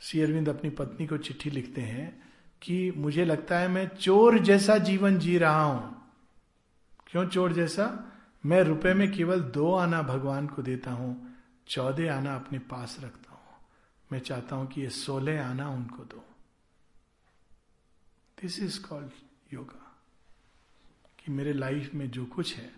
सी 0.00 0.20
अरविंद 0.20 0.48
अपनी 0.48 0.70
पत्नी 0.70 1.06
को 1.06 1.18
चिट्ठी 1.18 1.50
लिखते 1.50 1.80
हैं 1.80 2.32
कि, 2.62 2.90
मुझे 2.90 3.24
लगता 3.24 3.58
है 3.58 3.68
मैं 3.68 3.88
चोर 3.88 4.38
जैसा 4.38 4.78
जीवन 4.78 5.18
जी 5.18 5.38
रहा 5.38 5.62
हूँ। 5.62 6.12
क्यों 7.06 7.26
चोर 7.26 7.52
जैसा? 7.52 8.10
मैं 8.46 8.62
रुपए 8.62 8.94
में 8.94 9.12
केवल 9.12 9.40
दो 9.40 9.74
आना 9.74 10.02
भगवान 10.02 10.46
को 10.46 10.62
देता 10.62 10.90
हूँ, 10.90 11.34
चौदह 11.68 12.14
आना 12.14 12.34
अपने 12.34 12.58
पास 12.58 12.96
रखता 13.00 13.32
हूँ। 13.32 13.40
मैं 14.12 14.18
चाहता 14.18 14.56
हूँ 14.56 14.66
कि 14.66 14.80
ये 14.80 14.90
सोलह 14.90 15.46
आना 15.46 15.68
उनको 15.68 16.04
दो। 16.04 16.24
दिस 18.42 18.58
इज़ 18.58 18.80
कॉल्ड 18.86 19.10
योगा 19.54 19.83
कि 21.24 21.32
मेरे 21.32 21.52
लाइफ 21.52 21.94
में 21.94 22.10
जो 22.10 22.24
कुछ 22.24 22.56
है, 22.56 22.70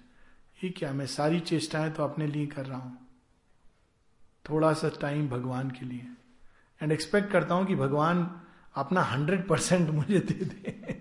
ये 0.64 0.70
क्या 0.70 0.92
मैं 0.92 1.06
सारी 1.06 1.40
चेष्टाएँ 1.40 1.90
तो 1.90 2.04
अपने 2.04 2.26
लिए 2.26 2.46
कर 2.46 2.66
रहा 2.66 2.78
हूँ? 2.78 3.06
थोड़ा 4.50 4.72
सा 4.72 4.90
टाइम 5.00 5.28
भगवान 5.28 5.70
के 5.70 5.86
लिए। 5.86 6.06
एंड 6.82 6.92
एक्सपेक्ट 6.92 7.30
करता 7.30 7.54
हूँ 7.54 7.66
कि 7.66 7.74
भगवान 7.74 8.40
अपना 8.74 9.00
हंड्रेड 9.00 9.48
परसेंट 9.48 9.90
मुझे 9.90 10.18
दे 10.18 10.44
दे। 10.44 11.00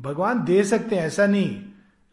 भगवान 0.00 0.44
दे 0.44 0.64
सकते 0.64 0.96
हैं, 0.96 1.02
ऐसा 1.02 1.26
नहीं। 1.26 1.64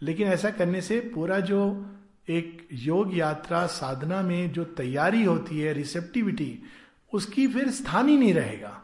लेकिन 0.02 0.27
ऐसा 0.27 0.49
करने 0.49 0.81
से 0.81 0.99
पूरा 0.99 1.39
जो 1.39 1.89
एक 2.30 2.68
योग 2.73 3.18
यात्रा 3.18 3.68
साधना 3.68 4.22
में 4.22 4.52
जो 4.52 4.64
तैयारी 4.64 5.23
होती 5.23 5.60
है 5.60 5.73
रिसेप्टिविटी 5.73 6.60
उसकी 7.14 7.48
फिर 7.48 7.69
स्थान 7.69 8.10
ही 8.10 8.18
नहीं 8.18 8.34
रहेगा। 8.34 8.84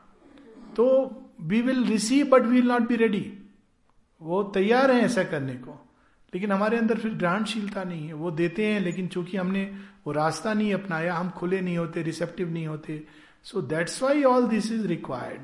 तो 0.75 1.15
we 1.41 1.61
will 1.61 1.85
receive 1.85 2.29
but 2.29 2.41
we 2.41 2.55
will 2.55 2.67
not 2.67 2.81
be 2.81 2.95
ready 2.95 3.39
वो 4.21 4.43
तैयार 4.43 4.91
हैं 4.91 5.01
ऐसा 5.01 5.23
करने 5.23 5.55
को। 5.55 5.79
लेकिन 6.33 6.51
हमारे 6.51 6.77
अंदर 6.77 6.99
फिर 6.99 7.13
ग्रहणशीलता 7.13 7.83
नहीं 7.83 8.07
है। 8.07 8.13
वो 8.13 8.31
देते 8.31 8.65
हैं 8.65 8.79
लेकिन 8.79 9.07
चूँकि 9.07 9.37
हमने 9.37 9.63
वो 10.07 10.13
रास्ता 10.13 10.53
नहीं 10.53 10.73
अपनाया 10.73 11.13
हम 11.15 11.29
खुले 11.29 11.61
नहीं 11.61 11.77
होते 11.77 12.01
रिसेप्टिव 12.01 12.49
नहीं 12.49 12.67
होते 12.67 13.03
so 13.43 13.61
that's 13.61 14.01
why 14.03 14.23
all 14.23 14.47
this 14.47 14.71
is 14.71 14.87
required 14.87 15.41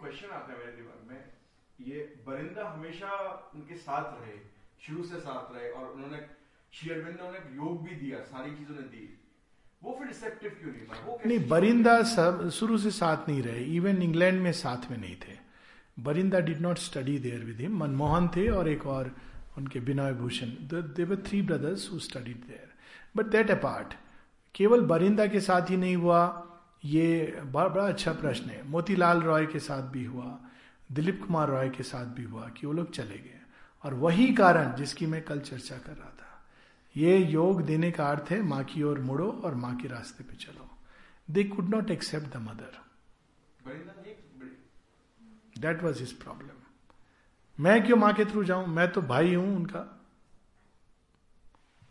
question 0.00 0.28
आता 0.28 0.52
है 0.52 0.58
मेरे 0.58 0.72
दिमाग 0.72 1.10
में। 1.10 1.20
ये 1.80 2.00
बरिंदा 2.26 2.68
हमेशा 2.68 3.10
उनके 3.54 3.76
साथ 3.76 4.20
रहे 4.20 4.36
शुरू 4.80 5.02
से 5.04 5.20
साथ 5.20 5.54
रहे 5.54 5.70
और 5.70 5.86
उन्होंने 5.92 6.18
शेयरबिंद 6.72 7.18
ने 7.22 7.38
योग 7.56 7.82
भी 7.84 7.94
दिया 7.96 8.18
सारी 8.24 8.50
चीज़ों 8.50 8.74
ने 8.74 8.82
दी। 8.82 9.18
वो 9.82 9.94
फिर 9.98 10.06
रिसेप्टिव 10.06 10.50
क्यों 10.50 10.72
नहीं 10.72 11.04
वो 11.06 11.20
नहीं 11.26 11.48
बरिंदा 11.48 12.02
सब 12.02 12.48
शुरू 12.50 12.78
से 12.78 12.90
साथ 12.90 13.28
नहीं 13.28 13.42
रहे 13.42 13.64
इवन 13.76 14.02
इंग्लैंड 14.02 14.40
में 14.42 14.52
साथ 14.52 14.90
में 14.90 14.98
नहीं 14.98 15.16
थे। 15.16 15.43
Barinda 15.98 16.40
did 16.40 16.60
not 16.60 16.78
study 16.78 17.18
there 17.18 17.44
with 17.44 17.60
him 17.60 17.76
Manmohan 17.76 18.28
थे 18.28 18.48
और 18.48 18.68
एक 18.68 18.86
और 18.86 19.16
उनके 19.58 19.80
बिना 19.80 20.10
भूषण 20.12 20.46
देवर 20.94 21.22
three 21.26 21.42
brothers 21.42 21.90
who 21.92 21.98
studied 21.98 22.36
there 22.36 22.72
but 23.16 23.26
that 23.26 23.50
apart 23.50 23.94
केवल 24.54 24.80
बरिंदा 24.80 25.26
के 25.26 25.40
साथ 25.40 25.70
ही 25.70 25.76
नहीं 25.76 25.96
हुआ, 25.96 26.46
ये 26.84 27.42
बड़ा 27.44 27.68
बड़ा 27.68 27.86
अच्छा 27.88 28.12
प्रश्न 28.12 28.50
है। 28.50 28.62
मोतीलाल 28.68 29.20
रॉय 29.20 29.46
के 29.46 29.58
साथ 29.58 29.82
भी 29.82 30.04
हुआ, 30.04 30.38
दिलीप 30.92 31.22
कुमार 31.26 31.48
रॉय 31.48 31.68
के 31.68 31.82
साथ 31.82 32.06
भी 32.06 32.22
हुआ 32.22 32.48
कि 32.48 32.66
वो 32.66 32.72
लोग 32.72 32.90
चले 32.90 33.18
गए। 33.18 33.40
और 33.84 33.94
वही 33.94 34.26
कारण 34.34 34.74
जिसकी 34.76 35.06
मैं 35.06 35.22
कल 35.22 35.40
चर्चा 35.40 35.76
कर 35.76 35.92
रहा 35.92 36.10
था। 36.10 36.44
ये 36.96 37.18
योग 37.18 37.62
देने 37.62 37.90
का 37.90 38.10
अर्थ 38.10 38.30
है, 38.30 38.42
माँ 38.42 38.64
की 38.64 38.82
ओर 38.82 39.00
मुड़ो 39.00 39.30
और 39.44 39.54
माँ 39.54 39.74
के 39.76 39.88
रास्ते 39.88 40.24
पे 40.24 40.36
चलो। 40.36 40.70
They 41.30 41.44
could 41.44 41.74
not 41.74 41.90
accept 41.90 42.32
the 42.34 42.36
mother 42.36 42.72
that 45.64 45.82
was 45.82 45.98
his 45.98 46.12
problem 46.12 46.50
मैं 47.58 47.84
क्यों 47.84 47.96
माँ 47.96 48.12
के 48.12 48.24
थ्रू 48.24 48.44
जाऊँ? 48.44 48.66
मैं 48.66 48.90
तो 48.92 49.02
भाई 49.02 49.34
हूँ 49.34 49.56
उनका। 49.56 49.80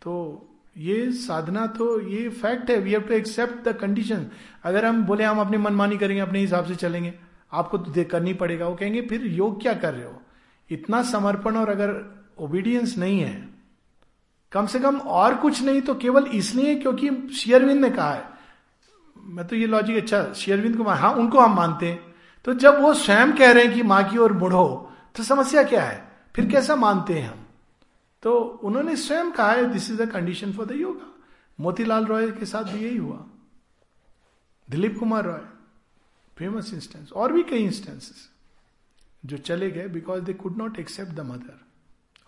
तो 0.01 0.49
ये 0.77 1.11
साधना 1.11 1.65
तो 1.67 1.99
ये 2.01 2.27
फैक्ट 2.31 2.69
है। 2.69 2.77
We 2.79 2.91
have 2.91 3.01
to 3.01 3.13
accept 3.13 3.67
the 3.67 3.75
condition 3.77 4.25
अगर 4.63 4.85
हम 4.85 5.03
बोले, 5.05 5.23
हम 5.23 5.39
अपनी 5.39 5.57
मनमानी 5.57 5.97
करेंगे, 5.97 6.21
अपने 6.21 6.39
हिसाब 6.39 6.65
से 6.65 6.75
चलेंगे, 6.75 7.13
आपको 7.53 7.77
तो 7.77 7.91
देख 7.91 8.09
करनी 8.11 8.33
पड़ेगा। 8.33 8.67
वो 8.67 8.75
कहेंगे, 8.75 9.01
फिर 9.01 9.25
योग 9.27 9.61
क्या 9.61 9.73
कर 9.73 9.93
रहे 9.93 10.05
हो? 10.05 10.21
इतना 10.69 11.01
समर्पण 11.03 11.57
और 11.57 11.69
अगर 11.69 11.95
ओबीडियंस 12.39 12.97
नहीं 12.97 13.19
है, 13.19 13.49
कम 14.51 14.65
से 14.65 14.79
कम 14.79 14.97
और 14.97 15.35
कुछ 15.35 15.61
नहीं 15.63 15.81
तो 15.81 15.95
केवल 15.95 16.25
इसलिए 16.35 16.75
क्योंकि 16.75 17.09
शेयरविंद 17.35 17.81
ने 17.81 17.89
कहा 17.89 18.13
है। 18.13 18.25
मैं 19.15 19.47
तो 19.47 19.55
ये 19.55 19.67
लॉजिक 19.67 19.97
अच्छा 19.97 20.31
शेयरविंद 20.33 20.77
को 20.77 20.83
हाँ 20.83 21.13
उनको 21.13 21.39
हम 21.39 21.55
मानते 21.55 21.87
हैं। 21.87 22.12
तो 22.45 22.53
जब 22.53 22.81
वो 22.81 22.93
स्वयं 22.93 23.35
कह 23.37 23.51
रहे 23.51 23.65
हैं 23.65 23.73
कि 23.73 23.83
माँ 23.83 24.03
की 24.09 24.17
ओर 24.17 24.33
मुड़ो 24.33 24.91
तो 25.15 25.23
समस्या 25.23 25.63
क्या 25.63 25.83
है? 25.83 26.11
फिर 26.35 26.49
कैसा 26.51 26.75
मानते 26.75 27.13
हैं 27.13 27.29
हम? 27.29 27.45
तो 28.23 28.39
उन्होंने 28.63 28.95
स्वयं 28.95 29.31
कहा 29.31 29.51
है 29.51 29.65
this 29.65 29.89
is 29.91 30.01
the 30.01 30.11
condition 30.11 30.53
for 30.53 30.65
the 30.65 30.71
yoga 30.71 31.11
Motilal 31.59 32.05
Roy 32.05 32.31
के 32.31 32.45
साथ 32.45 32.63
भी 32.63 32.83
यही 32.85 32.97
हुआ। 32.97 33.25
दिलीप 34.67 34.97
कुमार 34.99 35.25
रॉय 35.25 35.41
फ़ेमस 36.37 36.73
इंस्टेंस 36.73 37.11
और 37.11 37.33
भी 37.33 37.43
कई 37.43 37.63
इंस्टेंसेस 37.63 38.29
जो 39.25 39.37
चले 39.37 39.69
गए 39.71 39.87
because 39.87 40.23
they 40.23 40.33
could 40.33 40.57
not 40.57 40.79
accept 40.79 41.11
the 41.11 41.19
mother 41.19 41.59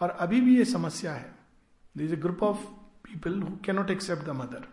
और 0.01 0.09
अभी 0.09 0.41
भी 0.41 0.57
ये 0.57 0.65
समस्या 0.65 1.13
है। 1.13 1.33
This 1.97 2.11
a 2.11 2.15
group 2.15 2.43
of 2.43 2.57
people 3.03 3.41
who 3.41 3.55
cannot 3.65 3.91
accept 3.91 4.23
the 4.23 4.29
mother 4.29 4.67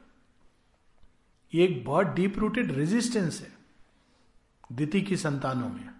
ये 1.54 1.64
एक 1.64 1.84
बहुत 1.84 2.06
डीप 2.06 2.38
रूटेड 2.38 2.72
रेजिस्टेंस 2.72 3.40
है। 3.40 3.61
दिति 4.72 5.02
की 5.02 5.16
संतानों 5.16 5.68
में। 5.68 5.90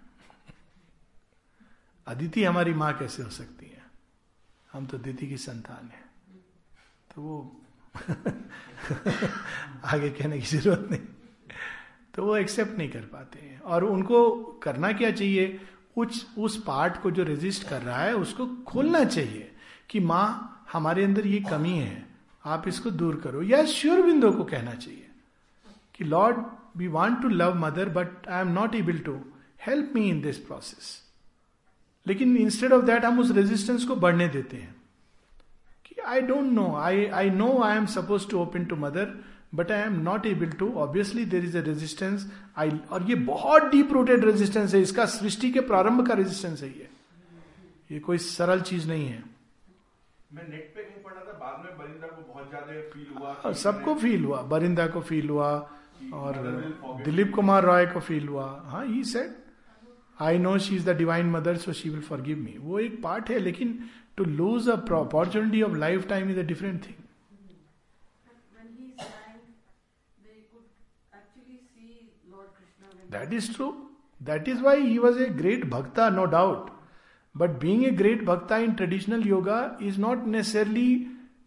अदिति 2.07 2.43
हमारी 2.43 2.73
माँ 2.73 2.97
कैसे 2.97 3.23
हो 3.23 3.29
सकती 3.29 3.65
है? 3.65 3.83
हम 4.73 4.85
तो 4.85 4.97
दिति 4.97 5.27
की 5.27 5.37
संतान 5.37 5.87
है। 5.87 6.05
तो 7.15 7.21
वो 7.21 7.61
आगे 9.85 10.09
कहने 10.09 10.39
की 10.39 10.45
ज़रूरत 10.45 10.87
नहीं। 10.91 11.01
तो 12.13 12.25
वो 12.25 12.37
एक्सेप्ट 12.37 12.77
नहीं 12.77 12.89
कर 12.89 13.01
पाते 13.01 13.39
हैं। 13.39 13.59
और 13.59 13.83
उनको 13.83 14.35
करना 14.63 14.91
क्या 14.91 15.11
चाहिए? 15.11 15.61
उस 15.97 16.35
उस 16.37 16.63
पार्ट 16.63 17.01
को 17.01 17.11
जो 17.11 17.23
रेजिस्ट 17.23 17.69
कर 17.69 17.81
रहा 17.81 18.01
है, 18.01 18.15
उसको 18.15 18.47
खोलना 18.47 19.03
चाहिए 19.03 19.55
कि 19.89 19.99
माँ, 19.99 20.65
हमारे 20.71 21.03
अंदर 21.03 21.27
ये 21.27 21.39
कमी 21.39 21.77
है। 21.77 22.07
आप 22.45 22.67
इसको 22.67 22.91
दूर 22.91 23.15
करो। 23.15 23.41
या 23.41 23.65
श्योर 23.65 24.35
को 24.35 24.43
कहना 24.43 24.73
चाहिए 24.73 25.11
कि, 25.95 26.03
lord 26.03 26.62
we 26.77 26.87
want 26.87 27.21
to 27.21 27.29
love 27.29 27.55
mother 27.55 27.89
but 27.89 28.27
I 28.27 28.41
am 28.41 28.51
not 28.53 28.75
able 28.75 28.99
to 28.99 29.19
help 29.65 29.91
me 29.95 30.09
in 30.09 30.21
this 30.21 30.37
process 30.37 31.01
लेकिन 32.05 32.37
इंस्टेड 32.37 32.73
ऑफ़ 32.73 32.85
दैट 32.85 33.05
हम 33.05 33.19
उस 33.19 33.31
रेजिस्टेंस 33.31 33.85
को 33.85 33.95
बढ़ने 33.95 34.27
देते 34.27 34.57
हैं। 34.57 34.75
कि 35.85 35.95
I 36.01 36.21
don't 36.21 36.51
know 36.53 36.73
I 36.75 37.05
I 37.07 37.29
know 37.29 37.61
I 37.63 37.77
am 37.77 37.85
suppose 37.85 38.29
to 38.29 38.39
open 38.39 38.65
to 38.65 38.75
mother 38.75 39.13
but 39.55 39.71
I 39.71 39.79
am 39.79 39.99
not 40.01 40.25
able 40.25 40.49
to 40.59 40.71
obviously 40.75 41.25
there 41.25 41.45
is 41.45 41.57
a 41.57 41.61
resistance 41.61 42.25
I 42.57 42.71
और 42.91 43.09
ये 43.09 43.15
बहुत 43.15 43.69
डीप 43.71 43.93
रूटेड 43.93 44.25
रेजिस्टेंस 44.25 44.73
है। 44.75 44.81
इसका 44.81 45.05
सृष्टि 45.05 45.51
के 45.51 45.59
प्रारंभ 45.61 46.07
का 46.07 46.13
रेजिस्टेंस 46.13 46.61
है 46.61 46.69
ये। 46.69 46.89
ये 47.91 47.99
कोई 47.99 48.17
सरल 48.17 48.61
चीज़ 48.61 48.87
नहीं 48.87 49.07
है। 49.07 49.23
मैं 50.33 50.49
नेट 50.49 50.73
पे 50.75 50.83
कहीं 50.83 51.03
पढ़ा 51.03 51.21
था। 51.21 51.37
बाद 51.39 51.65
में 51.65 51.77
बरिंदा 51.77 52.07
को 52.07 52.33
बहुत 52.33 52.49
ज़्यादा 52.49 52.81
फील 52.93 53.07
हुआ। 53.19 53.35
हाँ, 53.43 53.53
सबको 53.53 53.95
फील 53.95 54.23
हुआ। 54.25 54.41
बरिंदा 54.41 54.87
को 54.87 55.01
फील 55.01 55.29
हुआ। 55.29 55.51
और 56.13 56.37
दिलीप 57.05 57.33
कुमार 57.35 57.63
रॉय 57.63 57.85
को 57.85 57.99
फील 57.99 58.27
हुआ। 58.27 58.45
हाँ 58.65 58.85
he 58.85 59.03
said 59.03 59.37
I 60.19 60.37
know 60.37 60.57
she 60.57 60.75
is 60.75 60.89
the 60.89 60.95
divine 60.97 61.29
mother 61.31 61.57
so 61.57 61.73
she 61.73 61.89
will 61.89 62.01
forgive 62.21 62.37
me 62.39 62.57
वो 62.59 62.79
एक 62.79 63.01
पार्ट 63.03 63.29
है 63.29 63.39
लेकिन 63.39 63.79
to 64.17 64.23
lose 64.23 64.69
a 64.69 64.75
opportunity 64.95 65.61
of 65.61 65.75
lifetime 66.09 66.29
is 66.31 66.39
a 66.39 66.43
different 66.43 66.85
thing 66.85 67.01
that 73.11 73.33
is 73.33 73.53
true 73.53 73.71
that 74.21 74.47
is 74.47 74.61
why 74.61 74.81
he 74.81 74.97
was 74.97 75.21
a 75.23 75.29
great 75.41 75.65
bhakta 75.69 76.09
no 76.09 76.25
doubt 76.25 76.69
but 77.35 77.59
being 77.59 77.83
a 77.85 77.91
great 77.91 78.23
bhakta 78.25 78.57
in 78.57 78.73
traditional 78.73 79.27
yoga 79.27 79.59
is 79.81 79.99
not 80.01 80.25
necessarily 80.27 80.89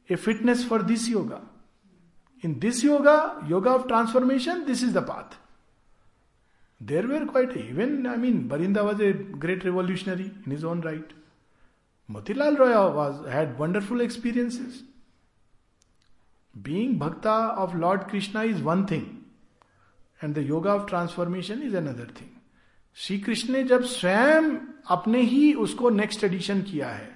a 0.08 0.16
fitness 0.16 0.68
for 0.68 0.82
this 0.82 1.08
yoga 1.08 1.40
In 2.46 2.60
this 2.60 2.80
yoga, 2.84 3.44
yoga 3.48 3.70
of 3.70 3.88
transformation, 3.88 4.66
this 4.66 4.82
is 4.88 4.92
the 4.92 5.02
path. 5.02 5.36
There 6.80 7.06
were 7.12 7.24
quite, 7.26 7.56
even, 7.56 8.06
I 8.06 8.16
mean, 8.16 8.48
Barinda 8.48 8.84
was 8.84 9.00
a 9.00 9.12
great 9.12 9.64
revolutionary 9.64 10.30
in 10.44 10.52
his 10.52 10.62
own 10.62 10.80
right. 10.82 11.10
Motilal 12.08 12.56
Roy 12.56 12.70
was, 12.94 13.26
had 13.26 13.58
wonderful 13.58 14.00
experiences. 14.00 14.84
Being 16.62 16.98
Bhakta 16.98 17.36
of 17.64 17.74
Lord 17.74 18.06
Krishna 18.06 18.44
is 18.44 18.62
one 18.62 18.86
thing, 18.86 19.24
and 20.22 20.32
the 20.32 20.42
yoga 20.42 20.70
of 20.70 20.86
transformation 20.86 21.62
is 21.62 21.74
another 21.74 22.06
thing. 22.06 22.32
Shri 22.94 23.18
Krishna 23.18 23.52
ने 23.52 23.62
जब 23.64 23.82
स्वयं 23.84 24.44
अपने 24.90 25.20
ही 25.30 25.52
उसको 25.62 25.90
next 25.90 26.24
edition 26.24 26.62
किया 26.62 26.88
है 26.88 27.08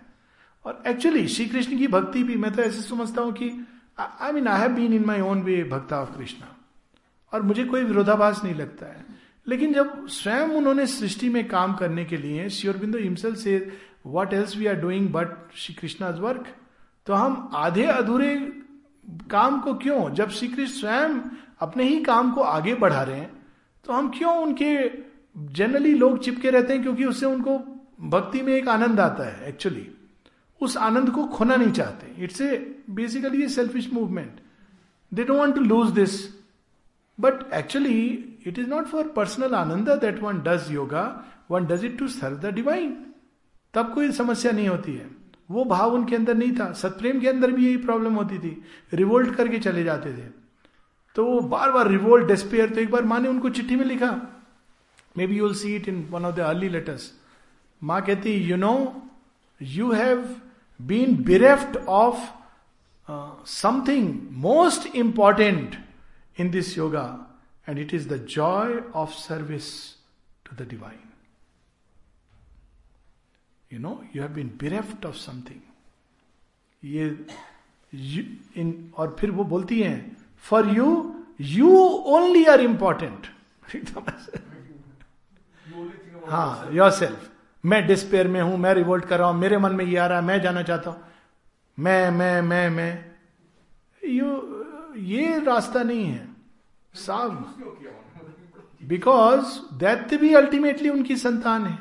और 0.65 0.83
actually 0.87 1.27
Shri 1.29 1.47
Krishna 1.47 1.79
की 1.79 1.87
भक्ति 1.95 2.23
भी 2.25 2.37
मैं 2.37 2.53
तो 2.55 2.63
ऐसे 2.63 2.83
समझता 2.83 3.23
हूँ 3.23 3.33
कि 3.33 3.49
I 4.01 4.33
mean 4.33 4.49
I 4.49 4.61
have 4.61 4.71
been 4.71 4.93
in 4.93 5.05
my 5.05 5.21
own 5.21 5.43
way 5.43 5.65
bhakta 5.65 6.01
of 6.01 6.19
Krishna 6.19 6.57
और 7.33 7.43
मुझे 7.43 7.65
कोई 7.65 7.85
विरोधाभास 7.85 8.45
नहीं 8.45 8.55
लगता 8.55 8.87
है। 8.87 9.05
लेकिन 9.49 9.73
जब 9.73 10.09
स्वयं 10.09 10.49
उन्होंने 10.49 10.87
सृष्टि 10.87 11.29
में 11.29 11.49
काम 11.49 11.75
करने 11.75 12.05
के 12.05 12.17
लिए 12.17 12.49
बिंदु 12.73 12.99
हिमसल 12.99 13.35
से 13.35 13.79
what 14.07 14.33
else 14.33 14.57
we 14.57 14.67
are 14.67 14.75
doing 14.75 15.09
but 15.09 15.29
Shri 15.55 15.75
Krishna's 15.75 16.19
work 16.19 16.47
तो 17.07 17.15
हम 17.15 17.51
आधे 17.55 17.85
अधूरे 17.85 18.37
काम 19.31 19.61
को 19.61 19.75
क्यों, 19.75 20.15
जब 20.15 20.31
श्री 20.31 20.49
कृष्ण 20.49 20.81
स्वयं 20.81 21.21
अपने 21.61 21.85
ही 21.85 22.03
काम 22.03 22.33
को 22.33 22.41
आगे 22.41 22.75
बढ़ा 22.75 23.03
रहे 23.03 23.21
हैं 23.21 23.47
तो 23.85 23.93
हम 23.93 24.09
क्यों 24.09 24.37
उनके 24.37 24.91
जनरली 25.39 25.95
लोग 25.95 26.19
चिपके 26.19 26.51
रहते 26.51 26.73
हैं 26.73 26.83
क्योंकि 26.83 27.05
उससे 27.05 27.27
उनको 27.27 27.59
भक्ति 28.01 28.43
में 28.43 28.53
एक 28.53 28.69
आनंद 28.69 29.01
आता 29.01 29.25
है 29.25 29.49
एक्चुअली 29.49 29.91
उस 30.61 30.77
आनंद 30.77 31.11
को 31.11 31.25
खोना 31.27 31.57
नहीं 31.57 31.73
चाहते। 31.73 32.23
It's 32.25 32.41
a 32.41 32.57
basically 32.91 33.43
a 33.45 33.49
selfish 33.49 33.93
movement 33.93 34.41
they 35.13 35.25
don't 35.25 35.39
want 35.39 35.55
to 35.55 35.61
lose 35.61 35.91
this 35.91 36.19
but 37.19 37.53
actually 37.55 38.03
it 38.47 38.59
is 38.59 38.69
not 38.69 38.87
for 38.87 39.09
personal 39.17 39.55
ananda 39.55 39.89
that 40.01 40.23
one 40.23 40.41
does 40.43 40.71
yoga 40.71 41.05
one 41.51 41.67
does 41.67 41.85
it 41.85 41.99
to 41.99 42.09
serve 42.09 42.37
the 42.39 42.55
divine 42.55 42.97
तब 43.75 43.93
कोई 43.95 44.13
समस्या 44.13 44.53
नहीं 44.53 44.69
होती 44.69 44.95
है। 44.95 45.09
वो 45.51 45.65
भाव 45.65 45.95
उनके 45.95 46.17
अंदर 46.17 46.35
नहीं 46.35 46.53
था। 46.57 46.73
सतप्रेम 46.73 47.21
के 47.21 47.29
अंदर 47.29 47.51
भी 47.51 47.67
यही 47.67 47.77
प्रॉब्लम 47.77 48.15
होती 48.15 48.39
थी। 48.39 48.51
रिवोल्ट 48.93 49.35
करके 49.35 49.59
चले 49.59 49.83
जाते 49.85 50.13
थे। 50.13 50.29
तो 51.17 51.25
वो 51.25 51.41
बार 51.49 51.71
बार 51.73 51.89
रिवोल्ट 51.89 52.27
डिस्पेयर 52.27 52.71
तो 52.71 52.81
एक 52.81 52.91
बार 52.91 53.05
माँ 53.05 53.19
ने 53.21 53.29
उनको 53.29 53.49
चिट्ठी 53.51 53.77
में 53.77 53.85
लिखा। 53.85 54.11
Maybe 55.27 55.37
you'll 55.37 55.55
see 55.55 55.75
it 55.77 55.89
in 55.89 56.07
one 56.11 56.25
of 56.25 56.35
the 56.37 56.41
early 56.41 56.69
letters 56.69 57.11
माँ 57.83 58.01
कहती 58.03 58.35
you 58.51 58.57
know 58.57 58.75
you 59.61 59.91
have 59.93 60.25
been 60.86 61.24
bereft 61.24 61.78
of 61.88 62.20
uh, 63.08 63.32
something 63.44 64.28
most 64.32 64.86
important 64.94 65.78
in 66.36 66.52
this 66.52 66.76
yoga, 66.76 67.26
and 67.68 67.80
it 67.80 67.94
is 67.94 68.08
the 68.08 68.20
joy 68.20 68.82
of 68.94 69.14
service 69.14 69.96
to 70.46 70.56
the 70.56 70.66
divine. 70.66 71.08
You 73.70 73.80
know, 73.80 74.04
you 74.14 74.22
have 74.22 74.34
been 74.34 74.56
bereft 74.58 75.06
of 75.06 75.18
something. 75.18 75.62
ये 76.84 77.06
इन 78.58 78.92
और 78.98 79.16
फिर 79.20 79.32
वो 79.32 79.44
बोलती 79.44 79.82
हैं 79.82 80.18
for 80.50 80.68
you 80.76 80.90
you 81.42 81.70
only 82.16 82.44
are 82.54 82.62
important 82.62 83.28
हाँ 86.30 86.70
your 86.74 86.92
self 86.92 87.32
मैं 87.67 87.87
despair 87.87 88.29
में 88.29 88.43
हूँ, 88.43 88.59
मैं 88.59 88.75
रिवोल्ट 88.75 89.05
कर 89.05 89.19
रहा 89.19 89.29
हूँ, 89.29 89.41
मेरे 89.41 89.59
मन 89.59 89.73
में 89.73 89.85
ये 89.85 89.97
आ 89.97 90.07
रहा 90.07 90.19
है, 90.19 90.25
मैं 90.25 90.41
जाना 90.41 90.63
चाहता 90.63 90.91
हूँ। 90.91 91.01
मैं 91.79 92.11
मैं 92.11 92.43
मैं 92.43 92.71
मैं। 92.71 93.05
यू, 94.05 94.65
ये 94.97 95.39
रास्ता 95.39 95.83
नहीं 95.83 96.05
है। 96.05 96.29
साफ़। 96.95 97.63
बिकॉज़ 98.85 99.75
दैत्य 99.75 100.17
भी 100.17 100.35
अल्टीमेटली 100.35 100.89
उनकी 100.89 101.17
संतान 101.17 101.67
है। 101.67 101.79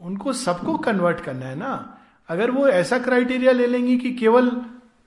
उनको 0.00 0.32
सबको 0.32 0.78
कन्वर्ट 0.78 1.20
करना 1.20 1.46
है 1.46 1.54
ना। 1.54 1.98
अगर 2.28 2.50
वो 2.50 2.68
ऐसा 2.68 2.98
क्राइटेरिया 2.98 3.52
ले 3.52 3.66
लेंगी 3.66 3.98
कि 3.98 4.12
केवल 4.12 4.62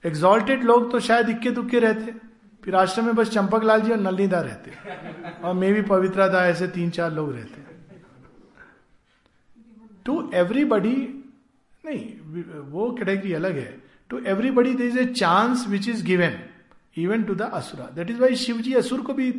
एग्जॉल्टेड 0.06 0.64
लोग 0.64 0.92
तो 0.92 1.00
शायद 1.00 1.30
इक्के 1.30 1.52
दुक्के 1.52 1.80
रहते। 1.80 2.16
फिर 2.64 2.76
आश्रम 2.76 3.06
में 3.06 3.16
बस 3.16 3.30
चंपक 3.30 3.64
लाल 3.64 3.82
जी 3.82 3.92
और 3.92 3.98
नलिदा 3.98 4.42
रहते। 4.42 4.72
और 5.44 5.54
मे 5.54 5.74
भी 5.74 5.82
पवित्रा 5.82 6.28
दा 6.28 6.46
ऐसे 6.46 6.68
तीन 6.68 6.90
चार 6.90 7.12
लोग 7.12 7.34
रहते। 7.34 7.67
टू 10.08 10.32
एवरीबडी, 10.34 10.96
नहीं, 11.86 12.20
वो 12.62 12.92
कैटेगरी 12.92 13.34
अलग 13.34 13.52
है। 13.52 13.84
To 14.10 14.20
everybody 14.20 14.74
there 14.74 14.84
is 14.84 15.00
a 15.00 15.06
chance 15.06 15.68
which 15.68 15.90
is 15.90 16.06
given 16.06 16.40
even 16.98 17.24
to 17.24 17.36
the 17.36 17.42
asura 17.42 17.86
that 17.86 18.10
is 18.10 18.20
why 18.20 18.36
Shiv 18.36 18.58
ji 18.58 18.74
असुर 18.74 19.02
को 19.02 19.14
भी 19.14 19.32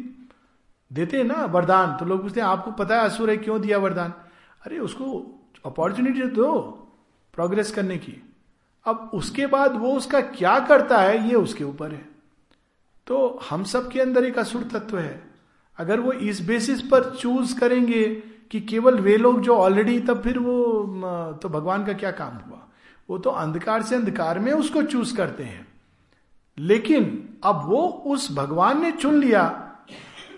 देते 0.92 1.16
हैं 1.16 1.24
ना, 1.24 1.44
वरदान। 1.44 1.96
तो 1.96 2.04
लोग 2.04 2.22
पूछते 2.22 2.40
हैं, 2.40 2.46
आपको 2.46 2.70
पता 2.70 2.98
है 2.98 3.04
असुर 3.04 3.30
है 3.30 3.36
क्यों 3.36 3.60
दिया 3.60 3.78
वरदान? 3.78 4.14
अरे, 4.66 4.78
उसको 4.78 5.06
अपॉर्चुनिटी 5.66 6.22
दो 6.22 6.60
प्रोग्रेस 7.34 7.70
करने 7.70 7.98
की। 7.98 8.22
अब 8.84 9.10
उसके 9.14 9.46
बाद 9.46 9.76
वो 9.76 9.92
उसका 9.92 10.20
क्या 10.20 10.60
करता 10.60 10.98
है, 10.98 11.28
ये 11.28 11.34
उसके 11.34 11.64
ऊपर 11.64 11.92
है। 11.92 12.08
तो 13.06 13.40
हम 13.50 13.64
सब 13.64 13.90
के 13.90 14.00
अंदर 14.00 14.24
एक 14.24 14.38
असुर 14.38 14.62
तत्व 14.62 14.98
है। 14.98 15.30
अगर 15.78 16.00
वो 16.00 16.12
इस 16.12 16.40
बेसिस 16.40 16.82
पर 16.82 17.16
चूज़ 17.16 17.60
करेंगे 17.60 18.22
कि 18.50 18.60
केवल 18.60 19.00
वे 19.00 19.16
लोग 19.16 19.40
जो 19.40 19.56
ऑलरेडी 19.56 20.00
तब 20.00 20.22
फिर 20.22 20.38
वो 20.38 20.82
तो 21.42 21.48
भगवान 21.48 21.84
का 21.84 21.92
क्या 21.92 22.10
काम 22.10 22.34
हुआ? 22.36 22.58
वो 23.10 23.18
तो 23.18 23.30
अंधकार 23.30 23.82
से 23.82 23.96
अंधकार 23.96 24.38
में 24.38 24.52
उसको 24.52 24.82
चूज़ 24.82 25.16
करते 25.16 25.44
हैं। 25.44 25.66
लेकिन 26.58 27.28
अब 27.44 27.62
वो 27.64 27.88
उस 28.06 28.32
भगवान 28.32 28.80
ने 28.82 28.92
चुन 28.92 29.14
लिया। 29.14 29.44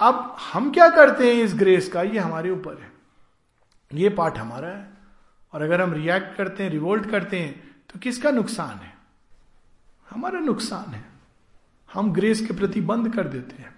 अब 0.00 0.36
हम 0.52 0.70
क्या 0.72 0.88
करते 0.88 1.26
हैं 1.26 1.42
इस 1.42 1.54
ग्रेस 1.54 1.88
का? 1.88 2.02
ये 2.02 2.18
हमारे 2.18 2.50
ऊपर 2.50 2.80
है। 2.80 2.92
ये 3.92 4.08
पार्ट 4.08 4.38
हमारा 4.38 4.68
है। 4.68 4.90
और 5.52 5.62
अगर 5.62 5.80
हम 5.80 5.92
रिएक्ट 5.92 6.36
करते 6.36 6.62
हैं 6.62 6.70
रिवोल्ट 6.70 7.10
करते 7.10 7.38
हैं 7.38 7.70
तो 7.92 7.98
किसका 7.98 8.30
नुकसान 8.30 8.76
है? 8.76 8.94
हमारा 10.10 10.40
नुकसान 10.40 10.90
है। 10.90 11.04
हम 11.94 12.12
ग्रेस 12.12 12.40
के 12.46 12.54
प्रति 12.54 12.80
बंद 12.80 13.14
कर 13.14 13.28
देते 13.28 13.62
हैं। 13.62 13.69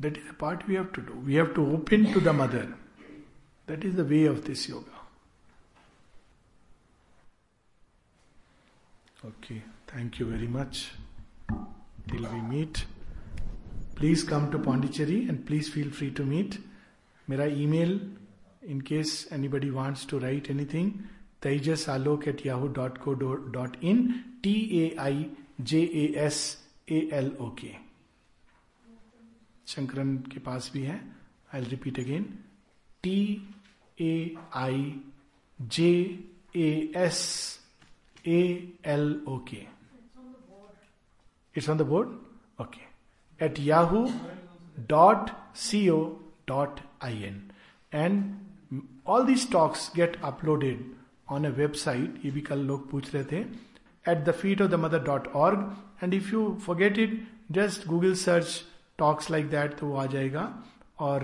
That 0.00 0.18
is 0.18 0.24
the 0.30 0.34
part 0.40 0.68
we 0.68 0.74
have 0.74 0.84
to 0.96 1.02
do 1.02 1.20
we 1.26 1.34
have 1.34 1.52
to 1.56 1.66
open 1.74 2.12
to 2.12 2.20
the 2.20 2.34
mother 2.40 2.66
that 3.68 3.84
is 3.84 3.96
the 3.96 4.06
way 4.12 4.26
of 4.28 4.44
this 4.46 4.68
yoga 4.70 5.04
okay 9.28 9.58
thank 9.94 10.20
you 10.20 10.26
very 10.26 10.48
much 10.58 10.84
till 12.10 12.26
we 12.26 12.40
meet 12.48 12.78
please 13.96 14.22
come 14.28 14.50
to 14.52 14.58
Pondicherry 14.70 15.20
and 15.28 15.44
please 15.46 15.72
feel 15.72 15.90
free 15.90 16.10
to 16.18 16.24
meet 16.24 16.58
मेरा 17.28 17.44
email 17.64 17.98
in 18.66 18.82
case 18.82 19.26
anybody 19.30 19.70
wants 19.70 20.04
to 20.04 20.18
write 20.18 20.50
anything, 20.50 21.08
tejasalok 21.40 22.26
at 22.26 22.44
yahoo.co.in, 22.44 24.24
T 24.42 24.84
A 24.84 25.00
I 25.00 25.28
J 25.62 25.88
A 26.04 26.24
S 26.26 26.58
A 26.88 27.08
L 27.12 27.30
O 27.38 27.50
K. 27.50 27.78
Shankaran 29.73 30.15
के 30.31 30.39
पास 30.39 30.69
भी 30.73 30.81
है। 30.83 30.99
I 31.55 31.63
repeat 31.65 31.99
again 31.99 32.23
T 33.03 33.19
A 34.01 34.35
I 34.55 34.93
J 35.59 35.91
A 36.55 36.69
S 36.97 37.19
A 38.27 38.41
L 38.85 39.21
O 39.27 39.37
K 39.49 39.65
it's 41.55 41.69
on 41.69 41.77
the 41.77 41.81
board 41.87 42.61
okay 42.61 43.45
at 43.45 43.59
Yahoo 43.59 44.05
dot 44.89 45.29
C 45.57 45.87
O 45.89 45.99
dot 46.47 46.79
I 47.03 47.23
N 47.23 47.41
and 47.93 48.81
all 49.07 49.25
these 49.25 49.51
talks 49.51 49.91
get 49.95 50.21
uploaded 50.23 50.85
on 51.29 51.45
a 51.45 51.49
website 51.57 52.25
ये 52.25 52.31
भी 52.31 52.41
कल 52.41 52.59
लोग 52.65 52.89
पूछ 52.91 53.13
रहे 53.15 53.23
थे। 53.31 53.39
At 54.11 54.23
the 54.25 54.31
feet 54.41 54.61
of 54.61 54.69
the 54.71 54.75
mother 54.79 55.03
dot 55.03 55.27
org 55.45 55.75
and 56.03 56.13
if 56.13 56.31
you 56.31 56.49
forget 56.65 56.97
it 56.97 57.21
just 57.51 57.87
Google 57.87 58.13
search 58.15 58.61
talks 59.01 59.29
like 59.31 59.49
that 59.49 59.77
तो 59.79 59.87
वो 59.87 59.95
आ 59.97 60.05
जाएगा। 60.15 60.47
और 60.99 61.23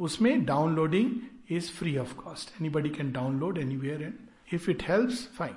उसमें 0.00 0.44
downloading 0.46 1.10
is 1.50 1.70
free 1.78 1.96
of 1.98 2.14
cost 2.16 2.60
anybody 2.70 2.90
can 2.90 3.12
download 3.12 3.58
anywhere 3.78 4.02
and 4.02 4.54
if 4.54 4.70
it 4.70 4.82
helps 4.88 5.26
fine 5.38 5.54